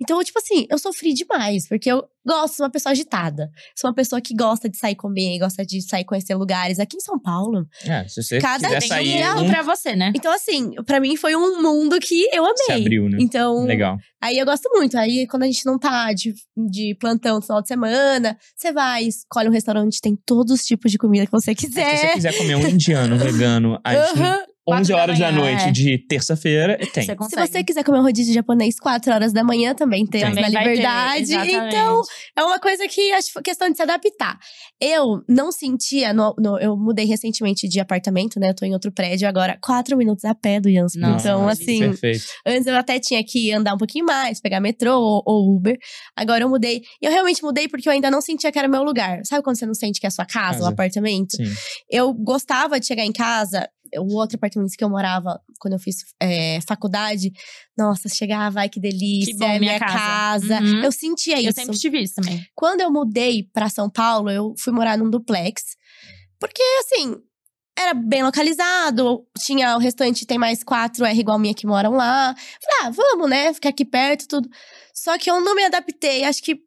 Então, 0.00 0.22
tipo 0.22 0.38
assim, 0.38 0.66
eu 0.70 0.78
sofri 0.78 1.14
demais, 1.14 1.66
porque 1.68 1.90
eu 1.90 2.04
gosto, 2.26 2.56
sou 2.56 2.66
uma 2.66 2.70
pessoa 2.70 2.92
agitada. 2.92 3.50
Sou 3.76 3.88
uma 3.88 3.94
pessoa 3.94 4.20
que 4.20 4.34
gosta 4.34 4.68
de 4.68 4.76
sair 4.76 4.94
comer, 4.94 5.38
gosta 5.38 5.64
de 5.64 5.80
sair 5.82 6.04
conhecer 6.04 6.34
lugares. 6.34 6.78
Aqui 6.78 6.96
em 6.96 7.00
São 7.00 7.18
Paulo. 7.18 7.66
É, 7.84 8.06
se 8.08 8.22
você 8.22 8.38
Cada 8.38 8.68
tem 8.68 8.88
sair, 8.88 9.24
um 9.36 9.46
pra 9.46 9.62
você, 9.62 9.94
né? 9.94 10.12
Então, 10.14 10.32
assim, 10.32 10.72
pra 10.86 11.00
mim 11.00 11.16
foi 11.16 11.36
um 11.36 11.62
mundo 11.62 11.98
que 12.00 12.28
eu 12.32 12.44
amei. 12.44 12.56
se 12.66 12.72
abriu, 12.72 13.08
né? 13.08 13.18
Então, 13.20 13.64
Legal. 13.64 13.98
Aí 14.24 14.38
eu 14.38 14.46
gosto 14.46 14.70
muito. 14.72 14.96
Aí 14.96 15.26
quando 15.26 15.42
a 15.42 15.46
gente 15.46 15.66
não 15.66 15.78
tá 15.78 16.10
de, 16.14 16.34
de 16.56 16.96
plantão 16.98 17.36
no 17.36 17.42
final 17.42 17.60
de 17.60 17.68
semana, 17.68 18.38
você 18.56 18.72
vai, 18.72 19.04
escolhe 19.04 19.50
um 19.50 19.52
restaurante, 19.52 20.00
tem 20.00 20.16
todos 20.24 20.50
os 20.60 20.64
tipos 20.64 20.90
de 20.90 20.96
comida 20.96 21.26
que 21.26 21.32
você 21.32 21.54
Se 21.54 21.60
você 21.60 21.66
quiser. 21.66 22.12
quiser 22.14 22.38
comer 22.38 22.54
um 22.56 22.66
indiano 22.66 23.18
vegano 23.18 23.78
às 23.84 24.12
Aham. 24.12 24.38
11 24.66 24.92
Quatro 24.92 24.96
da 24.96 25.02
horas 25.02 25.18
da, 25.18 25.30
manhã, 25.32 25.44
noite 25.56 25.68
é. 25.68 25.70
de 25.72 25.98
terça-feira, 26.06 26.78
tem. 26.92 27.04
Você 27.04 27.14
Se 27.28 27.36
você 27.36 27.62
quiser 27.62 27.84
comer 27.84 27.98
um 27.98 28.02
rodízio 28.02 28.32
japonês 28.32 28.78
4 28.80 29.12
horas 29.12 29.30
da 29.32 29.44
manhã, 29.44 29.74
também 29.74 30.06
temos 30.06 30.30
Também 30.34 30.50
na 30.50 30.58
ter, 30.60 30.68
liberdade. 30.70 31.22
exatamente. 31.22 31.54
então, 31.76 32.00
é 32.36 32.42
uma 32.44 32.58
coisa 32.58 32.88
que 32.88 33.12
acho 33.12 33.30
que 33.32 33.38
é 33.38 33.42
questão 33.42 33.68
de 33.68 33.76
se 33.76 33.82
adaptar. 33.82 34.38
Eu 34.80 35.22
não 35.28 35.52
sentia, 35.52 36.14
no- 36.14 36.34
no- 36.38 36.58
eu 36.58 36.76
mudei 36.78 37.04
recentemente 37.04 37.68
de 37.68 37.78
apartamento, 37.78 38.40
né? 38.40 38.48
Eu 38.50 38.54
tô 38.54 38.64
em 38.64 38.72
outro 38.72 38.90
prédio 38.90 39.28
agora, 39.28 39.58
quatro 39.62 39.96
minutos 39.98 40.24
a 40.24 40.34
pé 40.34 40.60
do 40.60 40.70
Jansp. 40.72 40.98
Nossa, 40.98 41.28
Então, 41.28 41.42
Nossa, 41.42 41.62
assim, 41.62 41.78
Perfeito. 41.80 42.24
Antes 42.46 42.66
eu 42.66 42.76
até 42.76 42.98
tinha 42.98 43.22
que 43.22 43.52
andar 43.52 43.74
um 43.74 43.78
pouquinho 43.78 44.06
mais, 44.06 44.40
pegar 44.40 44.60
metrô 44.60 44.98
ou, 44.98 45.22
ou 45.26 45.56
Uber. 45.56 45.76
Agora 46.16 46.42
eu 46.42 46.48
mudei. 46.48 46.80
E 47.02 47.06
eu 47.06 47.10
realmente 47.12 47.42
mudei 47.42 47.68
porque 47.68 47.86
eu 47.88 47.92
ainda 47.92 48.10
não 48.10 48.20
sentia 48.22 48.50
que 48.50 48.58
era 48.58 48.66
meu 48.68 48.82
lugar. 48.82 49.20
Sabe 49.24 49.42
quando 49.42 49.58
você 49.58 49.66
não 49.66 49.74
sente 49.74 50.00
que 50.00 50.06
é 50.06 50.08
a 50.08 50.10
sua 50.10 50.24
casa, 50.24 50.44
Casa. 50.58 50.64
o 50.64 50.66
apartamento? 50.68 51.36
Sim. 51.36 51.44
Eu 51.90 52.12
gostava 52.14 52.80
de 52.80 52.86
chegar 52.86 53.04
em 53.04 53.12
casa. 53.12 53.68
O 54.00 54.14
outro 54.14 54.36
apartamento 54.36 54.72
que 54.76 54.84
eu 54.84 54.90
morava 54.90 55.40
quando 55.58 55.74
eu 55.74 55.78
fiz 55.78 55.96
é, 56.20 56.58
faculdade, 56.66 57.32
nossa, 57.76 58.08
chegava, 58.08 58.60
ai 58.60 58.68
que 58.68 58.80
delícia, 58.80 59.32
Que 59.32 59.38
bom, 59.38 59.44
é 59.46 59.58
minha 59.58 59.72
minha 59.72 59.78
casa. 59.80 60.48
casa. 60.48 60.60
Uhum. 60.60 60.84
Eu 60.84 60.92
sentia 60.92 61.36
Eu 61.42 61.50
isso. 61.50 61.60
sempre 61.60 61.78
tive 61.78 62.02
isso 62.02 62.14
também. 62.14 62.44
Quando 62.54 62.80
eu 62.80 62.90
mudei 62.90 63.48
pra 63.52 63.68
São 63.68 63.88
Paulo, 63.90 64.30
eu 64.30 64.54
fui 64.58 64.72
morar 64.72 64.98
num 64.98 65.10
duplex. 65.10 65.76
Porque, 66.38 66.62
assim, 66.80 67.16
era 67.78 67.94
bem 67.94 68.22
localizado. 68.22 69.26
Tinha 69.38 69.76
o 69.76 69.78
restante, 69.78 70.26
tem 70.26 70.38
mais 70.38 70.62
quatro 70.62 71.04
R 71.04 71.18
igual 71.18 71.38
minha 71.38 71.54
que 71.54 71.66
moram 71.66 71.92
lá. 71.92 72.34
Falei, 72.34 72.78
ah, 72.82 72.90
vamos, 72.90 73.28
né? 73.28 73.52
Ficar 73.54 73.70
aqui 73.70 73.84
perto, 73.84 74.28
tudo. 74.28 74.48
Só 74.92 75.18
que 75.18 75.30
eu 75.30 75.40
não 75.40 75.54
me 75.54 75.64
adaptei. 75.64 76.24
Acho 76.24 76.42
que 76.42 76.58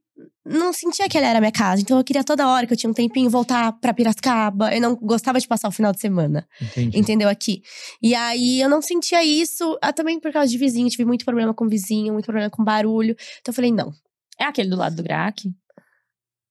não 0.47 0.71
sentia 0.71 1.07
que 1.09 1.17
ela 1.17 1.27
era 1.27 1.39
minha 1.39 1.51
casa. 1.51 1.81
Então 1.81 1.97
eu 1.97 2.03
queria 2.03 2.23
toda 2.23 2.47
hora 2.47 2.65
que 2.65 2.73
eu 2.73 2.77
tinha 2.77 2.89
um 2.89 2.93
tempinho 2.93 3.29
voltar 3.29 3.73
pra 3.73 3.93
Piracicaba. 3.93 4.73
Eu 4.73 4.81
não 4.81 4.95
gostava 4.95 5.39
de 5.39 5.47
passar 5.47 5.67
o 5.67 5.71
final 5.71 5.91
de 5.91 5.99
semana 5.99 6.47
Entendi. 6.61 6.97
entendeu? 6.97 7.29
Aqui. 7.29 7.61
E 8.01 8.15
aí 8.15 8.61
eu 8.61 8.69
não 8.69 8.81
sentia 8.81 9.23
isso, 9.23 9.77
ah, 9.81 9.91
também 9.91 10.19
por 10.19 10.31
causa 10.31 10.49
de 10.49 10.57
vizinho, 10.57 10.89
tive 10.89 11.05
muito 11.05 11.25
problema 11.25 11.53
com 11.53 11.67
vizinho, 11.67 12.13
muito 12.13 12.25
problema 12.25 12.49
com 12.49 12.63
barulho. 12.63 13.15
Então 13.41 13.51
eu 13.51 13.53
falei, 13.53 13.71
não. 13.71 13.91
É 14.39 14.45
aquele 14.45 14.69
do 14.69 14.77
lado 14.77 14.95
do 14.95 15.03
Grac? 15.03 15.49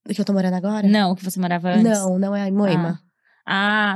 Do 0.06 0.14
que 0.14 0.20
eu 0.20 0.24
tô 0.24 0.32
morando 0.32 0.54
agora? 0.54 0.86
Não, 0.86 1.14
que 1.14 1.24
você 1.24 1.40
morava 1.40 1.70
antes. 1.70 1.84
Não, 1.84 2.18
não 2.18 2.34
é 2.34 2.48
em 2.48 2.52
Moema. 2.52 3.00
Ah, 3.00 3.05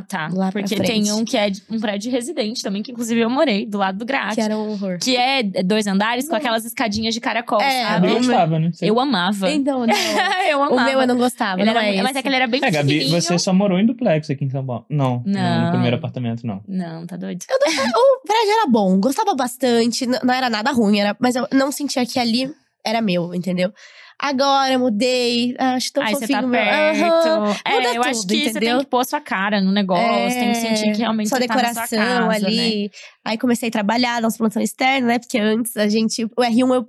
tá. 0.09 0.29
Lá 0.33 0.53
Porque 0.53 0.77
tem 0.77 1.11
um 1.13 1.25
que 1.25 1.37
é 1.37 1.51
um 1.69 1.81
prédio 1.81 2.11
residente 2.13 2.63
também, 2.63 2.83
que 2.83 2.93
inclusive 2.93 3.21
eu 3.21 3.29
morei, 3.29 3.67
do 3.67 3.79
lado 3.79 3.99
do 3.99 4.05
Grac. 4.07 4.35
Que 4.35 4.41
era 4.41 4.57
um 4.57 4.71
horror. 4.71 4.99
Que 5.01 5.17
é 5.17 5.43
dois 5.43 5.87
andares 5.89 6.29
com 6.29 6.37
aquelas 6.37 6.65
escadinhas 6.65 7.13
de 7.15 7.21
caracol, 7.21 7.61
É, 7.61 7.83
sabe? 7.85 8.07
Gabi 8.09 8.19
gostava, 8.27 8.59
né? 8.61 8.71
Eu 8.81 9.01
amava. 9.01 9.51
Então, 9.51 9.87
não. 9.87 9.95
eu 10.49 10.59
o 10.61 10.63
amava. 10.63 10.85
meu 10.89 11.01
eu 11.01 11.07
não 11.07 11.17
gostava, 11.17 11.61
Ele 11.61 11.73
não 11.73 11.81
era, 11.81 11.95
é 11.97 12.03
mas 12.03 12.15
é 12.17 12.23
que 12.23 12.29
ele 12.29 12.37
era 12.37 12.47
bem 12.47 12.61
É, 12.63 12.71
Gabi, 12.71 12.89
pequenininho. 12.95 13.21
você 13.21 13.39
só 13.39 13.53
morou 13.53 13.79
em 13.79 13.87
duplex 13.87 14.31
aqui 14.31 14.45
em 14.45 14.51
São 14.51 14.65
Paulo. 14.65 14.87
Não, 14.89 15.23
não. 15.27 15.41
Não. 15.41 15.65
no 15.67 15.71
primeiro 15.73 15.97
apartamento, 15.97 16.47
não. 16.47 16.63
Não, 16.69 17.07
tá 17.07 17.17
doido? 17.17 17.45
O 17.51 18.27
prédio 18.27 18.53
era 18.53 18.67
bom, 18.69 18.99
gostava 19.01 19.35
bastante, 19.35 20.07
n- 20.07 20.19
não 20.23 20.33
era 20.33 20.49
nada 20.49 20.71
ruim, 20.71 21.01
era, 21.01 21.17
mas 21.19 21.35
eu 21.35 21.47
não 21.53 21.73
sentia 21.73 22.07
que 22.07 22.19
ali 22.19 22.51
era 22.85 23.01
meu, 23.03 23.35
entendeu? 23.35 23.73
Agora 24.23 24.73
eu 24.75 24.79
mudei, 24.81 25.55
acho 25.59 25.93
tão 25.95 26.03
Aí 26.03 26.15
você 26.15 26.21
fofinho 26.21 26.41
tá 26.43 26.47
meu. 26.47 26.61
perto. 26.61 27.05
Aham. 27.05 27.57
É, 27.65 27.75
Muda 27.77 27.95
eu 27.95 28.03
acho 28.03 28.21
tudo, 28.21 28.29
que 28.29 28.37
você 28.37 28.43
tem 28.43 28.51
entendeu? 28.51 28.79
que 28.81 28.87
pôr 28.87 29.05
sua 29.07 29.21
cara 29.21 29.61
no 29.63 29.73
negócio, 29.73 30.05
tem 30.39 30.49
que 30.53 30.55
sentir 30.57 30.93
que 30.93 30.99
realmente 30.99 31.31
sua 31.31 31.39
você 31.39 31.47
tá 31.47 31.55
decoração 31.55 31.87
sua 31.87 31.97
casa, 31.99 32.29
né? 32.29 32.35
ali. 32.47 32.91
Aí 33.25 33.39
comecei 33.39 33.71
a 33.71 33.73
trabalhar, 33.73 34.21
dar 34.21 34.29
uns 34.29 34.37
plantões 34.37 34.69
externos, 34.69 35.09
né? 35.09 35.19
Porque 35.19 35.39
antes 35.39 35.75
a 35.77 35.89
gente. 35.89 36.25
O 36.25 36.43
R1 36.43 36.75
eu, 36.75 36.89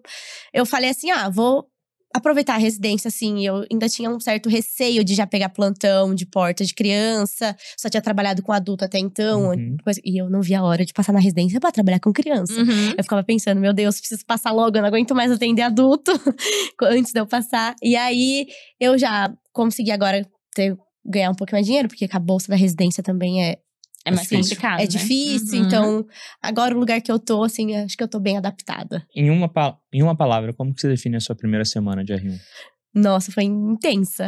eu 0.54 0.66
falei 0.66 0.90
assim: 0.90 1.10
ah, 1.10 1.30
vou 1.30 1.71
aproveitar 2.14 2.56
a 2.56 2.58
residência, 2.58 3.08
assim. 3.08 3.46
Eu 3.46 3.66
ainda 3.72 3.88
tinha 3.88 4.10
um 4.10 4.20
certo 4.20 4.50
receio 4.50 5.04
de 5.04 5.16
já 5.16 5.26
pegar 5.26 5.50
plantão 5.50 6.14
de 6.14 6.26
porta 6.26 6.64
de 6.64 6.74
criança. 6.74 7.56
Só 7.78 7.90
tinha 7.90 8.02
trabalhado 8.02 8.42
com 8.42 8.52
adulto 8.52 8.86
até 8.86 9.00
então. 9.00 9.50
Uhum. 9.50 9.78
e 10.04 10.22
eu 10.22 10.30
não 10.30 10.42
via 10.42 10.60
a 10.60 10.64
hora 10.64 10.86
de 10.86 10.94
passar 10.94 11.14
na 11.14 11.20
residência 11.20 11.60
pra 11.60 11.72
trabalhar 11.72 12.00
com 12.00 12.12
criança. 12.12 12.54
Uhum. 12.54 12.94
Eu 12.98 13.04
ficava 13.04 13.24
pensando, 13.24 13.60
meu 13.60 13.74
Deus, 13.74 14.00
preciso 14.00 14.26
passar 14.26 14.52
logo, 14.52 14.78
eu 14.78 14.82
não 14.82 14.88
aguento 14.88 15.16
mais 15.16 15.32
atender 15.32 15.62
adulto 15.62 16.12
antes 16.84 17.12
de 17.12 17.20
eu 17.20 17.28
passar. 17.28 17.76
E 17.82 17.96
aí 17.96 18.48
eu 18.80 18.98
já 18.98 19.34
consegui 19.54 19.92
agora 19.92 20.26
ter, 20.54 20.78
ganhar 21.06 21.32
um 21.32 21.36
pouco 21.36 21.54
mais 21.54 21.66
de 21.66 21.70
dinheiro, 21.70 21.88
porque 21.88 22.08
a 22.12 22.20
bolsa 22.20 22.50
da 22.50 22.56
residência 22.56 23.04
também 23.04 23.44
é, 23.44 23.58
É 24.06 24.10
mais 24.12 24.28
Difícil. 24.28 24.56
complicado. 24.56 24.80
é 24.80 24.84
né? 24.84 24.88
difícil. 24.88 25.60
Uhum. 25.60 25.68
Então, 25.68 26.06
agora 26.42 26.76
o 26.76 26.80
lugar 26.80 27.02
que 27.02 27.12
eu 27.12 27.20
tô, 27.20 27.44
assim, 27.44 27.76
acho 27.76 27.96
que 27.96 28.04
eu 28.04 28.08
tô 28.08 28.20
bem 28.20 28.38
adaptada. 28.38 29.06
Em 29.16 29.30
uma, 29.30 29.52
em 29.94 30.02
uma 30.02 30.16
palavra, 30.16 30.54
como 30.54 30.74
que 30.74 30.82
você 30.82 30.88
define 30.88 31.18
a 31.18 31.20
sua 31.20 31.36
primeira 31.36 31.64
semana 31.66 32.04
de 32.04 32.14
R1? 32.14 32.38
Nossa, 32.94 33.32
foi 33.32 33.44
intensa. 33.46 34.26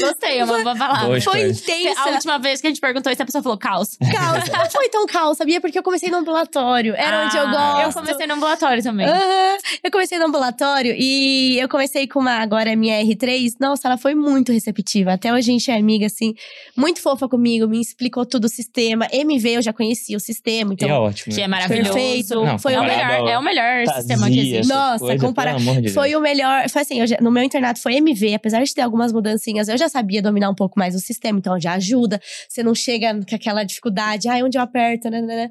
Gostei, 0.00 0.38
é 0.40 0.44
uma 0.44 0.62
boa 0.62 0.76
palavra. 0.76 1.06
Boa 1.06 1.20
foi 1.20 1.48
intensa. 1.50 2.00
A 2.00 2.10
última 2.10 2.38
vez 2.38 2.60
que 2.60 2.66
a 2.66 2.70
gente 2.70 2.80
perguntou 2.80 3.12
isso, 3.12 3.22
a 3.22 3.24
pessoa 3.26 3.42
falou 3.42 3.58
caos. 3.58 3.96
Caos. 4.14 4.48
Não 4.48 4.70
foi 4.70 4.88
tão 4.88 5.06
caos, 5.06 5.38
sabia? 5.38 5.60
Porque 5.60 5.78
eu 5.78 5.82
comecei 5.82 6.10
no 6.10 6.18
ambulatório. 6.18 6.94
Era 6.94 7.24
onde 7.26 7.36
eu 7.36 7.42
Ah, 7.48 7.50
gosto. 7.82 7.98
Eu 7.98 8.02
comecei 8.02 8.26
no 8.26 8.34
ambulatório 8.34 8.82
também. 8.82 9.06
Aham. 9.06 9.56
Eu 9.82 9.90
comecei 9.90 10.18
no 10.18 10.26
ambulatório 10.26 10.94
e 10.98 11.58
eu 11.58 11.68
comecei 11.68 12.06
com 12.06 12.20
uma, 12.20 12.32
agora 12.38 12.70
é 12.72 12.76
minha 12.76 13.02
R3. 13.02 13.52
Nossa, 13.60 13.88
ela 13.88 13.96
foi 13.96 14.14
muito 14.14 14.52
receptiva. 14.52 15.12
Até 15.12 15.32
hoje 15.32 15.50
a 15.50 15.52
gente 15.52 15.70
é 15.70 15.76
amiga, 15.76 16.06
assim, 16.06 16.34
muito 16.76 17.00
fofa 17.00 17.28
comigo, 17.28 17.66
me 17.66 17.80
explicou 17.80 18.24
tudo 18.26 18.44
o 18.44 18.48
sistema. 18.48 19.06
MV 19.12 19.48
eu 19.56 19.62
já 19.62 19.72
conhecia 19.72 20.16
o 20.16 20.20
sistema, 20.20 20.74
então. 20.74 20.88
é 20.88 20.92
ótimo. 20.94 21.34
Que 21.34 21.40
é 21.42 21.48
maravilhoso. 21.48 21.92
Perfeito. 21.92 22.34
Não, 22.44 22.58
Foi 22.58 22.74
o 22.76 22.82
é, 22.82 22.86
melhor, 22.86 23.28
é 23.30 23.38
o 23.38 23.42
melhor 23.42 23.84
Tazia, 23.86 24.00
sistema 24.02 24.26
que 24.28 24.38
existe. 24.40 24.68
Nossa, 24.72 24.98
coisas, 24.98 25.20
compara- 25.22 25.54
pelo 25.54 25.70
amor 25.70 25.82
de 25.82 25.88
Foi 25.90 26.14
o 26.14 26.20
melhor. 26.20 26.68
Foi 26.68 26.82
assim, 26.82 27.00
eu 27.00 27.06
já- 27.06 27.13
no 27.20 27.30
meu 27.30 27.42
internato 27.42 27.80
foi 27.80 27.94
MV, 27.94 28.34
apesar 28.34 28.62
de 28.62 28.74
ter 28.74 28.82
algumas 28.82 29.12
mudancinhas, 29.12 29.68
eu 29.68 29.76
já 29.76 29.88
sabia 29.88 30.22
dominar 30.22 30.50
um 30.50 30.54
pouco 30.54 30.78
mais 30.78 30.94
o 30.94 31.00
sistema, 31.00 31.38
então 31.38 31.58
já 31.60 31.74
ajuda. 31.74 32.20
Você 32.48 32.62
não 32.62 32.74
chega 32.74 33.14
com 33.28 33.34
aquela 33.34 33.64
dificuldade, 33.64 34.28
ai, 34.28 34.42
onde 34.42 34.58
eu 34.58 34.62
aperto, 34.62 35.10
né, 35.10 35.20
né, 35.20 35.36
né. 35.36 35.50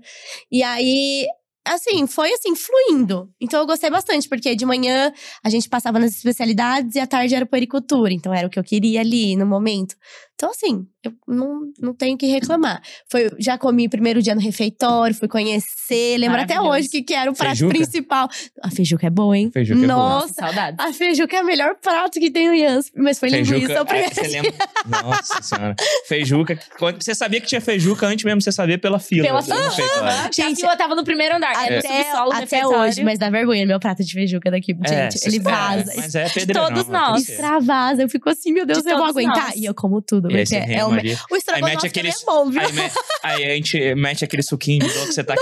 E 0.52 0.64
aí. 0.64 1.26
Assim, 1.66 2.06
foi 2.08 2.30
assim, 2.34 2.54
fluindo. 2.58 3.30
Então 3.40 3.62
eu 3.62 3.66
gostei 3.66 3.90
bastante, 3.90 4.28
porque 4.28 4.54
de 4.54 4.66
manhã 4.66 5.14
a 5.42 5.50
gente 5.50 5.70
passava 5.70 5.98
nas 5.98 6.12
especialidades 6.12 6.94
e 6.96 7.00
à 7.00 7.08
tarde 7.08 7.34
era 7.34 7.46
puericultura. 7.46 8.12
Então 8.12 8.34
era 8.34 8.46
o 8.46 8.50
que 8.50 8.60
eu 8.60 8.64
queria 8.66 9.00
ali 9.00 9.38
no 9.38 9.46
momento. 9.46 9.96
Então, 10.36 10.50
assim, 10.50 10.86
eu 11.06 11.14
não, 11.28 11.62
não 11.80 11.94
tenho 11.94 12.18
que 12.18 12.26
reclamar. 12.26 12.82
Foi, 13.10 13.30
já 13.40 13.58
comi 13.58 13.88
primeiro 13.88 14.22
dia 14.22 14.34
no 14.34 14.42
refeitório, 14.42 15.16
fui 15.16 15.28
conhecer. 15.28 16.18
Lembro 16.18 16.42
até 16.42 16.60
hoje 16.60 16.90
que, 16.90 17.02
que 17.04 17.14
era 17.14 17.30
o 17.30 17.36
prato 17.36 17.58
Feijuca? 17.58 17.74
principal. 17.76 18.28
A 18.62 18.70
feijuca 18.72 19.08
é 19.08 19.10
boa, 19.10 19.38
hein? 19.38 19.52
Feijuca 19.54 19.84
é 19.84 19.88
boa. 19.88 19.98
Nossa, 19.98 20.34
Saudades. 20.34 20.80
a 20.80 20.92
feijuca 20.92 21.38
é 21.38 21.42
o 21.42 21.46
melhor 21.46 21.76
prato 21.76 22.20
que 22.20 22.32
tem 22.32 22.48
no 22.48 22.54
Yans. 22.56 22.92
Mas 22.96 23.20
foi 23.20 23.30
linguiça 23.30 23.74
o 23.74 23.78
é, 23.78 23.86
primeiro 23.86 24.16
você 24.16 24.28
dia. 24.28 24.42
lembra? 24.42 24.68
Nossa 25.04 25.42
senhora. 25.42 25.76
Feijuca. 26.08 26.60
Você 27.00 27.14
sabia 27.16 27.40
que 27.40 27.48
tinha 27.48 27.62
feijuca 27.62 28.08
antes 28.08 28.26
mesmo 28.26 28.40
de 28.40 28.44
você 28.44 28.52
saber 28.52 28.80
pela 28.80 29.00
fila. 29.00 29.28
Pela 29.28 29.42
fila. 29.44 30.30
Gente, 30.34 30.42
a 30.54 30.56
fila 30.56 30.78
tava 30.78 30.96
no 30.96 31.04
primeiro 31.04 31.36
andar. 31.36 31.52
Até, 31.52 31.80
do 31.80 32.34
até 32.34 32.68
hoje, 32.68 33.04
mas 33.04 33.20
dá 33.20 33.30
vergonha 33.30 33.66
meu 33.66 33.80
prato 33.80 34.04
de 34.04 34.12
feijuca 34.12 34.50
daqui, 34.50 34.76
É, 34.84 35.12
gente. 35.12 35.28
Ele 35.28 35.38
é, 35.38 35.40
vaza. 35.42 35.94
mas 35.96 36.16
é 36.16 36.28
pedreirão. 36.30 36.68
todos 36.68 36.84
que 36.84 36.92
nós. 36.92 37.30
Extravasa. 37.30 38.02
Eu 38.02 38.10
fico 38.10 38.30
assim, 38.30 38.52
meu 38.52 38.66
Deus, 38.66 38.82
De 38.84 38.90
eu 38.90 38.98
vou 38.98 39.06
aguentar. 39.06 39.48
nós. 39.48 39.56
E 39.56 39.66
eu 39.66 39.74
como 39.76 40.02
tudo. 40.02 40.23
E 40.32 40.38
aí 40.38 40.46
você 40.46 40.56
é 40.56 40.60
rema 40.60 40.88
o, 40.90 40.94
ali. 40.94 41.18
o 41.32 41.36
estrogonofe 41.36 41.72
mete 41.74 41.94
também 41.94 42.12
aqueles- 42.12 42.22
é 42.22 42.26
bom, 42.26 42.50
viu? 42.50 42.62
Aí, 42.62 42.72
me- 42.74 42.92
aí 43.24 43.46
a 43.46 43.56
gente 43.56 43.96
mete 43.96 44.24
aquele 44.26 44.44
suquinho 44.44 44.80
de 44.88 44.94
você 44.94 45.24
tá 45.24 45.36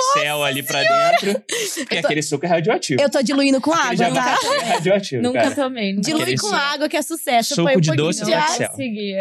ali 0.48 0.64
pra 0.64 0.82
dentro. 0.82 1.42
Porque 1.80 2.02
tô- 2.02 2.08
aquele 2.08 2.22
suco 2.22 2.46
é 2.46 2.50
radioativo. 2.50 3.02
Eu 3.02 3.10
tô 3.10 3.22
diluindo 3.22 3.60
com 3.62 3.72
Aquele 3.74 4.04
água, 4.04 4.22
tá? 4.22 4.38
jabá 4.42 4.56
é 4.56 4.66
radioativo, 4.74 5.22
Nunca 5.24 5.42
cara. 5.42 5.56
tomei. 5.56 5.92
Nunca 5.94 6.02
Dilui 6.06 6.22
Aquele 6.24 6.38
com 6.38 6.48
suco- 6.48 6.60
água, 6.60 6.90
que 6.90 6.98
é 6.98 7.02
sucesso. 7.02 7.50
suco 7.56 7.64
Põe 7.68 7.78
um 7.78 7.80
de 7.82 7.88
pouquinho 7.90 8.08
doce 8.08 8.26
de 8.26 8.32
conseguia. 8.68 9.20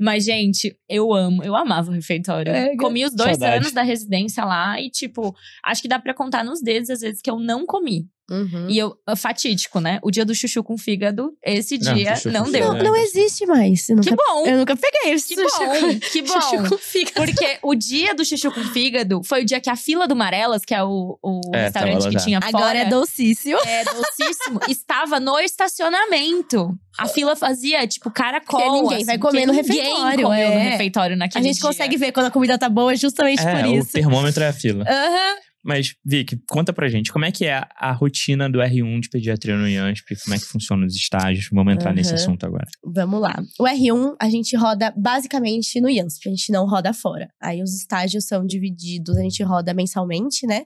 Mas, 0.00 0.24
gente, 0.24 0.76
eu 0.88 1.12
amo. 1.12 1.42
Eu 1.42 1.54
amava 1.56 1.90
o 1.90 1.94
refeitório. 1.94 2.52
É, 2.52 2.76
comi 2.76 3.04
os 3.04 3.14
dois 3.14 3.30
saudade. 3.30 3.56
anos 3.58 3.72
da 3.72 3.82
residência 3.82 4.44
lá 4.44 4.80
e, 4.80 4.90
tipo, 4.90 5.34
acho 5.64 5.82
que 5.82 5.88
dá 5.88 5.98
pra 5.98 6.14
contar 6.14 6.44
nos 6.44 6.60
dedos 6.62 6.90
as 6.90 7.00
vezes 7.00 7.20
que 7.22 7.30
eu 7.30 7.38
não 7.38 7.64
comi. 7.66 8.06
Uhum. 8.30 8.66
E 8.68 8.78
eu, 8.78 8.94
fatídico, 9.16 9.80
né? 9.80 9.98
O 10.02 10.10
dia 10.10 10.24
do 10.24 10.34
chuchu 10.34 10.62
com 10.62 10.78
fígado, 10.78 11.32
esse 11.44 11.76
Não, 11.78 11.94
dia 11.94 12.14
chuchu 12.16 12.30
não, 12.30 12.44
com 12.44 12.50
deu. 12.52 12.72
Não, 12.74 12.82
não 12.84 12.96
existe 12.96 13.44
mais. 13.46 13.88
Eu 13.88 13.96
Que 14.00 14.10
nunca, 14.10 14.24
bom! 14.24 14.46
eu 14.46 14.56
nunca 14.58 14.76
peguei 14.76 15.12
esse 15.12 15.34
Que 15.34 15.42
sushi 15.48 15.64
bom, 15.66 15.80
com- 15.80 15.98
que 16.00 16.26
chuchu 16.26 16.56
bom. 16.62 16.68
com 16.68 16.78
fígado. 16.78 17.14
Porque 17.14 17.58
o 17.62 17.74
dia 17.74 18.14
do 18.14 18.24
chuchu 18.24 18.50
com 18.52 18.62
fígado 18.64 19.22
foi 19.24 19.42
o 19.42 19.44
dia 19.44 19.60
que 19.60 19.68
a 19.68 19.76
fila 19.76 20.06
do 20.06 20.14
Marelas, 20.14 20.64
que 20.64 20.74
é 20.74 20.82
o, 20.82 21.18
o 21.22 21.40
É, 21.54 21.64
restaurante 21.64 22.08
que 22.08 22.16
tinha 22.18 22.40
fora, 22.40 22.56
Agora 22.56 22.78
é 22.78 22.84
docíssimo. 22.88 23.58
é 23.66 23.84
docíssimo, 23.84 24.60
estava 24.68 25.18
no 25.18 25.38
estacionamento. 25.38 26.74
A 26.98 27.06
fila 27.08 27.34
fazia, 27.36 27.86
tipo, 27.86 28.10
caracol. 28.10 28.60
Porque 28.60 28.70
ninguém 28.82 28.96
assim, 28.98 29.06
vai 29.06 29.18
comer 29.18 29.46
no 29.46 29.52
ninguém 29.52 29.76
refeitório, 29.80 30.22
comeu 30.24 30.48
no 30.48 30.54
é. 30.54 30.68
refeitório 30.70 31.14
A 31.14 31.16
naquele 31.16 31.44
gente 31.44 31.54
dia. 31.58 31.62
consegue 31.66 31.96
ver 31.96 32.12
quando 32.12 32.26
a 32.26 32.30
comida 32.30 32.58
tá 32.58 32.68
boa 32.68 32.94
justamente 32.94 33.40
É, 33.40 33.62
por 33.62 33.70
o 33.70 33.74
isso. 33.78 33.92
termômetro 33.92 34.42
é 34.42 34.48
a 34.48 34.52
fila. 34.52 34.84
Aham. 34.86 35.36
Mas, 35.62 35.94
Vicky, 36.04 36.40
conta 36.48 36.72
pra 36.72 36.88
gente, 36.88 37.12
como 37.12 37.24
é 37.24 37.32
que 37.32 37.44
é 37.44 37.62
a, 37.76 37.92
rotina 37.92 38.48
do 38.48 38.58
R1 38.60 39.00
de 39.00 39.10
pediatria 39.10 39.56
no 39.56 39.68
IANSP? 39.68 40.16
Como 40.24 40.34
é 40.34 40.38
que 40.38 40.44
funciona 40.44 40.86
os 40.86 40.94
estágios? 40.94 41.48
Vamos 41.52 41.74
entrar 41.74 41.92
nesse 41.92 42.10
Aham. 42.10 42.16
assunto 42.16 42.46
agora. 42.46 42.66
Vamos 42.82 43.20
lá. 43.20 43.42
O 43.58 43.64
R1 43.64 44.16
a 44.20 44.30
gente 44.30 44.56
roda 44.56 44.92
basicamente 44.96 45.80
no 45.80 45.90
IANSP, 45.90 46.28
a 46.28 46.30
gente 46.30 46.52
não 46.52 46.66
roda 46.66 46.92
fora. 46.94 47.28
Aí 47.40 47.62
os 47.62 47.74
estágios 47.74 48.24
são 48.26 48.46
divididos, 48.46 49.16
a 49.16 49.22
gente 49.22 49.42
roda 49.42 49.74
mensalmente, 49.74 50.46
né? 50.46 50.64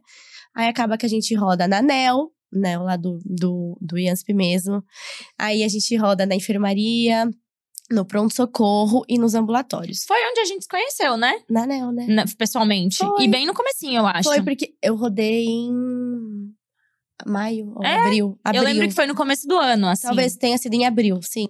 Aí 0.55 0.69
acaba 0.69 0.97
que 0.97 1.07
a 1.07 1.09
gente 1.09 1.35
roda 1.35 1.67
na 1.67 1.83
NEL, 1.83 2.31
né? 2.53 2.79
Lá 2.79 2.97
do, 2.97 3.19
do, 3.25 3.77
do 3.81 3.99
IANSP 3.99 4.33
mesmo. 4.33 4.83
Aí 5.39 5.65
a 5.65 5.69
gente 5.69 5.97
roda 5.97 6.25
na 6.25 6.37
enfermaria, 6.37 7.29
no 7.91 8.05
pronto-socorro 8.05 9.05
e 9.09 9.19
nos 9.19 9.35
ambulatórios. 9.35 10.05
Foi 10.07 10.17
onde 10.31 10.41
a 10.41 10.45
gente 10.45 10.63
se 10.63 10.69
conheceu, 10.69 11.17
né? 11.17 11.35
Na 11.51 11.67
NEL, 11.67 11.93
né? 11.93 12.07
Na- 12.09 12.25
pessoalmente. 12.39 12.97
Foi. 12.99 13.25
E 13.25 13.29
bem 13.29 13.47
no 13.47 13.55
comecinho, 13.55 13.99
eu 14.01 14.07
acho. 14.07 14.29
Foi 14.29 14.43
porque 14.43 14.75
eu 14.83 14.97
rodei 14.97 15.45
em 15.47 16.53
maio 17.27 17.73
ou 17.77 17.85
É? 17.85 17.95
abril. 18.01 18.39
abril. 18.43 18.63
Eu 18.63 18.67
lembro 18.69 18.89
que 18.89 18.95
foi 18.95 19.07
no 19.07 19.15
começo 19.15 19.47
do 19.47 19.57
ano, 19.59 19.87
assim. 19.89 20.07
Talvez 20.07 20.37
tenha 20.37 20.57
sido 20.59 20.75
em 20.75 20.87
abril, 20.87 21.21
sim. 21.23 21.47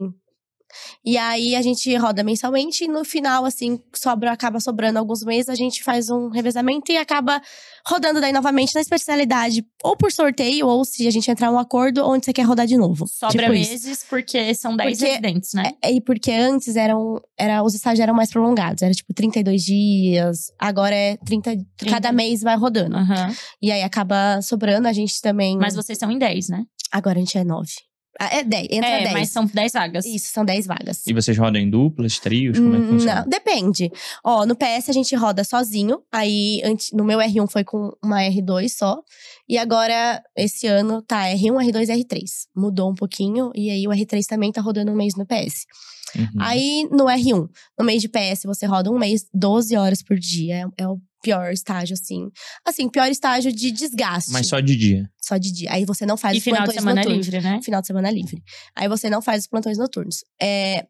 E 1.05 1.16
aí 1.18 1.55
a 1.57 1.62
gente 1.62 1.95
roda 1.97 2.22
mensalmente 2.25 2.85
e 2.85 2.89
no 2.89 3.05
final, 3.05 3.45
assim, 3.45 3.79
sobra, 3.95 4.33
acaba 4.33 4.61
sobrando 4.61 4.99
alguns 4.99 5.22
meses, 5.22 5.49
a 5.49 5.55
gente 5.55 5.83
faz 5.83 6.11
um 6.11 6.29
revezamento 6.29 6.91
e 6.93 6.97
acaba 6.97 7.41
rodando 7.87 8.20
daí 8.20 8.33
novamente 8.33 8.75
na 8.75 8.81
especialidade, 8.81 9.64
ou 9.83 9.97
por 9.97 10.11
sorteio, 10.12 10.66
ou 10.66 10.85
se 10.85 11.07
a 11.07 11.11
gente 11.11 11.31
entrar 11.31 11.49
em 11.49 11.51
um 11.51 11.59
acordo, 11.59 12.05
onde 12.09 12.25
você 12.25 12.33
quer 12.33 12.43
rodar 12.43 12.66
de 12.66 12.77
novo. 12.77 13.07
Sobra 13.09 13.43
Tipo 13.45 13.55
isso. 13.55 13.70
meses, 13.70 14.05
porque 14.09 14.55
são 14.55 14.77
10 14.77 14.99
Porque- 14.99 15.11
residentes, 15.11 15.53
né? 15.53 15.72
É, 15.83 15.93
e 15.93 16.01
porque 16.01 16.31
antes 16.31 16.77
eram, 16.77 17.20
era, 17.39 17.62
os 17.62 17.75
estágios 17.75 18.01
eram 18.01 18.14
mais 18.14 18.31
prolongados, 18.31 18.83
era 18.83 18.93
tipo 18.95 19.12
32 19.12 19.62
dias, 19.62 20.53
agora 20.59 20.95
é 20.95 21.16
30, 21.18 21.51
30. 21.77 21.95
cada 21.95 22.12
mês 22.12 22.41
vai 22.41 22.57
rodando. 22.57 22.97
Aham. 22.97 23.35
E 23.61 23.70
aí 23.70 23.83
acaba 23.83 24.41
sobrando, 24.43 24.89
a 24.89 24.93
gente 24.93 25.20
também. 25.20 25.57
Mas 25.59 25.75
vocês 25.75 25.99
são 25.99 26.11
em 26.11 26.18
10, 26.18 26.49
né? 26.49 26.64
Agora 26.91 27.18
a 27.18 27.20
gente 27.20 27.37
é 27.37 27.45
9. 27.45 27.68
Ah, 28.19 28.39
é 28.39 28.45
10, 28.45 28.69
entra 28.71 28.89
é, 28.89 29.03
10. 29.03 29.12
mas 29.12 29.29
são 29.31 29.45
10 29.45 29.73
vagas. 29.73 30.05
Isso, 30.05 30.29
são 30.29 30.45
10 30.45 30.67
vagas. 30.67 31.07
E 31.07 31.12
vocês 31.12 31.37
rodam 31.37 31.61
em 31.61 31.69
duplas, 31.69 32.19
trios? 32.19 32.59
Como 32.59 32.77
é 32.77 32.81
que 32.81 32.87
funciona? 32.87 33.21
Não, 33.23 33.29
depende. 33.29 33.91
Ó, 34.23 34.47
no 34.47 34.55
PS 34.55 34.89
a 34.89 34.93
gente 34.93 35.15
roda 35.17 35.43
sozinho. 35.43 36.01
Aí, 36.12 36.62
no 36.93 37.05
meu 37.05 37.19
R1 37.19 37.51
foi 37.51 37.65
com 37.65 37.91
uma 38.03 38.21
R2 38.21 38.69
só. 38.69 39.03
E 39.49 39.59
agora, 39.59 40.23
esse 40.37 40.67
ano, 40.67 41.03
tá 41.03 41.25
R1, 41.25 41.71
R2 41.71 41.89
e 41.89 42.05
R3. 42.05 42.25
Mudou 42.57 42.91
um 42.91 42.95
pouquinho. 42.95 43.51
E 43.55 43.71
aí, 43.71 43.87
o 43.87 43.91
R3 43.91 44.25
também 44.27 44.53
tá 44.53 44.61
rodando 44.61 44.93
um 44.93 44.97
mês 44.97 45.15
no 45.17 45.27
PS. 45.27 45.67
Uhum. 46.17 46.41
Aí, 46.41 46.89
no 46.91 47.05
R1, 47.07 47.49
no 47.79 47.85
mês 47.85 48.01
de 48.01 48.09
PS, 48.09 48.45
você 48.45 48.67
roda 48.67 48.91
um 48.91 48.99
mês, 48.99 49.27
12 49.35 49.77
horas 49.77 50.03
por 50.03 50.17
dia. 50.17 50.71
É, 50.79 50.85
é 50.85 50.89
o 50.89 51.01
pior 51.25 51.51
estágio, 51.51 51.95
assim. 51.95 52.29
Assim, 52.66 52.89
pior 52.89 53.11
estágio 53.11 53.51
de 53.51 53.70
desgaste. 53.70 54.31
Mas 54.31 54.47
só 54.47 54.61
de 54.61 54.77
dia. 54.77 55.11
Só 55.22 55.39
de 55.39 55.51
dia. 55.51 55.72
Aí 55.72 55.87
você 55.87 56.05
não 56.05 56.18
faz 56.18 56.35
E 56.35 56.39
os 56.39 56.45
final 56.45 56.61
de 56.61 56.66
plantões 56.66 56.83
semana 56.83 57.01
noturnos. 57.01 57.27
livre, 57.27 57.41
né? 57.41 57.62
Final 57.62 57.81
de 57.81 57.87
semana 57.87 58.11
livre. 58.11 58.43
Aí 58.77 58.87
você 58.87 59.09
não 59.09 59.22
faz 59.22 59.43
os 59.43 59.47
plantões 59.49 59.79
noturnos. 59.79 60.22
É, 60.41 60.87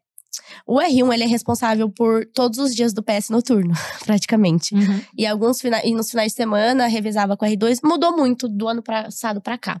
o 0.67 0.77
R1, 0.77 1.13
ele 1.13 1.23
é 1.23 1.27
responsável 1.27 1.89
por 1.89 2.25
todos 2.33 2.59
os 2.59 2.75
dias 2.75 2.93
do 2.93 3.01
PS 3.01 3.29
noturno, 3.29 3.73
praticamente. 4.05 4.75
Uhum. 4.75 5.01
E 5.17 5.25
alguns 5.25 5.61
fina 5.61 5.81
e 5.85 5.93
nos 5.93 6.09
finais 6.09 6.33
de 6.33 6.35
semana 6.35 6.87
revezava 6.87 7.37
com 7.37 7.45
o 7.45 7.49
R2. 7.49 7.79
Mudou 7.81 8.15
muito 8.15 8.49
do 8.49 8.67
ano 8.67 8.83
passado 8.83 9.41
pra 9.41 9.57
cá. 9.57 9.79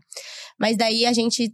Mas 0.57 0.77
daí 0.77 1.05
a 1.05 1.11
gente 1.11 1.53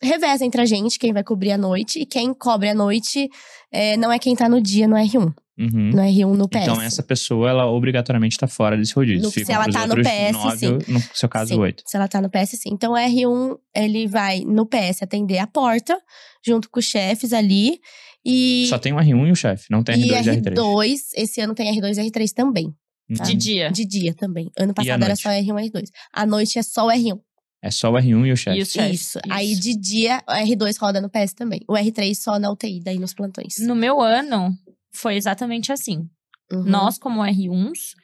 reveza 0.00 0.44
entre 0.44 0.60
a 0.60 0.66
gente, 0.66 0.98
quem 0.98 1.12
vai 1.12 1.24
cobrir 1.24 1.50
a 1.50 1.58
noite. 1.58 1.98
E 1.98 2.06
quem 2.06 2.32
cobre 2.32 2.68
a 2.68 2.74
noite 2.74 3.28
é, 3.72 3.96
não 3.96 4.12
é 4.12 4.18
quem 4.18 4.36
tá 4.36 4.48
no 4.48 4.60
dia 4.60 4.86
no 4.86 4.94
R1. 4.94 5.34
Uhum. 5.58 5.90
No 5.90 6.02
R1 6.02 6.34
no 6.36 6.48
PS. 6.48 6.62
Então, 6.62 6.80
essa 6.80 7.02
pessoa, 7.02 7.48
ela 7.50 7.66
obrigatoriamente 7.66 8.38
tá 8.38 8.46
fora 8.48 8.76
desse 8.76 8.94
rodízio. 8.94 9.22
No- 9.22 9.30
se 9.30 9.52
ela 9.52 9.68
tá 9.68 9.86
no 9.86 9.94
PS, 9.96 10.32
nove, 10.32 10.56
sim. 10.58 10.78
No 10.88 11.00
seu 11.14 11.28
caso, 11.28 11.52
Sim, 11.54 11.60
oito. 11.60 11.82
Se 11.86 11.96
ela 11.96 12.08
tá 12.08 12.20
no 12.22 12.30
PS, 12.30 12.56
sim. 12.58 12.70
Então, 12.72 12.92
o 12.92 12.96
R1, 12.96 13.58
ele 13.74 14.06
vai 14.06 14.40
no 14.40 14.64
PS 14.66 15.02
atender 15.02 15.38
a 15.38 15.46
porta, 15.46 15.98
junto 16.44 16.70
com 16.70 16.80
os 16.80 16.86
chefes 16.86 17.32
ali. 17.32 17.78
E, 18.24 18.66
Só 18.68 18.78
tem 18.78 18.92
o 18.92 18.96
R1 18.96 19.28
e 19.28 19.32
o 19.32 19.36
chefe, 19.36 19.66
não 19.70 19.82
tem 19.82 20.00
e 20.00 20.08
R2 20.08 20.26
e 20.26 20.40
R3. 20.40 20.54
R2, 20.54 20.96
esse 21.16 21.40
ano 21.40 21.54
tem 21.54 21.76
R2 21.78 21.98
e 21.98 22.10
R3 22.10 22.32
também. 22.32 22.66
Uhum. 23.10 23.16
tá? 23.16 23.24
De 23.24 23.34
dia. 23.34 23.70
De 23.70 23.84
dia 23.84 24.14
também. 24.14 24.50
Ano 24.58 24.72
passado 24.72 25.04
era 25.04 25.16
só 25.16 25.28
R1 25.28 25.66
e 25.66 25.70
R2. 25.70 25.84
À 26.12 26.24
noite 26.24 26.58
é 26.58 26.62
só 26.62 26.86
o 26.86 26.90
R1. 26.90 27.18
É 27.64 27.70
só 27.70 27.90
o 27.90 27.94
R1 27.94 28.26
e 28.26 28.32
o 28.32 28.36
chefe. 28.36 28.58
E 28.58 28.64
chefes. 28.64 29.00
Isso. 29.00 29.18
Aí 29.28 29.54
de 29.54 29.76
dia, 29.78 30.22
o 30.28 30.32
R2 30.32 30.76
roda 30.80 31.00
no 31.00 31.10
PS 31.10 31.34
também. 31.34 31.60
O 31.68 31.74
R3 31.74 32.14
só 32.14 32.38
na 32.38 32.50
UTI, 32.50 32.80
daí 32.82 32.98
nos 32.98 33.12
plantões. 33.12 33.58
No 33.60 33.74
meu 33.74 34.00
ano, 34.00 34.52
foi 34.94 35.16
exatamente 35.16 35.72
assim. 35.72 36.08
Uhum. 36.52 36.64
Nós, 36.64 36.98
como 36.98 37.20
R1s, 37.22 37.94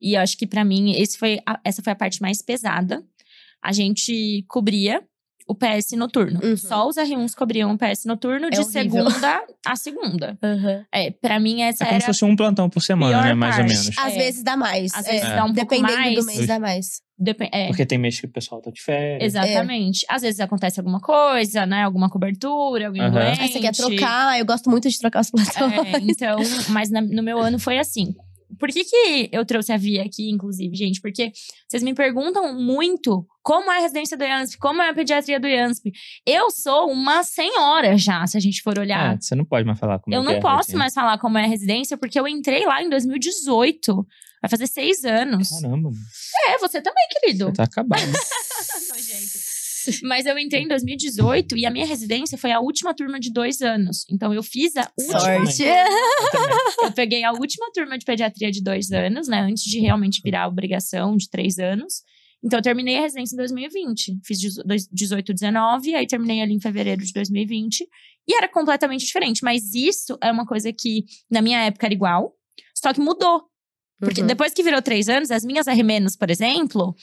e 0.00 0.14
eu 0.16 0.20
acho 0.22 0.36
que 0.36 0.46
pra 0.46 0.64
mim 0.64 0.92
esse 0.92 1.18
foi 1.18 1.38
a- 1.46 1.60
essa 1.64 1.82
foi 1.82 1.92
a 1.92 1.96
parte 1.96 2.20
mais 2.22 2.40
pesada. 2.42 3.02
A 3.62 3.72
gente 3.72 4.44
cobria 4.48 5.02
o 5.46 5.54
PS 5.54 5.96
noturno. 5.96 6.40
Uhum. 6.42 6.56
Só 6.56 6.88
os 6.88 6.96
R1s 6.96 7.34
cobriam 7.34 7.72
o 7.72 7.76
PS 7.76 8.06
noturno 8.06 8.48
de 8.50 8.58
horrível. 8.60 8.72
segunda 8.72 9.44
a 9.66 9.76
segunda. 9.76 10.38
Uhum. 10.42 10.84
É, 10.94 11.10
para 11.10 11.38
mim 11.40 11.60
essa 11.62 11.82
É 11.84 11.86
como 11.88 11.94
era 11.96 12.00
se 12.00 12.06
fosse 12.06 12.24
um 12.24 12.36
plantão 12.36 12.70
por 12.70 12.80
semana, 12.80 13.20
né? 13.22 13.34
Mais 13.34 13.56
ou 13.58 13.64
parte. 13.64 13.74
menos. 13.76 13.98
Às 13.98 14.14
É. 14.14 14.16
vezes 14.18 14.42
dá 14.44 14.56
mais. 14.56 14.94
Às 14.94 15.06
é. 15.06 15.10
vezes 15.10 15.28
dá 15.28 15.44
um 15.44 15.52
pouco 15.52 15.70
Dependendo 15.70 15.98
mais. 15.98 16.14
do 16.14 16.24
mês, 16.24 16.46
dá 16.46 16.58
mais. 16.60 17.02
Depen- 17.20 17.50
é, 17.52 17.66
Porque 17.68 17.84
tem 17.86 17.98
mês 17.98 18.18
que 18.18 18.26
o 18.26 18.30
pessoal 18.30 18.60
tá 18.60 18.70
de 18.70 18.80
férias. 18.82 19.22
exatamente. 19.34 20.04
Às 20.08 20.22
vezes 20.22 20.40
acontece 20.40 20.80
alguma 20.80 21.00
coisa, 21.00 21.66
né? 21.66 21.82
Alguma 21.84 22.08
cobertura, 22.08 22.86
alguém 22.86 23.02
Aham. 23.02 23.10
doente. 23.12 23.40
Aí 23.42 23.48
você 23.48 23.60
quer 23.60 23.72
trocar, 23.74 24.38
eu 24.38 24.46
gosto 24.46 24.70
muito 24.70 24.88
de 24.88 24.98
trocar 24.98 25.20
os 25.20 25.30
plantões. 25.30 25.94
É, 25.94 25.98
então, 26.02 26.38
mas 26.70 26.90
na- 26.90 27.00
no 27.02 27.22
meu 27.22 27.38
ano 27.38 27.58
foi 27.58 27.78
assim. 27.78 28.14
Por 28.58 28.68
que, 28.68 28.84
que 28.84 29.28
eu 29.32 29.44
trouxe 29.46 29.72
a 29.72 29.76
Via 29.76 30.02
aqui, 30.02 30.28
inclusive, 30.28 30.74
gente? 30.74 31.00
Porque 31.00 31.30
vocês 31.68 31.82
me 31.84 31.94
perguntam 31.94 32.52
muito 32.60 33.24
como 33.42 33.70
é 33.70 33.78
a 33.78 33.80
residência 33.80 34.16
do 34.18 34.24
IANSP, 34.24 34.58
como 34.58 34.82
é 34.82 34.90
a 34.90 34.94
pediatria 34.94 35.38
do 35.38 35.46
IANSP. 35.46 35.92
Eu 36.26 36.50
sou 36.50 36.90
uma 36.90 37.22
senhora 37.22 37.96
já, 37.96 38.26
se 38.26 38.36
a 38.36 38.40
gente 38.40 38.60
for 38.60 38.76
olhar. 38.78 39.14
Ah, 39.14 39.18
você 39.18 39.34
não 39.36 39.44
pode 39.44 39.64
mais 39.64 39.78
falar 39.78 39.98
como 40.00 40.14
eu 40.14 40.20
é 40.20 40.24
que 40.24 40.30
não 40.32 40.36
é 40.38 40.40
posso 40.40 40.76
mais 40.76 40.92
falar 40.92 41.16
como 41.18 41.38
é 41.38 41.44
a 41.44 41.46
residência, 41.46 41.96
porque 41.96 42.18
eu 42.18 42.26
entrei 42.26 42.66
lá 42.66 42.82
em 42.82 42.90
2018. 42.90 44.04
Vai 44.40 44.48
fazer 44.48 44.66
seis 44.66 45.04
anos. 45.04 45.48
Caramba. 45.48 45.90
É, 46.48 46.58
você 46.58 46.80
também, 46.80 47.06
querido. 47.10 47.46
Você 47.46 47.52
tá 47.52 47.64
acabado. 47.64 48.02
Mas 50.02 50.26
eu 50.26 50.38
entrei 50.38 50.62
em 50.62 50.68
2018 50.68 51.56
e 51.56 51.64
a 51.64 51.70
minha 51.70 51.86
residência 51.86 52.36
foi 52.36 52.52
a 52.52 52.60
última 52.60 52.94
turma 52.94 53.18
de 53.18 53.32
dois 53.32 53.62
anos. 53.62 54.04
Então 54.10 54.32
eu 54.32 54.42
fiz 54.42 54.76
a 54.76 54.90
última 54.98 55.20
Sorte. 55.20 55.64
Eu 56.82 56.92
peguei 56.92 57.24
a 57.24 57.32
última 57.32 57.70
turma 57.72 57.96
de 57.96 58.04
pediatria 58.04 58.50
de 58.50 58.62
dois 58.62 58.92
anos, 58.92 59.26
né? 59.26 59.40
Antes 59.40 59.64
de 59.64 59.80
realmente 59.80 60.20
virar 60.22 60.48
obrigação 60.48 61.16
de 61.16 61.30
três 61.30 61.58
anos. 61.58 62.02
Então, 62.42 62.58
eu 62.58 62.62
terminei 62.62 62.96
a 62.96 63.02
residência 63.02 63.34
em 63.34 63.36
2020. 63.36 64.18
Fiz 64.24 64.38
18, 64.90 65.34
19, 65.34 65.94
aí 65.94 66.06
terminei 66.06 66.40
ali 66.40 66.54
em 66.54 66.60
fevereiro 66.60 67.04
de 67.04 67.12
2020. 67.12 67.86
E 68.26 68.34
era 68.34 68.48
completamente 68.48 69.04
diferente. 69.04 69.44
Mas 69.44 69.74
isso 69.74 70.16
é 70.22 70.32
uma 70.32 70.46
coisa 70.46 70.72
que, 70.72 71.04
na 71.30 71.42
minha 71.42 71.60
época, 71.60 71.86
era 71.86 71.94
igual. 71.94 72.34
Só 72.74 72.94
que 72.94 73.00
mudou. 73.00 73.42
Porque 74.00 74.22
Uhum. 74.22 74.26
depois 74.26 74.52
que 74.54 74.62
virou 74.62 74.80
três 74.82 75.08
anos, 75.08 75.30
as 75.30 75.44
minhas 75.44 75.66
R-, 75.66 75.82
por 76.18 76.30
exemplo, 76.30 76.94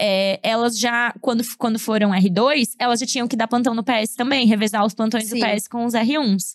é, 0.00 0.38
elas 0.42 0.78
já, 0.78 1.12
quando, 1.20 1.42
quando 1.58 1.78
foram 1.78 2.10
R2, 2.10 2.70
elas 2.78 3.00
já 3.00 3.06
tinham 3.06 3.26
que 3.26 3.36
dar 3.36 3.48
plantão 3.48 3.74
no 3.74 3.82
PS 3.82 4.14
também, 4.16 4.46
revezar 4.46 4.84
os 4.84 4.94
plantões 4.94 5.26
Sim. 5.28 5.38
do 5.40 5.46
PS 5.46 5.66
com 5.68 5.84
os 5.84 5.94
R1s. 5.94 6.54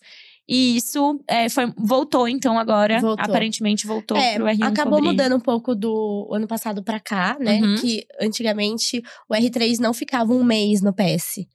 E 0.51 0.77
isso 0.77 1.19
é, 1.27 1.47
foi, 1.47 1.71
voltou, 1.77 2.27
então, 2.27 2.57
agora. 2.57 2.99
Voltou. 2.99 3.23
Aparentemente 3.23 3.85
voltou 3.85 4.17
É, 4.17 4.33
pro 4.35 4.45
R1 4.45 4.63
acabou 4.63 4.95
cobrir. 4.97 5.09
mudando 5.11 5.35
um 5.35 5.39
pouco 5.39 5.75
do 5.75 6.27
ano 6.33 6.47
passado 6.47 6.83
pra 6.83 6.99
cá, 6.99 7.37
né? 7.39 7.61
Uhum. 7.61 7.75
Que 7.75 8.03
antigamente 8.19 9.01
o 9.29 9.33
R3 9.35 9.77
não 9.79 9.93
ficava 9.93 10.33
um 10.33 10.43
mês 10.43 10.81
no 10.81 10.91
PS. 10.91 11.45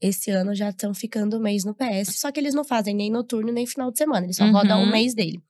Esse 0.00 0.30
ano 0.30 0.54
já 0.54 0.68
estão 0.70 0.94
ficando 0.94 1.36
um 1.36 1.40
mês 1.40 1.64
no 1.64 1.74
PS. 1.74 2.16
Só 2.20 2.30
que 2.30 2.38
eles 2.38 2.54
não 2.54 2.62
fazem 2.62 2.94
nem 2.94 3.10
noturno 3.10 3.50
nem 3.52 3.66
final 3.66 3.90
de 3.90 3.98
semana. 3.98 4.24
Eles 4.26 4.36
só 4.36 4.44
Uhum. 4.44 4.52
rodam 4.52 4.82
um 4.82 4.90
mês 4.90 5.14
dele. 5.14 5.40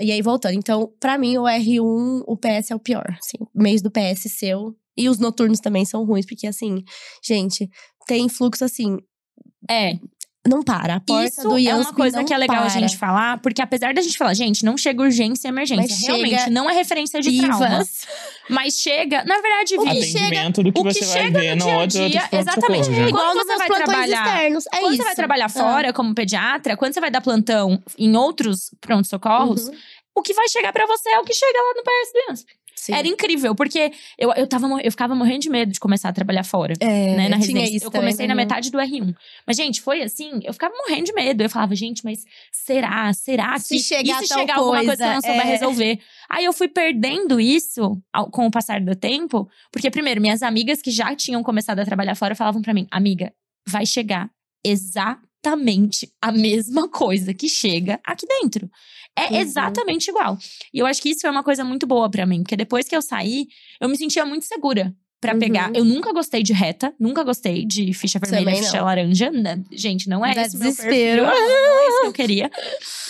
E 0.00 0.10
aí, 0.10 0.20
voltando. 0.22 0.54
Então, 0.54 0.92
pra 0.98 1.16
mim, 1.16 1.38
o 1.38 1.44
R1, 1.44 2.24
o 2.26 2.36
PS 2.36 2.72
é 2.72 2.74
o 2.74 2.80
pior. 2.80 3.04
Assim, 3.10 3.38
mês 3.54 3.80
do 3.80 3.90
PS 3.90 4.28
seu. 4.28 4.74
E 4.96 5.08
os 5.08 5.18
noturnos 5.18 5.60
também 5.60 5.84
são 5.84 6.04
ruins, 6.04 6.26
porque 6.26 6.46
assim, 6.46 6.82
gente, 7.24 7.68
tem 8.06 8.28
fluxo 8.28 8.64
assim. 8.64 8.98
É, 9.70 9.94
Não 10.46 10.62
para. 10.62 10.96
A 10.96 11.00
porta 11.00 11.24
isso 11.26 11.42
do 11.48 11.58
é 11.58 11.74
uma 11.74 11.92
coisa 11.94 12.22
que 12.22 12.32
é 12.34 12.36
legal 12.36 12.58
a 12.58 12.60
para. 12.62 12.68
gente 12.68 12.98
falar, 12.98 13.38
porque 13.40 13.62
apesar 13.62 13.94
da 13.94 14.02
gente 14.02 14.18
falar, 14.18 14.34
gente, 14.34 14.62
não 14.64 14.76
chega 14.76 15.02
urgência 15.02 15.48
e 15.48 15.50
emergência. 15.50 15.82
Mas 15.96 16.02
Realmente, 16.06 16.30
chega 16.38 16.50
não 16.50 16.68
é 16.68 16.74
referência 16.74 17.20
de 17.22 17.40
trauma. 17.40 17.66
Divas. 17.66 18.06
Mas 18.50 18.74
chega, 18.74 19.24
na 19.24 19.40
verdade, 19.40 19.74
O 19.76 19.82
que 19.82 19.88
do 19.88 20.72
que 20.72 20.80
o 20.80 20.84
que 20.84 20.92
você 20.92 21.04
vai 21.06 21.22
chega 21.22 21.40
ver 21.40 21.54
no 21.56 21.64
dia 21.64 21.80
a 21.80 21.86
dia, 21.86 22.28
exatamente. 22.30 22.90
né? 22.90 23.08
Igual 23.08 23.24
Quando 23.32 23.38
você 23.46 23.56
vai 23.56 23.66
trabalhar- 23.68 24.26
externos. 24.26 24.64
É 24.66 24.80
quando 24.80 24.92
isso. 24.92 24.96
você 24.98 25.04
vai 25.04 25.14
trabalhar 25.14 25.46
Ah. 25.46 25.48
fora 25.48 25.92
como 25.94 26.14
pediatra, 26.14 26.76
quando 26.76 26.92
você 26.92 27.00
vai 27.00 27.10
dar 27.10 27.22
plantão 27.22 27.82
em 27.98 28.14
outros 28.14 28.70
pronto-socorros, 28.80 29.68
Uhum. 29.68 29.74
o 30.16 30.22
que 30.22 30.34
vai 30.34 30.46
chegar 30.48 30.72
pra 30.74 30.86
você 30.86 31.08
é 31.08 31.18
o 31.20 31.24
que 31.24 31.32
chega 31.32 31.58
lá 31.58 31.72
no 31.74 31.82
PS 31.82 32.12
do 32.12 32.30
Yansp. 32.30 32.48
Sim. 32.76 32.92
Era 32.92 33.08
incrível, 33.08 33.54
porque 33.54 33.92
eu, 34.18 34.32
eu, 34.32 34.46
tava, 34.46 34.66
eu 34.82 34.90
ficava 34.90 35.14
morrendo 35.14 35.40
de 35.40 35.50
medo 35.50 35.72
de 35.72 35.80
começar 35.80 36.08
a 36.08 36.12
trabalhar 36.12 36.44
fora. 36.44 36.74
É, 36.80 37.16
né, 37.16 37.28
na 37.28 37.36
residência. 37.36 37.76
isso 37.76 37.86
eu 37.86 37.90
comecei 37.90 38.26
na 38.26 38.34
né? 38.34 38.42
metade 38.42 38.70
do 38.70 38.78
R1. 38.78 39.14
Mas, 39.46 39.56
gente, 39.56 39.80
foi 39.80 40.02
assim, 40.02 40.40
eu 40.42 40.52
ficava 40.52 40.74
morrendo 40.76 41.04
de 41.04 41.12
medo. 41.12 41.42
Eu 41.42 41.48
falava, 41.50 41.74
gente, 41.74 42.04
mas 42.04 42.24
será? 42.52 43.12
Será 43.12 43.58
Se 43.58 43.76
que 43.76 43.80
chegar 43.80 44.22
e 44.22 44.26
se 44.26 44.34
chegar 44.34 44.56
alguma 44.56 44.84
coisa 44.84 44.96
que 44.96 45.02
eu 45.02 45.06
não 45.06 45.20
coisa, 45.22 45.26
souber 45.28 45.46
é. 45.46 45.50
resolver? 45.50 46.00
Aí 46.28 46.44
eu 46.44 46.52
fui 46.52 46.68
perdendo 46.68 47.40
isso 47.40 48.00
ao- 48.12 48.30
com 48.30 48.46
o 48.46 48.50
passar 48.50 48.80
do 48.80 48.94
tempo, 48.94 49.48
porque, 49.72 49.90
primeiro, 49.90 50.20
minhas 50.20 50.42
amigas 50.42 50.82
que 50.82 50.90
já 50.90 51.14
tinham 51.14 51.42
começado 51.42 51.78
a 51.78 51.84
trabalhar 51.84 52.14
fora 52.14 52.34
falavam 52.34 52.60
pra 52.60 52.74
mim, 52.74 52.86
amiga, 52.90 53.32
vai 53.66 53.86
chegar 53.86 54.28
exatamente 54.64 55.33
a 55.50 56.32
mesma 56.32 56.88
coisa 56.88 57.32
que 57.34 57.48
chega 57.48 58.00
aqui 58.04 58.26
dentro. 58.26 58.70
É 59.16 59.26
Uhum. 59.32 59.40
exatamente 59.40 60.08
igual. 60.08 60.36
E 60.72 60.78
eu 60.80 60.86
acho 60.86 61.00
que 61.00 61.10
isso 61.10 61.20
foi 61.20 61.30
uma 61.30 61.44
coisa 61.44 61.64
muito 61.64 61.86
boa 61.86 62.10
pra 62.10 62.26
mim, 62.26 62.42
porque 62.42 62.56
depois 62.56 62.88
que 62.88 62.96
eu 62.96 63.02
saí, 63.02 63.46
eu 63.80 63.88
me 63.88 63.96
sentia 63.96 64.24
muito 64.26 64.44
segura 64.44 64.92
pra 65.20 65.32
Uhum. 65.34 65.38
pegar. 65.38 65.70
Eu 65.74 65.84
nunca 65.84 66.12
gostei 66.12 66.42
de 66.42 66.52
reta, 66.52 66.92
nunca 67.00 67.22
gostei 67.22 67.64
de 67.64 67.94
ficha 67.94 68.18
vermelha, 68.18 68.56
ficha 68.62 68.82
laranja. 68.82 69.30
Gente, 69.72 70.08
não 70.08 70.26
é 70.26 70.34
Dá 70.34 70.42
esse 70.42 70.56
meu 70.58 70.68
desespero. 70.68 71.22
perfil, 71.24 71.24
não 71.24 71.78
é 71.78 71.88
isso 71.88 72.00
que 72.00 72.06
eu 72.08 72.12
queria. 72.28 72.50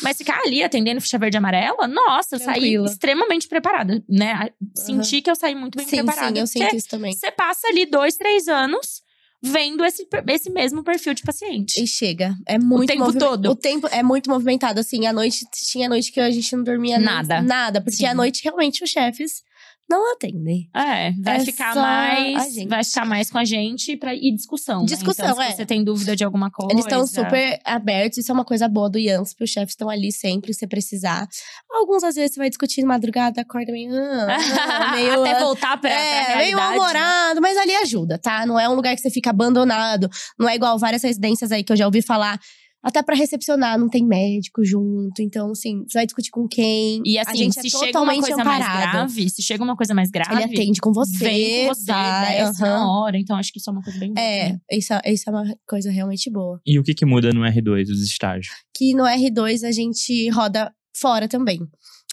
Mas 0.02 0.16
ficar 0.18 0.38
ali 0.44 0.62
atendendo 0.62 1.00
ficha 1.00 1.18
verde 1.18 1.36
e 1.36 1.38
amarela, 1.38 1.88
nossa, 1.88 2.36
eu 2.36 2.38
saí 2.40 2.74
extremamente 2.84 3.48
preparada, 3.48 4.04
né? 4.08 4.50
Senti 4.76 5.22
que 5.22 5.30
eu 5.30 5.34
saí 5.34 5.54
muito 5.54 5.76
bem 5.76 5.86
Sim, 5.88 6.04
preparada. 6.04 6.34
sim, 6.34 6.40
eu 6.40 6.46
sinto 6.46 6.76
isso 6.76 6.88
também. 6.88 7.12
Você 7.14 7.32
passa 7.32 7.66
ali 7.68 7.86
dois, 7.86 8.14
três 8.16 8.46
anos 8.46 9.02
vendo 9.44 9.84
esse, 9.84 10.06
esse 10.28 10.50
mesmo 10.50 10.82
perfil 10.82 11.12
de 11.14 11.22
paciente. 11.22 11.82
E 11.82 11.86
chega. 11.86 12.34
É 12.46 12.58
muito 12.58 12.88
tempo 12.88 13.04
movi- 13.04 13.18
todo. 13.18 13.50
O 13.50 13.54
tempo 13.54 13.86
é 13.90 14.02
muito 14.02 14.30
movimentado. 14.30 14.80
Assim, 14.80 15.06
à 15.06 15.12
noite, 15.12 15.44
tinha 15.70 15.88
noite 15.88 16.10
que 16.10 16.18
a 16.20 16.30
gente 16.30 16.56
não 16.56 16.64
dormia 16.64 16.96
nem- 16.96 17.04
Nada. 17.06 17.42
Nada. 17.42 17.80
Porque 17.80 17.98
Sim. 17.98 18.06
à 18.06 18.14
noite, 18.14 18.42
realmente, 18.42 18.82
os 18.82 18.90
chefes 18.90 19.42
não 19.88 20.12
atendem. 20.12 20.68
É, 20.74 21.12
vai 21.22 21.36
É 21.36 21.40
ficar 21.40 21.74
mais. 21.74 22.54
Vai 22.66 22.82
ficar 22.84 23.04
mais 23.04 23.30
com 23.30 23.38
a 23.38 23.44
gente 23.44 23.96
pra, 23.96 24.14
e 24.14 24.32
discussão. 24.34 24.80
né? 24.80 24.86
Discussão, 24.86 25.26
então, 25.26 25.36
se 25.36 25.42
é. 25.52 25.56
você 25.56 25.66
tem 25.66 25.84
dúvida 25.84 26.16
de 26.16 26.24
alguma 26.24 26.50
coisa. 26.50 26.72
Eles 26.72 26.84
estão 26.84 27.06
super 27.06 27.58
abertos. 27.64 28.18
Isso 28.18 28.30
é 28.30 28.34
uma 28.34 28.44
coisa 28.44 28.66
boa 28.68 28.88
do 28.88 28.98
Yansp. 28.98 29.42
Os 29.44 29.50
chefes 29.50 29.70
estão 29.72 29.90
ali 29.90 30.10
sempre, 30.10 30.54
se 30.54 30.66
precisar. 30.66 31.28
Alguns, 31.70 32.02
às 32.02 32.14
vezes, 32.14 32.34
você 32.34 32.40
vai 32.40 32.48
discutir 32.48 32.80
de 32.80 32.86
madrugada, 32.86 33.40
acorda 33.42 33.72
meio… 33.72 33.92
ah, 33.94 34.92
meio 34.96 35.20
Até 35.22 35.40
voltar 35.40 35.76
pra, 35.76 35.90
pra 35.90 35.90
É, 35.90 36.14
meio 36.14 36.28
realidade, 36.28 36.54
né? 36.54 36.56
mal-humorado, 36.56 37.40
mas 37.42 37.56
ali 37.58 37.74
ajuda, 37.76 38.18
tá? 38.18 38.46
Não 38.46 38.58
é 38.58 38.68
um 38.68 38.74
lugar 38.74 38.94
que 38.94 39.02
você 39.02 39.10
fica 39.10 39.30
abandonado. 39.30 40.08
Não 40.38 40.48
é 40.48 40.54
igual 40.54 40.78
várias 40.78 41.02
residências 41.02 41.52
aí 41.52 41.62
que 41.62 41.72
eu 41.72 41.76
já 41.76 41.86
ouvi 41.86 42.00
falar. 42.02 42.38
Até 42.84 43.02
pra 43.02 43.16
recepcionar, 43.16 43.78
não 43.78 43.88
tem 43.88 44.04
médico 44.06 44.62
junto. 44.62 45.22
Então, 45.22 45.52
assim, 45.52 45.84
você 45.88 45.98
vai 45.98 46.04
discutir 46.06 46.30
com 46.30 46.46
quem. 46.46 47.00
E 47.04 47.16
a 47.18 47.22
assim, 47.22 47.38
gente 47.38 47.54
se 47.54 47.60
é 47.60 47.70
chega 47.70 47.78
uma 47.78 47.86
totalmente 47.86 48.20
coisa 48.20 48.44
mais 48.44 48.62
amparado. 48.62 48.90
grave, 48.92 49.30
se 49.30 49.42
chega 49.42 49.64
uma 49.64 49.74
coisa 49.74 49.94
mais 49.94 50.10
grave, 50.10 50.34
Ele 50.34 50.44
atende 50.44 50.80
com 50.82 50.92
você. 50.92 51.16
vem 51.16 51.68
com 51.68 51.74
você, 51.74 51.86
vai, 51.90 52.40
aham. 52.40 52.52
na 52.60 52.90
hora. 52.92 53.18
Então, 53.18 53.36
acho 53.36 53.50
que 53.50 53.58
isso 53.58 53.70
é 53.70 53.72
uma 53.72 53.82
coisa 53.82 53.98
bem 53.98 54.12
boa. 54.12 54.22
É, 54.22 54.42
também. 54.44 54.60
isso, 54.72 54.92
isso 55.06 55.30
é 55.30 55.32
uma 55.32 55.56
coisa 55.66 55.90
realmente 55.90 56.30
boa. 56.30 56.60
E 56.66 56.78
o 56.78 56.82
que 56.82 56.92
que 56.92 57.06
muda 57.06 57.32
no 57.32 57.40
R2, 57.40 57.84
os 57.90 58.02
estágios? 58.02 58.48
Que 58.76 58.92
no 58.94 59.04
R2 59.04 59.66
a 59.66 59.72
gente 59.72 60.28
roda 60.28 60.70
fora 60.94 61.26
também. 61.26 61.60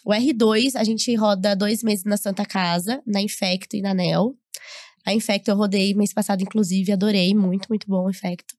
O 0.06 0.10
R2, 0.10 0.74
a 0.74 0.84
gente 0.84 1.14
roda 1.14 1.54
dois 1.54 1.82
meses 1.82 2.04
na 2.04 2.16
Santa 2.16 2.44
Casa, 2.46 3.02
na 3.06 3.20
Infecto 3.20 3.76
e 3.76 3.82
na 3.82 3.92
NEL. 3.92 4.34
A 5.04 5.12
Infecto 5.12 5.50
eu 5.50 5.56
rodei 5.56 5.94
mês 5.94 6.12
passado, 6.12 6.42
inclusive, 6.42 6.92
adorei. 6.92 7.34
Muito, 7.34 7.66
muito 7.68 7.86
bom 7.88 8.06
o 8.06 8.10
Infecto. 8.10 8.54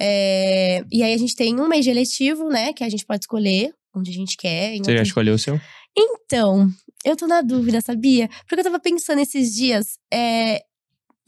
É, 0.00 0.82
e 0.90 1.02
aí 1.02 1.14
a 1.14 1.18
gente 1.18 1.36
tem 1.36 1.58
um 1.60 1.68
mês 1.68 1.84
de 1.84 1.90
eletivo, 1.90 2.48
né? 2.48 2.72
Que 2.72 2.84
a 2.84 2.88
gente 2.88 3.04
pode 3.04 3.24
escolher 3.24 3.72
onde 3.94 4.10
a 4.10 4.14
gente 4.14 4.36
quer. 4.36 4.76
Você 4.78 4.96
já 4.96 5.02
escolheu 5.02 5.34
o 5.34 5.38
seu? 5.38 5.60
Então, 5.96 6.68
eu 7.04 7.16
tô 7.16 7.26
na 7.26 7.40
dúvida, 7.40 7.80
sabia? 7.80 8.28
Porque 8.48 8.60
eu 8.60 8.64
tava 8.64 8.80
pensando 8.80 9.20
esses 9.20 9.54
dias, 9.54 9.98
é, 10.12 10.60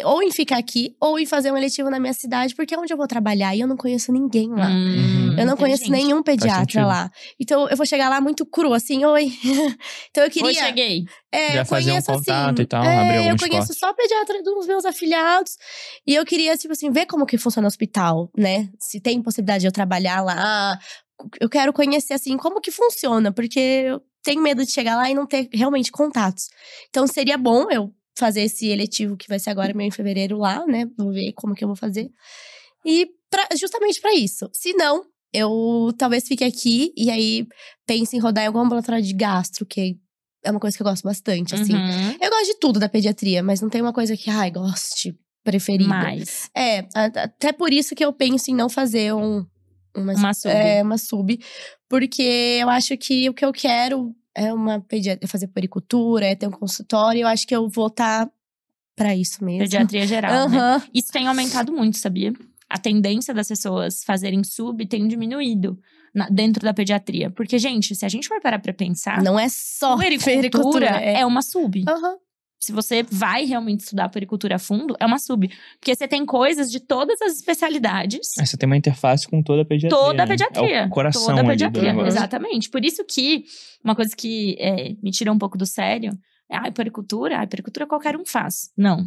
ou 0.04 0.22
em 0.22 0.30
ficar 0.30 0.58
aqui, 0.58 0.94
ou 1.00 1.18
em 1.18 1.24
fazer 1.24 1.50
um 1.50 1.56
eletivo 1.56 1.88
na 1.88 1.98
minha 1.98 2.12
cidade, 2.12 2.54
porque 2.54 2.74
é 2.74 2.78
onde 2.78 2.92
eu 2.92 2.96
vou 2.96 3.06
trabalhar 3.06 3.54
e 3.54 3.60
eu 3.60 3.66
não 3.66 3.76
conheço 3.76 4.12
ninguém 4.12 4.50
lá. 4.50 4.68
Hum, 4.68 5.34
Eu 5.38 5.46
não 5.46 5.56
conheço 5.56 5.90
nenhum 5.90 6.22
pediatra 6.22 6.84
lá. 6.86 7.10
Então 7.40 7.66
eu 7.68 7.76
vou 7.76 7.86
chegar 7.86 8.08
lá 8.10 8.20
muito 8.20 8.44
cru, 8.44 8.74
assim, 8.74 9.04
oi. 9.04 9.32
então 10.10 10.22
eu 10.24 10.28
Oi, 10.28 10.30
queria. 10.30 10.64
cheguei. 10.66 11.04
É, 11.32 11.54
Já 11.54 11.60
eu 11.62 11.66
fazer 11.66 11.90
um 11.90 11.94
conheço, 11.94 12.12
contato 12.12 12.54
assim, 12.54 12.62
e 12.62 12.66
tal, 12.66 12.84
é, 12.84 12.96
abrir 12.98 13.16
Eu 13.30 13.36
conheço 13.38 13.48
cortes. 13.68 13.78
só 13.78 13.92
pediatra 13.94 14.42
dos 14.42 14.66
meus 14.66 14.84
afiliados. 14.84 15.56
E 16.06 16.14
eu 16.14 16.24
queria, 16.24 16.56
tipo 16.56 16.72
assim, 16.72 16.90
ver 16.90 17.06
como 17.06 17.24
que 17.26 17.38
funciona 17.38 17.66
o 17.66 17.68
hospital, 17.68 18.30
né? 18.36 18.68
Se 18.78 19.00
tem 19.00 19.22
possibilidade 19.22 19.60
de 19.62 19.66
eu 19.68 19.72
trabalhar 19.72 20.22
lá. 20.22 20.78
Eu 21.40 21.48
quero 21.48 21.72
conhecer, 21.72 22.12
assim, 22.12 22.36
como 22.36 22.60
que 22.60 22.70
funciona, 22.70 23.32
porque 23.32 23.58
eu 23.58 24.02
tenho 24.22 24.42
medo 24.42 24.62
de 24.64 24.70
chegar 24.70 24.96
lá 24.96 25.08
e 25.10 25.14
não 25.14 25.26
ter 25.26 25.48
realmente 25.52 25.90
contatos. 25.90 26.48
Então 26.90 27.06
seria 27.06 27.38
bom 27.38 27.66
eu 27.70 27.90
fazer 28.16 28.42
esse 28.42 28.66
eletivo 28.66 29.16
que 29.16 29.28
vai 29.28 29.38
ser 29.38 29.50
agora 29.50 29.74
meu 29.74 29.86
em 29.86 29.90
fevereiro 29.90 30.38
lá, 30.38 30.64
né? 30.66 30.86
Vou 30.96 31.12
ver 31.12 31.32
como 31.34 31.54
que 31.54 31.62
eu 31.62 31.68
vou 31.68 31.76
fazer. 31.76 32.10
E 32.84 33.08
pra- 33.30 33.48
justamente 33.56 34.00
pra 34.00 34.14
isso. 34.14 34.48
Se 34.52 34.72
não, 34.72 35.04
eu 35.32 35.92
talvez 35.98 36.26
fique 36.26 36.44
aqui 36.44 36.92
e 36.96 37.10
aí 37.10 37.46
pense 37.86 38.16
em 38.16 38.20
rodar 38.20 38.44
em 38.44 38.46
algum 38.46 38.60
ambulatório 38.60 39.02
de 39.02 39.12
gastro, 39.12 39.66
que 39.66 39.98
é 40.44 40.50
uma 40.50 40.60
coisa 40.60 40.76
que 40.76 40.82
eu 40.82 40.86
gosto 40.86 41.02
bastante, 41.02 41.54
assim. 41.54 41.74
Uhum. 41.74 42.16
Eu 42.20 42.30
gosto 42.30 42.46
de 42.46 42.58
tudo 42.60 42.78
da 42.80 42.88
pediatria, 42.88 43.42
mas 43.42 43.60
não 43.60 43.68
tem 43.68 43.82
uma 43.82 43.92
coisa 43.92 44.16
que, 44.16 44.30
ai, 44.30 44.50
goste, 44.50 45.18
preferido. 45.44 45.88
Mais. 45.88 46.48
É, 46.56 46.86
até 46.94 47.52
por 47.52 47.72
isso 47.72 47.94
que 47.94 48.04
eu 48.04 48.12
penso 48.12 48.50
em 48.50 48.54
não 48.54 48.68
fazer 48.68 49.12
um, 49.12 49.44
uma, 49.96 50.14
Uma 50.14 50.32
sub. 50.34 50.48
É, 50.54 50.82
uma 50.82 50.98
sub. 50.98 51.38
Porque 51.88 52.58
eu 52.60 52.68
acho 52.70 52.96
que 52.96 53.28
o 53.28 53.34
que 53.34 53.44
eu 53.44 53.52
quero 53.52 54.14
é 54.36 54.52
uma 54.52 54.80
pediatria, 54.80 55.26
fazer 55.28 55.46
puericultura, 55.48 56.26
é 56.26 56.34
ter 56.34 56.46
um 56.46 56.50
consultório. 56.52 57.22
Eu 57.22 57.28
acho 57.28 57.46
que 57.46 57.56
eu 57.56 57.68
vou 57.68 57.86
estar 57.86 58.30
pra 58.94 59.14
isso 59.16 59.44
mesmo. 59.44 59.60
Pediatria 59.64 60.06
geral, 60.06 60.48
né? 60.48 60.58
Aham. 60.58 60.82
Isso 60.94 61.10
tem 61.12 61.26
aumentado 61.26 61.72
muito, 61.72 61.96
sabia? 61.98 62.32
A 62.68 62.78
tendência 62.78 63.32
das 63.32 63.48
pessoas 63.48 64.02
fazerem 64.04 64.42
sub 64.44 64.84
tem 64.86 65.06
diminuído 65.06 65.78
na- 66.14 66.28
dentro 66.28 66.62
da 66.64 66.74
pediatria. 66.74 67.30
Porque, 67.30 67.58
gente, 67.58 67.94
se 67.94 68.04
a 68.04 68.08
gente 68.08 68.26
for 68.28 68.40
parar 68.40 68.58
pra 68.58 68.72
pensar, 68.72 69.22
Não 69.22 69.38
é 69.38 69.48
só 69.48 69.96
puericultura 69.96 70.86
é. 71.00 71.20
é 71.20 71.26
uma 71.26 71.42
sub. 71.42 71.84
Aham. 71.88 72.16
Se 72.58 72.72
você 72.72 73.02
vai 73.02 73.44
realmente 73.44 73.80
estudar 73.80 74.08
puericultura 74.08 74.56
a 74.56 74.58
fundo, 74.58 74.96
é 74.98 75.04
uma 75.06 75.18
sub. 75.18 75.48
Porque 75.78 75.94
você 75.94 76.08
tem 76.08 76.24
coisas 76.24 76.70
de 76.70 76.80
todas 76.80 77.20
as 77.20 77.34
especialidades. 77.36 78.36
Aí 78.38 78.46
você 78.46 78.56
tem 78.56 78.66
uma 78.66 78.76
interface 78.76 79.28
com 79.28 79.42
toda 79.42 79.62
a 79.62 79.64
pediatria. 79.64 79.98
Toda 80.00 80.22
a 80.22 80.26
né? 80.26 80.32
pediatria. 80.32 80.76
É 80.80 80.86
o 80.86 80.90
coração 80.90 81.22
Toda 81.26 81.32
a 81.34 81.38
ali 81.40 81.46
do 81.46 81.50
pediatria, 81.50 82.06
exatamente. 82.06 82.70
Por 82.70 82.84
isso 82.84 83.04
que 83.04 83.44
uma 83.84 83.94
coisa 83.94 84.16
que 84.16 84.56
é, 84.58 84.94
me 85.02 85.10
tira 85.10 85.30
um 85.32 85.38
pouco 85.38 85.58
do 85.58 85.66
sério 85.66 86.12
é 86.50 86.56
a 86.56 86.72
puericultura. 86.72 87.40
A 87.40 87.46
puericultura 87.46 87.86
qualquer 87.86 88.16
um 88.16 88.24
faz. 88.24 88.70
Não. 88.76 89.04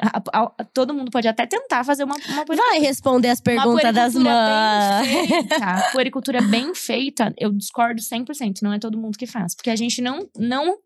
A- 0.00 0.22
a- 0.32 0.52
a- 0.58 0.64
todo 0.72 0.94
mundo 0.94 1.10
pode 1.10 1.28
até 1.28 1.44
tentar 1.46 1.84
fazer 1.84 2.04
uma, 2.04 2.14
uma. 2.14 2.44
Vai 2.46 2.78
responder 2.78 3.28
as 3.28 3.40
perguntas 3.42 3.92
das 3.94 4.14
mães. 4.14 5.06
bem 5.06 5.26
feita, 5.26 5.88
puericultura 5.92 6.40
bem 6.40 6.74
feita, 6.74 7.34
eu 7.36 7.52
discordo 7.52 8.00
100%. 8.00 8.62
Não 8.62 8.72
é 8.72 8.78
todo 8.78 8.96
mundo 8.96 9.18
que 9.18 9.26
faz. 9.26 9.54
Porque 9.54 9.68
a 9.68 9.76
gente 9.76 10.00
não, 10.00 10.26
não 10.38 10.78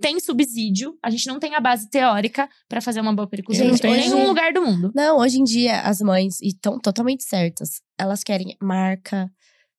tem 0.00 0.18
subsídio, 0.20 0.96
a 1.02 1.10
gente 1.10 1.26
não 1.26 1.38
tem 1.38 1.54
a 1.54 1.60
base 1.60 1.88
teórica 1.90 2.48
pra 2.68 2.80
fazer 2.80 3.00
uma 3.00 3.14
boa 3.14 3.28
pericultura 3.28 3.68
Gente, 3.68 3.86
em 3.86 3.90
hoje- 3.90 4.00
nenhum 4.10 4.26
lugar 4.26 4.52
do 4.52 4.62
mundo. 4.62 4.90
Não, 4.94 5.18
hoje 5.18 5.38
em 5.38 5.44
dia 5.44 5.80
as 5.82 6.00
mães 6.00 6.40
estão 6.40 6.78
totalmente 6.78 7.22
certas. 7.24 7.80
Elas 7.98 8.22
querem 8.24 8.56
marca, 8.60 9.30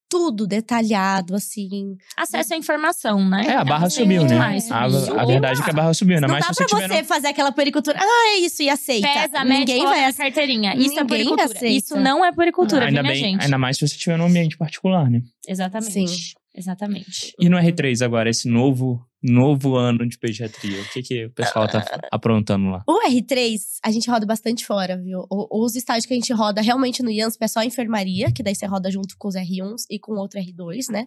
tudo 0.10 0.46
detalhado, 0.46 1.34
assim. 1.36 1.96
Acesso 2.18 2.54
à 2.54 2.58
informação, 2.58 3.28
né? 3.30 3.46
É, 3.48 3.56
a 3.56 3.64
barra 3.64 3.84
Elas 3.84 3.94
subiu, 3.94 4.24
né? 4.26 4.38
mais. 4.38 4.70
A, 4.70 4.90
Subiu. 4.90 5.20
a 5.20 5.26
verdade 5.26 5.62
é 5.62 5.64
que 5.64 5.70
a 5.70 5.74
barra 5.74 5.94
subiu, 5.94 6.16
ainda 6.16 6.28
não 6.28 6.34
mais 6.34 6.46
dá 6.46 6.54
se 6.54 6.64
você 6.64 6.70
pra 6.76 6.88
você 6.88 7.02
no- 7.02 7.08
fazer 7.08 7.28
aquela 7.28 7.52
pericultura. 7.54 7.98
Ah, 7.98 8.36
é 8.36 8.40
isso, 8.40 8.62
e 8.62 8.70
aceita. 8.70 9.08
Pesa, 9.08 9.44
Ninguém 9.46 9.84
vai 9.86 10.04
aceitar. 10.04 10.24
carteirinha. 10.26 10.74
Isso 10.76 10.82
é 11.00 11.04
Ninguém 11.04 11.06
puricultura. 11.08 11.44
aceita. 11.46 11.66
Isso 11.68 11.96
não 11.98 12.26
é 12.26 12.32
puricultura, 12.34 12.88
ainda 12.88 13.02
viu, 13.02 13.10
minha 13.12 13.14
bem, 13.24 13.32
gente? 13.32 13.44
ainda 13.46 13.58
mais 13.58 13.78
se 13.78 13.88
você 13.88 13.96
estiver 13.96 14.18
num 14.18 14.26
ambiente 14.26 14.58
particular, 14.58 15.10
né? 15.10 15.22
Exatamente. 15.48 15.94
Sim. 15.94 16.34
Exatamente. 16.54 17.34
E 17.40 17.48
no 17.48 17.58
R3 17.58 18.02
agora, 18.04 18.30
esse 18.30 18.50
novo, 18.50 19.06
novo 19.24 19.76
ano 19.78 20.08
de 20.08 20.18
pediatria, 20.18 20.82
o 20.82 20.90
que, 20.90 21.02
que 21.02 21.26
o 21.26 21.32
pessoal 21.32 21.68
tá 21.68 21.80
aprontando 22.12 22.70
lá? 22.70 22.84
O 22.88 23.08
R3, 23.10 23.58
a 23.84 23.90
gente 23.92 24.10
roda 24.10 24.26
bastante 24.26 24.66
fora, 24.66 24.98
viu? 24.98 25.26
O- 25.30 25.64
Os 25.66 25.76
estágios 25.76 26.06
que 26.06 26.14
a 26.14 26.18
gente 26.18 26.34
roda 26.34 26.62
realmente 26.62 27.02
no 27.02 27.10
IANSP 27.10 27.44
é 27.46 27.48
só 27.48 27.64
enfermaria, 27.64 28.32
que 28.34 28.44
daí 28.44 28.54
você 28.54 28.66
roda 28.66 28.92
junto 28.92 29.16
com 29.18 29.30
os 29.30 29.36
R1s 29.36 29.84
e 29.90 29.98
com 29.98 30.14
outro 30.14 30.40
R2, 30.40 30.90
né? 30.92 31.06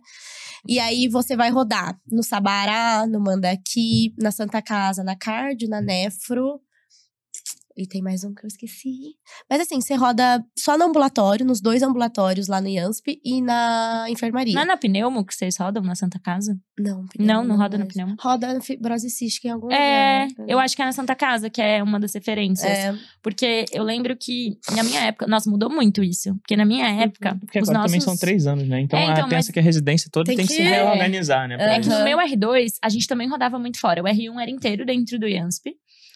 E 0.67 0.79
aí 0.81 1.09
você 1.09 1.37
vai 1.37 1.51
rodar 1.51 1.99
no 2.11 2.23
Sabará, 2.23 3.07
no 3.07 3.21
Mandaqui, 3.21 4.15
na 4.19 4.31
Santa 4.31 4.63
Casa, 4.63 5.05
na 5.05 5.15
Cardio, 5.15 5.69
na 5.69 5.81
Nefro. 5.83 6.59
E 7.77 7.89
tem 7.89 8.01
mais 8.01 8.23
um 8.23 8.33
que 8.33 8.45
eu 8.45 8.49
esqueci. 8.49 9.17
Mas 9.51 9.61
assim, 9.61 9.81
você 9.81 9.95
roda 9.97 10.45
só 10.57 10.79
no 10.79 10.85
ambulatório, 10.85 11.45
nos 11.45 11.61
dois 11.61 11.83
ambulatórios 11.83 12.47
lá 12.47 12.61
no 12.61 12.69
IANSP 12.69 13.21
e 13.25 13.43
na 13.43 14.07
enfermaria. 14.09 14.55
Não 14.55 14.63
é 14.63 14.65
na 14.65 14.77
pneumo 14.77 15.25
que 15.27 15.35
vocês 15.35 15.57
rodam 15.59 15.83
na 15.83 15.97
Santa 15.97 16.21
Casa? 16.21 16.57
Não, 16.79 17.05
Não, 17.19 17.45
não 17.45 17.57
roda 17.57 17.77
no 17.77 17.85
mais. 17.85 17.93
pneumo. 17.93 18.15
Roda 18.21 18.55
na 18.55 18.61
fibrose 18.61 19.11
cística 19.11 19.49
em 19.49 19.51
algum 19.51 19.73
É, 19.73 20.29
lugar. 20.31 20.47
eu 20.49 20.59
acho 20.61 20.77
que 20.77 20.83
é 20.83 20.85
na 20.85 20.93
Santa 20.93 21.17
Casa, 21.17 21.51
que 21.51 21.61
é 21.61 21.83
uma 21.83 21.99
das 21.99 22.15
referências. 22.15 22.71
É, 22.71 22.95
Porque 23.23 23.65
eu 23.73 23.83
lembro 23.83 24.17
que 24.17 24.57
na 24.75 24.85
minha 24.85 25.01
época, 25.07 25.27
nossa, 25.27 25.51
mudou 25.51 25.69
muito 25.69 26.03
isso. 26.03 26.33
Porque 26.37 26.57
na 26.57 26.65
minha 26.65 26.87
época, 26.89 27.37
Porque 27.41 27.59
os 27.59 27.69
agora 27.69 27.79
nossos. 27.85 27.93
também 27.93 28.01
são 28.01 28.17
três 28.17 28.47
anos, 28.47 28.69
né? 28.69 28.81
Então, 28.81 28.99
É, 28.99 29.05
então, 29.05 29.25
a, 29.25 29.29
pensa 29.29 29.49
mas 29.49 29.51
que 29.51 29.59
a 29.59 29.63
residência 29.63 30.09
toda 30.13 30.27
tem, 30.27 30.37
tem 30.37 30.47
que, 30.47 30.53
se 30.53 30.59
que- 30.63 30.69
reorganizar, 30.69 31.49
né? 31.49 31.57
É 31.59 31.81
que 31.81 31.89
no 31.89 32.05
meu 32.05 32.19
R2, 32.19 32.75
a 32.83 32.89
gente 32.89 33.07
também 33.09 33.29
rodava 33.29 33.59
muito 33.59 33.81
fora. 33.81 34.01
O 34.01 34.07
R1 34.07 34.41
era 34.41 34.51
inteiro 34.51 34.85
dentro 34.87 35.19
do 35.19 35.27
IANSP. 35.27 35.75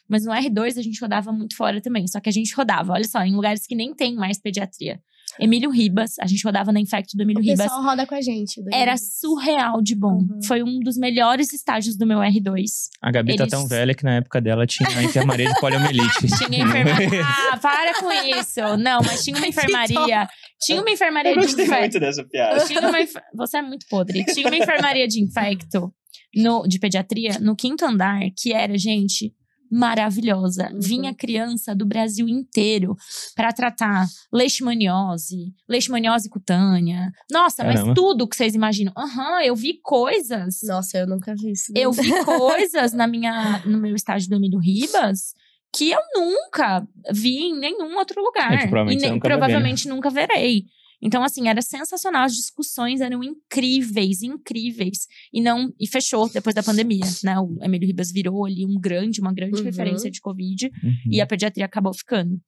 Mas 0.08 0.24
no 0.24 0.32
R2 0.32 0.78
a 0.78 0.82
gente 0.82 1.00
rodava 1.00 1.30
muito 1.32 1.56
fora 1.56 1.80
também. 1.80 2.06
Só 2.08 2.18
que 2.20 2.28
a 2.28 2.32
gente 2.32 2.54
rodava, 2.54 2.92
olha 2.92 3.04
só, 3.04 3.20
em 3.22 3.34
lugares 3.34 3.66
que 3.66 3.74
nem 3.74 3.94
tem 3.94 4.14
mais 4.14 4.40
pediatria. 4.40 5.00
Emílio 5.38 5.70
Ribas, 5.70 6.18
a 6.20 6.26
gente 6.26 6.42
rodava 6.42 6.72
na 6.72 6.80
Infecto 6.80 7.14
do 7.14 7.22
Emílio 7.22 7.40
o 7.40 7.44
Ribas. 7.44 7.66
pessoal 7.66 7.82
roda 7.82 8.06
com 8.06 8.14
a 8.14 8.20
gente. 8.22 8.62
Era 8.72 8.96
surreal 8.96 9.82
de 9.82 9.94
bom. 9.94 10.14
Uhum. 10.20 10.40
Foi 10.46 10.62
um 10.62 10.80
dos 10.80 10.96
melhores 10.96 11.52
estágios 11.52 11.98
do 11.98 12.06
meu 12.06 12.18
R2. 12.20 12.62
A 13.02 13.10
Gabi 13.12 13.36
tá 13.36 13.42
Eles- 13.44 13.50
tão 13.50 13.66
velha 13.68 13.94
que 13.94 14.02
na 14.04 14.14
época 14.14 14.40
dela 14.40 14.66
tinha 14.66 14.88
a 14.88 15.02
enfermaria 15.04 15.46
de 15.52 15.60
poliomielite. 15.60 16.26
Tinha 16.48 16.64
enfermaria. 16.64 17.22
Ah, 17.52 17.58
para 17.58 18.00
com 18.00 18.10
isso. 18.10 18.60
Não, 18.78 19.00
mas 19.04 19.22
tinha 19.22 19.36
uma 19.36 19.46
enfermaria. 19.46 20.26
Tinha 20.62 20.80
uma 20.80 20.90
enfermaria 20.90 21.36
de 21.36 21.62
infecto. 21.62 22.00
dessa 22.00 22.24
piada. 22.24 22.64
Tinha 22.64 22.80
uma 22.80 22.98
Você 23.36 23.58
é 23.58 23.62
muito 23.62 23.86
podre. 23.90 24.24
Tinha 24.24 24.46
uma 24.48 24.56
enfermaria 24.56 25.06
de 25.06 25.22
infecto 25.22 25.92
no, 26.34 26.66
de 26.66 26.78
pediatria 26.78 27.38
no 27.38 27.54
quinto 27.54 27.84
andar, 27.84 28.20
que 28.36 28.52
era, 28.54 28.76
gente, 28.78 29.32
maravilhosa. 29.70 30.70
Uhum. 30.72 30.80
Vinha 30.80 31.14
criança 31.14 31.74
do 31.74 31.86
Brasil 31.86 32.28
inteiro 32.28 32.96
para 33.34 33.52
tratar 33.52 34.06
leishmaniose, 34.32 35.52
leishmaniose 35.68 36.28
cutânea. 36.28 37.12
Nossa, 37.30 37.62
Caramba. 37.62 37.86
mas 37.86 37.94
tudo 37.94 38.28
que 38.28 38.36
vocês 38.36 38.54
imaginam. 38.54 38.92
Aham, 38.96 39.42
eu 39.42 39.54
vi 39.54 39.80
coisas. 39.82 40.60
Nossa, 40.64 40.98
eu 40.98 41.06
nunca 41.06 41.34
vi 41.34 41.52
isso. 41.52 41.72
Eu 41.74 41.92
vi 41.92 42.10
coisas 42.24 42.92
na 42.92 43.06
minha, 43.06 43.62
no 43.64 43.78
meu 43.78 43.94
estágio 43.94 44.28
do 44.28 44.36
Emílio 44.36 44.58
Ribas 44.58 45.34
que 45.74 45.90
eu 45.90 46.00
nunca 46.14 46.86
vi 47.12 47.48
em 47.48 47.58
nenhum 47.58 47.96
outro 47.96 48.22
lugar. 48.22 48.52
É 48.54 48.66
provavelmente 48.66 48.98
e 48.98 49.02
nem, 49.02 49.10
ver, 49.10 49.16
né? 49.16 49.20
provavelmente 49.20 49.88
nunca 49.88 50.10
verei. 50.10 50.64
Então, 51.00 51.22
assim, 51.22 51.48
era 51.48 51.62
sensacional. 51.62 52.24
As 52.24 52.34
discussões 52.34 53.00
eram 53.00 53.22
incríveis, 53.22 54.22
incríveis. 54.22 55.06
E 55.32 55.40
não 55.40 55.72
e 55.78 55.86
fechou 55.86 56.28
depois 56.28 56.54
da 56.54 56.62
pandemia, 56.62 57.04
né? 57.22 57.38
O 57.38 57.56
Emílio 57.62 57.86
Ribas 57.86 58.10
virou 58.10 58.44
ali 58.44 58.66
um 58.66 58.78
grande, 58.80 59.20
uma 59.20 59.32
grande 59.32 59.58
Uhum. 59.60 59.64
referência 59.64 60.10
de 60.10 60.20
Covid. 60.20 60.66
Uhum. 60.82 60.92
E 61.12 61.20
a 61.20 61.26
pediatria 61.26 61.64
acabou 61.64 61.94
ficando. 61.94 62.40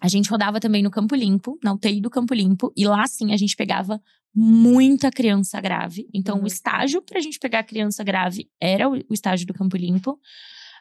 A 0.00 0.08
gente 0.08 0.28
rodava 0.30 0.60
também 0.60 0.82
no 0.82 0.90
Campo 0.90 1.14
Limpo, 1.14 1.58
na 1.64 1.72
UTI 1.72 2.00
do 2.00 2.10
Campo 2.10 2.34
Limpo, 2.34 2.72
e 2.76 2.86
lá 2.86 3.06
sim 3.06 3.32
a 3.32 3.36
gente 3.36 3.56
pegava 3.56 4.00
muita 4.34 5.10
criança 5.10 5.58
grave. 5.60 6.06
Então, 6.12 6.36
Uhum. 6.36 6.44
o 6.44 6.46
estágio 6.46 7.00
pra 7.02 7.20
gente 7.20 7.38
pegar 7.38 7.62
criança 7.64 8.04
grave 8.04 8.48
era 8.60 8.88
o, 8.88 8.92
o 9.08 9.14
estágio 9.14 9.46
do 9.46 9.54
Campo 9.54 9.76
Limpo. 9.76 10.20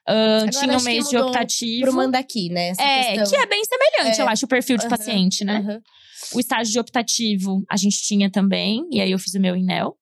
Agora 0.08 0.50
tinha 0.52 0.78
um 0.78 0.82
mês 0.84 1.10
de 1.10 1.18
optativo. 1.18 1.82
Pro 1.84 1.94
Mandaqui, 1.94 2.50
né? 2.50 2.74
É, 2.80 3.14
questão. 3.16 3.30
que 3.30 3.36
é 3.36 3.46
bem 3.48 3.62
semelhante, 3.64 4.20
É. 4.20 4.24
eu 4.24 4.28
acho, 4.30 4.46
o 4.46 4.50
perfil 4.50 4.78
de 4.78 4.86
Aham, 4.86 4.90
paciente, 4.98 5.44
né? 5.44 5.58
Aham. 5.58 5.82
O 6.34 6.40
estágio 6.40 6.72
de 6.74 6.80
optativo 6.80 7.64
a 7.70 7.78
gente 7.78 8.02
tinha 8.02 8.30
também, 8.32 8.82
e 8.92 9.02
aí 9.02 9.12
eu 9.12 9.20
fiz 9.20 9.34
o 9.34 9.40
meu 9.40 9.56
INEL. 9.56 9.96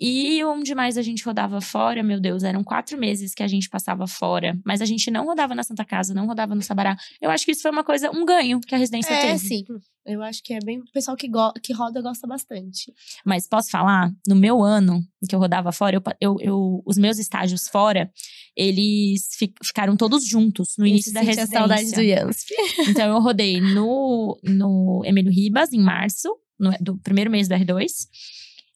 E 0.00 0.42
onde 0.44 0.74
mais 0.74 0.98
a 0.98 1.02
gente 1.02 1.24
rodava 1.24 1.60
fora, 1.60 2.02
meu 2.02 2.18
Deus, 2.20 2.42
eram 2.42 2.64
quatro 2.64 2.98
meses 2.98 3.32
que 3.32 3.42
a 3.42 3.48
gente 3.48 3.68
passava 3.68 4.06
fora. 4.06 4.58
Mas 4.64 4.80
a 4.80 4.84
gente 4.84 5.10
não 5.10 5.24
rodava 5.24 5.54
na 5.54 5.62
Santa 5.62 5.84
Casa, 5.84 6.12
não 6.12 6.26
rodava 6.26 6.54
no 6.54 6.62
Sabará. 6.62 6.96
Eu 7.22 7.30
acho 7.30 7.44
que 7.44 7.52
isso 7.52 7.62
foi 7.62 7.70
uma 7.70 7.84
coisa, 7.84 8.10
um 8.10 8.24
ganho 8.24 8.60
que 8.60 8.74
a 8.74 8.78
residência 8.78 9.12
É, 9.12 9.20
teve. 9.32 9.38
sim. 9.38 9.64
Eu 10.04 10.22
acho 10.22 10.42
que 10.42 10.52
é 10.52 10.58
bem. 10.62 10.80
O 10.80 10.92
pessoal 10.92 11.16
que, 11.16 11.28
go- 11.28 11.52
que 11.62 11.72
roda 11.72 12.02
gosta 12.02 12.26
bastante. 12.26 12.92
Mas 13.24 13.46
posso 13.48 13.70
falar, 13.70 14.12
no 14.26 14.34
meu 14.36 14.62
ano 14.62 15.00
em 15.22 15.26
que 15.26 15.34
eu 15.34 15.38
rodava 15.38 15.72
fora, 15.72 15.96
eu, 15.96 16.02
eu, 16.20 16.36
eu- 16.40 16.82
os 16.84 16.98
meus 16.98 17.18
estágios 17.18 17.68
fora, 17.68 18.10
eles 18.56 19.28
fi- 19.38 19.54
ficaram 19.64 19.96
todos 19.96 20.26
juntos 20.26 20.74
no 20.78 20.86
início 20.86 21.12
da 21.12 21.20
residência. 21.20 21.56
a 21.56 21.60
saudade 21.60 21.90
do. 21.92 22.00
Então 22.90 23.06
eu 23.14 23.20
rodei 23.20 23.60
no, 23.60 24.38
no 24.42 25.02
Emílio 25.04 25.32
Ribas, 25.32 25.72
em 25.72 25.80
março, 25.80 26.28
no- 26.58 26.76
do 26.80 26.98
primeiro 26.98 27.30
mês 27.30 27.48
do 27.48 27.54
R2. 27.54 27.90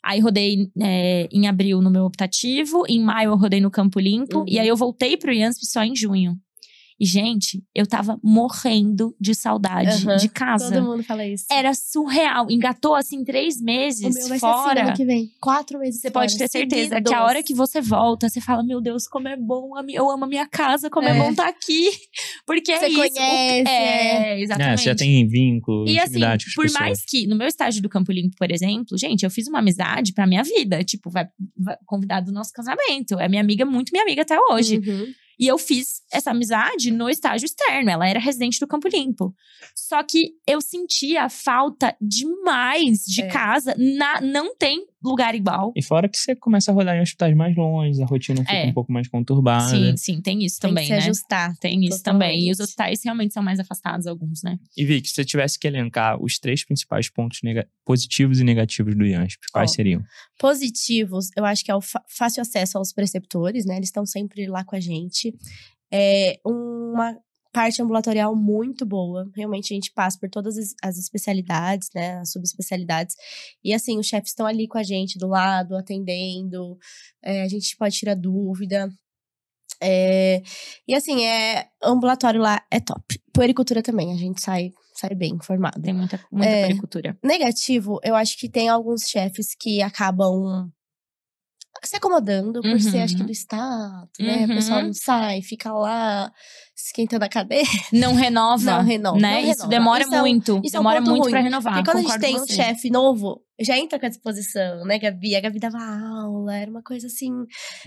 Aí 0.04 0.20
rodei 0.20 0.70
é, 0.80 1.28
em 1.32 1.46
abril 1.48 1.80
no 1.82 1.90
meu 1.90 2.04
optativo, 2.04 2.84
em 2.88 3.00
maio 3.00 3.30
eu 3.30 3.36
rodei 3.36 3.60
no 3.60 3.70
Campo 3.70 3.98
Limpo, 3.98 4.38
Uhum. 4.40 4.44
e 4.48 4.58
aí 4.58 4.68
eu 4.68 4.76
voltei 4.76 5.16
pro 5.16 5.32
IANSP 5.32 5.66
só 5.66 5.82
em 5.82 5.94
junho. 5.94 6.36
E, 7.00 7.04
gente, 7.06 7.62
eu 7.74 7.86
tava 7.86 8.18
morrendo 8.22 9.14
de 9.20 9.34
saudade 9.34 10.04
Aham. 10.06 10.16
de 10.16 10.28
casa. 10.28 10.72
Todo 10.72 10.84
mundo 10.84 11.02
fala 11.04 11.24
isso. 11.24 11.44
Era 11.50 11.72
surreal. 11.74 12.50
Engatou 12.50 12.94
assim 12.94 13.24
três 13.24 13.60
o 13.60 13.64
meses 13.64 14.00
meu 14.14 14.28
vai 14.28 14.38
ser 14.38 14.46
assim 14.46 14.62
fora. 14.62 14.82
ano 14.88 14.96
que 14.96 15.04
vem. 15.04 15.30
Quatro 15.40 15.78
meses 15.78 16.00
Você 16.00 16.10
pode 16.10 16.36
ter 16.36 16.48
certeza 16.48 17.00
que 17.00 17.14
a 17.14 17.24
hora 17.24 17.42
que 17.42 17.54
você 17.54 17.80
volta, 17.80 18.28
você 18.28 18.40
fala: 18.40 18.64
Meu 18.64 18.80
Deus, 18.80 19.06
como 19.06 19.28
é 19.28 19.36
bom, 19.36 19.70
eu 19.88 20.10
amo 20.10 20.24
a 20.24 20.28
minha 20.28 20.46
casa, 20.48 20.90
como 20.90 21.06
é, 21.08 21.16
É. 21.16 21.18
bom 21.22 21.30
estar 21.30 21.48
aqui. 21.48 21.88
Porque 22.46 22.72
é 22.72 22.78
Você 22.80 22.86
isso. 22.88 22.96
o- 22.98 23.00
conhece, 23.00 23.68
é, 23.68 24.32
É, 24.34 24.40
exatamente. 24.40 24.78
você 24.80 24.84
já 24.86 24.94
tem 24.96 25.26
vínculo, 25.28 25.86
E 25.88 25.98
assim, 25.98 26.08
intimidade 26.10 26.44
com 26.46 26.48
as 26.50 26.54
por 26.54 26.62
pessoas. 26.64 26.80
mais 26.80 27.04
que 27.04 27.26
no 27.26 27.36
meu 27.36 27.46
estágio 27.46 27.80
do 27.82 27.88
Campo 27.88 28.10
Limpo, 28.10 28.34
por 28.36 28.50
exemplo, 28.50 28.96
gente, 28.98 29.22
eu 29.24 29.30
fiz 29.30 29.46
uma 29.46 29.58
amizade 29.60 30.12
pra 30.12 30.26
minha 30.26 30.42
vida. 30.42 30.82
Tipo, 30.82 31.10
vai, 31.10 31.28
vai 31.56 31.76
convidar 31.86 32.20
do 32.20 32.32
nosso 32.32 32.52
casamento. 32.52 33.18
É 33.20 33.28
minha 33.28 33.40
amiga, 33.42 33.64
muito 33.64 33.90
minha 33.92 34.02
amiga 34.02 34.22
até 34.22 34.36
hoje. 34.50 34.78
Uhum. 34.78 35.06
E 35.38 35.46
eu 35.46 35.56
fiz 35.58 36.02
essa 36.12 36.30
amizade 36.32 36.90
no 36.90 37.08
estágio 37.08 37.46
externo. 37.46 37.90
Ela 37.90 38.08
era 38.08 38.18
residente 38.18 38.58
do 38.58 38.66
Campo 38.66 38.88
Limpo. 38.88 39.34
Só 39.74 40.02
que 40.02 40.32
eu 40.46 40.60
sentia 40.60 41.28
falta 41.28 41.96
demais 42.00 43.04
de 43.06 43.22
É. 43.22 43.28
casa. 43.28 43.74
Na, 43.78 44.20
não 44.20 44.54
tem 44.56 44.84
lugar 45.02 45.34
igual. 45.34 45.72
E 45.76 45.82
fora 45.82 46.08
que 46.08 46.18
você 46.18 46.34
começa 46.34 46.70
a 46.70 46.74
rodar 46.74 46.96
em 46.96 47.00
hospitais 47.00 47.34
mais 47.36 47.54
longe, 47.56 48.02
a 48.02 48.06
rotina 48.06 48.40
fica 48.40 48.52
É. 48.52 48.66
um 48.66 48.72
pouco 48.72 48.92
mais 48.92 49.06
conturbada. 49.08 49.68
Sim, 49.68 49.96
sim, 49.96 50.20
tem 50.20 50.44
isso 50.44 50.60
Tem 50.60 50.70
também, 50.70 50.84
que 50.84 50.88
se 50.92 50.98
né? 50.98 51.04
ajustar. 51.04 51.56
Tem 51.58 51.84
isso 51.84 52.02
também. 52.02 52.48
E 52.48 52.50
os 52.50 52.60
hospitais 52.60 53.02
realmente 53.04 53.32
são 53.34 53.42
mais 53.42 53.60
afastados, 53.60 54.06
alguns, 54.06 54.42
né? 54.42 54.58
E 54.76 54.84
Vic, 54.84 55.08
se 55.08 55.14
você 55.14 55.24
tivesse 55.24 55.58
que 55.58 55.66
elencar 55.66 56.20
os 56.22 56.38
três 56.38 56.64
principais 56.64 57.08
pontos 57.10 57.40
positivos 57.84 58.40
e 58.40 58.44
negativos 58.44 58.94
do 58.96 59.06
IANSP, 59.06 59.38
quais 59.52 59.70
Ó. 59.70 59.74
seriam? 59.74 60.02
Positivos, 60.38 61.28
eu 61.36 61.44
acho 61.44 61.64
que 61.64 61.70
é 61.70 61.74
o 61.74 61.80
fa- 61.80 62.02
fácil 62.08 62.40
acesso 62.40 62.78
aos 62.78 62.92
preceptores, 62.92 63.64
né? 63.64 63.76
Eles 63.76 63.88
estão 63.88 64.04
sempre 64.06 64.46
lá 64.46 64.64
com 64.64 64.74
a 64.74 64.80
gente. 64.80 65.34
É 65.92 66.38
uma 66.44 67.16
parte 67.58 67.82
ambulatorial 67.82 68.36
muito 68.36 68.86
boa. 68.86 69.28
Realmente 69.34 69.74
a 69.74 69.74
gente 69.74 69.92
passa 69.92 70.16
por 70.16 70.30
todas 70.30 70.56
as, 70.80 70.96
especialidades, 70.96 71.88
né? 71.92 72.18
As 72.18 72.30
subespecialidades. 72.30 73.16
E 73.64 73.74
assim, 73.74 73.98
os 73.98 74.06
chefes 74.06 74.30
estão 74.30 74.46
ali 74.46 74.68
com 74.68 74.78
a 74.78 74.82
gente, 74.84 75.18
do 75.18 75.26
lado, 75.26 75.76
atendendo. 75.76 76.78
É, 77.20 77.42
a 77.42 77.48
gente 77.48 77.76
pode 77.76 77.96
tirar 77.96 78.14
dúvida. 78.14 78.88
É, 79.82 80.40
e 80.86 80.94
assim, 80.94 81.24
é, 81.24 81.66
ambulatório 81.82 82.40
lá 82.40 82.62
é 82.70 82.78
top. 82.78 83.20
Puericultura 83.32 83.82
também, 83.82 84.12
a 84.12 84.16
gente 84.16 84.40
sai, 84.40 84.70
sai 84.94 85.16
bem 85.16 85.34
informado. 85.34 85.82
Tem 85.82 85.92
muita, 85.92 86.24
muita 86.30 86.48
É. 86.48 86.66
pericultura. 86.68 87.18
Negativo, 87.24 87.98
eu 88.04 88.14
acho 88.14 88.38
que 88.38 88.48
tem 88.48 88.68
alguns 88.68 89.02
chefes 89.02 89.56
que 89.58 89.82
acabam 89.82 90.70
se 91.84 91.96
acomodando 91.96 92.60
por 92.60 92.80
ser, 92.80 92.98
acho 93.02 93.14
que, 93.14 93.20
Uhum. 93.22 93.26
do 93.26 93.32
status, 93.32 94.18
né? 94.18 94.44
O 94.44 94.48
pessoal 94.48 94.80
Uhum. 94.80 94.86
não 94.86 94.94
sai, 94.94 95.42
fica 95.42 95.72
lá 95.72 96.32
esquentando 96.76 97.24
a 97.24 97.28
cadeira. 97.28 97.68
Não 97.92 98.14
renova. 98.14 98.62
Não 98.64 98.82
renova, 98.84 99.18
Né? 99.18 99.30
não 99.32 99.38
Isso 99.40 99.48
renova. 99.50 99.68
demora 99.68 100.02
Isso 100.04 100.14
é 100.14 100.18
um- 100.18 100.20
muito. 100.20 100.60
isso 100.64 100.76
é 100.76 100.78
um 100.78 100.82
demora 100.82 101.00
muito 101.00 101.22
ruim, 101.22 101.30
pra 101.30 101.40
renovar. 101.40 101.74
Porque 101.74 101.90
quando 101.90 101.98
a 102.06 102.08
gente 102.08 102.20
tem 102.20 102.40
um 102.40 102.46
chefe 102.46 102.88
novo, 102.88 103.42
já 103.60 103.76
entra 103.76 103.98
com 103.98 104.06
a 104.06 104.08
disposição, 104.08 104.84
né, 104.84 104.96
Gabi? 104.98 105.34
A 105.34 105.40
Gabi 105.40 105.58
dava 105.58 105.76
aula, 105.78 106.56
era 106.56 106.70
uma 106.70 106.82
coisa 106.82 107.08
assim, 107.08 107.32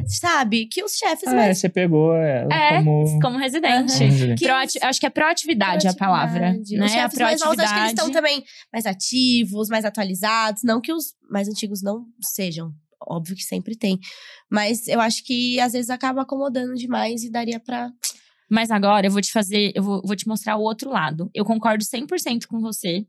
sabe? 0.07 0.65
Que 0.67 0.83
os 0.83 0.91
chefes 0.97 1.27
É, 1.29 1.33
mais. 1.35 1.57
você 1.57 1.69
pegou 1.69 2.13
ela 2.15 2.53
É, 2.53 2.77
como... 2.83 3.19
como 3.21 3.37
residente. 3.37 3.93
residente. 3.97 4.39
Que 4.39 4.45
Proati- 4.45 4.79
acho 4.81 4.99
que 4.99 5.05
é 5.05 5.09
proatividade, 5.09 5.87
a 5.87 5.93
palavra. 5.93 6.39
Proatividade. 6.39 6.77
Né? 6.77 6.85
Os 6.85 6.91
a 6.91 6.95
chefes 6.95 7.19
mais 7.19 7.39
novos, 7.39 7.59
acho 7.59 7.73
que 7.73 7.79
eles 7.79 7.93
proatividade. 7.93 7.93
estão 7.93 8.11
também 8.11 8.43
mais 8.73 8.85
ativos, 8.85 9.69
mais 9.69 9.85
atualizados. 9.85 10.63
Não 10.63 10.81
que 10.81 10.91
os 10.91 11.13
mais 11.29 11.47
antigos 11.47 11.81
não 11.81 12.05
sejam. 12.21 12.71
Óbvio 13.07 13.35
que 13.35 13.43
sempre 13.43 13.75
tem. 13.75 13.99
Mas 14.49 14.87
eu 14.87 14.99
acho 14.99 15.23
que 15.23 15.59
às 15.59 15.73
vezes 15.73 15.89
acaba 15.89 16.21
acomodando 16.21 16.73
demais 16.75 17.23
e 17.23 17.31
daria 17.31 17.59
pra. 17.59 17.91
Mas 18.49 18.69
agora 18.69 19.07
eu 19.07 19.11
vou 19.11 19.21
te 19.21 19.31
fazer, 19.31 19.71
eu 19.75 19.83
vou, 19.83 20.01
vou 20.03 20.15
te 20.15 20.27
mostrar 20.27 20.57
o 20.57 20.61
outro 20.61 20.89
lado. 20.89 21.29
Eu 21.33 21.45
concordo 21.45 21.83
100% 21.85 22.47
com 22.47 22.59
você, 22.59 23.05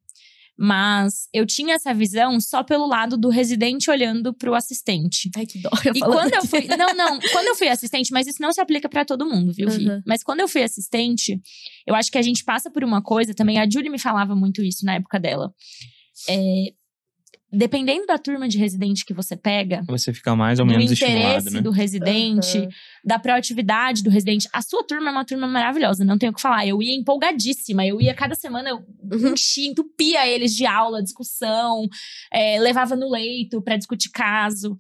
mas 0.56 1.28
eu 1.32 1.46
tinha 1.46 1.74
essa 1.74 1.92
visão 1.94 2.38
só 2.40 2.62
pelo 2.62 2.86
lado 2.86 3.16
do 3.16 3.28
residente 3.28 3.90
olhando 3.90 4.32
pro 4.34 4.54
assistente. 4.54 5.30
Ai, 5.34 5.46
que 5.46 5.58
dó. 5.58 5.70
Eu 5.84 5.92
E 5.94 6.00
quando 6.00 6.32
eu 6.34 6.46
fui. 6.46 6.66
Não, 6.68 6.94
não. 6.94 7.18
Quando 7.32 7.48
eu 7.48 7.56
fui 7.56 7.68
assistente, 7.68 8.12
mas 8.12 8.26
isso 8.26 8.40
não 8.40 8.52
se 8.52 8.60
aplica 8.60 8.88
pra 8.88 9.04
todo 9.04 9.26
mundo, 9.26 9.52
viu, 9.52 9.68
Vi? 9.68 9.88
Uhum. 9.88 10.02
Mas 10.06 10.22
quando 10.22 10.40
eu 10.40 10.48
fui 10.48 10.62
assistente, 10.62 11.40
eu 11.86 11.94
acho 11.94 12.10
que 12.10 12.18
a 12.18 12.22
gente 12.22 12.44
passa 12.44 12.70
por 12.70 12.84
uma 12.84 13.02
coisa 13.02 13.34
também. 13.34 13.58
A 13.58 13.68
Julie 13.68 13.90
me 13.90 13.98
falava 13.98 14.36
muito 14.36 14.62
isso 14.62 14.84
na 14.84 14.94
época 14.94 15.18
dela. 15.18 15.52
É, 16.28 16.72
dependendo 17.52 18.06
da 18.06 18.16
turma 18.16 18.48
de 18.48 18.56
residente 18.58 19.04
que 19.04 19.12
você 19.12 19.36
pega, 19.36 19.82
Você 19.86 20.12
fica 20.12 20.34
mais 20.34 20.58
ou 20.58 20.64
do 20.64 20.70
menos 20.72 20.90
interesse 20.90 21.04
estimulado, 21.04 21.50
né? 21.50 21.60
do 21.60 21.70
residente, 21.70 22.58
Uhum. 22.58 22.68
da 23.04 23.18
proatividade 23.18 24.02
do 24.02 24.08
residente. 24.10 24.48
A 24.52 24.62
sua 24.62 24.82
turma 24.84 25.10
é 25.10 25.12
uma 25.12 25.24
turma 25.24 25.46
maravilhosa, 25.46 26.04
não 26.04 26.16
tenho 26.16 26.32
o 26.32 26.34
que 26.34 26.40
falar. 26.40 26.66
Eu 26.66 26.80
ia 26.82 26.94
empolgadíssima, 26.96 27.84
eu 27.86 28.00
ia 28.00 28.14
cada 28.14 28.34
semana, 28.34 28.70
eu 28.70 28.76
Uhum. 29.12 29.32
enchia, 29.34 29.68
entupia 29.68 30.26
eles 30.26 30.54
de 30.54 30.64
aula, 30.64 31.02
discussão, 31.02 31.86
é, 32.32 32.58
levava 32.58 32.96
no 32.96 33.10
leito 33.10 33.60
pra 33.60 33.76
discutir 33.76 34.10
caso. 34.10 34.76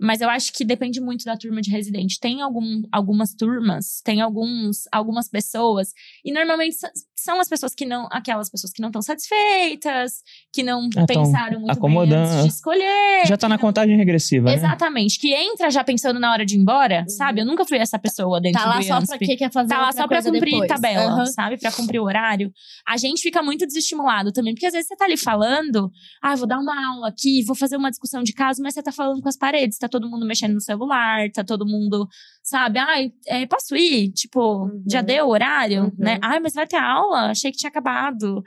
Mas 0.00 0.20
eu 0.20 0.28
acho 0.30 0.52
que 0.52 0.64
depende 0.64 1.00
muito 1.00 1.24
da 1.24 1.36
turma 1.36 1.60
de 1.60 1.70
residente. 1.70 2.20
Tem 2.20 2.40
algum, 2.40 2.82
algumas 2.92 3.34
turmas, 3.34 4.00
tem 4.04 4.20
alguns, 4.20 4.82
algumas 4.92 5.28
pessoas, 5.28 5.88
e 6.24 6.32
normalmente 6.32 6.76
são 7.16 7.40
as 7.40 7.48
pessoas 7.48 7.74
que 7.74 7.84
não, 7.84 8.06
aquelas 8.12 8.48
pessoas 8.48 8.72
que 8.72 8.80
não 8.80 8.90
estão 8.90 9.02
satisfeitas, 9.02 10.22
que 10.52 10.62
não 10.62 10.88
Ah, 10.96 11.04
pensaram 11.06 11.54
muito 11.60 11.66
bem 11.66 11.70
acomodando. 11.72 12.28
antes 12.30 12.42
de 12.44 12.48
escolher. 12.52 13.26
Já 13.26 13.36
tá 13.36 13.48
na 13.48 13.56
que 13.56 13.62
não- 13.62 13.68
contagem 13.68 13.96
regressiva, 13.96 14.46
né? 14.48 14.54
Exatamente, 14.54 15.18
que 15.18 15.34
entra 15.34 15.70
já 15.70 15.82
pensando 15.82 16.20
na 16.20 16.32
hora 16.32 16.44
de 16.46 16.54
ir 16.56 16.58
embora, 16.60 17.04
sabe? 17.08 17.40
Eu 17.40 17.46
nunca 17.46 17.64
fui 17.64 17.78
essa 17.78 17.98
pessoa 17.98 18.40
dentro 18.40 18.60
Tá 18.62 18.68
lá 18.68 18.78
do 18.78 18.84
só 18.84 18.94
IANSP. 18.94 19.18
pra 19.18 19.26
quê? 19.26 19.36
Quer 19.36 19.52
fazer 19.52 19.68
Tá 19.68 19.80
lá 19.80 19.92
só 19.92 20.06
pra 20.06 20.22
cumprir 20.22 20.40
depois. 20.52 20.68
tabela, 20.68 21.10
Aham. 21.12 21.26
sabe? 21.26 21.58
Pra 21.58 21.72
cumprir 21.72 21.98
o 22.00 22.04
horário. 22.04 22.52
A 22.86 22.96
gente 22.96 23.20
fica 23.20 23.42
muito 23.42 23.66
desestimulado 23.66 24.32
também, 24.32 24.54
porque 24.54 24.66
às 24.66 24.72
vezes 24.72 24.86
você 24.88 24.96
tá 24.96 25.04
ali 25.04 25.16
falando, 25.16 25.90
ah, 26.22 26.34
vou 26.36 26.46
dar 26.46 26.58
uma 26.58 26.94
aula 26.94 27.08
aqui, 27.08 27.42
vou 27.44 27.56
fazer 27.56 27.76
uma 27.76 27.90
discussão 27.90 28.22
de 28.22 28.32
caso, 28.32 28.62
mas 28.62 28.74
você 28.74 28.82
tá 28.82 28.92
falando 28.92 29.20
com 29.20 29.28
as 29.28 29.36
paredes, 29.36 29.76
tá 29.78 29.87
todo 29.88 30.08
mundo 30.08 30.26
mexendo 30.26 30.54
no 30.54 30.60
celular, 30.60 31.30
tá 31.32 31.42
todo 31.42 31.66
mundo, 31.66 32.06
sabe? 32.42 32.78
Ai, 32.78 33.10
é, 33.26 33.46
posso 33.46 33.74
ir? 33.76 34.12
Tipo, 34.12 34.64
Uhum. 34.64 34.84
já 34.90 35.00
deu 35.02 35.26
o 35.26 35.30
horário, 35.30 35.84
Uhum. 35.84 35.92
né? 35.98 36.18
Ai, 36.22 36.38
mas 36.40 36.54
vai 36.54 36.66
ter 36.66 36.76
aula? 36.76 37.30
Achei 37.30 37.50
que 37.50 37.58
tinha 37.58 37.70
acabado. 37.70 38.42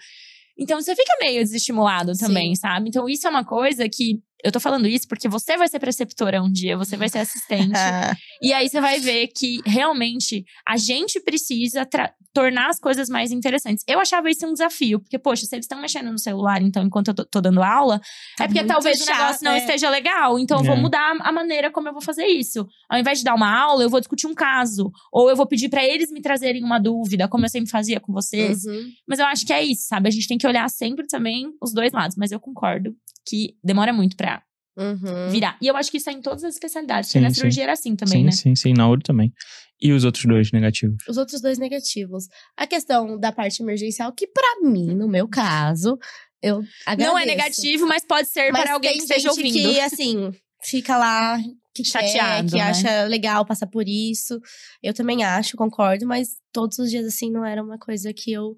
Então 0.58 0.80
você 0.80 0.96
fica 0.96 1.14
meio 1.22 1.42
desestimulado 1.44 2.12
também, 2.18 2.56
sabe? 2.56 2.90
Então 2.90 3.10
isso 3.10 3.26
é 3.26 3.30
uma 3.30 3.44
coisa 3.46 3.88
que. 3.90 4.20
Eu 4.44 4.52
tô 4.52 4.60
falando 4.60 4.88
isso 4.88 5.08
porque 5.08 5.30
você 5.30 5.56
vai 5.56 5.68
ser 5.68 5.80
preceptora 5.80 6.42
um 6.42 6.52
dia, 6.52 6.76
você 6.76 6.98
vai 6.98 7.08
ser 7.10 7.20
assistente. 7.20 7.72
E 8.42 8.52
aí 8.54 8.68
você 8.68 8.82
vai 8.82 9.00
ver 9.00 9.28
que 9.28 9.60
realmente 9.66 10.44
a 10.68 10.78
gente 10.78 11.20
precisa 11.20 11.86
tornar 12.34 12.70
as 12.70 12.80
coisas 12.80 13.10
mais 13.10 13.32
interessantes. 13.32 13.84
Eu 13.88 14.00
achava 14.00 14.30
isso 14.30 14.46
um 14.48 14.54
desafio, 14.54 15.00
porque, 15.00 15.20
poxa, 15.20 15.46
se 15.46 15.56
eles 15.56 15.66
estão 15.66 15.82
mexendo 15.82 16.12
no 16.12 16.18
celular, 16.20 16.62
então, 16.62 16.84
enquanto 16.84 17.10
eu 17.10 17.14
tô, 17.14 17.26
tô 17.26 17.42
dando 17.42 17.62
aula, 17.62 18.00
Tá 18.38 18.46
é 18.46 18.48
porque 18.48 18.64
talvez 18.64 19.02
o 19.02 19.06
chato, 19.06 19.18
negócio 19.18 19.44
não 19.46 19.52
é. 19.52 19.58
esteja 19.58 19.90
legal. 19.90 20.40
Então, 20.40 20.60
eu 20.60 20.64
vou 20.64 20.76
É. 20.76 20.80
mudar 20.80 21.18
a 21.20 21.32
maneira 21.32 21.70
como 21.72 21.90
eu 21.90 21.94
vou 21.94 22.02
fazer 22.02 22.26
isso. 22.26 22.68
Ao 22.90 22.98
invés 23.00 23.20
de 23.20 23.24
dar 23.26 23.36
uma 23.36 23.54
aula, 23.54 23.84
eu 23.84 23.90
vou 23.90 24.00
discutir 24.00 24.28
um 24.28 24.34
caso. 24.34 24.92
Ou 25.12 25.30
eu 25.30 25.36
vou 25.36 25.46
pedir 25.46 25.70
pra 25.70 25.84
eles 25.84 26.12
me 26.12 26.22
trazerem 26.22 26.64
uma 26.64 26.80
dúvida, 26.80 27.28
como 27.28 27.46
eu 27.46 27.50
sempre 27.50 27.70
fazia 27.70 28.00
com 28.00 28.14
vocês. 28.14 28.64
Uhum. 28.66 28.90
Mas 29.08 29.20
eu 29.20 29.26
acho 29.26 29.46
que 29.46 29.54
é 29.54 29.64
isso, 29.64 29.88
sabe? 29.88 30.08
A 30.08 30.12
gente 30.12 30.28
tem 30.28 30.38
que 30.38 30.48
olhar 30.48 30.70
sempre 30.70 31.06
também 31.08 31.52
os 31.62 31.74
dois 31.74 31.92
lados. 31.92 32.16
Mas 32.18 32.32
eu 32.32 32.40
concordo 32.40 32.96
que 33.28 33.56
demora 33.64 33.92
muito 33.94 34.16
pra 34.16 34.42
Uhum. 34.78 35.30
virar. 35.30 35.58
E 35.62 35.68
eu 35.68 35.76
acho 35.76 35.92
que 35.92 35.98
isso 35.98 36.10
é 36.10 36.14
em 36.14 36.22
todas 36.22 36.44
as 36.44 36.54
especialidades. 36.54 37.10
Sim, 37.10 37.20
na 37.20 37.30
sim. 37.30 37.36
cirurgia 37.36 37.64
era 37.64 37.74
assim 37.74 37.96
também, 37.96 38.20
sim, 38.20 38.26
né? 38.26 38.32
sim, 38.32 38.56
sim. 38.56 38.74
Na 38.74 38.88
ouro 38.88 39.02
também. 39.02 39.34
E 39.82 39.92
os 39.92 40.06
outros 40.06 40.26
dois 40.26 40.52
negativos? 40.52 40.98
Os 41.10 41.18
outros 41.18 41.42
dois 41.42 41.58
negativos. 41.58 42.28
A 42.56 42.68
questão 42.68 43.20
da 43.20 43.32
parte 43.32 43.62
emergencial, 43.62 44.14
que 44.14 44.28
pra 44.28 44.62
mim, 44.62 44.94
no 44.96 45.08
meu 45.10 45.28
caso, 45.28 45.98
eu 46.42 46.62
agradeço. 46.86 47.10
Não 47.12 47.18
é 47.18 47.26
negativo, 47.26 47.88
mas 47.88 48.06
pode 48.06 48.30
ser 48.30 48.52
Mas 48.52 48.62
para 48.62 48.74
alguém 48.74 48.92
tem 48.92 49.00
que 49.00 49.04
esteja 49.06 49.30
ouvindo. 49.30 49.54
que, 49.54 49.80
assim, 49.80 50.32
fica 50.64 50.98
lá, 50.98 51.40
que 51.74 51.84
Chateado, 51.84 52.50
quer, 52.50 52.52
que 52.52 52.58
né? 52.58 52.70
acha 52.70 53.04
legal 53.06 53.46
passar 53.46 53.68
por 53.68 53.88
isso. 53.88 54.40
Eu 54.84 54.94
também 54.94 55.24
acho, 55.24 55.58
concordo, 55.58 56.06
mas 56.06 56.30
todos 56.54 56.78
os 56.78 56.90
dias, 56.90 57.06
assim, 57.06 57.32
não 57.32 57.46
era 57.46 57.64
uma 57.64 57.78
coisa 57.78 58.14
que 58.14 58.32
eu... 58.32 58.56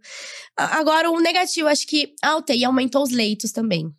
Agora, 0.58 1.10
o 1.10 1.20
negativo, 1.20 1.68
acho 1.68 1.88
que 1.88 2.14
a 2.22 2.36
UTI 2.38 2.66
aumentou 2.66 3.02
os 3.02 3.12
leitos 3.12 3.52
também. 3.52 3.94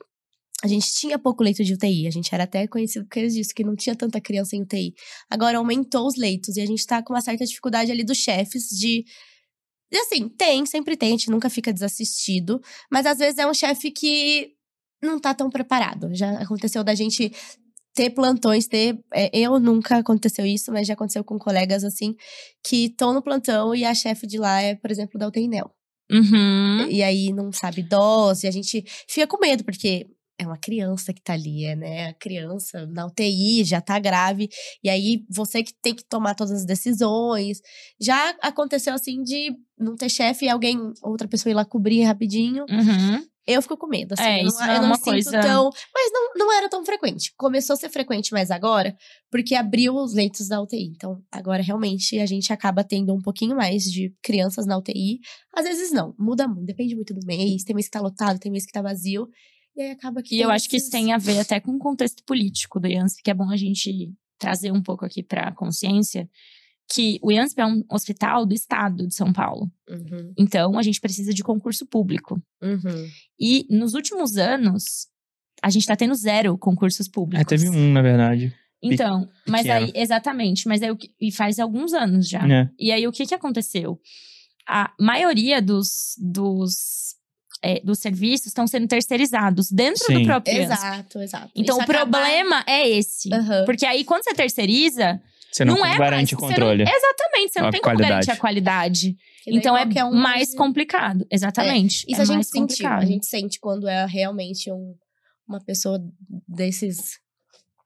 A 0.62 0.66
gente 0.66 0.92
tinha 0.94 1.18
pouco 1.18 1.42
leito 1.42 1.62
de 1.62 1.74
UTI, 1.74 2.06
a 2.06 2.10
gente 2.10 2.34
era 2.34 2.44
até 2.44 2.66
conhecido 2.66 3.04
por 3.04 3.10
causa 3.10 3.28
disso, 3.28 3.54
que 3.54 3.64
não 3.64 3.76
tinha 3.76 3.94
tanta 3.94 4.20
criança 4.20 4.56
em 4.56 4.62
UTI. 4.62 4.94
Agora 5.28 5.58
aumentou 5.58 6.06
os 6.06 6.16
leitos 6.16 6.56
e 6.56 6.60
a 6.60 6.66
gente 6.66 6.86
tá 6.86 7.02
com 7.02 7.12
uma 7.12 7.20
certa 7.20 7.44
dificuldade 7.44 7.90
ali 7.90 8.04
dos 8.04 8.18
chefes 8.18 8.68
de. 8.68 9.04
E 9.92 9.96
assim, 9.98 10.28
tem, 10.28 10.64
sempre 10.64 10.96
tem, 10.96 11.08
a 11.08 11.12
gente 11.12 11.30
nunca 11.30 11.50
fica 11.50 11.72
desassistido, 11.72 12.60
mas 12.90 13.04
às 13.06 13.18
vezes 13.18 13.38
é 13.38 13.46
um 13.46 13.54
chefe 13.54 13.90
que 13.90 14.52
não 15.02 15.20
tá 15.20 15.34
tão 15.34 15.50
preparado. 15.50 16.08
Já 16.14 16.30
aconteceu 16.40 16.82
da 16.82 16.94
gente 16.94 17.30
ter 17.94 18.10
plantões, 18.10 18.66
ter. 18.66 18.98
é, 19.12 19.30
eu 19.32 19.60
nunca 19.60 19.98
aconteceu 19.98 20.44
isso, 20.44 20.72
mas 20.72 20.86
já 20.86 20.94
aconteceu 20.94 21.22
com 21.22 21.38
colegas 21.38 21.84
assim, 21.84 22.16
que 22.62 22.86
estão 22.86 23.14
no 23.14 23.22
plantão 23.22 23.74
e 23.74 23.84
a 23.84 23.94
chefe 23.94 24.26
de 24.26 24.36
lá 24.36 24.60
é, 24.60 24.74
por 24.74 24.90
exemplo, 24.90 25.18
da 25.18 25.28
UTI. 25.28 25.48
Uhum. 26.10 26.86
E 26.90 27.02
aí 27.02 27.32
não 27.32 27.52
sabe 27.52 27.82
dose, 27.82 28.46
a 28.46 28.50
gente 28.50 28.84
fica 29.08 29.26
com 29.26 29.38
medo, 29.38 29.64
porque 29.64 30.06
é 30.38 30.46
uma 30.46 30.58
criança 30.58 31.12
que 31.12 31.22
tá 31.22 31.32
ali, 31.34 31.64
é, 31.64 31.76
né? 31.76 32.08
A 32.08 32.14
criança 32.14 32.86
na 32.86 33.06
UTI 33.06 33.64
já 33.64 33.80
tá 33.80 33.98
grave. 33.98 34.48
E 34.82 34.88
aí 34.90 35.24
você 35.30 35.62
que 35.62 35.72
tem 35.80 35.94
que 35.94 36.04
tomar 36.04 36.34
todas 36.34 36.52
as 36.52 36.64
decisões. 36.64 37.60
Já 38.00 38.30
aconteceu 38.42 38.94
assim 38.94 39.22
de 39.22 39.52
não 39.78 39.96
ter 39.96 40.08
chefe 40.08 40.46
e 40.46 40.48
alguém, 40.48 40.78
outra 41.02 41.28
pessoa 41.28 41.50
ir 41.50 41.54
lá 41.54 41.64
cobrir 41.64 42.02
rapidinho. 42.02 42.64
Uhum. 42.68 43.24
Eu 43.46 43.60
fico 43.60 43.76
com 43.76 43.86
medo, 43.86 44.14
assim. 44.14 44.22
É, 44.22 44.42
isso 44.42 44.58
não, 44.58 44.66
é 44.66 44.76
eu 44.76 44.80
não 44.80 44.88
uma 44.88 44.98
coisa- 44.98 45.40
tão. 45.40 45.70
Mas 45.94 46.10
não, 46.12 46.32
não 46.34 46.52
era 46.52 46.66
tão 46.68 46.82
frequente. 46.84 47.30
Começou 47.36 47.74
a 47.74 47.76
ser 47.76 47.90
frequente 47.90 48.32
mais 48.32 48.50
agora, 48.50 48.96
porque 49.30 49.54
abriu 49.54 49.94
os 49.94 50.14
leitos 50.14 50.48
da 50.48 50.62
UTI. 50.62 50.86
Então, 50.96 51.22
agora 51.30 51.62
realmente 51.62 52.18
a 52.18 52.24
gente 52.26 52.52
acaba 52.52 52.82
tendo 52.82 53.12
um 53.14 53.20
pouquinho 53.20 53.54
mais 53.54 53.82
de 53.82 54.14
crianças 54.22 54.64
na 54.66 54.78
UTI. 54.78 55.18
Às 55.54 55.64
vezes 55.66 55.92
não, 55.92 56.14
muda 56.18 56.48
muito, 56.48 56.64
depende 56.64 56.94
muito 56.96 57.12
do 57.12 57.20
mês. 57.26 57.62
Tem 57.64 57.74
mês 57.74 57.86
que 57.86 57.92
tá 57.92 58.00
lotado, 58.00 58.38
tem 58.38 58.50
mês 58.50 58.64
que 58.64 58.72
tá 58.72 58.80
vazio. 58.80 59.28
E 59.76 59.82
aí 59.82 59.90
acaba 59.90 60.22
que. 60.22 60.36
E 60.36 60.40
eu 60.40 60.50
acho 60.50 60.68
que 60.68 60.76
isso 60.76 60.90
tem 60.90 61.12
a 61.12 61.18
ver 61.18 61.38
até 61.40 61.58
com 61.60 61.72
o 61.72 61.78
contexto 61.78 62.22
político 62.24 62.78
do 62.80 62.86
IANSP, 62.86 63.22
que 63.22 63.30
é 63.30 63.34
bom 63.34 63.50
a 63.50 63.56
gente 63.56 64.12
trazer 64.38 64.72
um 64.72 64.82
pouco 64.82 65.04
aqui 65.04 65.22
para 65.22 65.48
a 65.48 65.52
consciência, 65.52 66.28
que 66.92 67.18
o 67.22 67.32
IANSP 67.32 67.60
é 67.60 67.66
um 67.66 67.82
hospital 67.90 68.44
do 68.46 68.52
estado 68.54 69.06
de 69.06 69.14
São 69.14 69.32
Paulo. 69.32 69.70
Uhum, 69.88 70.32
Então, 70.38 70.78
a 70.78 70.82
gente 70.82 71.00
precisa 71.00 71.32
de 71.32 71.42
concurso 71.42 71.86
público. 71.86 72.40
uhum. 72.62 73.08
E 73.40 73.66
nos 73.70 73.94
últimos 73.94 74.36
anos, 74.36 75.08
a 75.62 75.70
gente 75.70 75.86
tá 75.86 75.96
tendo 75.96 76.14
zero 76.14 76.58
concursos 76.58 77.08
públicos. 77.08 77.40
É, 77.40 77.44
teve 77.44 77.68
um, 77.70 77.92
na 77.92 78.02
verdade. 78.02 78.54
Então, 78.82 79.30
mas 79.48 79.62
pequeno. 79.62 79.86
aí, 79.86 79.92
exatamente, 79.94 80.68
mas 80.68 80.82
aí, 80.82 80.90
o 80.90 80.96
que- 80.96 81.10
e 81.18 81.32
faz 81.32 81.58
alguns 81.58 81.94
anos 81.94 82.28
já. 82.28 82.46
né? 82.46 82.70
E 82.78 82.92
aí, 82.92 83.06
o 83.08 83.12
que 83.12 83.24
que 83.26 83.34
aconteceu? 83.34 83.98
A 84.68 84.92
maioria 85.00 85.62
dos, 85.62 86.14
dos, 86.18 87.14
é, 87.64 87.80
dos 87.80 87.98
serviços 87.98 88.48
estão 88.48 88.66
sendo 88.66 88.86
terceirizados 88.86 89.70
dentro 89.70 90.04
do 90.12 90.18
Sim. 90.18 90.24
próprio 90.26 90.54
IANSP. 90.54 90.72
Exato, 90.74 91.18
exato. 91.20 91.50
Então, 91.56 91.76
Isso 91.78 91.84
o 91.84 91.86
problema 91.86 92.62
é 92.66 92.88
esse. 92.88 93.32
acaba- 93.32 93.52
Aham. 93.54 93.64
Porque 93.64 93.86
aí, 93.86 94.04
quando 94.04 94.22
você 94.22 94.34
terceiriza, 94.34 95.20
Você 95.50 95.64
não, 95.64 95.76
não, 95.76 95.86
é 95.86 95.96
garante 95.96 96.10
mais, 96.10 96.32
o 96.32 96.36
você 96.36 96.40
não- 96.42 96.48
controle. 96.48 96.82
exatamente, 96.82 97.52
você 97.52 97.60
não 97.60 97.70
tem 97.70 97.80
como 97.80 97.96
qualidade. 97.96 98.10
garantir 98.10 98.30
a 98.30 98.36
qualidade. 98.36 99.16
Então, 99.46 99.76
é 99.76 100.04
um 100.04 100.12
mais 100.14 100.48
pode- 100.48 100.56
complicado. 100.58 101.26
Exatamente. 101.30 102.04
Isso 102.08 102.20
é 102.20 102.22
a 102.22 102.26
gente 102.26 102.50
complicado. 102.50 103.02
A 103.02 103.06
gente 103.06 103.26
sente 103.26 103.58
quando 103.60 103.88
é 103.88 104.04
realmente 104.06 104.70
um, 104.70 104.94
uma 105.48 105.60
pessoa 105.60 105.98
desses. 106.48 107.18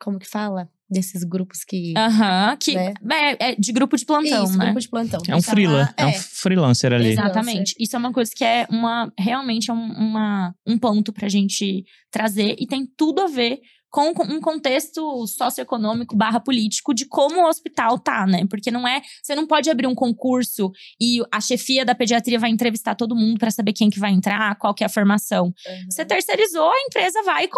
Como 0.00 0.18
que 0.18 0.26
fala? 0.28 0.68
Desses 0.90 1.22
grupos 1.22 1.64
que. 1.64 1.92
Aham, 1.96 2.56
que 2.56 2.74
Né? 2.74 2.94
é, 3.12 3.50
é 3.50 3.54
de 3.56 3.72
grupo 3.72 3.96
de 3.96 4.06
plantão, 4.06 4.44
Isso, 4.44 4.56
né? 4.56 4.64
grupo 4.66 4.80
de 4.80 4.88
plantão. 4.88 5.20
É 5.28 5.32
um 5.34 5.36
lá, 5.36 5.42
freela, 5.42 5.94
é. 5.96 6.06
um 6.06 6.08
é. 6.08 6.12
freelancer 6.12 6.92
ali. 6.92 7.10
Exatamente. 7.10 7.74
Isso 7.78 7.94
é 7.94 7.98
uma 7.98 8.12
coisa 8.12 8.30
que 8.34 8.44
é 8.44 8.66
uma 8.70 9.12
realmente 9.18 9.70
é 9.70 9.74
um, 9.74 9.92
uma, 9.92 10.54
um 10.66 10.78
ponto 10.78 11.12
pra 11.12 11.28
gente 11.28 11.84
trazer 12.10 12.56
e 12.58 12.66
tem 12.66 12.86
tudo 12.96 13.20
a 13.20 13.26
ver 13.26 13.60
com 13.90 14.12
um 14.22 14.40
contexto 14.40 15.26
socioeconômico 15.26 16.16
barra 16.16 16.40
político 16.40 16.92
de 16.92 17.06
como 17.06 17.40
o 17.40 17.48
hospital 17.48 17.98
tá, 17.98 18.26
né? 18.26 18.44
Porque 18.48 18.70
não 18.70 18.86
é. 18.86 19.02
Você 19.22 19.34
não 19.34 19.46
pode 19.46 19.70
abrir 19.70 19.86
um 19.86 19.94
concurso 19.94 20.70
e 21.00 21.20
a 21.32 21.40
chefia 21.40 21.84
da 21.84 21.94
pediatria 21.94 22.38
vai 22.38 22.50
entrevistar 22.50 22.94
todo 22.94 23.16
mundo 23.16 23.38
para 23.38 23.50
saber 23.50 23.72
quem 23.72 23.88
que 23.88 23.98
vai 23.98 24.12
entrar, 24.12 24.56
qual 24.56 24.74
que 24.74 24.84
é 24.84 24.86
a 24.86 24.90
formação. 24.90 25.46
Uhum. 25.46 25.90
Você 25.90 26.04
terceirizou, 26.04 26.70
a 26.70 26.80
empresa 26.86 27.22
vai 27.22 27.44
e 27.44 27.48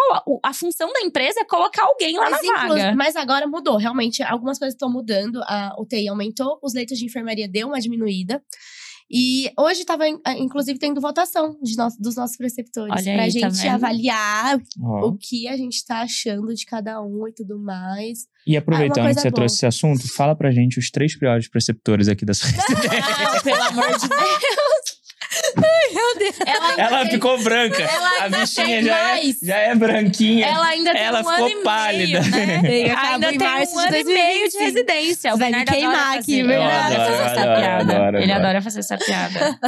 A 0.43 0.53
função 0.53 0.91
da 0.93 1.01
empresa 1.01 1.41
é 1.41 1.45
colocar 1.45 1.83
alguém 1.83 2.17
lá 2.17 2.29
mas, 2.29 2.45
na 2.45 2.67
vaga. 2.67 2.95
Mas 2.95 3.15
agora 3.15 3.47
mudou, 3.47 3.77
realmente. 3.77 4.23
Algumas 4.23 4.57
coisas 4.57 4.73
estão 4.73 4.89
mudando. 4.89 5.41
A 5.43 5.75
UTI 5.79 6.07
aumentou, 6.07 6.59
os 6.61 6.73
leitos 6.73 6.97
de 6.97 7.05
enfermaria 7.05 7.47
deu 7.47 7.67
uma 7.67 7.79
diminuída. 7.79 8.41
E 9.09 9.51
hoje 9.57 9.81
estava, 9.81 10.03
ah, 10.25 10.37
inclusive, 10.37 10.79
tendo 10.79 11.01
votação 11.01 11.57
no, 11.59 11.87
dos 11.99 12.15
nossos 12.15 12.37
preceptores. 12.37 12.93
Olha 12.93 13.13
pra 13.13 13.23
aí, 13.23 13.39
tá 13.39 13.49
gente 13.49 13.63
tá 13.63 13.73
avaliar 13.73 14.61
oh. 14.79 15.07
o 15.07 15.17
que 15.17 15.47
a 15.47 15.57
gente 15.57 15.75
está 15.75 16.01
achando 16.01 16.53
de 16.53 16.65
cada 16.65 17.01
um 17.01 17.27
e 17.27 17.33
tudo 17.33 17.59
mais. 17.59 18.27
E 18.45 18.57
aproveitando 18.57 19.07
é 19.07 19.13
que 19.13 19.21
você 19.21 19.29
boa. 19.29 19.35
trouxe 19.35 19.55
esse 19.55 19.65
assunto, 19.65 20.13
fala 20.13 20.35
pra 20.35 20.51
gente 20.51 20.79
os 20.79 20.89
três 20.89 21.17
piores 21.17 21.49
preceptores 21.49 22.07
aqui 22.07 22.25
da 22.25 22.33
sua 22.33 22.49
ah, 22.49 23.41
Pelo 23.41 23.61
amor 23.61 23.97
de 23.97 24.07
Deus! 24.07 24.80
Ai, 25.57 25.93
meu 25.93 26.17
Deus. 26.17 26.35
Ela, 26.45 26.81
ela 26.81 27.01
tem, 27.01 27.11
ficou 27.11 27.41
branca. 27.43 27.81
Ela 27.81 28.25
a 28.25 28.29
bichinha 28.29 28.83
já 28.83 29.17
é, 29.17 29.21
já 29.41 29.57
é 29.57 29.75
branquinha. 29.75 30.45
Ela 30.47 30.67
ainda 30.67 30.91
tem 30.91 31.01
ela 31.01 31.21
um 31.21 31.23
ficou 31.23 31.45
ano 31.45 31.63
pálida. 31.63 32.19
E 32.19 32.65
meio, 32.65 32.87
né? 32.87 32.95
ainda 32.97 33.29
tem 33.29 33.47
um 33.47 33.79
ano 33.79 33.95
e 33.95 34.03
meio 34.03 34.49
de 34.49 34.57
residência. 34.57 35.33
O 35.33 35.37
Vai 35.37 35.51
me 35.51 35.65
queimar 35.65 36.17
aqui, 36.17 36.43
verdade. 36.43 36.95
Ele 36.95 37.01
adora 37.01 37.09
fazer 37.11 37.23
essa 37.23 37.41
piada. 37.41 38.21
Ele 38.21 38.31
adora 38.31 38.61
fazer 38.61 38.79
essa 38.79 38.97
piada. 38.97 39.59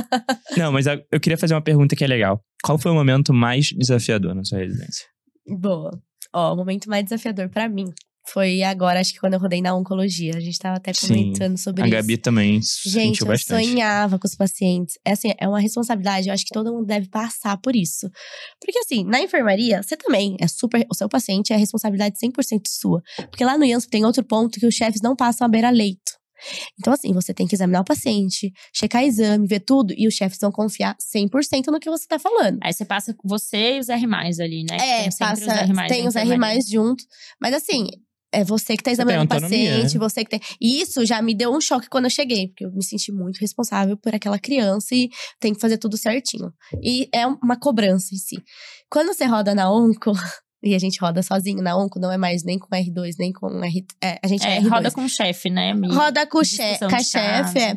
Não, 0.57 0.71
mas 0.71 0.85
eu 0.87 1.19
queria 1.19 1.37
fazer 1.37 1.53
uma 1.53 1.61
pergunta 1.63 1.95
que 1.95 2.03
é 2.03 2.07
legal. 2.07 2.41
Qual 2.63 2.77
foi 2.77 2.91
o 2.91 2.95
momento 2.95 3.33
mais 3.33 3.69
desafiador 3.77 4.33
na 4.33 4.43
sua 4.43 4.59
residência? 4.59 5.05
Boa. 5.47 5.91
Ó, 6.33 6.53
o 6.53 6.55
momento 6.55 6.89
mais 6.89 7.03
desafiador 7.03 7.49
para 7.49 7.67
mim 7.67 7.85
foi 8.25 8.63
agora, 8.63 8.99
acho 8.99 9.13
que 9.13 9.19
quando 9.19 9.33
eu 9.33 9.39
rodei 9.39 9.61
na 9.61 9.75
oncologia. 9.75 10.35
A 10.35 10.39
gente 10.39 10.57
tava 10.57 10.77
até 10.77 10.91
comentando 10.93 11.57
Sim, 11.57 11.63
sobre 11.63 11.83
a 11.83 11.87
isso. 11.87 11.95
A 11.95 12.01
Gabi 12.01 12.17
também 12.17 12.61
Gente, 12.85 13.21
eu 13.21 13.27
bastante. 13.27 13.65
sonhava 13.65 14.17
com 14.17 14.27
os 14.27 14.35
pacientes. 14.35 14.97
É 15.05 15.11
assim, 15.11 15.31
é 15.37 15.47
uma 15.47 15.59
responsabilidade. 15.59 16.27
Eu 16.27 16.33
acho 16.33 16.45
que 16.45 16.53
todo 16.53 16.71
mundo 16.71 16.85
deve 16.85 17.09
passar 17.09 17.57
por 17.57 17.75
isso. 17.75 18.09
Porque 18.61 18.79
assim, 18.79 19.03
na 19.03 19.21
enfermaria, 19.21 19.83
você 19.83 19.97
também 19.97 20.37
é 20.39 20.47
super… 20.47 20.85
O 20.89 20.95
seu 20.95 21.09
paciente 21.09 21.51
é 21.51 21.57
responsabilidade 21.57 22.15
100% 22.17 22.61
sua. 22.67 23.01
Porque 23.29 23.43
lá 23.43 23.57
no 23.57 23.65
IANSP 23.65 23.91
tem 23.91 24.05
outro 24.05 24.23
ponto 24.23 24.59
que 24.59 24.65
os 24.65 24.73
chefes 24.73 25.01
não 25.01 25.15
passam 25.15 25.45
a 25.45 25.49
beira-leito. 25.49 26.13
Então, 26.79 26.93
assim, 26.93 27.13
você 27.13 27.33
tem 27.33 27.47
que 27.47 27.55
examinar 27.55 27.81
o 27.81 27.85
paciente, 27.85 28.51
checar 28.73 29.03
exame, 29.03 29.47
ver 29.47 29.61
tudo, 29.61 29.93
e 29.97 30.07
os 30.07 30.13
chefes 30.13 30.37
vão 30.41 30.51
confiar 30.51 30.95
100% 30.97 31.67
no 31.67 31.79
que 31.79 31.89
você 31.89 32.05
tá 32.07 32.19
falando. 32.19 32.59
Aí 32.61 32.73
você 32.73 32.85
passa 32.85 33.13
com 33.13 33.27
você 33.27 33.77
e 33.77 33.79
os 33.79 33.89
R, 33.89 34.05
ali, 34.41 34.65
né? 34.69 34.77
É, 34.77 35.03
tem 35.03 35.11
passa, 35.17 35.41
os 35.41 35.47
R, 35.47 35.87
tem 35.87 36.07
os 36.07 36.15
R 36.15 36.61
junto. 36.69 37.03
Mas 37.39 37.53
assim, 37.53 37.87
é 38.33 38.43
você 38.43 38.75
que 38.75 38.83
tá 38.83 38.91
examinando 38.91 39.25
o 39.25 39.27
paciente, 39.27 39.97
você 39.97 40.23
que 40.23 40.31
tem. 40.31 40.41
E 40.59 40.81
isso 40.81 41.05
já 41.05 41.21
me 41.21 41.35
deu 41.35 41.53
um 41.53 41.61
choque 41.61 41.87
quando 41.87 42.05
eu 42.05 42.09
cheguei, 42.09 42.47
porque 42.47 42.65
eu 42.65 42.71
me 42.71 42.83
senti 42.83 43.11
muito 43.11 43.37
responsável 43.37 43.95
por 43.95 44.13
aquela 44.13 44.39
criança 44.39 44.93
e 44.95 45.09
tem 45.39 45.53
que 45.53 45.61
fazer 45.61 45.77
tudo 45.77 45.97
certinho. 45.97 46.51
E 46.81 47.07
é 47.13 47.25
uma 47.27 47.57
cobrança 47.57 48.13
em 48.13 48.17
si. 48.17 48.35
Quando 48.89 49.13
você 49.13 49.25
roda 49.25 49.53
na 49.53 49.71
Onco, 49.71 50.11
e 50.63 50.73
a 50.73 50.79
gente 50.79 50.99
roda 50.99 51.21
sozinho 51.21 51.61
na 51.61 51.77
Onco, 51.77 51.99
não 51.99 52.11
é 52.11 52.17
mais 52.17 52.43
nem 52.43 52.57
com 52.57 52.67
R2, 52.75 53.13
nem 53.19 53.31
com 53.31 53.63
R. 53.63 53.85
É, 54.03 54.19
a 54.23 54.27
gente 54.27 54.45
é, 54.45 54.57
é 54.57 54.61
R2. 54.61 54.69
roda 54.69 54.91
com 54.91 55.05
o 55.05 55.09
chefe, 55.09 55.49
né? 55.49 55.73
roda 55.91 56.25
com 56.25 56.39
o 56.39 56.43
chefe, 56.45 56.79
com 56.79 56.95
a 56.95 57.03
chefe, 57.03 57.59
é. 57.59 57.75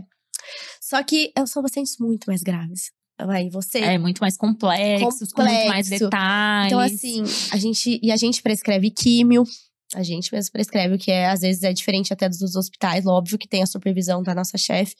Só 0.81 1.03
que 1.03 1.33
são 1.47 1.63
pacientes 1.63 1.97
muito 1.99 2.27
mais 2.27 2.43
graves. 2.43 2.93
Aí 3.19 3.49
você. 3.49 3.79
É 3.79 3.99
muito 3.99 4.21
mais 4.21 4.37
complexos, 4.37 5.33
complexo. 5.33 5.35
com 5.35 5.43
muito 5.43 5.69
mais 5.69 5.89
detalhes. 5.89 6.67
Então, 6.67 6.81
assim, 6.81 7.25
a 7.51 7.57
gente. 7.57 7.99
E 8.03 8.13
a 8.13 8.17
gente 8.17 8.43
prescreve 8.43 8.91
químio. 8.91 9.45
A 9.97 10.03
gente 10.03 10.31
mesmo 10.31 10.53
prescreve, 10.53 10.95
o 10.95 10.99
que 10.99 11.11
é, 11.11 11.31
às 11.31 11.41
vezes 11.41 11.63
é 11.63 11.73
diferente 11.73 12.13
até 12.13 12.29
dos 12.29 12.55
hospitais, 12.55 13.07
óbvio 13.07 13.39
que 13.39 13.49
tem 13.49 13.63
a 13.63 13.67
supervisão 13.67 14.23
da 14.23 14.35
nossa 14.35 14.59
chefe. 14.59 14.95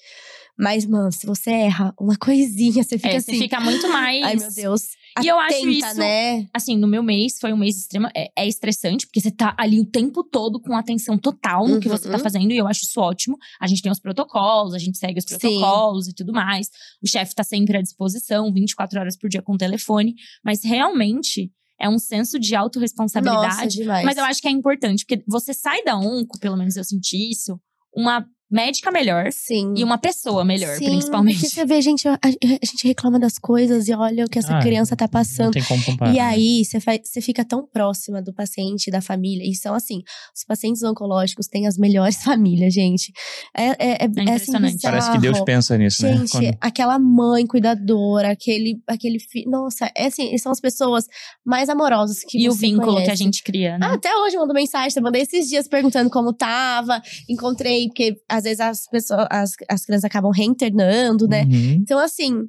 Mas, 0.59 0.87
mano, 0.87 1.13
se 1.13 1.27
você 1.27 1.51
erra 1.51 1.93
uma 2.01 2.17
coisinha, 2.19 2.83
você 2.83 2.97
fica 2.97 3.11
é, 3.11 3.17
assim. 3.17 3.35
Você 3.35 3.41
fica 3.41 3.61
muito 3.61 3.87
mais. 3.91 4.25
Ai, 4.25 4.37
meu 4.37 4.51
Deus. 4.51 4.83
E 5.23 5.27
eu 5.27 5.39
acho 5.39 5.69
isso, 5.69 5.99
né? 5.99 6.47
assim, 6.53 6.79
no 6.79 6.87
meu 6.87 7.03
mês 7.03 7.39
foi 7.39 7.53
um 7.53 7.59
mês 7.59 7.77
extremo, 7.77 8.07
é, 8.17 8.31
é, 8.37 8.49
estressante, 8.49 9.07
porque 9.07 9.21
você 9.21 9.31
tá 9.31 9.55
ali 9.59 9.81
o 9.81 9.85
tempo 9.85 10.25
todo 10.25 10.59
com 10.61 10.75
atenção 10.75 11.19
total 11.19 11.67
no 11.67 11.75
uhum. 11.75 11.81
que 11.81 11.89
você 11.89 12.09
tá 12.09 12.17
uhum. 12.17 12.23
fazendo, 12.23 12.51
e 12.53 12.57
eu 12.57 12.67
acho 12.67 12.85
isso 12.85 12.99
ótimo. 12.99 13.37
A 13.61 13.67
gente 13.67 13.83
tem 13.83 13.93
os 13.93 14.01
protocolos, 14.01 14.73
a 14.73 14.79
gente 14.79 14.97
segue 14.97 15.19
os 15.19 15.27
protocolos 15.27 16.07
Sim. 16.07 16.11
e 16.11 16.15
tudo 16.15 16.33
mais. 16.33 16.69
O 17.03 17.09
chefe 17.09 17.35
tá 17.35 17.45
sempre 17.45 17.77
à 17.77 17.83
disposição, 17.83 18.51
24 18.51 18.99
horas 18.99 19.17
por 19.17 19.29
dia 19.29 19.43
com 19.43 19.55
o 19.55 19.59
telefone, 19.59 20.15
mas 20.43 20.65
realmente 20.65 21.51
é 21.81 21.89
um 21.89 21.99
senso 21.99 22.39
de 22.39 22.55
autorresponsabilidade. 22.55 23.85
Nossa, 23.85 24.03
mas 24.05 24.17
eu 24.17 24.25
acho 24.25 24.41
que 24.41 24.49
é 24.49 24.51
importante, 24.51 25.05
porque 25.07 25.23
você 25.27 25.53
sai 25.53 25.83
da 25.83 25.97
onco, 25.97 26.39
pelo 26.41 26.57
menos 26.57 26.77
eu 26.77 26.85
senti 26.85 27.31
isso, 27.31 27.61
uma 27.95 28.27
médica 28.51 28.91
melhor. 28.91 29.31
Sim. 29.33 29.75
E 29.77 29.83
uma 29.83 29.99
pessoa 29.99 30.45
melhor, 30.45 30.77
Sim, 30.77 30.87
principalmente. 30.87 31.41
Porque 31.41 31.55
você 31.55 31.65
vê, 31.65 31.83
gente, 31.83 32.07
a, 32.07 32.15
a, 32.15 32.29
gente 32.29 32.87
reclama 32.87 33.19
das 33.19 33.39
coisas 33.39 33.89
e 33.89 33.95
olha 33.95 34.25
o 34.25 34.29
que 34.29 34.39
essa 34.39 34.57
ah, 34.57 34.63
criança 34.63 34.97
tá 34.97 35.09
passando. 35.09 35.47
Não 35.47 35.53
tem 35.53 35.65
como 35.65 35.85
comparar. 35.85 36.13
E 36.13 36.17
né? 36.17 36.21
aí, 36.21 36.65
você, 36.65 36.79
faz, 36.79 37.01
você 37.05 37.21
fica 37.21 37.45
tão 37.45 37.67
próxima 37.67 38.23
do 38.23 38.33
paciente, 38.33 38.91
da 38.91 39.01
família. 39.01 39.45
E 39.45 39.55
são 39.55 39.75
assim, 39.75 40.03
os 40.35 40.45
pacientes 40.45 40.83
oncológicos 40.83 41.49
têm 41.49 41.67
as 41.67 41.77
melhores 41.77 42.23
famílias, 42.25 42.73
gente. 42.73 43.13
É, 43.57 43.65
é, 43.65 43.77
é, 43.79 44.05
é, 44.05 44.33
assim, 44.35 44.53
Parece 44.83 45.11
que 45.11 45.19
Deus 45.19 45.41
pensa 45.41 45.77
nisso, 45.77 46.03
gente, 46.03 46.13
né? 46.13 46.19
Gente, 46.19 46.31
Quando... 46.31 46.59
aquela 46.61 46.99
mãe 46.99 47.47
cuidadora, 47.47 48.31
aquele, 48.31 48.81
aquele 48.87 49.19
filho. 49.19 49.51
Nossa, 49.51 49.91
é 49.97 50.07
assim, 50.07 50.37
são 50.39 50.53
as 50.53 50.61
pessoas 50.61 51.05
mais 51.45 51.69
amorosas 51.69 52.19
que 52.21 52.39
E 52.39 52.49
o 52.49 52.53
vínculo 52.53 52.93
conhece. 52.93 53.07
que 53.07 53.11
a 53.11 53.17
gente 53.17 53.43
cria, 53.43 53.79
né? 53.79 53.87
Ah, 53.87 53.95
até 53.95 54.15
hoje 54.17 54.37
eu 54.37 54.41
mando 54.41 54.55
mensagem, 54.55 54.93
eu 54.97 55.03
mandei 55.03 55.23
esses 55.23 55.49
dias 55.49 55.67
perguntando 55.67 56.11
como 56.11 56.33
tava. 56.33 57.03
Encontrei, 57.29 57.87
porque 57.89 58.17
às 58.37 58.45
vezes 58.45 58.61
as 58.61 58.89
pessoas 58.89 59.27
as, 59.31 59.53
as 59.69 59.85
crianças 59.85 60.05
acabam 60.05 60.31
reinternando, 60.31 61.27
né? 61.27 61.43
Uhum. 61.45 61.79
Então, 61.83 61.99
assim, 61.99 62.43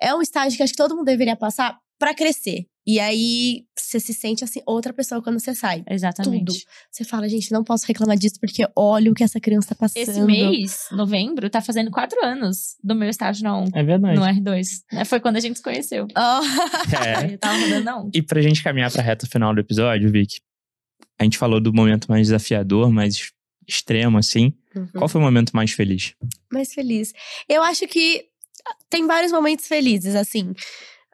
é 0.00 0.14
um 0.14 0.22
estágio 0.22 0.56
que 0.56 0.62
acho 0.62 0.72
que 0.72 0.78
todo 0.78 0.94
mundo 0.94 1.06
deveria 1.06 1.36
passar 1.36 1.78
para 1.98 2.14
crescer. 2.14 2.66
E 2.86 2.98
aí, 2.98 3.64
você 3.76 4.00
se 4.00 4.14
sente 4.14 4.42
assim, 4.42 4.62
outra 4.64 4.94
pessoa 4.94 5.22
quando 5.22 5.38
você 5.38 5.54
sai. 5.54 5.84
Exatamente. 5.90 6.46
Tudo. 6.46 6.58
Você 6.90 7.04
fala, 7.04 7.28
gente, 7.28 7.52
não 7.52 7.62
posso 7.62 7.86
reclamar 7.86 8.16
disso, 8.16 8.36
porque 8.40 8.66
olha 8.74 9.10
o 9.10 9.14
que 9.14 9.22
essa 9.22 9.38
criança 9.38 9.68
tá 9.68 9.74
passando. 9.74 10.08
Esse 10.08 10.20
mês, 10.22 10.86
novembro, 10.92 11.50
tá 11.50 11.60
fazendo 11.60 11.90
quatro 11.90 12.18
anos 12.24 12.76
do 12.82 12.94
meu 12.94 13.10
estágio 13.10 13.44
na 13.44 13.58
ONG. 13.58 13.72
É 13.74 13.82
verdade. 13.82 14.18
No 14.18 14.24
R2. 14.24 14.66
Né? 14.90 15.04
Foi 15.04 15.20
quando 15.20 15.36
a 15.36 15.40
gente 15.40 15.56
se 15.56 15.62
conheceu. 15.62 16.06
Oh. 16.18 16.96
É. 17.04 17.34
Eu 17.34 17.38
tava 17.38 17.58
rodando 17.58 17.84
na 17.84 17.98
ONG. 17.98 18.10
E 18.14 18.22
pra 18.22 18.40
gente 18.40 18.62
caminhar 18.62 18.90
pra 18.90 19.02
reta 19.02 19.26
final 19.26 19.54
do 19.54 19.60
episódio, 19.60 20.10
Vic, 20.10 20.40
a 21.18 21.24
gente 21.24 21.36
falou 21.36 21.60
do 21.60 21.72
momento 21.74 22.06
mais 22.08 22.28
desafiador, 22.28 22.90
mais 22.90 23.32
extremo, 23.68 24.18
assim. 24.18 24.54
Uhum. 24.74 24.88
Qual 24.96 25.08
foi 25.08 25.20
o 25.20 25.24
momento 25.24 25.54
mais 25.54 25.72
feliz? 25.72 26.14
Mais 26.50 26.72
feliz. 26.72 27.12
Eu 27.48 27.62
acho 27.62 27.86
que 27.86 28.24
tem 28.88 29.06
vários 29.06 29.30
momentos 29.30 29.66
felizes, 29.66 30.14
assim. 30.14 30.54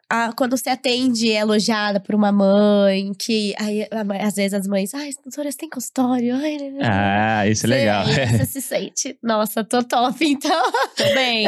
Ah, 0.07 0.31
quando 0.37 0.55
você 0.55 0.69
atende 0.69 1.31
é 1.31 1.39
elogiada 1.39 1.99
por 1.99 2.13
uma 2.13 2.31
mãe, 2.31 3.11
que 3.17 3.55
aí, 3.57 3.87
às 4.21 4.35
vezes 4.35 4.53
as 4.53 4.67
mães, 4.67 4.93
ai, 4.93 5.09
doutora, 5.23 5.51
você 5.51 5.57
tem 5.57 5.69
consultório? 5.69 6.35
Ai, 6.35 6.57
né, 6.57 6.69
né, 6.69 6.77
né. 6.77 6.87
ah, 6.87 7.47
isso 7.47 7.65
é 7.65 7.69
legal. 7.69 8.05
Você 8.05 8.45
se 8.45 8.61
sente, 8.61 9.17
nossa, 9.23 9.63
tô 9.63 9.83
top, 9.83 10.23
então. 10.23 10.71
Tô 10.95 11.03
bem. 11.15 11.47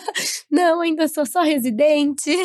Não, 0.50 0.80
ainda 0.80 1.06
sou 1.06 1.26
só 1.26 1.42
residente. 1.42 2.30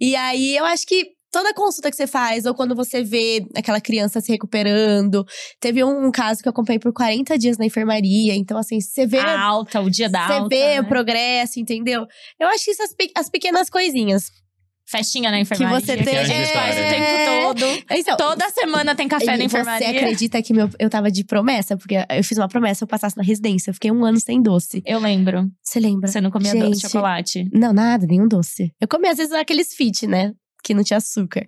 E 0.00 0.14
aí, 0.14 0.56
eu 0.56 0.64
acho 0.64 0.86
que 0.86 1.17
toda 1.30 1.54
consulta 1.54 1.90
que 1.90 1.96
você 1.96 2.06
faz, 2.06 2.46
ou 2.46 2.54
quando 2.54 2.74
você 2.74 3.02
vê 3.02 3.44
aquela 3.56 3.80
criança 3.80 4.20
se 4.20 4.32
recuperando. 4.32 5.24
Teve 5.60 5.84
um, 5.84 6.10
caso 6.10 6.42
que 6.42 6.48
eu 6.48 6.50
acompanhei 6.50 6.78
por 6.78 6.92
40 6.92 7.38
dias 7.38 7.58
na 7.58 7.66
enfermaria. 7.66 8.34
Então, 8.34 8.58
assim, 8.58 8.80
você 8.80 9.06
vê. 9.06 9.18
A 9.18 9.40
alta, 9.40 9.80
o 9.80 9.90
dia 9.90 10.08
da 10.08 10.26
você 10.26 10.32
alta. 10.32 10.44
Você 10.44 10.48
vê 10.48 10.74
né? 10.74 10.80
o 10.80 10.88
progresso, 10.88 11.60
entendeu? 11.60 12.06
Eu 12.38 12.48
acho 12.48 12.70
isso 12.70 12.82
as, 12.82 12.94
as 13.16 13.30
pequenas 13.30 13.68
coisinhas. 13.68 14.30
Festinha 14.90 15.30
na 15.30 15.38
enfermaria. 15.38 15.80
Que 15.80 15.86
você 15.86 15.96
tem. 15.98 16.04
Que 16.04 16.32
é, 16.32 16.46
faz 16.46 16.74
o 16.74 16.78
tempo 16.78 17.42
todo. 17.42 17.84
Então, 17.90 18.16
Toda 18.16 18.48
semana 18.48 18.94
tem 18.94 19.06
café 19.06 19.36
na 19.36 19.44
enfermaria. 19.44 19.86
Você 19.86 19.96
acredita 19.96 20.42
que 20.42 20.54
meu, 20.54 20.70
eu 20.78 20.88
tava 20.88 21.10
de 21.10 21.24
promessa? 21.24 21.76
Porque 21.76 21.94
eu 22.08 22.24
fiz 22.24 22.38
uma 22.38 22.48
promessa, 22.48 22.84
eu 22.84 22.88
passasse 22.88 23.14
na 23.14 23.22
residência. 23.22 23.68
Eu 23.68 23.74
fiquei 23.74 23.92
um 23.92 24.02
ano 24.02 24.18
sem 24.18 24.40
doce. 24.40 24.82
Eu 24.86 24.98
lembro. 24.98 25.46
Você 25.62 25.78
lembra? 25.78 26.08
Você 26.08 26.22
não 26.22 26.30
comia 26.30 26.52
Gente, 26.52 26.70
doce, 26.70 26.80
chocolate? 26.80 27.44
Não, 27.52 27.74
nada, 27.74 28.06
nenhum 28.06 28.26
doce. 28.26 28.72
Eu 28.80 28.88
comia 28.88 29.10
às 29.10 29.18
vezes 29.18 29.32
aqueles 29.34 29.74
fit, 29.74 30.06
né? 30.06 30.32
Que 30.62 30.74
não 30.74 30.82
tinha 30.82 30.98
açúcar. 30.98 31.44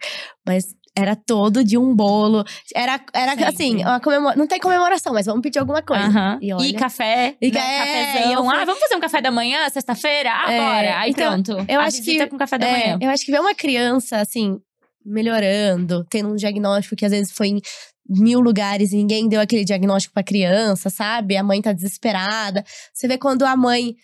Mas 0.46 0.74
era 0.96 1.14
todo 1.14 1.62
de 1.62 1.78
um 1.78 1.94
bolo. 1.94 2.44
Era, 2.74 3.00
era 3.14 3.48
assim, 3.48 3.76
uma 3.76 4.00
comemora... 4.00 4.36
não 4.36 4.46
tem 4.46 4.58
comemoração, 4.58 5.12
mas 5.12 5.26
vamos 5.26 5.40
pedir 5.40 5.58
alguma 5.58 5.82
coisa. 5.82 6.08
Uhum. 6.08 6.38
E, 6.40 6.52
olha... 6.52 6.66
e, 6.66 6.72
café, 6.72 7.36
e 7.40 7.50
né? 7.50 7.60
é, 7.60 8.06
cafezão. 8.06 8.50
Ah, 8.50 8.64
vamos 8.64 8.80
fazer 8.80 8.96
um 8.96 9.00
café 9.00 9.22
da 9.22 9.30
manhã, 9.30 9.68
sexta-feira? 9.70 10.30
Ah, 10.32 10.52
é, 10.52 10.60
bora. 10.60 10.98
Aí 10.98 11.10
então, 11.10 11.42
pronto. 11.42 11.64
Eu 11.68 11.80
acho 11.80 12.02
que 12.02 12.26
com 12.26 12.36
café 12.36 12.58
da 12.58 12.66
é, 12.66 12.72
manhã. 12.72 12.98
Eu 13.00 13.10
acho 13.10 13.24
que 13.24 13.32
ver 13.32 13.40
uma 13.40 13.54
criança, 13.54 14.18
assim, 14.18 14.58
melhorando, 15.04 16.04
tendo 16.10 16.30
um 16.30 16.36
diagnóstico 16.36 16.96
que 16.96 17.04
às 17.04 17.12
vezes 17.12 17.32
foi 17.32 17.48
em 17.48 17.60
mil 18.08 18.40
lugares 18.40 18.92
e 18.92 18.96
ninguém 18.96 19.28
deu 19.28 19.40
aquele 19.40 19.64
diagnóstico 19.64 20.12
pra 20.12 20.24
criança, 20.24 20.90
sabe? 20.90 21.36
A 21.36 21.44
mãe 21.44 21.62
tá 21.62 21.72
desesperada. 21.72 22.64
Você 22.92 23.06
vê 23.06 23.16
quando 23.16 23.44
a 23.44 23.56
mãe 23.56 23.94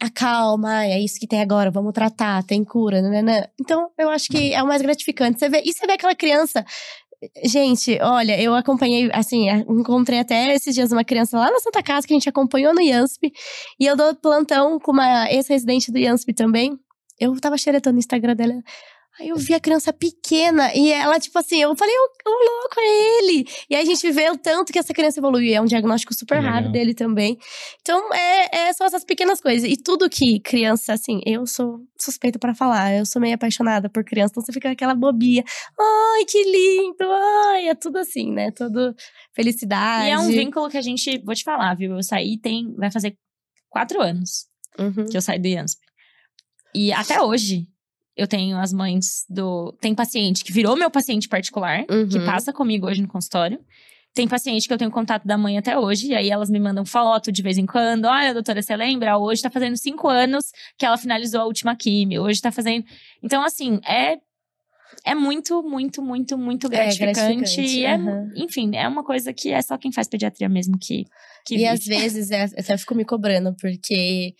acalma, 0.00 0.84
é 0.84 1.00
isso 1.00 1.18
que 1.18 1.26
tem 1.26 1.40
agora, 1.40 1.70
vamos 1.70 1.92
tratar, 1.92 2.42
tem 2.44 2.64
cura, 2.64 3.02
né? 3.02 3.46
Então, 3.60 3.90
eu 3.98 4.08
acho 4.10 4.28
que 4.28 4.52
é 4.52 4.62
o 4.62 4.66
mais 4.66 4.80
gratificante. 4.80 5.38
Você 5.38 5.48
vê, 5.48 5.62
e 5.64 5.72
você 5.72 5.86
vê 5.86 5.92
aquela 5.92 6.14
criança 6.14 6.64
Gente, 7.44 7.98
olha, 8.00 8.40
eu 8.40 8.54
acompanhei, 8.54 9.10
assim, 9.12 9.48
encontrei 9.48 10.20
até 10.20 10.54
esses 10.54 10.72
dias 10.72 10.92
uma 10.92 11.02
criança 11.02 11.36
lá 11.36 11.50
na 11.50 11.58
Santa 11.58 11.82
Casa 11.82 12.06
que 12.06 12.12
a 12.12 12.16
gente 12.16 12.28
acompanhou 12.28 12.72
no 12.72 12.80
IANSP. 12.80 13.32
E 13.80 13.86
eu 13.86 13.96
dou 13.96 14.14
plantão 14.14 14.78
com 14.78 14.92
uma 14.92 15.28
ex-residente 15.30 15.90
do 15.90 15.98
IANSP 15.98 16.32
também. 16.32 16.78
Eu 17.18 17.38
tava 17.40 17.58
xeretando 17.58 17.94
no 17.94 17.98
Instagram 17.98 18.36
dela. 18.36 18.54
Aí 19.20 19.28
eu 19.28 19.36
vi 19.36 19.52
a 19.54 19.60
criança 19.60 19.92
pequena 19.92 20.72
e 20.74 20.92
ela, 20.92 21.18
tipo 21.18 21.38
assim, 21.38 21.60
eu 21.60 21.74
falei, 21.76 21.94
o 21.94 22.30
louco 22.30 22.78
é 22.78 23.18
ele. 23.18 23.48
E 23.68 23.74
aí 23.74 23.82
a 23.82 23.84
gente 23.84 24.10
vê 24.12 24.30
o 24.30 24.38
tanto 24.38 24.72
que 24.72 24.78
essa 24.78 24.94
criança 24.94 25.18
evoluiu. 25.18 25.54
É 25.54 25.60
um 25.60 25.64
diagnóstico 25.64 26.14
super 26.14 26.38
raro 26.40 26.70
dele 26.70 26.94
também. 26.94 27.36
Então, 27.80 28.14
é, 28.14 28.68
é, 28.68 28.72
são 28.72 28.86
essas 28.86 29.04
pequenas 29.04 29.40
coisas. 29.40 29.68
E 29.68 29.76
tudo 29.76 30.08
que 30.08 30.40
criança, 30.40 30.92
assim, 30.92 31.20
eu 31.26 31.46
sou 31.46 31.80
suspeita 31.98 32.38
para 32.38 32.54
falar. 32.54 32.94
Eu 32.94 33.04
sou 33.06 33.20
meio 33.20 33.34
apaixonada 33.34 33.88
por 33.90 34.04
criança. 34.04 34.32
Então 34.32 34.44
você 34.44 34.52
fica 34.52 34.70
aquela 34.70 34.94
bobia. 34.94 35.42
Ai, 35.78 36.24
que 36.24 36.42
lindo! 36.44 37.10
Ai, 37.52 37.68
é 37.68 37.74
tudo 37.74 37.98
assim, 37.98 38.32
né? 38.32 38.50
Tudo 38.52 38.94
felicidade. 39.34 40.08
E 40.08 40.10
é 40.10 40.18
um 40.18 40.28
vínculo 40.28 40.68
que 40.68 40.78
a 40.78 40.82
gente, 40.82 41.18
vou 41.24 41.34
te 41.34 41.42
falar, 41.42 41.74
viu? 41.74 41.96
Eu 41.96 42.02
saí 42.02 42.38
tem, 42.38 42.72
vai 42.76 42.90
fazer 42.90 43.16
quatro 43.68 44.00
anos 44.00 44.46
uhum. 44.78 45.06
que 45.06 45.16
eu 45.16 45.22
saí 45.22 45.38
do 45.38 45.48
IANSP. 45.48 45.80
E 46.74 46.92
até 46.92 47.20
hoje, 47.20 47.66
eu 48.18 48.26
tenho 48.26 48.58
as 48.58 48.72
mães 48.72 49.24
do. 49.30 49.72
Tem 49.80 49.94
paciente 49.94 50.44
que 50.44 50.52
virou 50.52 50.76
meu 50.76 50.90
paciente 50.90 51.28
particular, 51.28 51.84
uhum. 51.88 52.08
que 52.08 52.18
passa 52.18 52.52
comigo 52.52 52.88
hoje 52.88 53.00
no 53.00 53.06
consultório. 53.06 53.60
Tem 54.12 54.26
paciente 54.26 54.66
que 54.66 54.74
eu 54.74 54.78
tenho 54.78 54.90
contato 54.90 55.24
da 55.24 55.38
mãe 55.38 55.56
até 55.56 55.78
hoje, 55.78 56.08
e 56.08 56.14
aí 56.16 56.28
elas 56.28 56.50
me 56.50 56.58
mandam 56.58 56.84
foto 56.84 57.30
de 57.30 57.40
vez 57.40 57.56
em 57.56 57.64
quando. 57.64 58.06
Olha, 58.06 58.34
doutora, 58.34 58.60
você 58.60 58.74
lembra? 58.74 59.16
Hoje 59.16 59.40
tá 59.40 59.50
fazendo 59.50 59.76
cinco 59.76 60.08
anos 60.08 60.46
que 60.76 60.84
ela 60.84 60.98
finalizou 60.98 61.42
a 61.42 61.44
última 61.44 61.76
quimio. 61.76 62.22
Hoje 62.22 62.40
tá 62.40 62.50
fazendo. 62.50 62.84
Então, 63.22 63.44
assim, 63.44 63.78
é. 63.86 64.16
É 65.04 65.14
muito, 65.14 65.62
muito, 65.62 66.02
muito, 66.02 66.36
muito 66.36 66.68
gratificante. 66.68 67.20
É 67.20 67.24
gratificante. 67.24 67.60
E 67.60 67.84
é, 67.84 67.96
uhum. 67.96 68.32
enfim, 68.34 68.74
é 68.74 68.88
uma 68.88 69.04
coisa 69.04 69.32
que 69.32 69.52
é 69.52 69.62
só 69.62 69.78
quem 69.78 69.92
faz 69.92 70.08
pediatria 70.08 70.48
mesmo 70.48 70.76
que. 70.76 71.04
que 71.46 71.54
e 71.54 71.58
vive. 71.58 71.68
às 71.68 71.84
vezes 71.84 72.30
é, 72.32 72.46
eu 72.46 72.50
até 72.58 72.76
fico 72.76 72.96
me 72.96 73.04
cobrando, 73.04 73.54
porque 73.60 74.34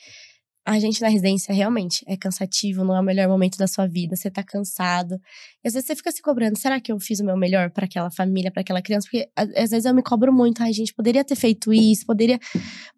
a 0.75 0.79
gente 0.79 1.01
na 1.01 1.09
residência 1.09 1.55
realmente 1.55 2.05
é 2.07 2.16
cansativo, 2.16 2.85
não 2.85 2.95
é 2.95 3.01
o 3.01 3.03
melhor 3.03 3.27
momento 3.27 3.57
da 3.57 3.66
sua 3.66 3.87
vida, 3.87 4.14
você 4.14 4.31
tá 4.31 4.43
cansado. 4.43 5.14
E 5.64 5.69
às 5.69 5.73
vezes 5.73 5.87
você 5.87 5.97
fica 5.97 6.12
se 6.12 6.21
cobrando, 6.21 6.59
será 6.59 6.79
que 6.79 6.93
eu 6.93 7.01
fiz 7.01 7.21
o 7.21 7.25
meu 7.25 7.37
melhor 7.37 7.71
para 7.71 7.87
aquela 7.87 8.11
família, 8.11 8.51
para 8.51 8.61
aquela 8.61 8.83
criança? 8.83 9.09
Porque 9.11 9.29
às 9.35 9.71
vezes 9.71 9.87
eu 9.87 9.95
me 9.95 10.03
cobro 10.03 10.33
muito, 10.33 10.62
ai 10.62 10.73
gente, 10.73 10.93
poderia 10.93 11.25
ter 11.25 11.37
feito 11.37 11.73
isso, 11.73 12.05
poderia. 12.05 12.39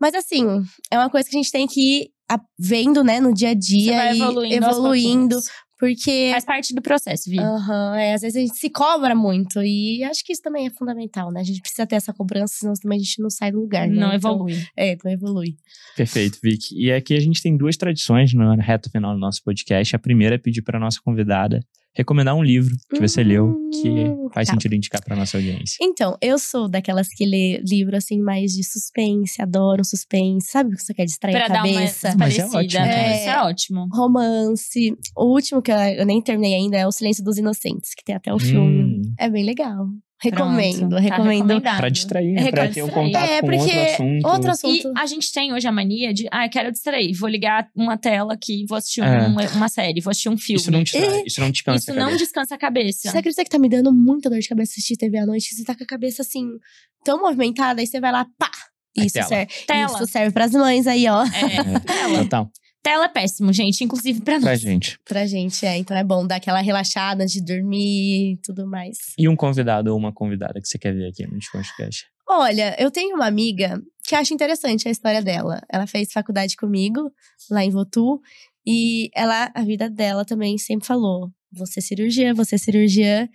Mas 0.00 0.14
assim, 0.14 0.44
é 0.90 0.98
uma 0.98 1.08
coisa 1.08 1.28
que 1.28 1.36
a 1.36 1.40
gente 1.40 1.52
tem 1.52 1.66
que 1.66 1.80
ir 1.80 2.10
vendo, 2.58 3.04
né, 3.04 3.20
no 3.20 3.32
dia 3.32 3.50
a 3.50 3.54
dia 3.54 4.14
e 4.14 4.20
evoluindo, 4.20 4.54
evoluindo 4.54 5.40
porque. 5.80 6.28
Faz 6.32 6.44
parte 6.44 6.74
do 6.74 6.82
processo, 6.82 7.30
viu? 7.30 7.42
Aham, 7.42 7.92
uhum, 7.92 7.94
é. 7.94 8.12
Às 8.12 8.20
vezes 8.20 8.36
a 8.36 8.40
gente 8.40 8.58
se 8.58 8.68
cobra 8.68 9.14
muito. 9.14 9.62
E 9.62 10.04
acho 10.04 10.22
que 10.22 10.32
isso 10.32 10.42
também 10.42 10.66
é 10.66 10.70
fundamental, 10.70 11.32
né? 11.32 11.40
A 11.40 11.42
gente 11.42 11.62
precisa 11.62 11.86
ter 11.86 11.96
essa 11.96 12.12
cobrança, 12.12 12.54
senão 12.58 12.74
também 12.74 12.98
a 12.98 13.02
gente 13.02 13.22
não 13.22 13.30
sai 13.30 13.50
do 13.50 13.58
lugar. 13.58 13.88
Né? 13.88 13.94
Não 13.94 14.12
então, 14.12 14.32
evolui. 14.32 14.62
É, 14.76 14.96
não 15.02 15.10
evolui. 15.10 15.56
Perfeito, 15.96 16.38
Vic. 16.42 16.66
E 16.72 16.92
aqui 16.92 17.14
a 17.14 17.20
gente 17.20 17.42
tem 17.42 17.56
duas 17.56 17.78
tradições 17.78 18.34
na 18.34 18.54
reta 18.56 18.90
final 18.90 19.14
do 19.14 19.18
nosso 19.18 19.42
podcast. 19.42 19.96
A 19.96 19.98
primeira 19.98 20.34
é 20.34 20.38
pedir 20.38 20.60
para 20.60 20.78
nossa 20.78 21.00
convidada 21.02 21.60
recomendar 21.94 22.34
um 22.34 22.42
livro 22.42 22.74
que 22.88 23.00
você 23.00 23.22
leu 23.22 23.54
que 23.72 23.88
hum, 23.88 24.28
faz 24.32 24.46
tá. 24.46 24.52
sentido 24.52 24.74
indicar 24.74 25.02
para 25.04 25.16
nossa 25.16 25.36
audiência. 25.36 25.76
Então, 25.80 26.16
eu 26.20 26.38
sou 26.38 26.68
daquelas 26.68 27.08
que 27.08 27.26
lê 27.26 27.58
livro 27.58 27.96
assim 27.96 28.20
mais 28.20 28.52
de 28.52 28.64
suspense, 28.64 29.40
adoro 29.42 29.84
suspense, 29.84 30.50
sabe 30.50 30.74
o 30.74 30.76
que 30.76 30.82
você 30.82 30.94
quer 30.94 31.04
distrair 31.04 31.34
pra 31.34 31.46
a 31.46 31.48
cabeça? 31.48 32.08
Dar 32.08 32.14
uma 32.14 32.18
Mas 32.18 32.38
é 32.38 32.46
ótimo. 32.46 32.84
É, 32.84 33.16
Isso 33.16 33.28
é 33.28 33.42
ótimo. 33.42 33.88
Romance. 33.92 34.96
O 35.16 35.32
último 35.32 35.62
que 35.62 35.70
eu 35.70 36.06
nem 36.06 36.22
terminei 36.22 36.54
ainda 36.54 36.76
é 36.76 36.86
O 36.86 36.92
Silêncio 36.92 37.24
dos 37.24 37.38
Inocentes, 37.38 37.94
que 37.94 38.04
tem 38.04 38.14
até 38.14 38.32
o 38.32 38.38
filme. 38.38 39.00
Hum. 39.00 39.14
É 39.18 39.28
bem 39.28 39.44
legal. 39.44 39.86
Recomendo, 40.22 40.88
Pronto, 40.90 40.96
recomendo. 40.96 41.60
Tá 41.62 41.76
pra 41.78 41.88
distrair, 41.88 42.32
né? 42.32 42.50
Pra 42.50 42.68
ter 42.68 42.82
um 42.82 42.88
contato 42.88 43.24
é, 43.24 43.40
com 43.40 43.50
outro 43.56 43.80
assunto. 43.80 44.26
outro 44.26 44.50
assunto. 44.50 44.88
E 44.88 45.00
a 45.00 45.06
gente 45.06 45.32
tem 45.32 45.52
hoje 45.54 45.66
a 45.66 45.72
mania 45.72 46.12
de, 46.12 46.28
ah, 46.30 46.44
eu 46.44 46.50
quero 46.50 46.70
distrair, 46.70 47.14
vou 47.14 47.28
ligar 47.28 47.70
uma 47.74 47.96
tela 47.96 48.34
aqui, 48.34 48.66
vou 48.68 48.76
assistir 48.76 49.00
é. 49.00 49.26
uma, 49.26 49.42
uma, 49.48 49.68
série, 49.68 50.02
vou 50.02 50.10
assistir 50.10 50.28
um 50.28 50.36
filme. 50.36 50.60
Isso 50.60 50.70
não, 50.70 50.82
distrai, 50.82 51.22
isso 51.24 51.40
não 51.40 51.50
descansa 51.50 51.90
Isso 51.90 51.98
não 51.98 52.16
descansa 52.16 52.54
a 52.54 52.58
cabeça. 52.58 53.10
Você 53.10 53.16
acredita 53.16 53.44
que 53.44 53.50
tá 53.50 53.58
me 53.58 53.68
dando 53.68 53.90
muita 53.94 54.28
dor 54.28 54.38
de 54.38 54.48
cabeça 54.48 54.72
assistir 54.72 54.96
TV 54.98 55.16
à 55.16 55.24
noite? 55.24 55.54
Você 55.54 55.64
tá 55.64 55.74
com 55.74 55.84
a 55.84 55.86
cabeça 55.86 56.20
assim, 56.20 56.46
tão 57.02 57.22
movimentada, 57.22 57.80
aí 57.80 57.86
você 57.86 57.98
vai 57.98 58.12
lá, 58.12 58.26
pá! 58.38 58.50
Isso 58.94 59.22
serve, 59.22 59.46
tela. 59.66 59.86
isso 59.86 60.06
serve 60.06 60.32
pras 60.32 60.50
mães 60.52 60.86
aí, 60.86 61.08
ó. 61.08 61.24
É, 61.24 61.80
tela. 61.80 62.24
Total. 62.24 62.50
Tela 62.82 63.04
é 63.04 63.08
péssimo, 63.08 63.52
gente, 63.52 63.84
inclusive 63.84 64.22
pra 64.22 64.34
nós. 64.34 64.44
Pra 64.44 64.54
gente. 64.56 64.98
Pra 65.04 65.26
gente, 65.26 65.66
é. 65.66 65.76
Então 65.76 65.96
é 65.96 66.02
bom 66.02 66.26
dar 66.26 66.36
aquela 66.36 66.60
relaxada 66.60 67.26
de 67.26 67.42
dormir 67.42 68.32
e 68.32 68.36
tudo 68.42 68.66
mais. 68.66 68.96
E 69.18 69.28
um 69.28 69.36
convidado 69.36 69.92
ou 69.92 69.98
uma 69.98 70.12
convidada 70.12 70.60
que 70.60 70.66
você 70.66 70.78
quer 70.78 70.94
ver 70.94 71.08
aqui 71.08 71.26
no 71.26 71.38
Desconstrucast? 71.38 72.06
Olha, 72.26 72.74
eu 72.78 72.90
tenho 72.90 73.16
uma 73.16 73.26
amiga 73.26 73.82
que 74.04 74.14
acha 74.14 74.32
interessante 74.32 74.88
a 74.88 74.90
história 74.90 75.20
dela. 75.20 75.60
Ela 75.68 75.86
fez 75.86 76.12
faculdade 76.12 76.56
comigo, 76.56 77.12
lá 77.50 77.64
em 77.64 77.70
Votu. 77.70 78.20
E 78.66 79.10
ela, 79.14 79.50
a 79.54 79.62
vida 79.62 79.90
dela 79.90 80.24
também 80.24 80.56
sempre 80.56 80.86
falou: 80.86 81.30
você 81.52 81.80
é 81.80 81.82
cirurgia, 81.82 82.32
você 82.32 82.54
é 82.54 82.58
cirurgia. 82.58 83.28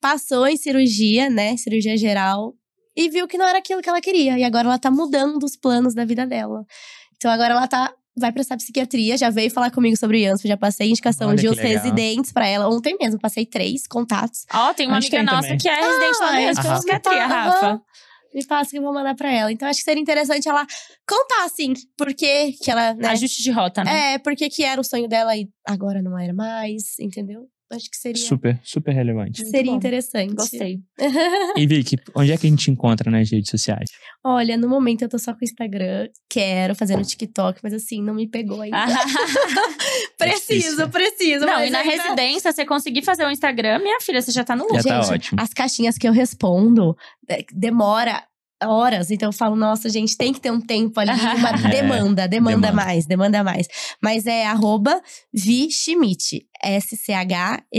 Passou 0.00 0.46
em 0.46 0.56
cirurgia, 0.56 1.30
né? 1.30 1.56
Cirurgia 1.56 1.96
geral. 1.96 2.54
E 2.94 3.08
viu 3.08 3.26
que 3.26 3.38
não 3.38 3.46
era 3.46 3.58
aquilo 3.58 3.80
que 3.80 3.88
ela 3.88 4.00
queria. 4.00 4.38
E 4.38 4.44
agora 4.44 4.66
ela 4.66 4.78
tá 4.78 4.90
mudando 4.90 5.42
os 5.44 5.56
planos 5.56 5.94
da 5.94 6.04
vida 6.04 6.26
dela. 6.26 6.66
Então 7.16 7.30
agora 7.30 7.54
ela 7.54 7.68
tá 7.68 7.94
vai 8.16 8.32
prestar 8.32 8.56
psiquiatria, 8.56 9.16
já 9.16 9.30
veio 9.30 9.50
falar 9.50 9.70
comigo 9.70 9.96
sobre 9.96 10.18
o 10.18 10.20
IANSP, 10.20 10.48
já 10.48 10.56
passei 10.56 10.90
indicação 10.90 11.28
Olha 11.28 11.38
de 11.38 11.48
uns 11.48 11.58
residentes 11.58 12.32
para 12.32 12.46
ela. 12.46 12.68
Ontem 12.68 12.96
mesmo, 13.00 13.18
passei 13.18 13.46
três 13.46 13.86
contatos. 13.86 14.44
Ó, 14.52 14.70
oh, 14.70 14.74
tem 14.74 14.86
uma 14.86 14.98
amiga 14.98 15.22
nossa 15.22 15.42
também. 15.42 15.58
que 15.58 15.68
é 15.68 15.74
residente 15.74 16.18
ah, 16.20 16.32
mesmo, 16.32 16.62
de 16.62 16.68
psiquiatria, 16.68 17.26
Rafa. 17.26 17.82
Me 18.34 18.46
passa 18.46 18.70
que 18.70 18.78
eu 18.78 18.82
vou 18.82 18.94
mandar 18.94 19.14
pra 19.14 19.30
ela. 19.30 19.52
Então, 19.52 19.68
acho 19.68 19.80
que 19.80 19.84
seria 19.84 20.00
interessante 20.00 20.48
ela 20.48 20.66
contar, 21.06 21.44
assim, 21.44 21.74
porque 21.98 22.52
que 22.52 22.70
ela. 22.70 22.94
Né? 22.94 23.08
Ajuste 23.08 23.42
de 23.42 23.50
rota, 23.50 23.84
né? 23.84 24.14
É, 24.14 24.18
porque 24.18 24.48
que 24.48 24.64
era 24.64 24.80
o 24.80 24.84
sonho 24.84 25.06
dela 25.06 25.36
e 25.36 25.48
agora 25.66 26.00
não 26.00 26.18
era 26.18 26.32
mais, 26.32 26.98
entendeu? 26.98 27.46
Acho 27.72 27.90
que 27.90 27.96
seria. 27.96 28.22
Super, 28.22 28.60
super 28.62 28.92
relevante. 28.92 29.40
Muito 29.40 29.50
seria 29.50 29.72
bom. 29.72 29.78
interessante. 29.78 30.34
Gostei. 30.34 30.80
e 31.56 31.66
Vicky, 31.66 31.96
onde 32.14 32.30
é 32.30 32.36
que 32.36 32.46
a 32.46 32.50
gente 32.50 32.70
encontra 32.70 33.10
nas 33.10 33.30
redes 33.30 33.50
sociais? 33.50 33.88
Olha, 34.22 34.58
no 34.58 34.68
momento 34.68 35.02
eu 35.02 35.08
tô 35.08 35.18
só 35.18 35.32
com 35.32 35.40
o 35.40 35.44
Instagram. 35.44 36.08
Quero 36.28 36.74
fazer 36.74 36.96
no 36.96 37.02
TikTok, 37.02 37.60
mas 37.62 37.72
assim, 37.72 38.02
não 38.02 38.14
me 38.14 38.28
pegou 38.28 38.60
ainda. 38.60 38.84
preciso, 40.18 40.88
preciso. 40.90 41.46
Não, 41.46 41.64
e 41.64 41.70
na 41.70 41.78
ainda... 41.78 41.90
residência, 41.90 42.52
você 42.52 42.66
conseguir 42.66 43.02
fazer 43.02 43.24
o 43.24 43.30
Instagram, 43.30 43.78
minha 43.78 44.00
filha, 44.00 44.20
você 44.20 44.30
já 44.30 44.44
tá 44.44 44.54
no 44.54 44.64
lucro. 44.64 44.82
Já 44.82 45.02
tá 45.02 45.14
ótimo. 45.14 45.40
As 45.40 45.54
caixinhas 45.54 45.96
que 45.96 46.06
eu 46.06 46.12
respondo, 46.12 46.94
é, 47.28 47.42
demora 47.54 48.22
horas. 48.66 49.10
Então 49.10 49.28
eu 49.28 49.32
falo, 49.32 49.56
nossa, 49.56 49.88
gente, 49.88 50.16
tem 50.16 50.32
que 50.32 50.40
ter 50.40 50.50
um 50.50 50.60
tempo 50.60 50.98
ali, 50.98 51.10
uma 51.10 51.50
é, 51.66 51.68
demanda, 51.68 52.28
demanda, 52.28 52.28
demanda, 52.28 52.72
mais, 52.72 53.06
demanda 53.06 53.44
mais. 53.44 53.68
Mas 54.02 54.26
é 54.26 54.46
arroba 54.46 55.00
Vi 55.32 55.70
Schmidt, 55.70 56.46
S-C-H-M-I-D-T. 56.62 57.72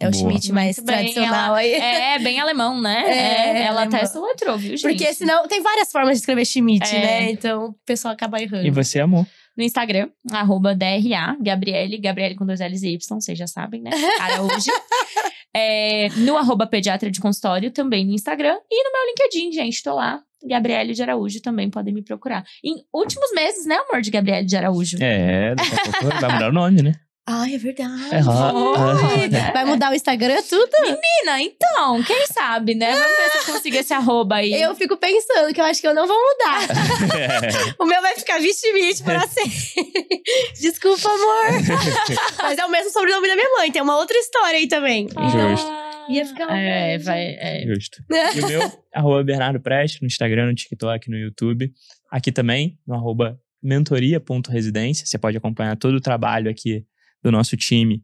É 0.00 0.08
o 0.08 0.10
Boa. 0.10 0.22
Schmidt 0.22 0.50
mais 0.52 0.76
tradicional 0.76 1.52
aí. 1.54 1.74
É, 1.74 2.18
bem 2.18 2.40
alemão, 2.40 2.80
né? 2.80 3.04
É, 3.10 3.58
é 3.58 3.62
ela 3.64 3.82
até 3.82 4.06
soletrou, 4.06 4.56
viu, 4.56 4.70
gente? 4.70 4.82
Porque 4.82 5.12
senão 5.12 5.46
tem 5.46 5.60
várias 5.62 5.92
formas 5.92 6.12
de 6.12 6.20
escrever 6.20 6.46
Schmidt, 6.46 6.88
é. 6.94 7.00
né? 7.00 7.30
Então 7.30 7.66
o 7.66 7.74
pessoal 7.84 8.14
acaba 8.14 8.40
errando. 8.40 8.66
E 8.66 8.70
você 8.70 8.98
amou? 8.98 9.26
No 9.56 9.64
Instagram, 9.64 10.08
arroba 10.30 10.74
DRA, 10.74 11.36
Gabriele, 11.38 11.98
Gabriele 11.98 12.34
com 12.34 12.46
dois 12.46 12.60
L's 12.60 12.82
e 12.82 12.94
Y, 12.94 13.20
vocês 13.20 13.36
já 13.36 13.46
sabem, 13.46 13.82
né? 13.82 13.90
Araújo. 14.18 14.70
É, 15.54 16.08
no 16.16 16.36
arroba 16.36 16.66
pediatra 16.66 17.10
de 17.10 17.20
consultório, 17.20 17.70
também 17.70 18.06
no 18.06 18.12
Instagram. 18.12 18.56
E 18.70 18.84
no 18.84 18.92
meu 18.92 19.06
LinkedIn, 19.08 19.52
gente, 19.52 19.82
tô 19.82 19.94
lá. 19.94 20.22
Gabriele 20.42 20.94
de 20.94 21.02
Araújo 21.02 21.42
também 21.42 21.68
podem 21.68 21.92
me 21.92 22.02
procurar. 22.02 22.44
Em 22.64 22.82
últimos 22.92 23.30
meses, 23.32 23.66
né, 23.66 23.76
amor, 23.76 24.00
de 24.00 24.10
Gabriele 24.10 24.46
de 24.46 24.56
Araújo? 24.56 24.96
É, 25.00 25.54
vai 26.18 26.32
mudar 26.32 26.48
o 26.48 26.52
nome, 26.52 26.82
né? 26.82 26.94
Ai, 27.32 27.54
é 27.54 27.58
verdade. 27.58 28.08
É, 28.12 29.52
Vai 29.52 29.64
mudar 29.64 29.92
o 29.92 29.94
Instagram, 29.94 30.42
tudo? 30.42 30.68
Menina, 30.82 31.40
então, 31.40 32.02
quem 32.02 32.26
sabe, 32.26 32.74
né? 32.74 32.90
Vamos 32.90 33.16
ver 33.16 33.30
se 33.30 33.38
eu 33.38 33.54
consigo 33.54 33.76
esse 33.76 33.94
arroba 33.94 34.36
aí. 34.36 34.60
Eu 34.60 34.74
fico 34.74 34.96
pensando 34.96 35.54
que 35.54 35.60
eu 35.60 35.64
acho 35.64 35.80
que 35.80 35.86
eu 35.86 35.94
não 35.94 36.08
vou 36.08 36.16
mudar. 36.16 36.66
o 37.78 37.84
meu 37.86 38.02
vai 38.02 38.16
ficar 38.16 38.40
vixe-vixe 38.40 39.04
pra 39.04 39.20
sempre. 39.28 39.52
Desculpa, 40.60 41.08
amor. 41.08 41.62
Mas 42.42 42.58
é 42.58 42.66
o 42.66 42.70
mesmo 42.70 42.90
sobrenome 42.90 43.28
da 43.28 43.36
minha 43.36 43.50
mãe, 43.58 43.70
tem 43.70 43.80
uma 43.80 43.96
outra 43.96 44.16
história 44.18 44.58
aí 44.58 44.66
também. 44.66 45.06
Justo. 45.08 45.70
Ia 46.08 46.26
ficar 46.26 46.52
É, 46.52 46.98
vai. 46.98 47.36
É. 47.38 47.64
Justo. 47.64 48.02
E 48.34 48.40
o 48.40 48.48
meu, 48.48 48.72
arroba 48.92 49.22
Bernardo 49.22 49.60
Preste, 49.60 50.02
no 50.02 50.08
Instagram, 50.08 50.46
no 50.46 50.54
TikTok, 50.54 51.08
no 51.08 51.16
YouTube. 51.16 51.72
Aqui 52.10 52.32
também, 52.32 52.76
no 52.84 52.94
arroba 52.94 53.38
mentoria.residência. 53.62 55.06
Você 55.06 55.16
pode 55.18 55.36
acompanhar 55.36 55.76
todo 55.76 55.94
o 55.94 56.00
trabalho 56.00 56.50
aqui 56.50 56.84
do 57.22 57.30
nosso 57.32 57.56
time 57.56 58.02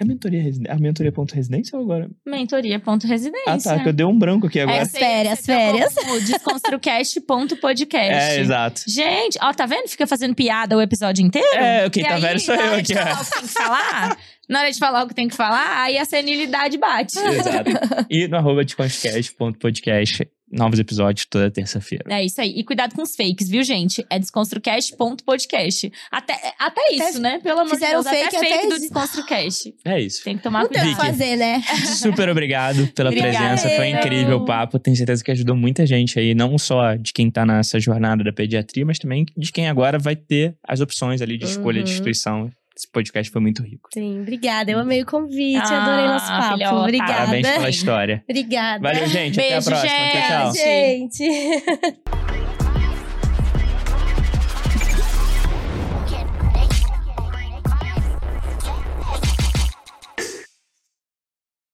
É 0.00 0.04
mentoria 0.04 0.42
residen- 0.42 0.70
A 0.72 0.76
mentoria.residência 0.76 1.78
ou 1.78 1.84
agora? 1.84 2.10
Mentoria.residência. 2.26 3.44
Ah, 3.46 3.58
tá. 3.76 3.80
Que 3.82 3.88
eu 3.90 3.92
dei 3.92 4.04
um 4.04 4.18
branco 4.18 4.46
aqui 4.48 4.58
agora. 4.58 4.78
É, 4.78 4.80
As 4.80 4.90
férias, 4.90 5.38
você 5.38 5.46
tá 5.52 5.58
férias. 5.58 5.94
como 5.94 6.20
Desconstrucast.podcast. 6.20 8.12
É, 8.34 8.40
exato. 8.40 8.82
Gente, 8.88 9.38
ó, 9.40 9.52
tá 9.52 9.66
vendo? 9.66 9.88
Fica 9.88 10.06
fazendo 10.06 10.34
piada 10.34 10.76
o 10.76 10.82
episódio 10.82 11.24
inteiro. 11.24 11.46
É, 11.56 11.88
quem 11.90 12.02
E 12.02 12.06
tá 12.08 12.14
aí, 12.16 12.20
velho 12.20 12.40
sou 12.40 12.56
na 12.56 12.62
eu 12.62 12.70
hora 12.72 12.80
aqui, 12.80 12.92
de 12.92 12.98
ó. 12.98 13.04
falar 13.04 13.20
o 13.20 13.24
que 13.24 13.30
tem 13.30 13.46
que 13.46 13.52
falar, 13.52 14.18
na 14.48 14.58
hora 14.60 14.72
de 14.72 14.78
falar 14.78 15.04
o 15.04 15.08
que 15.08 15.14
tem 15.14 15.28
que 15.28 15.36
falar, 15.36 15.82
aí 15.84 15.96
a 15.98 16.04
senilidade 16.04 16.76
bate. 16.76 17.16
Exato. 17.18 17.70
E 18.10 18.26
no 18.26 18.36
arroba 18.36 18.64
desconstrucast.podcast, 18.64 20.28
novos 20.54 20.78
episódios 20.78 21.26
toda 21.26 21.50
terça-feira. 21.50 22.04
É 22.08 22.24
isso 22.24 22.40
aí. 22.40 22.50
E 22.56 22.64
cuidado 22.64 22.94
com 22.94 23.02
os 23.02 23.14
fakes, 23.16 23.48
viu, 23.48 23.62
gente? 23.62 24.04
É 24.08 24.18
desconstrucast.podcast. 24.18 25.92
Até, 26.10 26.34
até 26.58 26.80
isso, 26.94 27.20
né? 27.20 27.38
Pelo 27.40 27.60
amor 27.60 27.70
de 27.72 27.78
fizeram 27.80 28.02
Deus. 28.02 28.14
fake 28.16 28.24
até 28.36 28.38
fake 28.38 28.54
até 28.54 28.68
do. 28.68 28.78
Desconstrucast. 28.78 29.74
É 29.84 30.00
isso. 30.00 30.22
Tem 30.24 30.36
que 30.36 30.42
tomar 30.42 30.62
Não 30.62 30.68
tem 30.68 30.82
o 30.82 30.84
que 30.84 30.94
cuidado. 30.94 31.06
fazer, 31.12 31.36
né? 31.36 31.62
Super 31.96 32.28
obrigado 32.28 32.86
pela 32.94 33.10
presença. 33.10 33.68
Foi 33.70 33.88
incrível 33.88 34.38
o 34.38 34.44
papo. 34.44 34.78
Tenho 34.78 34.96
certeza 34.96 35.22
que 35.24 35.30
ajudou 35.30 35.56
muita 35.56 35.84
gente 35.86 36.18
aí, 36.18 36.34
não 36.34 36.56
só 36.58 36.94
de 36.94 37.12
quem 37.12 37.30
tá 37.30 37.44
nessa 37.44 37.78
jornada 37.80 38.22
da 38.24 38.32
pediatria, 38.32 38.84
mas 38.84 38.98
também 38.98 39.24
de 39.36 39.52
quem 39.52 39.68
agora 39.68 39.98
vai 39.98 40.16
ter 40.16 40.54
as 40.66 40.80
opções 40.80 41.20
ali 41.20 41.36
de 41.36 41.44
escolha 41.44 41.82
de 41.82 41.88
Uhum. 41.90 41.92
instituição. 41.94 42.50
Esse 42.76 42.88
podcast 42.90 43.30
foi 43.32 43.40
muito 43.40 43.62
rico. 43.62 43.88
Sim, 43.94 44.20
obrigada. 44.22 44.70
Eu 44.70 44.80
amei 44.80 45.02
o 45.02 45.06
convite, 45.06 45.58
Ah, 45.62 45.82
adorei 45.84 46.06
nosso 46.06 46.26
papo. 46.26 46.54
filhota. 46.54 46.76
Obrigada. 46.76 47.12
Parabéns 47.14 47.48
pela 47.48 47.68
história. 47.70 48.24
Obrigada. 48.28 48.82
Valeu, 48.82 49.06
gente. 49.06 49.38
Até 49.38 49.48
a 49.48 49.52
Beijo, 49.60 49.70
próxima. 49.70 49.92
Tchau, 49.92 50.28
tchau. 50.28 50.52
gente. 50.54 51.16
Gente. 51.18 52.34